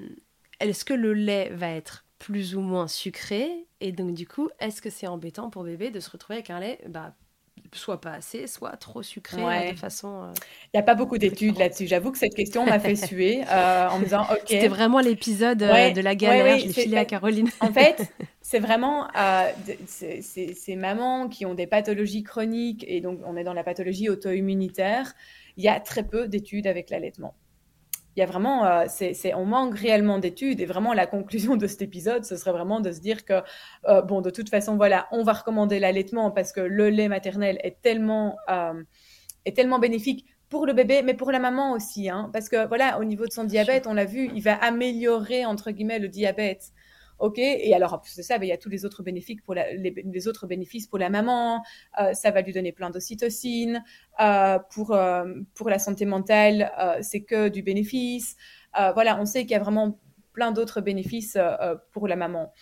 est-ce 0.59 0.83
que 0.83 0.93
le 0.93 1.13
lait 1.13 1.49
va 1.53 1.69
être 1.69 2.05
plus 2.19 2.55
ou 2.55 2.61
moins 2.61 2.87
sucré? 2.87 3.67
Et 3.79 3.91
donc, 3.93 4.13
du 4.13 4.27
coup, 4.27 4.49
est-ce 4.59 4.81
que 4.81 4.89
c'est 4.89 5.07
embêtant 5.07 5.49
pour 5.49 5.63
bébé 5.63 5.89
de 5.89 5.99
se 5.99 6.09
retrouver 6.09 6.37
avec 6.37 6.49
un 6.49 6.59
lait 6.59 6.79
bah, 6.89 7.15
soit 7.73 8.01
pas 8.01 8.11
assez, 8.11 8.47
soit 8.47 8.71
trop 8.77 9.03
sucré 9.03 9.71
de 9.71 9.77
façon. 9.77 10.23
Euh, 10.23 10.33
Il 10.73 10.77
n'y 10.77 10.79
a 10.79 10.83
pas 10.83 10.95
beaucoup 10.95 11.17
d'études 11.17 11.57
là-dessus. 11.57 11.87
J'avoue 11.87 12.11
que 12.11 12.17
cette 12.17 12.33
question 12.33 12.65
m'a 12.65 12.79
fait 12.79 12.95
suer 12.95 13.43
euh, 13.49 13.87
en 13.89 13.99
me 13.99 14.03
disant 14.05 14.23
OK. 14.31 14.41
C'était 14.45 14.67
vraiment 14.67 14.99
l'épisode 14.99 15.61
euh, 15.63 15.91
de 15.91 16.01
la 16.01 16.15
galère. 16.15 16.57
je 16.59 16.67
l'ai 16.67 16.73
filé 16.73 16.97
à 16.97 17.05
Caroline. 17.05 17.49
En 17.59 17.71
fait, 17.71 18.11
c'est 18.41 18.59
vraiment 18.59 19.07
ces 19.87 20.75
mamans 20.75 21.27
qui 21.29 21.45
ont 21.45 21.53
des 21.53 21.67
pathologies 21.67 22.23
chroniques 22.23 22.85
et 22.87 23.01
donc 23.01 23.19
on 23.25 23.35
est 23.37 23.43
dans 23.43 23.53
la 23.53 23.63
pathologie 23.63 24.09
auto-immunitaire. 24.09 25.13
Il 25.57 25.63
y 25.63 25.69
a 25.69 25.79
très 25.79 26.03
peu 26.03 26.27
d'études 26.27 26.67
avec 26.67 26.89
l'allaitement 26.89 27.33
il 28.17 28.21
y 28.21 28.23
a 28.23 28.25
vraiment, 28.25 28.65
euh, 28.65 28.85
c'est, 28.89 29.35
on 29.35 29.45
manque 29.45 29.77
réellement 29.77 30.17
d'études 30.17 30.59
et 30.59 30.65
vraiment 30.65 30.93
la 30.93 31.05
conclusion 31.05 31.55
de 31.55 31.67
cet 31.67 31.83
épisode, 31.83 32.25
ce 32.25 32.35
serait 32.35 32.51
vraiment 32.51 32.79
de 32.79 32.91
se 32.91 32.99
dire 32.99 33.23
que, 33.23 33.43
euh, 33.87 34.01
bon, 34.01 34.21
de 34.21 34.31
toute 34.31 34.49
façon, 34.49 34.75
voilà, 34.75 35.07
on 35.11 35.21
va 35.21 35.33
recommander 35.33 35.79
l'allaitement 35.79 36.31
parce 36.31 36.51
que 36.51 36.59
le 36.59 36.89
lait 36.89 37.09
maternel 37.09 37.59
est 37.63 37.79
tellement, 37.81 38.35
euh, 38.49 38.73
est 39.45 39.55
tellement 39.55 39.77
bénéfique 39.77 40.25
pour 40.49 40.65
le 40.65 40.73
bébé, 40.73 41.03
mais 41.03 41.13
pour 41.13 41.31
la 41.31 41.37
maman 41.39 41.73
aussi, 41.73 42.09
hein, 42.09 42.31
parce 42.33 42.49
que 42.49 42.67
voilà, 42.67 42.99
au 42.99 43.03
niveau 43.03 43.27
de 43.27 43.31
son 43.31 43.43
diabète, 43.43 43.85
on 43.85 43.93
l'a 43.93 44.05
vu, 44.05 44.31
il 44.33 44.41
va 44.41 44.55
améliorer 44.55 45.45
entre 45.45 45.69
guillemets 45.69 45.99
le 45.99 46.07
diabète. 46.07 46.71
Ok, 47.19 47.39
et 47.39 47.73
alors 47.73 47.93
en 47.93 47.97
plus 47.99 48.15
de 48.15 48.21
ça, 48.21 48.37
ben, 48.37 48.45
il 48.45 48.49
y 48.49 48.53
a 48.53 48.57
tous 48.57 48.69
les 48.69 48.85
autres 48.85 49.01
bénéfices 49.01 49.41
pour 49.41 49.55
la, 49.55 49.73
les, 49.73 50.27
autres 50.27 50.45
bénéfices 50.45 50.85
pour 50.85 50.99
la 50.99 51.09
maman. 51.09 51.63
Euh, 51.99 52.13
ça 52.13 52.29
va 52.29 52.41
lui 52.41 52.53
donner 52.53 52.71
plein 52.71 52.91
d'ocytocine. 52.91 53.83
Euh, 54.19 54.59
pour 54.71 54.91
euh, 54.93 55.25
pour 55.55 55.69
la 55.69 55.79
santé 55.79 56.05
mentale, 56.05 56.71
euh, 56.79 56.97
c'est 57.01 57.21
que 57.21 57.49
du 57.49 57.63
bénéfice. 57.63 58.35
Voilà, 58.93 59.19
on 59.19 59.25
sait 59.25 59.41
qu'il 59.41 59.51
y 59.51 59.55
a 59.55 59.59
vraiment 59.59 59.99
plein 60.33 60.51
d'autres 60.51 60.81
bénéfices 60.81 61.35
pour 61.91 62.07
la 62.07 62.15
maman. 62.15 62.53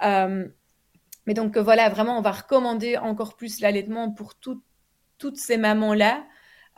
mais 0.00 1.34
donc 1.34 1.56
voilà, 1.56 1.88
vraiment, 1.88 2.18
on 2.18 2.22
va 2.22 2.32
recommander 2.32 2.96
encore 2.96 3.36
plus 3.36 3.60
l'allaitement 3.60 4.10
pour 4.10 4.34
toutes 4.34 5.36
ces 5.36 5.56
mamans 5.58 5.94
là. 5.94 6.24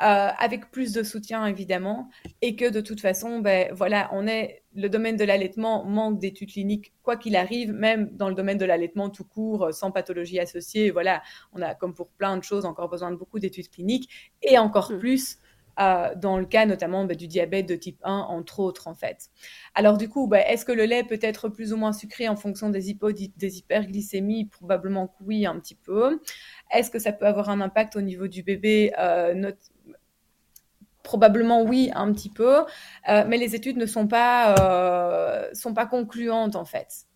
Euh, 0.02 0.30
avec 0.36 0.72
plus 0.72 0.92
de 0.92 1.04
soutien 1.04 1.46
évidemment, 1.46 2.08
et 2.40 2.56
que 2.56 2.68
de 2.68 2.80
toute 2.80 3.00
façon, 3.00 3.38
ben 3.38 3.72
voilà, 3.72 4.10
on 4.12 4.26
est 4.26 4.64
le 4.74 4.88
domaine 4.88 5.16
de 5.16 5.22
l'allaitement 5.22 5.84
manque 5.84 6.18
d'études 6.18 6.50
cliniques 6.50 6.92
quoi 7.04 7.16
qu'il 7.16 7.36
arrive, 7.36 7.72
même 7.72 8.10
dans 8.16 8.28
le 8.28 8.34
domaine 8.34 8.58
de 8.58 8.64
l'allaitement 8.64 9.10
tout 9.10 9.24
court, 9.24 9.66
euh, 9.66 9.72
sans 9.72 9.92
pathologie 9.92 10.40
associée. 10.40 10.90
Voilà, 10.90 11.22
on 11.52 11.62
a 11.62 11.76
comme 11.76 11.94
pour 11.94 12.08
plein 12.08 12.36
de 12.36 12.42
choses 12.42 12.64
encore 12.64 12.88
besoin 12.88 13.12
de 13.12 13.16
beaucoup 13.16 13.38
d'études 13.38 13.70
cliniques 13.70 14.08
et 14.42 14.58
encore 14.58 14.90
mm. 14.90 14.98
plus. 14.98 15.38
Euh, 15.80 16.14
dans 16.16 16.36
le 16.36 16.44
cas 16.44 16.66
notamment 16.66 17.06
ben, 17.06 17.16
du 17.16 17.26
diabète 17.26 17.66
de 17.66 17.76
type 17.76 17.98
1, 18.02 18.12
entre 18.12 18.60
autres, 18.60 18.88
en 18.88 18.94
fait. 18.94 19.30
Alors 19.74 19.96
du 19.96 20.06
coup, 20.08 20.26
ben, 20.26 20.42
est-ce 20.46 20.66
que 20.66 20.72
le 20.72 20.84
lait 20.84 21.02
peut 21.02 21.18
être 21.22 21.48
plus 21.48 21.72
ou 21.72 21.78
moins 21.78 21.94
sucré 21.94 22.28
en 22.28 22.36
fonction 22.36 22.68
des, 22.68 22.94
des 23.36 23.58
hyperglycémies? 23.58 24.46
Probablement 24.46 25.06
que 25.06 25.22
oui, 25.24 25.46
un 25.46 25.58
petit 25.58 25.74
peu. 25.74 26.20
Est-ce 26.70 26.90
que 26.90 26.98
ça 26.98 27.12
peut 27.12 27.24
avoir 27.24 27.48
un 27.48 27.62
impact 27.62 27.96
au 27.96 28.02
niveau 28.02 28.28
du 28.28 28.42
bébé? 28.42 28.92
Euh, 28.98 29.52
Probablement 31.02 31.62
oui, 31.62 31.90
un 31.94 32.12
petit 32.12 32.30
peu, 32.30 32.64
euh, 33.08 33.24
mais 33.26 33.36
les 33.36 33.56
études 33.56 33.76
ne 33.76 33.86
sont 33.86 34.06
pas, 34.06 34.54
euh, 34.60 35.48
sont 35.52 35.74
pas 35.74 35.86
concluantes 35.86 36.54
en 36.54 36.64
fait. 36.64 37.06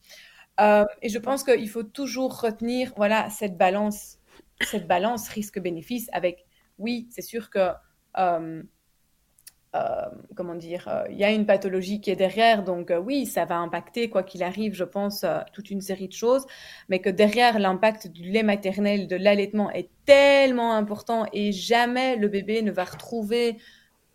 Euh, 0.61 0.85
et 1.03 1.09
je 1.09 1.19
pense 1.19 1.45
qu'il 1.45 1.69
faut 1.69 1.85
toujours 1.85 2.41
retenir 2.41 2.93
voilà, 2.97 3.31
cette 3.31 3.57
balance, 3.57 4.19
cette 4.63 4.89
balance 4.89 5.29
risque-bénéfice 5.29 6.09
avec, 6.13 6.47
oui, 6.79 7.07
c'est 7.11 7.23
sûr 7.23 7.51
que 7.51 7.71
comment 10.35 10.55
dire, 10.55 11.05
il 11.11 11.19
y 11.19 11.25
a 11.25 11.31
une 11.31 11.45
pathologie 11.45 12.01
qui 12.01 12.11
est 12.11 12.17
derrière, 12.17 12.65
donc 12.65 12.91
oui, 13.05 13.27
ça 13.27 13.45
va 13.45 13.59
impacter, 13.59 14.09
quoi 14.09 14.23
qu'il 14.23 14.43
arrive, 14.43 14.73
je 14.73 14.85
pense, 14.85 15.27
toute 15.53 15.71
une 15.71 15.83
série 15.83 16.09
de 16.09 16.15
choses, 16.15 16.47
mais 16.89 17.01
que 17.01 17.11
derrière 17.11 17.59
l'impact 17.59 18.09
du 18.09 18.23
lait 18.31 18.43
maternel, 18.43 19.07
de 19.07 19.17
l'allaitement 19.17 19.71
est 19.71 19.91
tellement 20.07 20.75
important 20.75 21.27
et 21.35 21.53
jamais 21.53 22.17
le 22.17 22.29
bébé 22.29 22.63
ne 22.63 22.71
va 22.71 22.85
retrouver 22.85 23.59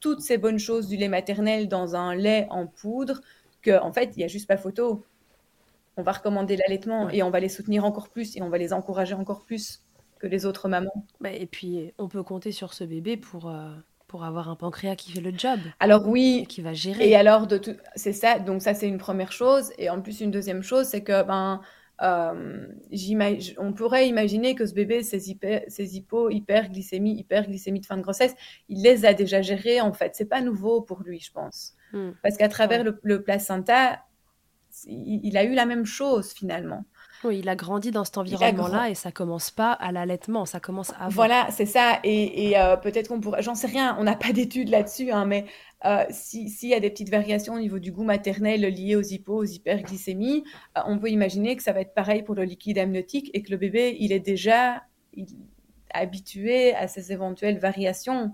toutes 0.02 0.22
ces 0.22 0.38
bonnes 0.38 0.60
choses 0.60 0.88
du 0.88 0.98
lait 0.98 1.08
maternel 1.08 1.70
dans 1.70 1.96
un 1.96 2.14
lait 2.14 2.48
en 2.50 2.68
poudre, 2.68 3.22
qu'en 3.64 3.86
en 3.86 3.94
fait, 3.94 4.12
il 4.16 4.20
n'y 4.20 4.26
a 4.26 4.28
juste 4.28 4.48
pas 4.48 4.58
photo. 4.58 5.06
On 5.96 6.04
va 6.04 6.12
recommander 6.12 6.58
l'allaitement 6.58 7.10
et 7.10 7.24
on 7.24 7.30
va 7.30 7.40
les 7.40 7.50
soutenir 7.50 7.86
encore 7.86 8.10
plus 8.10 8.36
et 8.36 8.42
on 8.42 8.50
va 8.50 8.58
les 8.58 8.74
encourager 8.74 9.14
encore 9.14 9.46
plus 9.46 9.82
que 10.20 10.28
les 10.28 10.46
autres 10.46 10.68
mamans. 10.68 11.06
Bah, 11.22 11.32
et 11.32 11.46
puis, 11.46 11.94
on 11.98 12.10
peut 12.10 12.24
compter 12.24 12.52
sur 12.52 12.74
ce 12.74 12.84
bébé 12.84 13.16
pour 13.16 13.52
pour 14.12 14.26
avoir 14.26 14.50
un 14.50 14.58
pancréas 14.58 14.98
qui 14.98 15.14
fait 15.14 15.22
le 15.22 15.32
job. 15.36 15.58
Alors 15.80 16.06
oui, 16.06 16.46
qui 16.50 16.62
va 16.62 16.74
gérer. 16.74 17.08
Et 17.08 17.16
alors 17.16 17.48
de 17.48 17.58
tout, 17.58 17.78
c'est 17.96 18.12
ça. 18.12 18.40
Donc 18.40 18.62
ça 18.62 18.74
c'est 18.74 18.90
une 18.90 18.98
première 18.98 19.32
chose. 19.32 19.72
Et 19.78 19.90
en 19.90 20.02
plus 20.02 20.20
une 20.20 20.32
deuxième 20.32 20.64
chose, 20.64 20.88
c'est 20.88 21.02
que 21.02 21.24
ben 21.24 21.62
euh, 22.02 22.68
on 23.58 23.74
pourrait 23.74 24.08
imaginer 24.08 24.56
que 24.56 24.66
ce 24.66 24.74
bébé, 24.74 25.04
ses, 25.04 25.30
hyper, 25.30 25.62
ses 25.68 25.98
hypo, 25.98 26.30
hyperglycémie, 26.30 27.16
hyperglycémie 27.20 27.80
de 27.80 27.86
fin 27.86 27.98
de 27.98 28.02
grossesse, 28.02 28.36
il 28.70 28.82
les 28.82 29.06
a 29.06 29.14
déjà 29.14 29.42
gérés 29.42 29.82
en 29.82 29.94
fait. 29.94 30.16
C'est 30.16 30.26
pas 30.26 30.42
nouveau 30.42 30.82
pour 30.82 31.02
lui, 31.04 31.20
je 31.20 31.32
pense, 31.32 31.74
hmm. 31.94 32.12
parce 32.24 32.38
qu'à 32.38 32.50
travers 32.50 32.84
le, 32.84 33.22
placenta, 33.24 34.00
il, 34.86 35.38
a 35.38 35.44
eu 35.44 35.54
la 35.54 35.66
même 35.66 35.86
chose 35.86 36.32
finalement. 36.32 36.86
Oui, 37.24 37.40
il 37.40 37.50
a 37.50 37.56
grandi 37.56 37.92
dans 37.92 38.04
cet 38.04 38.18
environnement-là 38.18 38.90
et 38.90 38.96
ça 38.96 39.12
commence 39.12 39.52
pas 39.52 39.74
à 39.74 39.92
l'allaitement, 39.92 40.46
ça 40.46 40.60
commence 40.60 40.92
avant. 40.98 41.10
Voilà, 41.10 41.50
c'est 41.52 41.68
ça. 41.68 42.00
Et, 42.04 42.58
euh, 42.58 42.78
peut-être 42.78 43.10
qu'on 43.10 43.20
pourrait, 43.20 43.44
j'en 43.44 43.54
sais 43.54 43.68
rien, 43.68 43.96
on 44.00 44.04
n'a 44.04 44.16
pas 44.16 44.32
d'études 44.32 44.70
là-dessus, 44.70 45.12
hein, 45.12 45.26
mais 45.26 45.46
euh, 45.86 46.06
s'il 46.10 46.70
y 46.70 46.74
a 46.74 46.80
des 46.80 46.90
petites 46.90 47.10
variations 47.10 47.54
au 47.54 47.60
niveau 47.60 47.80
du 47.80 47.92
goût 47.92 48.04
maternel 48.04 48.62
liées 48.62 48.96
aux 48.96 49.02
hypos, 49.02 49.38
aux 49.38 49.46
hyperglycémies, 49.46 50.44
euh, 50.78 50.82
on 50.86 51.00
peut 51.00 51.10
imaginer 51.10 51.56
que 51.56 51.64
ça 51.64 51.74
va 51.74 51.82
être 51.82 51.94
pareil 51.94 52.24
pour 52.24 52.36
le 52.36 52.44
liquide 52.44 52.78
amniotique 52.78 53.32
et 53.34 53.42
que 53.42 53.52
le 53.52 53.58
bébé, 53.58 53.98
il 54.00 54.12
est 54.12 54.20
déjà 54.20 54.84
habitué 55.94 56.74
à 56.76 56.88
ces 56.88 57.12
éventuelles 57.12 57.60
variations. 57.60 58.32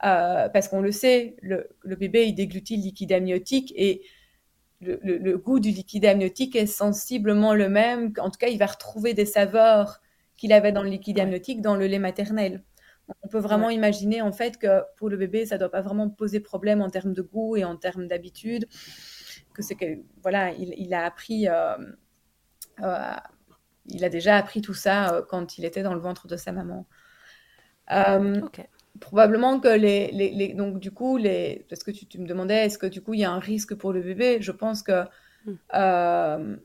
parce 0.00 0.68
qu'on 0.68 0.80
le 0.80 0.92
sait, 0.92 1.36
le, 1.42 1.68
le, 1.82 1.96
bébé, 1.96 2.26
il 2.26 2.34
déglutit 2.34 2.76
le 2.76 2.82
liquide 2.82 3.12
amniotique 3.12 3.72
et 3.76 4.02
le, 4.80 5.36
goût 5.36 5.60
du 5.60 5.70
liquide 5.70 6.06
amniotique 6.06 6.56
est 6.56 6.66
sensiblement 6.66 7.54
le 7.54 7.68
même. 7.68 8.12
En 8.18 8.30
tout 8.30 8.38
cas, 8.38 8.48
il 8.48 8.58
va 8.58 8.66
retrouver 8.66 9.14
des 9.14 9.26
saveurs 9.26 10.00
qu'il 10.36 10.52
avait 10.52 10.72
dans 10.72 10.82
le 10.82 10.88
liquide 10.88 11.18
amniotique 11.18 11.60
dans 11.60 11.76
le 11.76 11.86
lait 11.86 11.98
maternel. 11.98 12.64
On 13.22 13.28
peut 13.28 13.38
vraiment 13.38 13.70
imaginer 13.70 14.22
en 14.22 14.32
fait 14.32 14.58
que 14.58 14.82
pour 14.96 15.08
le 15.08 15.16
bébé, 15.16 15.46
ça 15.46 15.56
ne 15.56 15.60
doit 15.60 15.70
pas 15.70 15.80
vraiment 15.80 16.08
poser 16.08 16.40
problème 16.40 16.80
en 16.80 16.90
termes 16.90 17.12
de 17.12 17.22
goût 17.22 17.56
et 17.56 17.64
en 17.64 17.76
termes 17.76 18.06
d'habitude. 18.06 18.66
Que 19.54 19.62
c'est 19.62 19.74
que 19.74 20.00
voilà, 20.22 20.52
il, 20.52 20.94
a 20.94 21.04
appris, 21.04 21.48
euh, 21.48 21.76
euh, 22.82 23.14
il 23.86 24.04
a 24.04 24.08
déjà 24.08 24.36
appris 24.36 24.60
tout 24.60 24.74
ça 24.74 25.14
euh, 25.14 25.22
quand 25.28 25.58
il 25.58 25.64
était 25.64 25.82
dans 25.82 25.94
le 25.94 26.00
ventre 26.00 26.28
de 26.28 26.36
sa 26.36 26.52
maman. 26.52 26.86
Ok 27.90 28.66
probablement 29.00 29.60
que 29.60 29.68
les, 29.68 30.10
les, 30.10 30.52
donc 30.52 30.78
du 30.78 30.90
coup 30.90 31.16
les 31.16 31.64
parce 31.70 31.84
que 31.84 31.90
tu, 31.90 32.18
me 32.18 32.26
demandais 32.26 32.66
est-ce 32.66 32.76
que 32.76 32.86
du 32.86 33.00
coup 33.00 33.14
il 33.14 33.20
y 33.20 33.24
a 33.24 33.30
un 33.30 33.38
risque 33.38 33.74
pour 33.74 33.92
le 33.92 34.02
bébé? 34.02 34.38
Je 34.40 34.52
pense 34.52 34.82
que 34.82 35.04
hmm. 35.46 36.56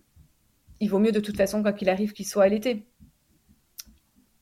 il 0.82 0.90
vaut 0.90 1.00
mieux 1.00 1.14
de 1.14 1.20
toute 1.22 1.38
façon 1.38 1.62
quoi 1.62 1.72
qu'il 1.72 1.88
arrive 1.88 2.12
qu'il 2.14 2.26
soit 2.26 2.44
allaité 2.44 2.88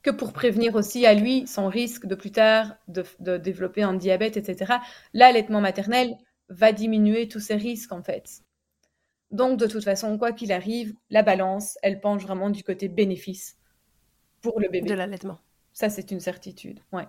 que 0.04 0.10
pour 0.10 0.32
prévenir 0.32 0.76
aussi 0.76 1.06
à 1.06 1.14
lui 1.14 1.46
son 1.48 1.66
risque 1.66 2.06
de 2.06 2.14
plus 2.14 2.30
tard 2.30 2.76
de, 2.86 3.04
de 3.20 3.36
développer 3.38 3.82
un 3.82 3.94
diabète 3.94 4.36
etc 4.36 4.74
l'allaitement 5.14 5.60
maternel 5.60 6.16
va 6.50 6.72
diminuer 6.72 7.26
tous 7.26 7.40
ces 7.40 7.56
risques 7.56 7.92
en 7.92 8.02
fait. 8.02 8.42
Donc 9.30 9.58
de 9.58 9.66
toute 9.66 9.82
façon 9.82 10.16
quoi 10.18 10.32
qu'il 10.32 10.52
arrive 10.52 10.94
la 11.10 11.22
balance 11.22 11.78
elle 11.82 12.00
penche 12.00 12.22
vraiment 12.22 12.50
du 12.50 12.62
côté 12.62 12.88
bénéfice 12.88 13.56
pour 14.42 14.60
le 14.60 14.68
bébé. 14.68 14.88
De 14.88 14.94
l'allaitement. 14.94 15.38
Ça 15.72 15.88
c'est 15.88 16.10
une 16.10 16.20
certitude 16.20 16.80
ouais. 16.92 17.08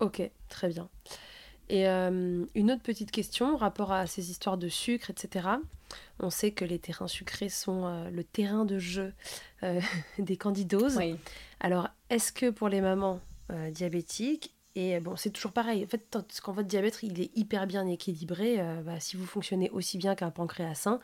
Ok, 0.00 0.22
très 0.48 0.68
bien. 0.68 0.90
Et 1.70 1.86
euh, 1.86 2.44
une 2.56 2.72
autre 2.72 2.82
petite 2.82 3.12
question, 3.12 3.56
rapport 3.56 3.92
à 3.92 4.08
ces 4.08 4.32
histoires 4.32 4.58
de 4.58 4.68
sucre, 4.68 5.08
etc. 5.08 5.48
On 6.18 6.28
sait 6.28 6.50
que 6.50 6.64
les 6.64 6.80
terrains 6.80 7.06
sucrés 7.06 7.48
sont 7.48 7.86
euh, 7.86 8.10
le 8.10 8.24
terrain 8.24 8.64
de 8.64 8.80
jeu 8.80 9.12
euh, 9.62 9.80
des 10.18 10.36
candidoses. 10.36 10.96
Oui. 10.96 11.14
Alors, 11.60 11.88
est-ce 12.10 12.32
que 12.32 12.50
pour 12.50 12.68
les 12.68 12.80
mamans 12.80 13.20
diabétiques, 13.72 14.54
et 14.76 15.00
bon, 15.00 15.16
c'est 15.16 15.30
toujours 15.30 15.50
pareil, 15.50 15.84
en 15.84 15.88
fait, 15.88 16.16
quand 16.40 16.52
votre 16.52 16.68
diabète 16.68 17.00
il 17.02 17.20
est 17.20 17.36
hyper 17.36 17.66
bien 17.66 17.84
équilibré, 17.88 18.58
bah, 18.84 19.00
si 19.00 19.16
vous 19.16 19.26
fonctionnez 19.26 19.68
aussi 19.70 19.98
bien 19.98 20.14
qu'un 20.14 20.30
pancréas 20.30 20.76
sain, 20.76 21.00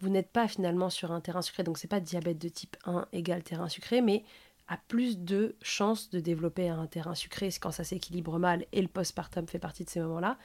vous 0.00 0.08
n'êtes 0.08 0.28
pas 0.28 0.48
finalement 0.48 0.90
sur 0.90 1.12
un 1.12 1.20
terrain 1.20 1.40
sucré. 1.40 1.62
Donc, 1.62 1.78
c'est 1.78 1.86
pas 1.86 2.00
diabète 2.00 2.38
de 2.38 2.48
type 2.48 2.76
1 2.84 3.06
égale 3.12 3.44
terrain 3.44 3.68
sucré, 3.68 4.00
mais 4.00 4.24
a 4.68 4.76
plus 4.88 5.18
de 5.18 5.56
chances 5.62 6.10
de 6.10 6.20
développer 6.20 6.68
un 6.68 6.86
terrain 6.86 7.14
sucré 7.14 7.50
quand 7.60 7.70
ça 7.70 7.84
s'équilibre 7.84 8.38
mal 8.38 8.66
et 8.72 8.82
le 8.82 8.88
postpartum 8.88 9.48
fait 9.48 9.58
partie 9.58 9.84
de 9.84 9.90
ces 9.90 10.00
moments-là. 10.00 10.38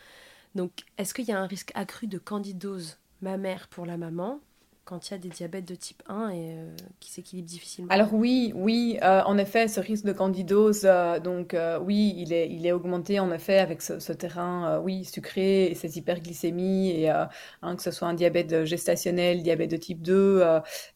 Donc, 0.55 0.71
est-ce 0.97 1.13
qu'il 1.13 1.26
y 1.26 1.32
a 1.32 1.39
un 1.39 1.47
risque 1.47 1.71
accru 1.76 2.07
de 2.07 2.17
candidose 2.17 2.97
mammaire 3.21 3.67
pour 3.67 3.86
la 3.86 3.97
maman? 3.97 4.39
Quand 4.86 5.09
il 5.09 5.11
y 5.11 5.15
a 5.15 5.17
des 5.17 5.29
diabètes 5.29 5.65
de 5.65 5.75
type 5.75 6.03
1 6.09 6.29
et 6.29 6.55
euh, 6.57 6.75
qui 6.99 7.09
s'équilibrent 7.09 7.47
difficilement 7.47 7.89
Alors 7.89 8.13
oui, 8.13 8.51
oui, 8.53 8.99
euh, 9.01 9.21
en 9.25 9.38
effet, 9.38 9.69
ce 9.69 9.79
risque 9.79 10.03
de 10.03 10.11
candidose, 10.11 10.81
euh, 10.84 11.19
donc 11.19 11.55
oui, 11.81 12.13
il 12.17 12.34
est, 12.34 12.49
il 12.49 12.65
est 12.65 12.73
augmenté 12.73 13.19
en 13.19 13.31
effet 13.31 13.59
avec 13.59 13.81
ce, 13.81 14.11
terrain, 14.11 14.79
oui, 14.79 15.05
sucré 15.05 15.65
et 15.67 15.75
ces 15.75 15.97
hyperglycémies 15.97 16.91
et 16.91 17.09
hein, 17.09 17.75
que 17.75 17.81
ce 17.81 17.91
soit 17.91 18.07
un 18.09 18.13
diabète 18.13 18.65
gestationnel, 18.65 19.41
diabète 19.41 19.71
de 19.71 19.77
type 19.77 20.01
2, 20.01 20.43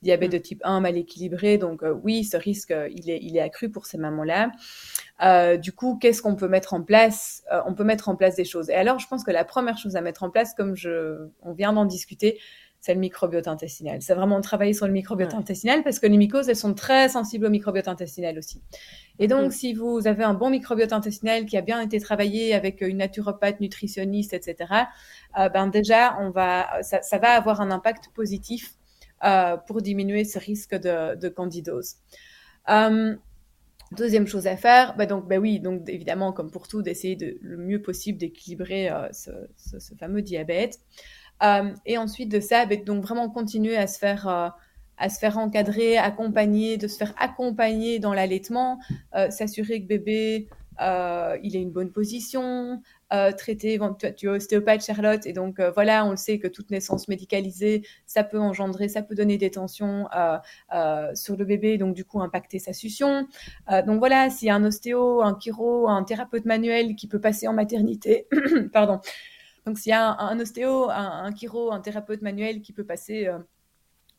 diabète 0.02 0.30
mm. 0.30 0.34
de 0.34 0.38
type 0.38 0.62
1 0.64 0.82
mal 0.82 0.98
équilibré. 0.98 1.58
Donc 1.58 1.84
oui, 2.04 2.26
ce 2.26 2.36
risque, 2.36 2.74
il 2.94 3.10
est, 3.10 3.20
il 3.22 3.38
est 3.38 3.42
accru 3.42 3.70
pour 3.70 3.86
ces 3.86 3.98
mamans-là. 3.98 4.52
du 5.58 5.72
coup, 5.72 5.98
qu'est-ce 5.98 6.22
qu'on 6.22 6.36
peut 6.36 6.50
mettre 6.50 6.74
en 6.74 6.82
place 6.82 7.44
On 7.66 7.74
peut 7.74 7.86
mettre 7.86 8.10
en 8.10 8.16
place 8.16 8.36
des 8.36 8.46
choses. 8.46 8.70
Et 8.70 8.76
alors, 8.76 9.00
je 9.00 9.08
pense 9.08 9.24
que 9.24 9.32
la 9.32 9.46
première 9.46 9.78
chose 9.78 9.96
à 9.96 10.02
mettre 10.02 10.24
en 10.24 10.30
place, 10.30 10.54
comme 10.54 10.76
je, 10.76 11.30
on 11.42 11.54
vient 11.54 11.72
d'en 11.72 11.86
discuter, 11.86 12.40
c'est 12.88 12.94
le 12.94 13.02
microbiote 13.02 13.50
intestinal. 13.50 14.02
C'est 14.02 14.14
vraiment 14.14 14.40
travailler 14.40 14.72
sur 14.72 14.88
le 14.88 14.94
microbiote 14.94 15.34
intestinal 15.34 15.84
parce 15.84 16.00
que 16.00 16.08
les 16.08 16.16
mycoses, 16.16 16.48
elles 16.48 16.56
sont 16.56 16.74
très 16.74 17.10
sensibles 17.10 17.46
au 17.46 17.50
microbiote 17.50 17.90
intestinal 17.90 18.38
aussi. 18.38 18.62
Et 19.20 19.28
donc, 19.28 19.52
si 19.52 19.74
vous 19.74 20.08
avez 20.08 20.24
un 20.24 20.34
bon 20.34 20.50
microbiote 20.50 20.94
intestinal 20.94 21.46
qui 21.46 21.58
a 21.58 21.62
bien 21.62 21.82
été 21.82 22.00
travaillé 22.00 22.54
avec 22.54 22.80
une 22.80 22.98
naturopathe, 22.98 23.60
nutritionniste, 23.60 24.34
etc., 24.34 24.56
euh, 25.38 25.50
ben 25.50 25.68
déjà, 25.68 26.18
on 26.22 26.30
va, 26.30 26.82
ça, 26.82 27.18
va 27.18 27.32
avoir 27.32 27.60
un 27.60 27.72
impact 27.72 28.08
positif 28.16 28.76
euh, 29.26 29.58
pour 29.58 29.82
diminuer 29.82 30.24
ce 30.24 30.40
risque 30.40 30.74
de, 30.76 31.28
candidose. 31.28 31.96
Euh, 32.70 33.18
Deuxième 33.94 34.28
chose 34.28 34.48
à 34.48 34.58
faire, 34.58 34.98
bah 34.98 35.06
donc 35.06 35.30
bah 35.30 35.38
oui, 35.38 35.62
donc 35.62 35.88
évidemment 35.88 36.34
comme 36.34 36.52
pour 36.52 36.68
tout, 36.68 36.82
d'essayer 36.82 37.16
de 37.16 37.38
le 37.42 37.56
mieux 37.56 37.82
possible 37.82 38.18
d'équilibrer 38.18 38.90
euh, 38.90 39.08
ce, 39.14 39.32
ce, 39.56 39.96
fameux 39.96 40.22
diabète. 40.22 40.80
Euh, 41.44 41.72
et 41.86 41.98
ensuite 41.98 42.30
de 42.30 42.40
ça, 42.40 42.66
bah, 42.66 42.76
donc 42.78 43.04
vraiment 43.04 43.30
continuer 43.30 43.78
à 43.78 43.88
se 43.88 44.00
faire 44.00 44.28
euh, 44.28 44.50
à 45.00 45.10
se 45.10 45.20
faire 45.20 45.38
encadrer, 45.38 45.98
accompagner, 45.98 46.78
de 46.78 46.88
se 46.88 46.98
faire 46.98 47.14
accompagner 47.20 48.00
dans 48.00 48.16
l'allaitement, 48.16 48.80
s'assurer 49.30 49.84
que 49.84 49.88
bébé 49.88 50.48
euh, 50.82 51.38
il 51.44 51.56
est 51.56 51.62
une 51.62 51.72
bonne 51.72 51.92
position, 51.92 52.82
euh, 53.14 53.32
traité, 53.32 53.80
tu 54.16 54.26
es 54.26 54.30
ostéopathe 54.30 54.84
Charlotte, 54.86 55.26
et 55.26 55.34
donc 55.34 55.60
euh, 55.60 55.72
voilà, 55.72 56.06
on 56.06 56.12
le 56.12 56.18
sait 56.18 56.40
que 56.40 56.48
toute 56.48 56.70
naissance 56.72 57.08
médicalisée, 57.08 57.84
ça 58.06 58.24
peut 58.24 58.40
engendrer, 58.40 58.90
ça 58.90 59.02
peut 59.02 59.16
donner 59.16 59.38
des 59.38 59.52
tensions 59.52 60.08
euh, 60.16 61.16
sur 61.16 61.36
le 61.36 61.46
bébé, 61.46 61.78
donc 61.78 61.96
du 61.96 62.06
coup 62.06 62.22
impacter 62.22 62.60
sa 62.60 62.74
succion. 62.74 63.28
donc 63.86 64.00
voilà, 64.00 64.30
s'il 64.30 64.48
y 64.48 64.52
a 64.52 64.56
un 64.56 64.64
ostéo, 64.64 65.22
un 65.22 65.38
chiro, 65.40 65.88
un 65.88 66.04
thérapeute 66.04 66.46
manuel 66.46 66.96
qui 66.96 67.08
peut 67.08 67.22
passer 67.22 67.48
en 67.48 67.54
maternité, 67.54 68.28
pardon. 68.74 69.00
Donc 69.68 69.78
s'il 69.78 69.92
y 69.92 69.94
a 69.94 70.18
un, 70.20 70.40
ostéo, 70.40 70.90
un, 70.90 71.26
un, 71.26 71.36
chiro, 71.36 71.72
un 71.72 71.82
thérapeute 71.82 72.24
manuel 72.24 72.62
qui 72.62 72.74
peut 72.74 72.86
passer 72.86 73.30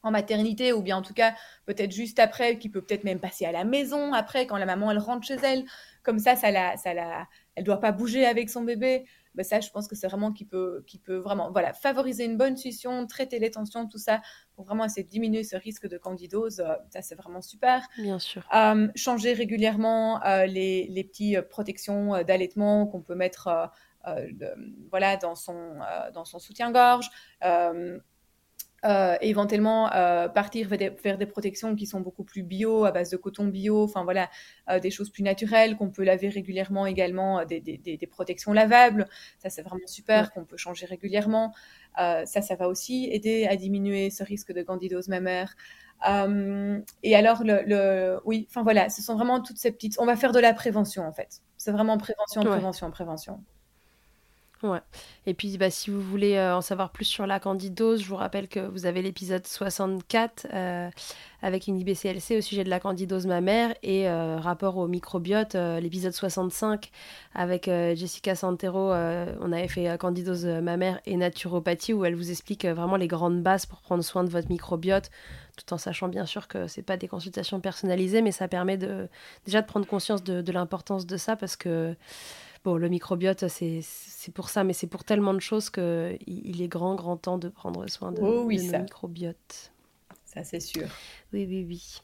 en 0.02 0.10
maternité 0.10 0.72
ou 0.72 0.82
bien 0.82 0.96
en 0.96 1.02
tout 1.02 1.14
cas 1.14 1.34
peut-être 1.66 1.90
juste 1.90 2.18
après, 2.18 2.58
qui 2.58 2.68
peut 2.68 2.82
peut-être 2.82 3.04
même 3.04 3.20
passer 3.20 3.44
à 3.46 3.52
la 3.52 3.64
maison 3.64 4.12
après 4.12 4.46
quand 4.46 4.56
la 4.56 4.66
maman 4.66 4.90
elle 4.90 4.98
rentre 4.98 5.26
chez 5.26 5.38
elle. 5.42 5.64
Comme 6.02 6.18
ça, 6.18 6.36
ça 6.36 6.50
la, 6.50 6.76
ça 6.76 6.94
la, 6.94 7.26
elle 7.54 7.64
doit 7.64 7.80
pas 7.80 7.92
bouger 7.92 8.24
avec 8.24 8.48
son 8.50 8.62
bébé. 8.62 9.04
Ben 9.34 9.44
ça, 9.44 9.60
je 9.60 9.70
pense 9.70 9.86
que 9.86 9.94
c'est 9.94 10.08
vraiment 10.08 10.32
qui 10.32 10.44
peut, 10.44 10.82
qui 10.86 10.98
peut 10.98 11.16
vraiment, 11.16 11.52
voilà, 11.52 11.72
favoriser 11.72 12.24
une 12.24 12.36
bonne 12.36 12.56
succion, 12.56 13.06
traiter 13.06 13.38
les 13.38 13.50
tensions, 13.50 13.86
tout 13.86 13.98
ça, 13.98 14.20
pour 14.56 14.64
vraiment 14.64 14.84
essayer 14.84 15.04
de 15.04 15.08
diminuer 15.08 15.44
ce 15.44 15.54
risque 15.54 15.86
de 15.86 15.96
candidose. 15.96 16.60
Euh, 16.60 16.74
ça, 16.90 17.02
c'est 17.02 17.14
vraiment 17.14 17.40
super. 17.40 17.86
Bien 17.98 18.18
sûr. 18.18 18.42
Euh, 18.54 18.88
changer 18.96 19.34
régulièrement 19.34 20.24
euh, 20.24 20.46
les, 20.46 20.88
les 20.88 21.04
petites 21.04 21.40
protections 21.42 22.22
d'allaitement 22.24 22.86
qu'on 22.86 23.00
peut 23.00 23.14
mettre, 23.14 23.70
voilà, 24.90 25.16
dans 25.16 25.34
son, 25.34 25.78
dans 26.14 26.24
son 26.24 26.38
soutien-gorge. 26.38 27.10
Euh, 28.84 29.16
éventuellement 29.20 29.92
euh, 29.92 30.28
partir 30.28 30.68
vers 30.68 31.18
des, 31.18 31.26
protections 31.26 31.74
qui 31.74 31.84
sont 31.84 32.00
beaucoup 32.00 32.22
plus 32.22 32.44
bio, 32.44 32.84
à 32.84 32.92
base 32.92 33.10
de 33.10 33.16
coton 33.16 33.46
bio, 33.46 33.82
enfin 33.82 34.04
voilà, 34.04 34.30
euh, 34.70 34.78
des 34.78 34.92
choses 34.92 35.10
plus 35.10 35.24
naturelles, 35.24 35.76
qu'on 35.76 35.90
peut 35.90 36.04
laver 36.04 36.28
régulièrement 36.28 36.86
également, 36.86 37.44
des, 37.44 37.58
des, 37.60 37.76
des 37.76 38.06
protections 38.06 38.52
lavables, 38.52 39.08
ça 39.40 39.50
c'est 39.50 39.62
vraiment 39.62 39.86
super, 39.86 40.32
qu'on 40.32 40.44
peut 40.44 40.56
changer 40.56 40.86
régulièrement. 40.86 41.52
ça, 41.96 42.24
ça 42.24 42.54
va 42.54 42.68
aussi 42.68 43.08
aider 43.10 43.48
à 43.48 43.56
diminuer 43.56 44.10
ce 44.10 44.22
risque 44.22 44.52
de 44.52 44.62
candidose 44.62 45.08
mammaire. 45.08 45.56
et 47.02 47.16
alors, 47.16 47.42
le, 47.42 47.62
le 47.66 48.20
oui, 48.24 48.46
enfin 48.48 48.62
voilà, 48.62 48.90
ce 48.90 49.02
sont 49.02 49.16
vraiment 49.16 49.40
toutes 49.40 49.58
ces 49.58 49.72
petites... 49.72 49.96
On 49.98 50.06
va 50.06 50.14
faire 50.14 50.30
de 50.30 50.38
la 50.38 50.54
prévention 50.54 51.04
en 51.04 51.12
fait. 51.12 51.42
C'est 51.56 51.72
vraiment 51.72 51.98
prévention, 51.98 52.42
prévention, 52.42 52.90
prévention. 52.92 53.40
Ouais. 54.64 54.80
Et 55.26 55.34
puis, 55.34 55.56
bah, 55.56 55.70
si 55.70 55.88
vous 55.90 56.00
voulez 56.00 56.34
euh, 56.34 56.56
en 56.56 56.62
savoir 56.62 56.90
plus 56.90 57.04
sur 57.04 57.28
la 57.28 57.38
candidose, 57.38 58.02
je 58.02 58.08
vous 58.08 58.16
rappelle 58.16 58.48
que 58.48 58.58
vous 58.58 58.86
avez 58.86 59.02
l'épisode 59.02 59.46
64 59.46 60.48
euh, 60.52 60.90
avec 61.42 61.68
une 61.68 61.78
IBCLC 61.78 62.38
au 62.38 62.40
sujet 62.40 62.64
de 62.64 62.68
la 62.68 62.80
candidose 62.80 63.28
mammaire 63.28 63.72
et 63.84 64.08
euh, 64.08 64.38
rapport 64.40 64.76
au 64.76 64.88
microbiote, 64.88 65.54
l'épisode 65.54 66.12
65 66.12 66.90
avec 67.36 67.66
Jessica 67.66 68.34
Santero, 68.34 68.90
on 68.90 69.52
avait 69.52 69.68
fait 69.68 69.96
candidose 69.96 70.44
mammaire 70.44 70.98
et 71.06 71.16
naturopathie 71.16 71.92
où 71.92 72.04
elle 72.04 72.16
vous 72.16 72.32
explique 72.32 72.64
vraiment 72.64 72.96
les 72.96 73.06
grandes 73.06 73.40
bases 73.40 73.66
pour 73.66 73.80
prendre 73.80 74.02
soin 74.02 74.24
de 74.24 74.30
votre 74.30 74.48
microbiote, 74.48 75.10
tout 75.56 75.72
en 75.72 75.78
sachant 75.78 76.08
bien 76.08 76.26
sûr 76.26 76.48
que 76.48 76.66
c'est 76.66 76.82
pas 76.82 76.96
des 76.96 77.06
consultations 77.06 77.60
personnalisées, 77.60 78.22
mais 78.22 78.32
ça 78.32 78.48
permet 78.48 78.76
de 78.76 79.08
déjà 79.44 79.62
de 79.62 79.66
prendre 79.66 79.86
conscience 79.86 80.24
de, 80.24 80.42
de 80.42 80.52
l'importance 80.52 81.06
de 81.06 81.16
ça 81.16 81.36
parce 81.36 81.54
que 81.54 81.94
Bon, 82.68 82.76
le 82.76 82.90
microbiote, 82.90 83.48
c'est 83.48 83.82
pour 84.34 84.50
ça, 84.50 84.62
mais 84.62 84.74
c'est 84.74 84.88
pour 84.88 85.02
tellement 85.02 85.32
de 85.32 85.40
choses 85.40 85.70
qu'il 85.70 86.18
il 86.26 86.60
est 86.60 86.68
grand, 86.68 86.94
grand 86.96 87.16
temps 87.16 87.38
de 87.38 87.48
prendre 87.48 87.88
soin 87.88 88.12
de, 88.12 88.20
oh, 88.20 88.42
oui, 88.44 88.58
nos 88.58 88.80
microbiotes. 88.80 89.72
Ça, 90.26 90.44
c'est 90.44 90.60
sûr. 90.60 90.86
Oui, 91.32 91.46
oui, 91.48 91.64
oui. 91.66 92.02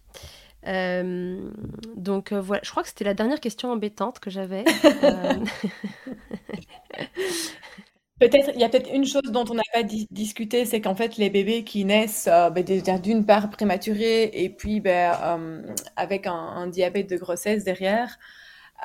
Euh, 0.66 1.50
donc 1.96 2.32
euh, 2.32 2.40
voilà, 2.40 2.62
je 2.64 2.70
crois 2.70 2.82
que 2.82 2.88
c'était 2.88 3.04
la 3.04 3.12
dernière 3.12 3.40
question 3.40 3.72
embêtante 3.72 4.20
que 4.20 4.30
j'avais. 4.30 4.64
Euh, 5.04 5.34
peut-être, 8.18 8.52
il 8.54 8.60
y 8.62 8.64
a 8.64 8.70
peut-être 8.70 8.90
une 8.90 9.04
chose 9.04 9.30
dont 9.30 9.44
on 9.50 9.54
n'a 9.56 9.62
pas 9.74 9.82
discuté, 9.82 10.64
c'est 10.64 10.80
qu'en 10.80 10.94
fait 10.94 11.18
les 11.18 11.28
bébés 11.28 11.64
qui 11.64 11.84
naissent 11.84 12.26
ben, 12.54 12.64
d'une 13.02 13.26
part 13.26 13.50
prématurés 13.50 14.30
et 14.32 14.48
puis 14.48 14.80
ben, 14.80 15.62
avec 15.96 16.26
un, 16.26 16.32
un, 16.32 16.68
diabète 16.68 17.10
de 17.10 17.18
grossesse 17.18 17.64
derrière, 17.64 18.18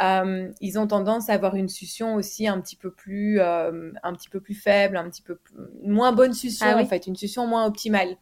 euh, 0.02 0.52
ils 0.62 0.80
ont 0.80 0.88
tendance 0.88 1.30
à 1.30 1.34
avoir 1.34 1.56
une 1.56 1.68
succion 1.68 2.16
aussi 2.16 2.48
un 2.48 2.62
petit 2.62 2.76
peu 2.76 2.92
plus, 2.92 3.40
euh, 3.42 3.92
un 4.04 4.14
petit 4.14 4.30
peu 4.30 4.40
plus 4.40 4.54
faible, 4.54 4.98
un 4.98 5.10
petit 5.10 5.22
peu 5.22 5.36
plus, 5.36 5.56
moins 5.84 6.12
bonne 6.12 6.34
succion 6.34 6.68
ah 6.70 6.82
en 6.82 6.86
fait, 6.86 7.08
une 7.08 7.16
succion 7.16 7.48
moins 7.48 7.66
optimale. 7.66 8.16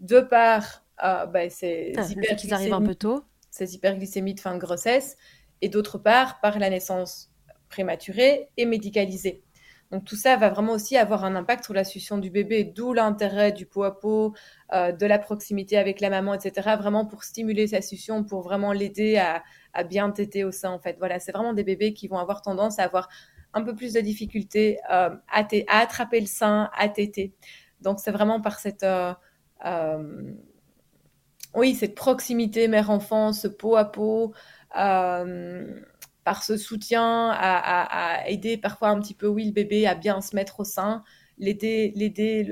De 0.00 0.20
part, 0.20 0.84
euh, 1.04 1.26
bah, 1.26 1.48
c'est 1.50 1.92
ah, 1.96 2.34
qu'ils 2.34 2.54
arrivent 2.54 2.72
un 2.72 2.82
peu 2.82 2.94
tôt, 2.94 3.24
ces 3.50 3.74
hyperglycémies 3.74 4.34
de 4.34 4.40
fin 4.40 4.54
de 4.54 4.60
grossesse, 4.60 5.16
et 5.60 5.68
d'autre 5.68 5.98
part 5.98 6.40
par 6.40 6.58
la 6.58 6.70
naissance 6.70 7.30
prématurée 7.68 8.48
et 8.56 8.64
médicalisée. 8.64 9.44
Donc 9.90 10.04
tout 10.04 10.16
ça 10.16 10.36
va 10.36 10.50
vraiment 10.50 10.72
aussi 10.72 10.96
avoir 10.96 11.24
un 11.24 11.34
impact 11.34 11.64
sur 11.64 11.74
la 11.74 11.84
succion 11.84 12.18
du 12.18 12.30
bébé, 12.30 12.64
d'où 12.64 12.92
l'intérêt 12.92 13.52
du 13.52 13.66
pot 13.66 13.82
à 13.82 13.98
pot, 13.98 14.34
euh, 14.72 14.92
de 14.92 15.06
la 15.06 15.18
proximité 15.18 15.76
avec 15.78 16.00
la 16.00 16.10
maman, 16.10 16.34
etc. 16.34 16.76
Vraiment 16.78 17.06
pour 17.06 17.24
stimuler 17.24 17.66
sa 17.66 17.82
succion, 17.82 18.22
pour 18.22 18.42
vraiment 18.42 18.72
l'aider 18.72 19.16
à, 19.16 19.42
bien 19.88 20.10
téter 20.10 20.44
au 20.44 20.52
sein. 20.52 20.70
En 20.70 20.78
fait, 20.78 20.96
voilà, 20.98 21.20
c'est 21.20 21.32
vraiment 21.32 21.52
des 21.52 21.64
bébés 21.64 21.92
qui 21.94 22.08
vont 22.08 22.18
avoir 22.18 22.42
tendance 22.42 22.78
à 22.78 22.84
avoir 22.84 23.08
un 23.52 23.62
peu 23.62 23.74
plus 23.74 23.92
de 23.92 24.00
difficultés 24.00 24.78
euh, 24.92 25.10
à, 25.30 25.46
attraper 25.68 26.20
le 26.20 26.26
sein, 26.26 26.70
à 26.76 26.88
téter. 26.88 27.34
Donc 27.80 27.98
c'est 28.00 28.12
vraiment 28.12 28.40
par 28.40 28.58
cette 28.58 28.84
euh, 28.84 29.14
oui 31.54 31.74
cette 31.74 31.94
proximité 31.94 32.68
mère-enfant, 32.68 33.32
ce 33.32 33.48
pot 33.48 33.76
à 33.76 33.84
pot 33.84 34.32
par 36.24 36.42
ce 36.44 36.56
soutien 36.56 37.30
à, 37.32 38.22
aider 38.28 38.56
parfois 38.56 38.90
un 38.90 39.00
petit 39.00 39.14
peu, 39.14 39.26
oui, 39.26 39.46
le 39.46 39.52
bébé 39.52 39.86
à 39.86 39.94
bien 39.94 40.20
se 40.20 40.36
mettre 40.36 40.60
au 40.60 40.64
sein, 40.64 41.02
l'aider, 41.38 41.92
l'aider, 41.96 42.46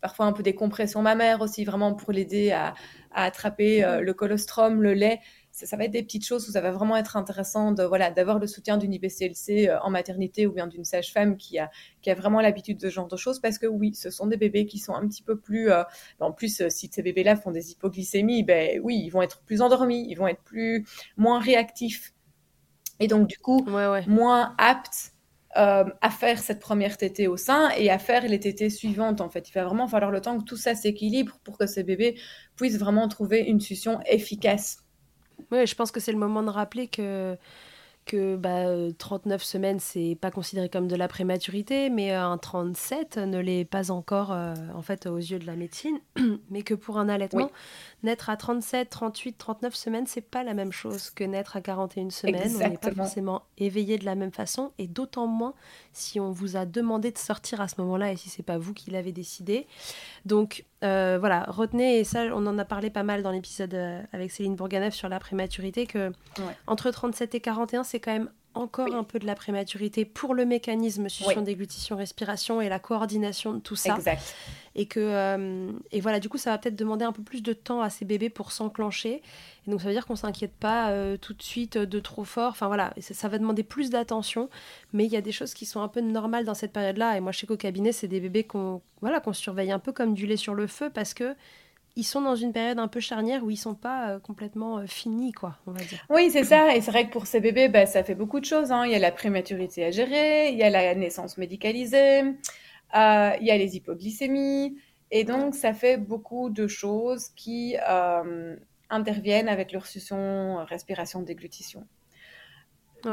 parfois 0.00 0.26
un 0.26 0.32
peu 0.32 0.42
des 0.42 0.54
compressions 0.54 1.02
mammaires 1.02 1.40
aussi, 1.40 1.64
vraiment 1.64 1.94
pour 1.94 2.12
l'aider 2.12 2.52
à, 2.52 2.74
attraper 3.12 3.84
euh, 3.84 4.00
le 4.00 4.12
colostrum, 4.12 4.82
le 4.82 4.92
lait. 4.92 5.20
Ça, 5.56 5.76
va 5.76 5.84
être 5.84 5.92
des 5.92 6.02
petites 6.02 6.26
choses 6.26 6.48
où 6.48 6.52
ça 6.52 6.60
va 6.60 6.72
vraiment 6.72 6.96
être 6.96 7.16
intéressant 7.16 7.70
de, 7.70 7.84
voilà, 7.84 8.10
d'avoir 8.10 8.40
le 8.40 8.46
soutien 8.48 8.76
d'une 8.76 8.92
IBCLC 8.92 9.68
euh, 9.68 9.78
en 9.82 9.90
maternité 9.90 10.46
ou 10.48 10.52
bien 10.52 10.66
d'une 10.66 10.84
sage-femme 10.84 11.36
qui 11.36 11.60
a, 11.60 11.70
qui 12.02 12.10
a 12.10 12.14
vraiment 12.14 12.40
l'habitude 12.40 12.78
de 12.78 12.88
ce 12.88 12.94
genre 12.94 13.06
de 13.06 13.16
choses 13.16 13.38
parce 13.38 13.58
que 13.58 13.66
oui, 13.66 13.94
ce 13.94 14.10
sont 14.10 14.26
des 14.26 14.36
bébés 14.36 14.66
qui 14.66 14.78
sont 14.78 14.94
un 14.94 15.06
petit 15.06 15.22
peu 15.22 15.38
plus, 15.38 15.70
euh, 15.70 15.84
en 16.18 16.32
plus, 16.32 16.68
si 16.68 16.90
ces 16.92 17.02
bébés-là 17.02 17.36
font 17.36 17.52
des 17.52 17.70
hypoglycémies, 17.70 18.42
ben 18.42 18.80
oui, 18.82 19.00
ils 19.04 19.10
vont 19.10 19.22
être 19.22 19.42
plus 19.42 19.62
endormis, 19.62 20.06
ils 20.08 20.16
vont 20.16 20.26
être 20.26 20.42
plus, 20.42 20.84
moins 21.16 21.38
réactifs 21.38 22.14
et 23.00 23.08
donc, 23.08 23.28
du 23.28 23.38
coup, 23.38 23.64
moins 24.06 24.54
apte 24.58 25.12
euh, 25.56 25.84
à 26.00 26.10
faire 26.10 26.38
cette 26.38 26.60
première 26.60 26.96
tétée 26.96 27.28
au 27.28 27.36
sein 27.36 27.70
et 27.76 27.90
à 27.90 27.98
faire 27.98 28.26
les 28.26 28.40
tétées 28.40 28.70
suivantes. 28.70 29.20
En 29.20 29.28
fait, 29.28 29.48
il 29.48 29.52
va 29.52 29.64
vraiment 29.64 29.86
falloir 29.88 30.10
le 30.10 30.20
temps 30.20 30.38
que 30.38 30.44
tout 30.44 30.56
ça 30.56 30.74
s'équilibre 30.74 31.38
pour 31.44 31.58
que 31.58 31.66
ces 31.66 31.84
bébés 31.84 32.18
puissent 32.56 32.78
vraiment 32.78 33.08
trouver 33.08 33.40
une 33.40 33.60
succion 33.60 34.00
efficace. 34.06 34.83
Oui, 35.50 35.66
je 35.66 35.74
pense 35.74 35.90
que 35.90 36.00
c'est 36.00 36.12
le 36.12 36.18
moment 36.18 36.42
de 36.42 36.50
rappeler 36.50 36.88
que 36.88 37.36
que 38.04 38.36
bah, 38.36 38.66
39 38.98 39.40
euh, 39.40 39.44
semaines, 39.44 39.80
c'est 39.80 40.16
pas 40.20 40.30
considéré 40.30 40.68
comme 40.68 40.88
de 40.88 40.96
la 40.96 41.08
prématurité, 41.08 41.90
mais 41.90 42.12
euh, 42.12 42.22
un 42.22 42.38
37 42.38 43.18
ne 43.18 43.38
l'est 43.38 43.64
pas 43.64 43.90
encore 43.90 44.32
euh, 44.32 44.54
en 44.74 44.82
fait 44.82 45.06
aux 45.06 45.16
yeux 45.16 45.38
de 45.38 45.46
la 45.46 45.56
médecine, 45.56 45.98
mais 46.50 46.62
que 46.62 46.74
pour 46.74 46.98
un 46.98 47.08
allaitement, 47.08 47.50
naître 48.02 48.30
à 48.30 48.36
37, 48.36 48.90
38, 48.90 49.38
39 49.38 49.74
semaines, 49.74 50.06
c'est 50.06 50.20
pas 50.20 50.44
la 50.44 50.54
même 50.54 50.72
chose 50.72 51.10
que 51.10 51.24
naître 51.24 51.56
à 51.56 51.60
41 51.60 52.10
semaines. 52.10 52.52
On 52.54 52.58
n'est 52.58 52.76
pas 52.76 52.92
forcément 52.92 53.42
éveillé 53.58 53.98
de 53.98 54.04
la 54.04 54.14
même 54.14 54.32
façon, 54.32 54.72
et 54.78 54.86
d'autant 54.86 55.26
moins 55.26 55.54
si 55.92 56.20
on 56.20 56.30
vous 56.30 56.56
a 56.56 56.66
demandé 56.66 57.10
de 57.10 57.18
sortir 57.18 57.60
à 57.60 57.68
ce 57.68 57.80
moment-là 57.80 58.12
et 58.12 58.16
si 58.16 58.28
c'est 58.28 58.42
pas 58.42 58.58
vous 58.58 58.74
qui 58.74 58.90
l'avez 58.90 59.12
décidé. 59.12 59.66
Donc 60.26 60.64
voilà, 60.82 61.46
retenez, 61.48 62.00
et 62.00 62.04
ça 62.04 62.24
on 62.34 62.46
en 62.46 62.58
a 62.58 62.64
parlé 62.66 62.90
pas 62.90 63.04
mal 63.04 63.22
dans 63.22 63.30
l'épisode 63.30 63.74
avec 64.12 64.30
Céline 64.30 64.54
Bourganev 64.54 64.90
sur 64.92 65.08
la 65.08 65.18
prématurité, 65.18 65.86
que 65.86 66.12
entre 66.66 66.90
37 66.90 67.34
et 67.34 67.40
41, 67.40 67.84
c'est 67.94 68.00
quand 68.00 68.12
même 68.12 68.28
encore 68.54 68.92
un 68.92 69.04
peu 69.04 69.20
de 69.20 69.26
la 69.26 69.36
prématurité 69.36 70.04
pour 70.04 70.34
le 70.34 70.44
mécanisme 70.44 71.08
succion, 71.08 71.42
déglutition, 71.42 71.96
respiration 71.96 72.60
et 72.60 72.68
la 72.68 72.80
coordination 72.80 73.52
de 73.52 73.60
tout 73.60 73.76
ça. 73.76 73.94
Exact. 73.94 74.34
Et 74.74 74.86
que 74.86 74.98
euh, 74.98 75.70
et 75.92 76.00
voilà, 76.00 76.18
du 76.18 76.28
coup, 76.28 76.38
ça 76.38 76.50
va 76.50 76.58
peut-être 76.58 76.74
demander 76.74 77.04
un 77.04 77.12
peu 77.12 77.22
plus 77.22 77.40
de 77.40 77.52
temps 77.52 77.82
à 77.82 77.90
ces 77.90 78.04
bébés 78.04 78.30
pour 78.30 78.50
s'enclencher. 78.50 79.22
Et 79.66 79.70
donc, 79.70 79.80
ça 79.80 79.86
veut 79.86 79.92
dire 79.92 80.06
qu'on 80.06 80.16
s'inquiète 80.16 80.54
pas 80.54 80.90
euh, 80.90 81.16
tout 81.16 81.34
de 81.34 81.42
suite 81.42 81.78
de 81.78 82.00
trop 82.00 82.24
fort. 82.24 82.50
Enfin 82.50 82.66
voilà, 82.66 82.92
ça, 83.00 83.28
va 83.28 83.38
demander 83.38 83.62
plus 83.62 83.90
d'attention. 83.90 84.50
Mais 84.92 85.04
il 85.04 85.12
y 85.12 85.16
a 85.16 85.20
des 85.20 85.32
choses 85.32 85.54
qui 85.54 85.66
sont 85.66 85.80
un 85.80 85.88
peu 85.88 86.00
normales 86.00 86.44
dans 86.44 86.54
cette 86.54 86.72
période-là. 86.72 87.16
Et 87.16 87.20
moi, 87.20 87.30
je 87.30 87.38
sais 87.38 87.46
qu'au 87.46 87.56
cabinet, 87.56 87.92
c'est 87.92 88.08
des 88.08 88.20
bébés 88.20 88.44
qu'on 88.44 88.82
voilà 89.02 89.20
qu'on 89.20 89.32
surveille 89.32 89.70
un 89.70 89.78
peu 89.78 89.92
comme 89.92 90.14
du 90.14 90.26
lait 90.26 90.36
sur 90.36 90.54
le 90.54 90.66
feu 90.66 90.90
parce 90.92 91.14
que 91.14 91.36
ils 91.96 92.04
sont 92.04 92.20
dans 92.20 92.34
une 92.34 92.52
période 92.52 92.78
un 92.78 92.88
peu 92.88 93.00
charnière 93.00 93.44
où 93.44 93.50
ils 93.50 93.56
sont 93.56 93.74
pas 93.74 94.18
complètement 94.20 94.86
finis, 94.86 95.32
quoi, 95.32 95.58
on 95.66 95.72
va 95.72 95.80
dire. 95.82 96.04
Oui, 96.10 96.30
c'est 96.30 96.44
ça. 96.44 96.74
Et 96.74 96.80
c'est 96.80 96.90
vrai 96.90 97.06
que 97.06 97.12
pour 97.12 97.26
ces 97.26 97.40
bébés, 97.40 97.68
bah, 97.68 97.86
ça 97.86 98.02
fait 98.02 98.14
beaucoup 98.14 98.40
de 98.40 98.44
choses. 98.44 98.72
Hein. 98.72 98.84
Il 98.86 98.92
y 98.92 98.94
a 98.94 98.98
la 98.98 99.12
prématurité 99.12 99.84
à 99.84 99.90
gérer, 99.90 100.50
il 100.50 100.58
y 100.58 100.62
a 100.62 100.70
la 100.70 100.94
naissance 100.94 101.38
médicalisée, 101.38 102.20
il 102.20 103.38
y 103.42 103.50
a 103.50 103.56
les 103.56 103.76
hypoglycémies. 103.76 104.76
Et 105.10 105.24
donc, 105.24 105.54
ça 105.54 105.72
fait 105.72 105.96
beaucoup 105.96 106.50
de 106.50 106.66
choses 106.66 107.28
qui 107.36 107.76
interviennent 108.90 109.48
avec 109.48 109.72
leur 109.72 109.86
succion, 109.86 110.64
respiration, 110.64 111.22
déglutition 111.22 111.86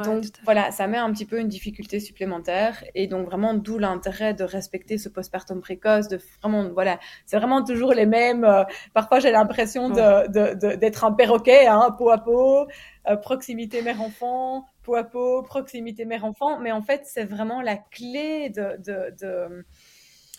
donc 0.03 0.25
voilà, 0.43 0.71
ça 0.71 0.87
met 0.87 0.97
un 0.97 1.11
petit 1.11 1.25
peu 1.25 1.39
une 1.39 1.47
difficulté 1.47 1.99
supplémentaire. 1.99 2.83
Et 2.95 3.07
donc 3.07 3.25
vraiment 3.25 3.53
d'où 3.53 3.77
l'intérêt 3.77 4.33
de 4.33 4.43
respecter 4.43 4.97
ce 4.97 5.09
postpartum 5.09 5.61
précoce, 5.61 6.07
de 6.07 6.19
vraiment 6.39 6.69
voilà, 6.69 6.99
c'est 7.25 7.37
vraiment 7.37 7.63
toujours 7.63 7.93
les 7.93 8.05
mêmes. 8.05 8.43
Euh, 8.43 8.63
parfois 8.93 9.19
j'ai 9.19 9.31
l'impression 9.31 9.89
de, 9.89 10.75
d'être 10.75 11.03
un 11.03 11.11
perroquet, 11.11 11.67
hein, 11.67 11.93
peau 11.97 12.09
à 12.09 12.17
peau, 12.17 12.67
euh, 13.07 13.15
proximité 13.17 13.81
mère-enfant, 13.81 14.65
peau 14.83 14.95
à 14.95 15.03
peau, 15.03 15.43
proximité 15.43 16.05
mère-enfant, 16.05 16.59
mais 16.59 16.71
en 16.71 16.81
fait 16.81 17.01
c'est 17.05 17.25
vraiment 17.25 17.61
la 17.61 17.77
clé 17.77 18.49
de, 18.49 18.77
de, 18.77 19.15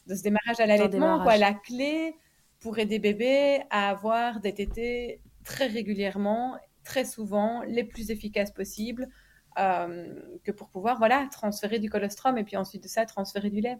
de, 0.06 0.14
ce 0.14 0.22
démarrage 0.22 0.60
à 0.60 0.66
l'allaitement, 0.66 1.22
quoi, 1.22 1.36
la 1.36 1.54
clé 1.54 2.16
pour 2.60 2.78
aider 2.78 2.98
bébé 2.98 3.62
à 3.70 3.90
avoir 3.90 4.40
des 4.40 4.54
tétés 4.54 5.20
très 5.44 5.66
régulièrement, 5.66 6.56
très 6.84 7.04
souvent, 7.04 7.62
les 7.66 7.84
plus 7.84 8.10
efficaces 8.10 8.52
possibles 8.52 9.08
que 9.56 10.50
pour 10.50 10.68
pouvoir 10.68 10.98
voilà 10.98 11.26
transférer 11.30 11.78
du 11.78 11.90
colostrum 11.90 12.38
et 12.38 12.44
puis 12.44 12.56
ensuite 12.56 12.82
de 12.82 12.88
ça 12.88 13.06
transférer 13.06 13.50
du 13.50 13.60
lait. 13.60 13.78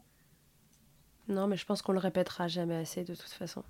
Non, 1.28 1.46
mais 1.46 1.56
je 1.56 1.64
pense 1.64 1.82
qu'on 1.82 1.92
le 1.92 1.98
répétera 1.98 2.48
jamais 2.48 2.76
assez 2.76 3.04
de 3.04 3.14
toute 3.14 3.30
façon. 3.30 3.62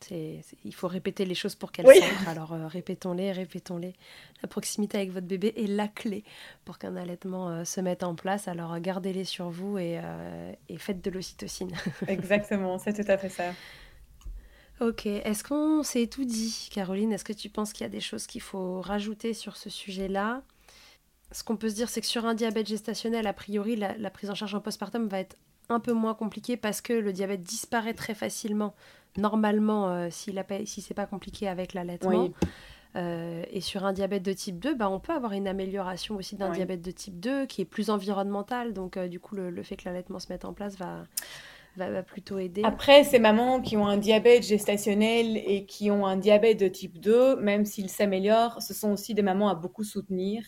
C'est, 0.00 0.42
il 0.64 0.74
faut 0.74 0.86
répéter 0.86 1.24
les 1.24 1.34
choses 1.34 1.56
pour 1.56 1.72
qu'elles 1.72 1.86
oui. 1.86 1.98
Alors 2.28 2.52
euh, 2.52 2.68
répétons-les, 2.68 3.32
répétons-les. 3.32 3.94
La 4.42 4.48
proximité 4.48 4.96
avec 4.96 5.10
votre 5.10 5.26
bébé 5.26 5.52
est 5.56 5.66
la 5.66 5.88
clé 5.88 6.22
pour 6.64 6.78
qu'un 6.78 6.94
allaitement 6.94 7.50
euh, 7.50 7.64
se 7.64 7.80
mette 7.80 8.04
en 8.04 8.14
place. 8.14 8.46
Alors 8.46 8.78
gardez-les 8.78 9.24
sur 9.24 9.50
vous 9.50 9.76
et, 9.76 10.00
et 10.68 10.78
faites 10.78 11.02
de 11.04 11.10
l'ocytocine. 11.10 11.72
Exactement, 12.06 12.78
c'est 12.78 12.92
tout 12.92 13.10
à 13.10 13.18
fait 13.18 13.28
ça. 13.28 13.52
Ok, 14.80 15.06
est-ce 15.06 15.42
qu'on 15.42 15.82
s'est 15.82 16.06
tout 16.06 16.24
dit, 16.24 16.68
Caroline? 16.72 17.12
Est-ce 17.12 17.24
que 17.24 17.32
tu 17.32 17.48
penses 17.48 17.72
qu'il 17.72 17.82
y 17.82 17.86
a 17.86 17.90
des 17.90 18.00
choses 18.00 18.28
qu'il 18.28 18.40
faut 18.40 18.80
rajouter 18.80 19.34
sur 19.34 19.56
ce 19.56 19.70
sujet-là? 19.70 20.42
Ce 21.32 21.44
qu'on 21.44 21.56
peut 21.56 21.68
se 21.68 21.74
dire, 21.74 21.88
c'est 21.88 22.00
que 22.00 22.06
sur 22.06 22.24
un 22.26 22.34
diabète 22.34 22.66
gestationnel, 22.66 23.26
a 23.26 23.32
priori, 23.32 23.76
la, 23.76 24.10
prise 24.10 24.30
en 24.30 24.34
charge 24.34 24.54
en 24.54 24.60
postpartum 24.60 25.08
va 25.08 25.20
être 25.20 25.36
un 25.68 25.80
peu 25.80 25.92
moins 25.92 26.14
compliquée 26.14 26.56
parce 26.56 26.80
que 26.80 26.92
le 26.92 27.12
diabète 27.12 27.42
disparaît 27.42 27.94
très 27.94 28.14
facilement, 28.14 28.74
normalement, 29.16 29.90
euh, 29.90 30.08
si 30.10 30.34
si 30.64 30.80
c'est 30.80 30.94
pas 30.94 31.06
compliqué 31.06 31.48
avec 31.48 31.74
l'allaitement. 31.74 32.30
Euh, 32.96 33.44
et 33.50 33.60
sur 33.60 33.84
un 33.84 33.92
diabète 33.92 34.22
de 34.22 34.32
type 34.32 34.58
2, 34.58 34.74
bah, 34.74 34.88
on 34.90 34.98
peut 34.98 35.12
avoir 35.12 35.32
une 35.32 35.46
amélioration 35.46 36.16
aussi 36.16 36.36
d'un 36.36 36.50
diabète 36.50 36.80
de 36.80 36.90
type 36.90 37.20
2 37.20 37.46
qui 37.46 37.60
est 37.60 37.66
plus 37.66 37.90
environnemental. 37.90 38.72
Donc, 38.72 38.96
euh, 38.96 39.08
du 39.08 39.20
coup, 39.20 39.36
le, 39.36 39.62
fait 39.62 39.76
que 39.76 39.84
l'allaitement 39.84 40.18
se 40.18 40.32
mette 40.32 40.46
en 40.46 40.54
place 40.54 40.76
va, 40.78 41.04
va, 41.76 41.90
va, 41.90 42.02
plutôt 42.02 42.38
aider. 42.38 42.62
Après, 42.64 43.04
ces 43.04 43.18
mamans 43.18 43.60
qui 43.60 43.76
ont 43.76 43.86
un 43.86 43.98
diabète 43.98 44.42
gestationnel 44.42 45.36
et 45.36 45.66
qui 45.66 45.90
ont 45.90 46.06
un 46.06 46.16
diabète 46.16 46.58
de 46.58 46.68
type 46.68 46.98
2, 46.98 47.36
même 47.36 47.66
s'il 47.66 47.90
s'améliore, 47.90 48.62
ce 48.62 48.72
sont 48.72 48.90
aussi 48.90 49.12
des 49.14 49.22
mamans 49.22 49.50
à 49.50 49.54
beaucoup 49.54 49.84
soutenir 49.84 50.42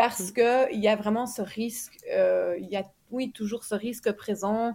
parce 0.00 0.30
mmh. 0.30 0.32
qu'il 0.32 0.80
y 0.80 0.88
a 0.88 0.96
vraiment 0.96 1.26
ce 1.26 1.42
risque, 1.42 1.98
euh, 2.10 2.56
il 2.58 2.70
y 2.70 2.76
a 2.76 2.84
oui 3.10 3.32
toujours 3.32 3.64
ce 3.64 3.74
risque 3.74 4.10
présent, 4.12 4.74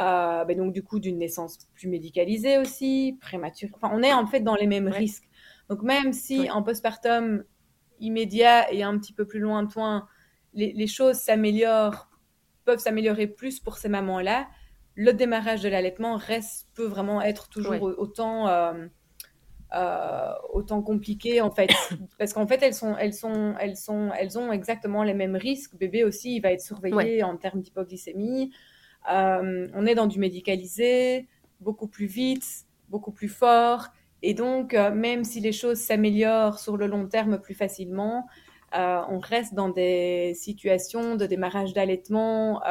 euh, 0.00 0.46
ben 0.46 0.56
donc 0.56 0.72
du 0.72 0.82
coup 0.82 0.98
d'une 0.98 1.18
naissance 1.18 1.58
plus 1.74 1.88
médicalisée 1.88 2.56
aussi, 2.56 3.18
prématurée. 3.20 3.70
Enfin, 3.74 3.90
on 3.94 4.02
est 4.02 4.14
en 4.14 4.26
fait 4.26 4.40
dans 4.40 4.54
les 4.54 4.66
mêmes 4.66 4.88
risques. 4.88 5.28
Donc 5.68 5.82
même 5.82 6.14
si 6.14 6.50
en 6.50 6.62
postpartum 6.62 7.44
immédiat 8.00 8.72
et 8.72 8.82
un 8.82 8.96
petit 8.96 9.12
peu 9.12 9.26
plus 9.26 9.40
lointain, 9.40 10.06
les, 10.54 10.72
les 10.72 10.86
choses 10.86 11.16
s'améliorent, 11.16 12.08
peuvent 12.64 12.78
s'améliorer 12.78 13.26
plus 13.26 13.60
pour 13.60 13.76
ces 13.76 13.90
mamans-là, 13.90 14.48
le 14.94 15.12
démarrage 15.12 15.60
de 15.60 15.68
l'allaitement 15.68 16.16
reste 16.16 16.68
peut 16.72 16.86
vraiment 16.86 17.20
être 17.20 17.50
toujours 17.50 17.82
autant 17.82 18.48
euh, 18.48 18.86
euh, 19.74 20.32
autant 20.52 20.82
compliqué 20.82 21.40
en 21.40 21.50
fait. 21.50 21.70
Parce 22.18 22.32
qu'en 22.32 22.46
fait 22.46 22.62
elles 22.62 22.74
sont 22.74 22.96
elles 22.98 23.14
sont 23.14 23.54
elles 23.58 23.76
sont 23.76 24.10
elles 24.18 24.38
ont 24.38 24.52
exactement 24.52 25.02
les 25.02 25.14
mêmes 25.14 25.36
risques. 25.36 25.76
Bébé 25.76 26.04
aussi 26.04 26.36
il 26.36 26.40
va 26.40 26.52
être 26.52 26.60
surveillé 26.60 27.22
en 27.22 27.36
termes 27.36 27.60
d'hypoglycémie. 27.60 28.52
Euh, 29.10 29.68
on 29.74 29.86
est 29.86 29.94
dans 29.94 30.06
du 30.06 30.18
médicalisé 30.18 31.26
beaucoup 31.60 31.88
plus 31.88 32.06
vite 32.06 32.66
beaucoup 32.88 33.12
plus 33.12 33.28
fort. 33.28 33.88
Et 34.22 34.34
donc 34.34 34.74
euh, 34.74 34.90
même 34.90 35.24
si 35.24 35.40
les 35.40 35.52
choses 35.52 35.78
s'améliorent 35.78 36.58
sur 36.58 36.76
le 36.76 36.86
long 36.86 37.06
terme 37.06 37.40
plus 37.40 37.54
facilement 37.54 38.26
on 38.74 39.18
reste 39.18 39.52
dans 39.52 39.68
des 39.68 40.32
situations 40.34 41.16
de 41.16 41.26
démarrage 41.26 41.74
d'allaitement 41.74 42.62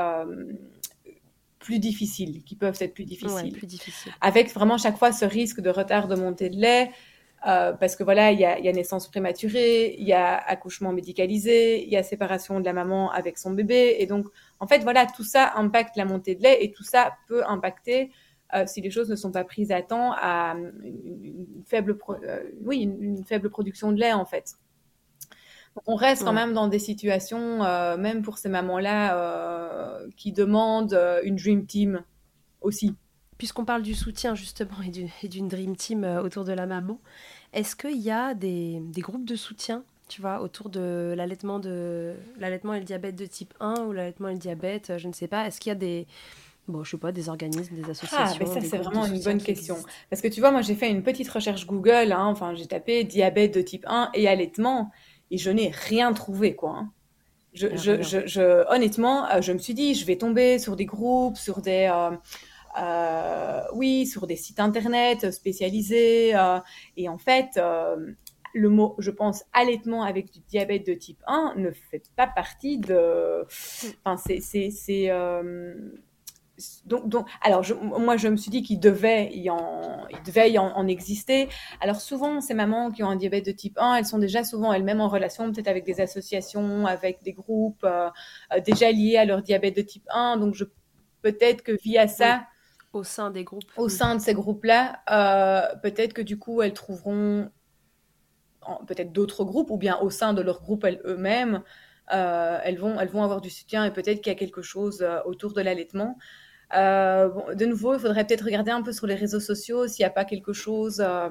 plus 1.62 1.80
difficiles, 1.80 2.44
qui 2.44 2.56
peuvent 2.56 2.78
être 2.82 2.94
plus 2.94 3.06
difficiles. 3.06 3.54
plus 3.54 3.68
difficile. 3.68 4.12
Avec 4.20 4.54
vraiment 4.54 4.78
chaque 4.78 4.98
fois 4.98 5.12
ce 5.12 5.26
risque 5.26 5.62
de 5.62 5.70
retard 5.70 6.08
de 6.08 6.16
montée 6.16 6.50
de 6.50 6.58
lait, 6.58 6.92
euh, 7.48 7.74
parce 7.74 7.96
que 7.96 8.04
voilà, 8.04 8.32
il 8.32 8.40
y 8.40 8.46
a, 8.46 8.60
y 8.60 8.68
a, 8.68 8.72
naissance 8.72 9.08
prématurée, 9.08 9.96
il 9.98 10.06
y 10.06 10.14
a 10.14 10.38
accouchement 10.38 10.92
médicalisé, 10.92 11.84
il 11.84 11.90
y 11.90 11.98
a 11.98 12.04
séparation 12.04 12.60
de 12.60 12.66
la 12.66 12.74
maman 12.74 13.12
avec 13.12 13.38
son 13.38 13.52
bébé, 13.52 13.96
et 14.00 14.06
donc 14.06 14.26
en 14.60 14.68
fait 14.68 14.80
voilà, 14.80 15.06
tout 15.08 15.24
ça 15.24 15.54
impacte 15.56 15.96
la 15.96 16.06
montée 16.06 16.36
de 16.36 16.44
lait 16.44 16.64
et 16.64 16.72
tout 16.72 16.84
ça 16.84 17.14
peut 17.28 17.44
impacter 17.48 18.12
euh, 18.54 18.66
si 18.68 18.82
les 18.82 18.92
choses 18.92 19.10
ne 19.10 19.16
sont 19.16 19.32
pas 19.32 19.44
prises 19.44 19.72
à 19.72 19.82
temps 19.82 20.14
à 20.14 20.56
une, 20.84 21.64
faible, 21.66 21.98
euh, 22.10 22.44
oui, 22.64 22.82
une, 22.82 23.24
faible 23.24 23.50
production 23.50 23.92
de 23.92 24.00
lait 24.00 24.14
en 24.14 24.26
fait 24.26 24.56
on 25.86 25.96
reste 25.96 26.24
quand 26.24 26.34
même 26.34 26.54
dans 26.54 26.68
des 26.68 26.80
situations, 26.80 27.64
euh, 27.64 27.98
même 27.98 28.22
pour 28.22 28.38
ces 28.38 28.50
mamans-là, 28.50 29.18
euh, 29.18 30.08
qui 30.18 30.32
demandent 30.32 30.94
euh, 30.94 31.22
une 31.24 31.36
Dream 31.36 31.66
Team 31.66 32.04
aussi. 32.62 32.96
Puisqu'on 33.38 33.66
parle 33.66 33.82
du 33.82 33.96
soutien 33.96 34.36
justement 34.36 34.76
et 35.24 35.28
d'une 35.28 35.48
Dream 35.48 35.76
Team 35.76 36.04
autour 36.04 36.44
de 36.44 36.52
la 36.52 36.68
maman, 36.68 37.00
est-ce 37.54 37.76
qu'il 37.76 37.98
y 37.98 38.12
a 38.12 38.34
des, 38.34 38.82
groupes 38.98 39.26
de 39.26 39.36
soutien 39.36 39.84
tu 40.08 40.20
vois, 40.20 40.42
autour 40.42 40.70
de 40.70 41.14
l'allaitement 41.16 41.58
de 41.58 42.14
l'allaitement 42.38 42.74
et 42.74 42.80
le 42.80 42.86
diabète 42.86 43.16
de 43.16 43.26
type 43.26 43.54
1 43.62 43.86
ou 43.86 43.94
l'allaitement 43.94 44.28
et 44.28 44.34
le 44.34 44.40
diabète, 44.40 44.98
je 44.98 45.08
ne 45.08 45.14
sais 45.14 45.30
pas, 45.30 45.48
est-ce 45.48 45.62
qu'il 45.62 45.70
y 45.70 45.72
a 45.72 45.76
des 45.76 46.06
bon, 46.68 46.84
je 46.84 46.92
sais 46.92 46.98
pas, 46.98 47.14
des 47.14 47.30
organismes, 47.30 47.76
des 47.76 47.90
associations 47.90 48.18
Ah, 48.20 48.38
mais 48.38 48.46
ça 48.46 48.60
c'est 48.62 48.78
vraiment 48.78 49.06
une 49.06 49.22
bonne 49.22 49.42
question. 49.42 49.78
Parce 50.10 50.22
que 50.22 50.28
tu 50.28 50.42
vois, 50.42 50.52
moi 50.52 50.62
j'ai 50.62 50.76
fait 50.76 50.92
une 50.92 51.02
petite 51.02 51.30
recherche 51.30 51.66
Google, 51.66 52.12
hein, 52.12 52.26
enfin 52.26 52.54
j'ai 52.56 52.66
tapé 52.66 53.06
diabète 53.06 53.54
de 53.54 53.62
type 53.62 53.86
1 53.88 54.10
et 54.14 54.28
allaitement 54.28 54.92
et 55.32 55.38
je 55.38 55.50
n'ai 55.50 55.70
rien 55.70 56.14
trouvé, 56.14 56.56
quoi. 56.56 56.72
Hein. 56.72 56.92
Je, 57.54 57.76
je, 57.76 58.02
je, 58.02 58.74
honnêtement, 58.74 59.30
euh, 59.30 59.42
je 59.42 59.52
me 59.52 59.58
suis 59.58 59.74
dit, 59.74 59.94
je 59.94 60.06
vais 60.06 60.16
tomber 60.16 60.58
sur 60.58 60.76
des 60.78 60.86
groupes, 60.86 61.36
sur 61.36 61.62
des, 61.62 61.92
euh, 61.92 62.16
euh, 62.82 63.62
oui, 63.74 64.06
sur 64.06 64.26
des 64.26 64.38
sites 64.38 64.60
internet 64.60 65.32
spécialisés. 65.32 66.34
et 66.96 67.10
en 67.10 67.18
fait, 67.18 67.60
le 68.54 68.70
mot, 68.70 68.96
je 69.00 69.12
pense, 69.12 69.44
allaitement 69.54 70.04
avec 70.04 70.32
du 70.32 70.40
diabète 70.48 70.86
de 70.86 70.94
type 70.94 71.22
1 71.28 71.56
ne 71.58 71.72
fait 71.72 72.04
pas 72.16 72.28
partie 72.28 72.78
de. 72.78 73.46
Enfin, 74.06 74.18
c'est 74.18 75.10
donc, 76.86 77.28
alors 77.42 77.64
moi 77.80 78.18
je 78.18 78.28
me 78.28 78.38
suis 78.38 78.52
dit 78.52 78.62
qu'il 78.62 78.80
devait 78.80 79.32
y 79.34 79.50
en, 79.50 80.06
il 80.10 80.22
devait 80.24 80.52
y 80.52 80.58
en, 80.58 80.88
exister. 80.88 81.48
Alors 81.80 82.02
souvent 82.02 82.42
ces 82.42 82.54
mamans 82.54 82.92
qui 82.92 83.04
ont 83.04 83.10
un 83.10 83.16
diabète 83.16 83.46
de 83.46 83.52
type 83.52 83.78
1, 83.78 83.96
elles 83.96 84.06
sont 84.06 84.18
déjà 84.18 84.44
souvent 84.44 84.74
elles-mêmes 84.74 85.02
en 85.02 85.08
relation 85.08 85.52
peut-être 85.52 85.68
avec 85.68 85.86
des 85.86 86.02
associations, 86.02 86.86
avec 86.86 87.24
des 87.24 87.34
groupes 87.34 87.84
euh, 87.84 88.10
euh, 88.54 88.60
déjà 88.60 88.92
liés 88.92 89.18
à 89.18 89.26
leur 89.26 89.42
diabète 89.42 89.76
de 89.76 89.82
type 89.82 90.06
1. 90.10 90.38
Donc 90.38 90.56
je 90.56 90.66
peut-être 91.22 91.62
que 91.64 91.74
via 91.84 92.08
ça, 92.08 92.46
au 92.94 93.04
sein 93.04 93.32
des 93.32 93.44
groupes, 93.44 93.72
au 93.78 93.90
sein 93.90 94.16
de 94.16 94.22
ces 94.22 94.34
groupes-là, 94.34 95.02
euh, 95.12 95.76
peut-être 95.82 96.14
que 96.14 96.22
du 96.22 96.38
coup 96.38 96.62
elles 96.62 96.74
trouveront 96.74 97.50
peut-être 98.88 99.12
d'autres 99.12 99.44
groupes 99.44 99.72
ou 99.72 99.78
bien 99.78 99.98
au 100.00 100.10
sein 100.10 100.34
de 100.34 100.42
leur 100.42 100.62
groupe 100.62 100.86
eux-mêmes. 101.06 101.64
elles, 102.08 102.78
vont, 102.78 103.00
elles 103.00 103.10
vont 103.10 103.24
avoir 103.24 103.42
du 103.42 103.50
soutien 103.50 103.86
et 103.86 103.92
peut-être 103.92 104.22
qu'il 104.22 104.32
y 104.32 104.36
a 104.36 104.38
quelque 104.38 104.62
chose 104.62 105.06
autour 105.26 105.54
de 105.54 105.62
l'allaitement. 105.62 106.18
Euh, 106.74 107.54
de 107.54 107.66
nouveau, 107.66 107.94
il 107.94 108.00
faudrait 108.00 108.26
peut-être 108.26 108.46
regarder 108.46 108.72
un 108.72 108.82
peu 108.82 108.94
sur 108.94 109.08
les 109.08 109.16
réseaux 109.16 109.40
sociaux 109.40 109.88
s'il 109.88 110.04
n'y 110.04 110.08
a 110.08 110.12
pas 110.12 110.26
quelque 110.26 110.54
chose, 110.54 111.02
euh, 111.02 111.30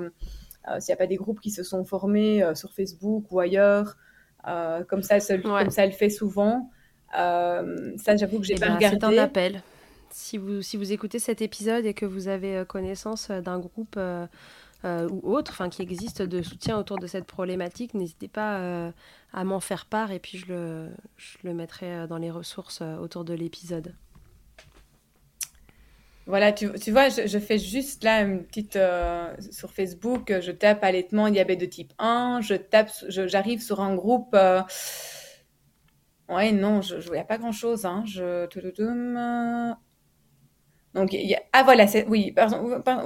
euh, 0.69 0.81
s'il 0.81 0.93
n'y 0.93 0.95
a 0.95 0.97
pas 0.97 1.07
des 1.07 1.17
groupes 1.17 1.41
qui 1.41 1.51
se 1.51 1.63
sont 1.63 1.85
formés 1.85 2.43
sur 2.55 2.73
Facebook 2.73 3.25
ou 3.31 3.41
ailleurs. 3.41 3.97
comme, 4.45 5.03
ça, 5.03 5.19
comme 5.21 5.71
ça, 5.71 5.87
le 5.87 5.93
fait 5.93 6.11
souvent. 6.11 6.71
ça, 7.13 8.17
j'avoue 8.17 8.39
que 8.39 8.47
j'ai 8.47 8.55
eh 8.57 8.61
pas 8.61 8.69
ben, 8.69 8.75
regardé. 8.77 8.99
C'est 9.01 9.19
un 9.19 9.19
appel. 9.19 9.63
Si 10.11 10.39
vous, 10.39 10.61
si 10.61 10.77
vous 10.77 10.93
écoutez 10.93 11.21
cet 11.21 11.41
épisode 11.41 11.87
et 11.87 11.95
que 11.95 12.05
vous 12.05 12.27
avez 12.29 12.65
connaissance 12.67 13.31
d'un 13.31 13.61
groupe 13.61 13.99
ou 14.85 15.35
autre, 15.35 15.53
enfin 15.53 15.69
qui 15.69 15.83
existe 15.83 16.21
de 16.23 16.43
soutien 16.43 16.79
autour 16.79 16.99
de 16.99 17.07
cette 17.07 17.27
problématique, 17.27 17.95
n'hésitez 17.95 18.29
pas 18.29 18.93
à 19.33 19.45
m'en 19.45 19.61
faire 19.61 19.87
part 19.87 20.11
et 20.11 20.19
puis 20.19 20.37
je 20.37 20.47
le, 20.47 20.89
je 21.17 21.39
le 21.45 21.55
mettrai 21.55 22.07
dans 22.09 22.19
les 22.19 22.31
ressources 22.31 22.83
autour 22.83 23.25
de 23.25 23.33
l'épisode. 23.35 23.95
Voilà, 26.31 26.53
tu, 26.53 26.67
vois, 26.91 27.09
je, 27.09 27.39
fais 27.39 27.59
juste 27.59 28.05
là 28.05 28.23
une 28.23 28.45
petite 28.45 28.79
sur 29.51 29.73
Facebook, 29.73 30.33
je 30.41 30.53
tape 30.53 30.83
allaitement 30.85 31.29
diabète 31.29 31.61
de 31.61 31.67
type 31.67 31.93
1, 31.99 32.41
je 32.43 32.55
tape, 32.55 32.91
j'arrive 33.09 33.61
sur 33.61 33.81
un 33.81 33.95
groupe. 33.95 34.35
ouais, 36.29 36.53
non, 36.53 36.81
je 36.83 37.11
n'y 37.11 37.19
a 37.19 37.25
pas 37.25 37.39
grand 37.39 37.53
chose. 37.53 37.85
Hein, 37.85 38.05
je, 38.07 38.47
y 40.95 41.35
a, 41.35 41.43
ah 41.53 41.63
voilà, 41.63 41.87
oui, 42.09 42.35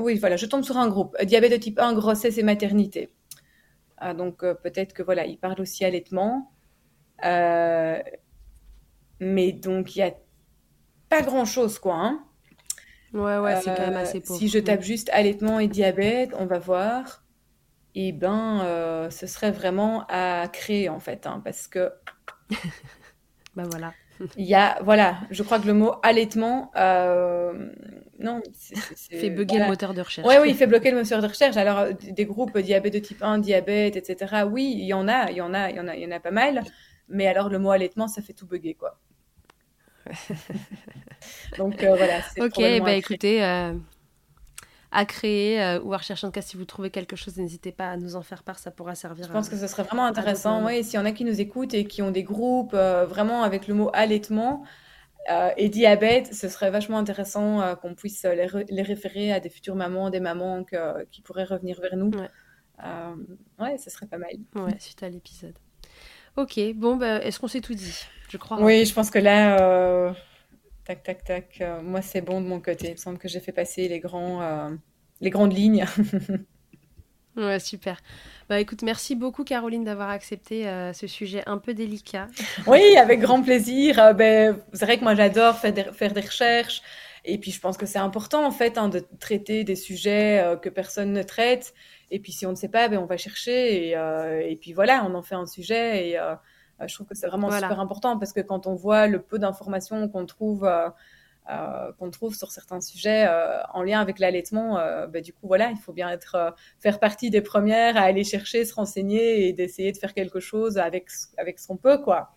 oui, 0.00 0.18
voilà, 0.18 0.36
je 0.36 0.46
tombe 0.46 0.62
sur 0.62 0.76
un 0.76 0.88
groupe, 0.88 1.16
diabète 1.22 1.52
de 1.52 1.56
type 1.56 1.78
1, 1.78 1.92
grossesse 1.94 2.38
et 2.38 2.42
maternité. 2.42 3.10
Ah, 3.96 4.14
donc, 4.14 4.42
euh, 4.42 4.54
peut-être 4.54 4.92
que 4.92 5.02
voilà, 5.02 5.26
il 5.26 5.38
parle 5.38 5.60
aussi 5.60 5.84
allaitement. 5.84 6.52
Euh, 7.24 8.02
mais 9.20 9.52
donc, 9.52 9.96
il 9.96 10.00
n'y 10.00 10.08
a 10.08 10.14
pas 11.08 11.22
grand-chose, 11.22 11.78
quoi. 11.78 11.94
Hein. 11.96 12.24
Ouais, 13.14 13.38
ouais, 13.38 13.60
c'est 13.60 13.74
quand 13.74 13.86
même 13.86 13.96
assez 13.96 14.20
pauvre. 14.20 14.38
Si 14.38 14.48
je 14.48 14.58
tape 14.58 14.82
juste 14.82 15.08
allaitement 15.12 15.60
et 15.60 15.68
diabète, 15.68 16.34
on 16.38 16.46
va 16.46 16.58
voir. 16.58 17.22
Et 17.96 18.08
eh 18.08 18.12
ben, 18.12 18.60
euh, 18.64 19.08
ce 19.08 19.28
serait 19.28 19.52
vraiment 19.52 20.04
à 20.08 20.48
créer, 20.52 20.88
en 20.88 20.98
fait, 20.98 21.28
hein, 21.28 21.40
parce 21.44 21.68
que... 21.68 21.92
ben 23.54 23.68
voilà. 23.70 23.94
Il 24.36 24.44
y 24.44 24.54
a, 24.54 24.78
voilà, 24.82 25.18
je 25.30 25.44
crois 25.44 25.60
que 25.60 25.66
le 25.66 25.74
mot 25.74 25.94
allaitement, 26.02 26.72
euh, 26.76 27.70
non, 28.18 28.42
fait 29.10 29.30
bugger 29.30 29.60
le 29.60 29.66
moteur 29.66 29.94
de 29.94 30.00
recherche. 30.00 30.26
Oui, 30.26 30.34
oui, 30.40 30.50
il 30.50 30.56
fait 30.56 30.66
bloquer 30.66 30.90
le 30.90 30.98
moteur 30.98 31.22
de 31.22 31.28
recherche. 31.28 31.56
Alors, 31.56 31.78
euh, 31.78 31.92
des 31.92 32.24
groupes 32.24 32.58
diabète 32.58 32.94
de 32.94 32.98
type 32.98 33.22
1, 33.22 33.38
diabète, 33.38 33.96
etc. 33.96 34.42
Oui, 34.50 34.74
il 34.76 34.86
y 34.86 34.94
en 34.94 35.06
a, 35.06 35.30
il 35.30 35.36
y 35.36 35.40
en 35.40 35.54
a, 35.54 35.70
il 35.70 35.76
y 35.76 35.80
en 35.80 35.86
a, 35.86 35.94
il 35.94 36.02
y 36.02 36.06
en 36.06 36.10
a 36.10 36.20
pas 36.20 36.32
mal. 36.32 36.64
Mais 37.08 37.28
alors, 37.28 37.48
le 37.48 37.60
mot 37.60 37.70
allaitement, 37.70 38.08
ça 38.08 38.22
fait 38.22 38.32
tout 38.32 38.46
bugger, 38.46 38.74
quoi. 38.74 38.98
Donc, 41.58 41.82
euh, 41.82 41.96
voilà. 41.96 42.20
Ok, 42.38 42.60
bah 42.82 42.94
écoutez, 42.94 43.42
à 44.94 45.04
créer 45.04 45.60
euh, 45.60 45.80
ou 45.80 45.92
à 45.92 45.98
rechercher. 45.98 46.26
En 46.26 46.30
tout 46.30 46.34
cas, 46.34 46.42
si 46.42 46.56
vous 46.56 46.64
trouvez 46.64 46.90
quelque 46.90 47.16
chose, 47.16 47.36
n'hésitez 47.36 47.72
pas 47.72 47.90
à 47.90 47.96
nous 47.96 48.14
en 48.14 48.22
faire 48.22 48.44
part, 48.44 48.58
ça 48.58 48.70
pourra 48.70 48.94
servir. 48.94 49.26
Je 49.26 49.32
pense 49.32 49.48
que 49.48 49.56
ce 49.56 49.66
serait 49.66 49.82
vraiment 49.82 50.06
intéressant. 50.06 50.64
Oui, 50.64 50.84
s'il 50.84 50.94
y 50.94 50.98
en 50.98 51.04
a 51.04 51.10
qui 51.10 51.24
nous 51.24 51.40
écoutent 51.40 51.74
et 51.74 51.84
qui 51.84 52.00
ont 52.00 52.12
des 52.12 52.22
groupes 52.22 52.74
euh, 52.74 53.04
vraiment 53.04 53.42
avec 53.42 53.66
le 53.66 53.74
mot 53.74 53.90
allaitement 53.92 54.64
euh, 55.30 55.50
et 55.56 55.68
diabète, 55.68 56.32
ce 56.32 56.48
serait 56.48 56.70
vachement 56.70 56.98
intéressant 56.98 57.74
qu'on 57.82 57.94
puisse 57.94 58.24
les, 58.24 58.82
référer 58.82 59.32
à 59.32 59.40
des 59.40 59.48
futures 59.48 59.74
mamans, 59.74 60.10
des 60.10 60.20
mamans 60.20 60.64
qui 61.10 61.22
pourraient 61.22 61.44
revenir 61.44 61.80
vers 61.80 61.96
nous. 61.96 62.12
Ouais. 63.58 63.78
ce 63.78 63.90
serait 63.90 64.06
pas 64.06 64.18
mal. 64.18 64.30
Ouais, 64.54 64.78
suite 64.78 65.02
à 65.02 65.08
l'épisode. 65.08 65.58
Ok, 66.36 66.60
bon, 66.74 66.96
bah, 66.96 67.22
est-ce 67.24 67.40
qu'on 67.40 67.48
s'est 67.48 67.60
tout 67.60 67.74
dit? 67.74 68.06
Je 68.28 68.36
crois. 68.36 68.60
Oui, 68.60 68.84
je 68.84 68.94
pense 68.94 69.10
que 69.10 69.18
là 69.18 70.14
Tac, 70.84 71.02
tac, 71.02 71.24
tac. 71.24 71.58
Euh, 71.62 71.80
moi, 71.80 72.02
c'est 72.02 72.20
bon 72.20 72.42
de 72.42 72.46
mon 72.46 72.60
côté. 72.60 72.88
Il 72.88 72.92
me 72.92 72.96
semble 72.96 73.16
que 73.16 73.26
j'ai 73.26 73.40
fait 73.40 73.52
passer 73.52 73.88
les, 73.88 74.00
grands, 74.00 74.42
euh, 74.42 74.68
les 75.22 75.30
grandes 75.30 75.54
lignes. 75.54 75.86
ouais, 77.36 77.58
super. 77.58 78.00
Bah 78.50 78.60
écoute, 78.60 78.82
merci 78.82 79.16
beaucoup 79.16 79.44
Caroline 79.44 79.84
d'avoir 79.84 80.10
accepté 80.10 80.68
euh, 80.68 80.92
ce 80.92 81.06
sujet 81.06 81.42
un 81.46 81.56
peu 81.56 81.72
délicat. 81.72 82.26
oui, 82.66 82.98
avec 82.98 83.20
grand 83.20 83.42
plaisir. 83.42 84.14
ben, 84.14 84.60
c'est 84.74 84.84
vrai 84.84 84.98
que 84.98 85.04
moi, 85.04 85.14
j'adore 85.14 85.56
faire 85.56 85.72
des, 85.72 85.84
faire 85.84 86.12
des 86.12 86.20
recherches. 86.20 86.82
Et 87.24 87.38
puis, 87.38 87.50
je 87.50 87.60
pense 87.60 87.78
que 87.78 87.86
c'est 87.86 87.98
important, 87.98 88.44
en 88.46 88.50
fait, 88.50 88.76
hein, 88.76 88.90
de 88.90 89.02
traiter 89.18 89.64
des 89.64 89.76
sujets 89.76 90.58
que 90.60 90.68
personne 90.68 91.14
ne 91.14 91.22
traite. 91.22 91.72
Et 92.10 92.18
puis, 92.18 92.32
si 92.32 92.44
on 92.44 92.50
ne 92.50 92.56
sait 92.56 92.68
pas, 92.68 92.88
ben, 92.88 92.98
on 92.98 93.06
va 93.06 93.16
chercher. 93.16 93.88
Et, 93.88 94.50
et 94.50 94.56
puis, 94.56 94.74
voilà, 94.74 95.02
on 95.08 95.14
en 95.14 95.22
fait 95.22 95.34
un 95.34 95.46
sujet. 95.46 96.10
Et 96.10 96.18
euh, 96.18 96.34
je 96.86 96.94
trouve 96.94 97.06
que 97.06 97.14
c'est 97.14 97.26
vraiment 97.26 97.50
super 97.50 97.80
important 97.80 98.18
parce 98.18 98.32
que 98.32 98.40
quand 98.40 98.66
on 98.66 98.74
voit 98.74 99.06
le 99.06 99.20
peu 99.20 99.38
d'informations 99.38 100.08
qu'on 100.08 100.26
trouve, 100.26 100.64
euh, 100.64 100.88
euh, 101.50 101.92
qu'on 101.98 102.10
trouve 102.10 102.34
sur 102.34 102.50
certains 102.50 102.80
sujets 102.80 103.28
en 103.72 103.82
lien 103.82 104.00
avec 104.00 104.18
l'allaitement, 104.18 104.74
bah, 105.08 105.20
du 105.20 105.32
coup, 105.32 105.46
voilà, 105.46 105.70
il 105.70 105.76
faut 105.76 105.92
bien 105.92 106.10
être, 106.10 106.54
faire 106.80 106.98
partie 106.98 107.30
des 107.30 107.42
premières 107.42 107.96
à 107.96 108.00
aller 108.00 108.24
chercher, 108.24 108.64
se 108.64 108.74
renseigner 108.74 109.46
et 109.48 109.52
d'essayer 109.52 109.92
de 109.92 109.98
faire 109.98 110.14
quelque 110.14 110.40
chose 110.40 110.78
avec, 110.78 111.08
avec 111.36 111.58
ce 111.58 111.68
qu'on 111.68 111.76
peut, 111.76 111.98
quoi. 111.98 112.34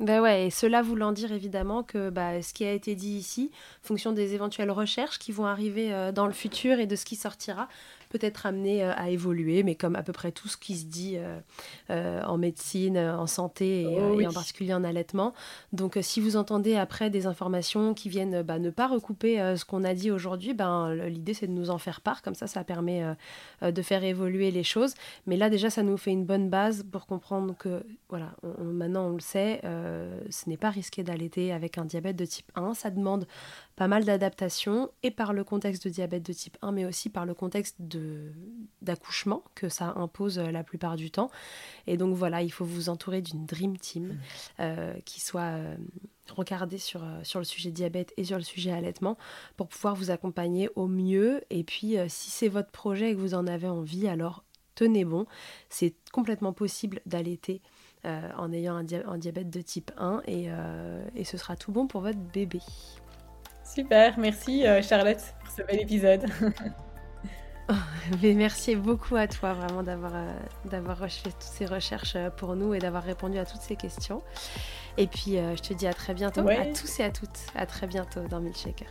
Ben 0.00 0.20
ouais, 0.20 0.46
et 0.46 0.50
cela 0.50 0.82
voulant 0.82 1.12
dire 1.12 1.30
évidemment 1.30 1.84
que 1.84 2.10
bah, 2.10 2.42
ce 2.42 2.52
qui 2.52 2.64
a 2.64 2.72
été 2.72 2.96
dit 2.96 3.16
ici, 3.16 3.52
fonction 3.80 4.10
des 4.10 4.34
éventuelles 4.34 4.72
recherches 4.72 5.20
qui 5.20 5.30
vont 5.30 5.46
arriver 5.46 6.10
dans 6.12 6.26
le 6.26 6.32
futur 6.32 6.80
et 6.80 6.86
de 6.86 6.96
ce 6.96 7.04
qui 7.04 7.14
sortira, 7.14 7.68
peut-être 8.14 8.46
amené 8.46 8.84
euh, 8.84 8.92
à 8.94 9.10
évoluer, 9.10 9.64
mais 9.64 9.74
comme 9.74 9.96
à 9.96 10.04
peu 10.04 10.12
près 10.12 10.30
tout 10.30 10.46
ce 10.46 10.56
qui 10.56 10.76
se 10.76 10.84
dit 10.84 11.14
euh, 11.16 11.40
euh, 11.90 12.22
en 12.22 12.38
médecine, 12.38 12.96
en 12.96 13.26
santé 13.26 13.82
et, 13.82 13.98
oh 14.00 14.22
en 14.24 14.32
particulier 14.32 14.72
en 14.72 14.84
allaitement. 14.84 15.34
Donc 15.72 15.98
si 16.00 16.20
vous 16.20 16.36
entendez 16.36 16.76
après 16.76 17.10
des 17.10 17.26
informations 17.26 17.92
qui 17.92 18.08
viennent 18.08 18.42
bah, 18.42 18.60
ne 18.60 18.70
pas 18.70 18.86
recouper 18.86 19.38
ce 19.56 19.64
qu'on 19.64 19.82
a 19.82 19.94
dit 19.94 20.12
aujourd'hui, 20.12 20.54
ben, 20.54 20.94
l'idée 20.94 21.34
c'est 21.34 21.48
de 21.48 21.52
nous 21.52 21.70
en 21.70 21.78
faire 21.78 22.00
part, 22.00 22.22
comme 22.22 22.36
ça 22.36 22.46
ça 22.46 22.62
permet 22.62 23.02
de 23.62 23.82
faire 23.82 24.04
évoluer 24.04 24.52
les 24.52 24.62
choses. 24.62 24.94
Mais 25.26 25.36
là 25.36 25.50
déjà 25.50 25.70
ça 25.70 25.82
nous 25.82 25.96
fait 25.96 26.12
une 26.12 26.24
bonne 26.24 26.48
base 26.48 26.84
pour 26.84 27.06
comprendre 27.06 27.56
que 27.58 27.84
voilà, 28.08 28.30
maintenant 28.62 29.08
on 29.08 29.14
le 29.14 29.20
sait, 29.20 29.60
ce 30.30 30.48
n'est 30.48 30.56
pas 30.56 30.70
risqué 30.70 31.02
d'allaiter 31.02 31.52
avec 31.52 31.78
un 31.78 31.84
diabète 31.84 32.16
de 32.16 32.24
type 32.24 32.50
1, 32.54 32.74
ça 32.74 32.90
demande 32.90 33.26
pas 33.76 33.88
mal 33.88 34.04
d'adaptations 34.04 34.90
et 35.02 35.10
par 35.10 35.32
le 35.32 35.42
contexte 35.42 35.84
de 35.84 35.90
diabète 35.90 36.22
de 36.22 36.32
type 36.32 36.56
1 36.62 36.72
mais 36.72 36.84
aussi 36.84 37.10
par 37.10 37.26
le 37.26 37.34
contexte 37.34 37.76
d'accouchement 38.82 39.42
que 39.54 39.68
ça 39.68 39.94
impose 39.96 40.38
euh, 40.38 40.50
la 40.50 40.62
plupart 40.62 40.96
du 40.96 41.10
temps. 41.10 41.30
Et 41.86 41.96
donc 41.96 42.14
voilà, 42.14 42.42
il 42.42 42.50
faut 42.50 42.64
vous 42.64 42.88
entourer 42.88 43.20
d'une 43.20 43.46
dream 43.46 43.76
team 43.76 44.06
mmh. 44.06 44.18
euh, 44.60 44.94
qui 45.04 45.20
soit 45.20 45.40
euh, 45.40 45.76
regardée 46.30 46.78
sur, 46.78 47.04
sur 47.24 47.40
le 47.40 47.44
sujet 47.44 47.70
diabète 47.70 48.14
et 48.16 48.24
sur 48.24 48.36
le 48.36 48.44
sujet 48.44 48.70
allaitement 48.70 49.18
pour 49.56 49.68
pouvoir 49.68 49.94
vous 49.96 50.10
accompagner 50.10 50.68
au 50.76 50.86
mieux. 50.86 51.42
Et 51.50 51.64
puis 51.64 51.96
si 52.08 52.30
c'est 52.30 52.48
votre 52.48 52.70
projet 52.70 53.10
et 53.10 53.14
que 53.14 53.20
vous 53.20 53.34
en 53.34 53.46
avez 53.46 53.68
envie, 53.68 54.08
alors 54.08 54.44
tenez 54.74 55.04
bon, 55.04 55.26
c'est 55.68 55.94
complètement 56.12 56.52
possible 56.52 57.00
d'allaiter. 57.06 57.60
en 58.04 58.52
ayant 58.52 58.76
un, 58.76 59.18
diabète 59.18 59.50
de 59.50 59.60
type 59.60 59.90
1 59.98 60.22
et, 60.26 60.48
et 61.14 61.24
ce 61.24 61.36
sera 61.36 61.56
tout 61.56 61.72
bon 61.72 61.86
pour 61.86 62.00
votre 62.00 62.18
bébé. 62.18 62.60
Super, 63.74 64.16
merci 64.20 64.64
euh, 64.66 64.82
Charlotte 64.82 65.20
pour 65.40 65.50
ce 65.52 65.62
bel 65.62 65.80
épisode. 65.80 66.26
Mais 68.22 68.34
merci 68.34 68.76
beaucoup 68.76 69.16
à 69.16 69.26
toi 69.26 69.52
vraiment 69.52 69.82
d'avoir 69.82 70.12
euh, 70.14 70.32
d'avoir 70.66 70.98
fait 70.98 71.30
toutes 71.30 71.40
ces 71.40 71.66
recherches 71.66 72.14
euh, 72.14 72.30
pour 72.30 72.54
nous 72.54 72.74
et 72.74 72.78
d'avoir 72.78 73.02
répondu 73.02 73.36
à 73.36 73.44
toutes 73.44 73.62
ces 73.62 73.74
questions. 73.74 74.22
Et 74.96 75.08
puis 75.08 75.32
je 75.32 75.60
te 75.60 75.74
dis 75.74 75.88
à 75.88 75.92
très 75.92 76.14
bientôt 76.14 76.46
à 76.48 76.66
tous 76.66 77.00
et 77.00 77.02
à 77.02 77.10
toutes. 77.10 77.46
À 77.56 77.66
très 77.66 77.88
bientôt 77.88 78.20
dans 78.30 78.38
Milkshaker. 78.38 78.86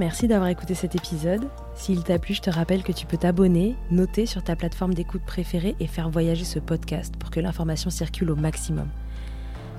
Merci 0.00 0.26
d'avoir 0.26 0.48
écouté 0.48 0.74
cet 0.74 0.94
épisode. 0.94 1.50
S'il 1.74 2.04
t'a 2.04 2.18
plu, 2.18 2.32
je 2.32 2.40
te 2.40 2.50
rappelle 2.50 2.82
que 2.82 2.92
tu 2.92 3.04
peux 3.04 3.18
t'abonner, 3.18 3.76
noter 3.90 4.24
sur 4.24 4.42
ta 4.42 4.56
plateforme 4.56 4.94
d'écoute 4.94 5.22
préférée 5.26 5.76
et 5.78 5.86
faire 5.86 6.08
voyager 6.08 6.44
ce 6.44 6.58
podcast 6.58 7.16
pour 7.18 7.30
que 7.30 7.40
l'information 7.40 7.90
circule 7.90 8.30
au 8.30 8.36
maximum. 8.36 8.88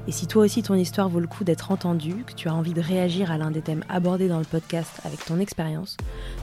Et 0.07 0.13
si 0.13 0.25
toi 0.25 0.45
aussi 0.45 0.63
ton 0.63 0.75
histoire 0.75 1.09
vaut 1.09 1.19
le 1.19 1.27
coup 1.27 1.43
d'être 1.43 1.69
entendue, 1.69 2.23
que 2.25 2.31
tu 2.31 2.47
as 2.47 2.53
envie 2.53 2.73
de 2.73 2.79
réagir 2.79 3.29
à 3.29 3.37
l'un 3.37 3.51
des 3.51 3.61
thèmes 3.61 3.83
abordés 3.89 4.29
dans 4.29 4.39
le 4.39 4.45
podcast 4.45 5.01
avec 5.03 5.25
ton 5.25 5.37
expérience, 5.39 5.97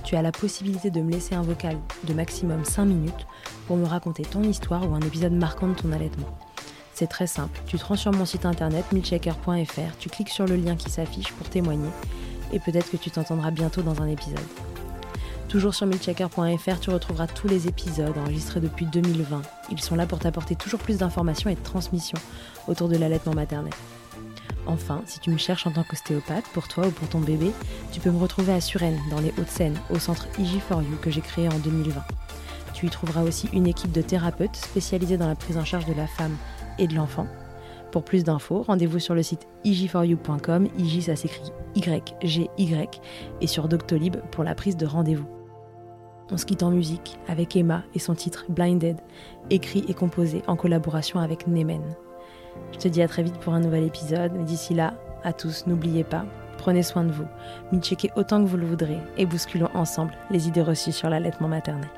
tu 0.05 0.17
as 0.17 0.23
la 0.23 0.33
possibilité 0.33 0.91
de 0.91 1.01
me 1.01 1.11
laisser 1.11 1.35
un 1.35 1.41
vocal 1.41 1.79
de 2.07 2.13
maximum 2.13 2.63
5 2.63 2.85
minutes 2.85 3.27
pour 3.67 3.79
me 3.79 3.87
raconter 3.87 4.23
ton 4.23 4.43
histoire 4.43 4.89
ou 4.89 4.95
un 4.95 5.01
épisode 5.01 5.33
marquant 5.33 5.69
de 5.69 5.75
ton 5.75 5.93
allaitement. 5.93 6.29
C'est 6.93 7.07
très 7.07 7.27
simple, 7.27 7.59
tu 7.67 7.79
te 7.79 7.85
rends 7.85 7.97
sur 7.97 8.13
mon 8.13 8.27
site 8.27 8.45
internet 8.45 8.85
milchecker.fr, 8.93 9.97
tu 9.99 10.11
cliques 10.11 10.29
sur 10.29 10.47
le 10.47 10.57
lien 10.57 10.77
qui 10.77 10.91
s'affiche 10.91 11.33
pour 11.33 11.49
témoigner 11.49 11.89
et 12.53 12.61
peut-être 12.61 12.91
que 12.91 12.99
tu 12.99 13.11
t'entendras 13.11 13.51
bientôt 13.51 13.81
dans 13.81 14.03
un 14.03 14.09
épisode. 14.09 14.39
Toujours 15.49 15.75
sur 15.75 15.87
milchecker.fr, 15.87 16.81
tu 16.81 16.91
retrouveras 16.91 17.29
tous 17.29 17.49
les 17.49 17.67
épisodes 17.69 18.17
enregistrés 18.19 18.61
depuis 18.61 18.87
2020. 18.87 19.43
Ils 19.71 19.81
sont 19.81 19.95
là 19.95 20.05
pour 20.05 20.19
t'apporter 20.19 20.55
toujours 20.55 20.81
plus 20.81 20.99
d'informations 20.99 21.49
et 21.49 21.55
de 21.55 21.63
transmissions 21.63 22.19
autour 22.69 22.89
de 22.89 22.97
l'allaitement 22.97 23.35
maternel. 23.35 23.73
Enfin, 24.67 25.03
si 25.07 25.21
tu 25.21 25.31
me 25.31 25.37
cherches 25.37 25.67
en 25.67 25.73
tant 25.73 25.83
qu'ostéopathe, 25.83 26.47
pour 26.53 26.69
toi 26.69 26.87
ou 26.87 26.91
pour 26.91 27.09
ton 27.09 27.21
bébé, 27.21 27.51
tu 27.93 28.01
peux 28.01 28.11
me 28.11 28.19
retrouver 28.19 28.53
à 28.53 28.61
Suresnes, 28.61 29.01
dans 29.11 29.21
les 29.21 29.31
Hauts-de-Seine, 29.31 29.79
au 29.91 29.99
centre 29.99 30.27
IG4U 30.39 30.99
que 31.03 31.11
j'ai 31.11 31.21
créé 31.21 31.49
en 31.49 31.59
2020. 31.59 32.03
Tu 32.73 32.87
y 32.87 32.91
trouveras 32.91 33.23
aussi 33.23 33.49
une 33.53 33.67
équipe 33.67 33.93
de 33.93 34.03
thérapeutes 34.03 34.57
spécialisés 34.57 35.17
dans 35.17 35.29
la 35.29 35.35
prise 35.35 35.59
en 35.59 35.65
charge 35.65 35.87
de 35.87 35.95
la 35.95 36.07
femme 36.07 36.37
et 36.79 36.87
de 36.87 36.95
l'enfant. 36.95 37.27
Pour 37.93 38.05
plus 38.05 38.25
d'infos, 38.25 38.63
rendez-vous 38.63 38.99
sur 38.99 39.15
le 39.15 39.23
site 39.23 39.47
ig4u.com, 39.65 40.69
IG 40.79 41.03
ça 41.03 41.15
s'écrit 41.15 41.53
Y-G-Y, 41.77 43.01
et 43.41 43.47
sur 43.47 43.69
Doctolib 43.69 44.17
pour 44.33 44.43
la 44.43 44.55
prise 44.55 44.77
de 44.77 44.87
rendez-vous. 44.87 45.29
On 46.31 46.39
se 46.39 46.47
quitte 46.47 46.63
en 46.63 46.71
musique 46.71 47.19
avec 47.29 47.55
Emma 47.55 47.85
et 47.95 47.99
son 47.99 48.15
titre 48.15 48.47
Blinded, 48.49 48.97
écrit 49.51 49.85
et 49.89 49.95
composé 49.95 50.43
en 50.47 50.57
collaboration 50.57 51.21
avec 51.21 51.47
Nemen. 51.47 51.83
Je 52.75 52.79
te 52.79 52.89
dis 52.89 53.03
à 53.03 53.09
très 53.09 53.23
vite 53.23 53.39
pour 53.39 53.55
un 53.55 53.61
nouvel 53.61 53.85
épisode, 53.85 54.45
d'ici 54.45 54.75
là, 54.75 54.95
à 55.23 55.33
tous, 55.33 55.67
n'oubliez 55.69 56.03
pas, 56.03 56.25
prenez 56.59 56.83
soin 56.83 57.05
de 57.05 57.13
vous, 57.13 57.27
mi-checkez 57.71 58.11
autant 58.17 58.43
que 58.43 58.49
vous 58.49 58.57
le 58.57 58.67
voudrez. 58.67 58.99
Et 59.17 59.27
bousculons 59.27 59.71
ensemble 59.75 60.13
les 60.31 60.49
idées 60.49 60.61
reçues 60.61 60.93
sur 60.93 61.09
l'allaitement 61.09 61.49
maternel. 61.49 61.89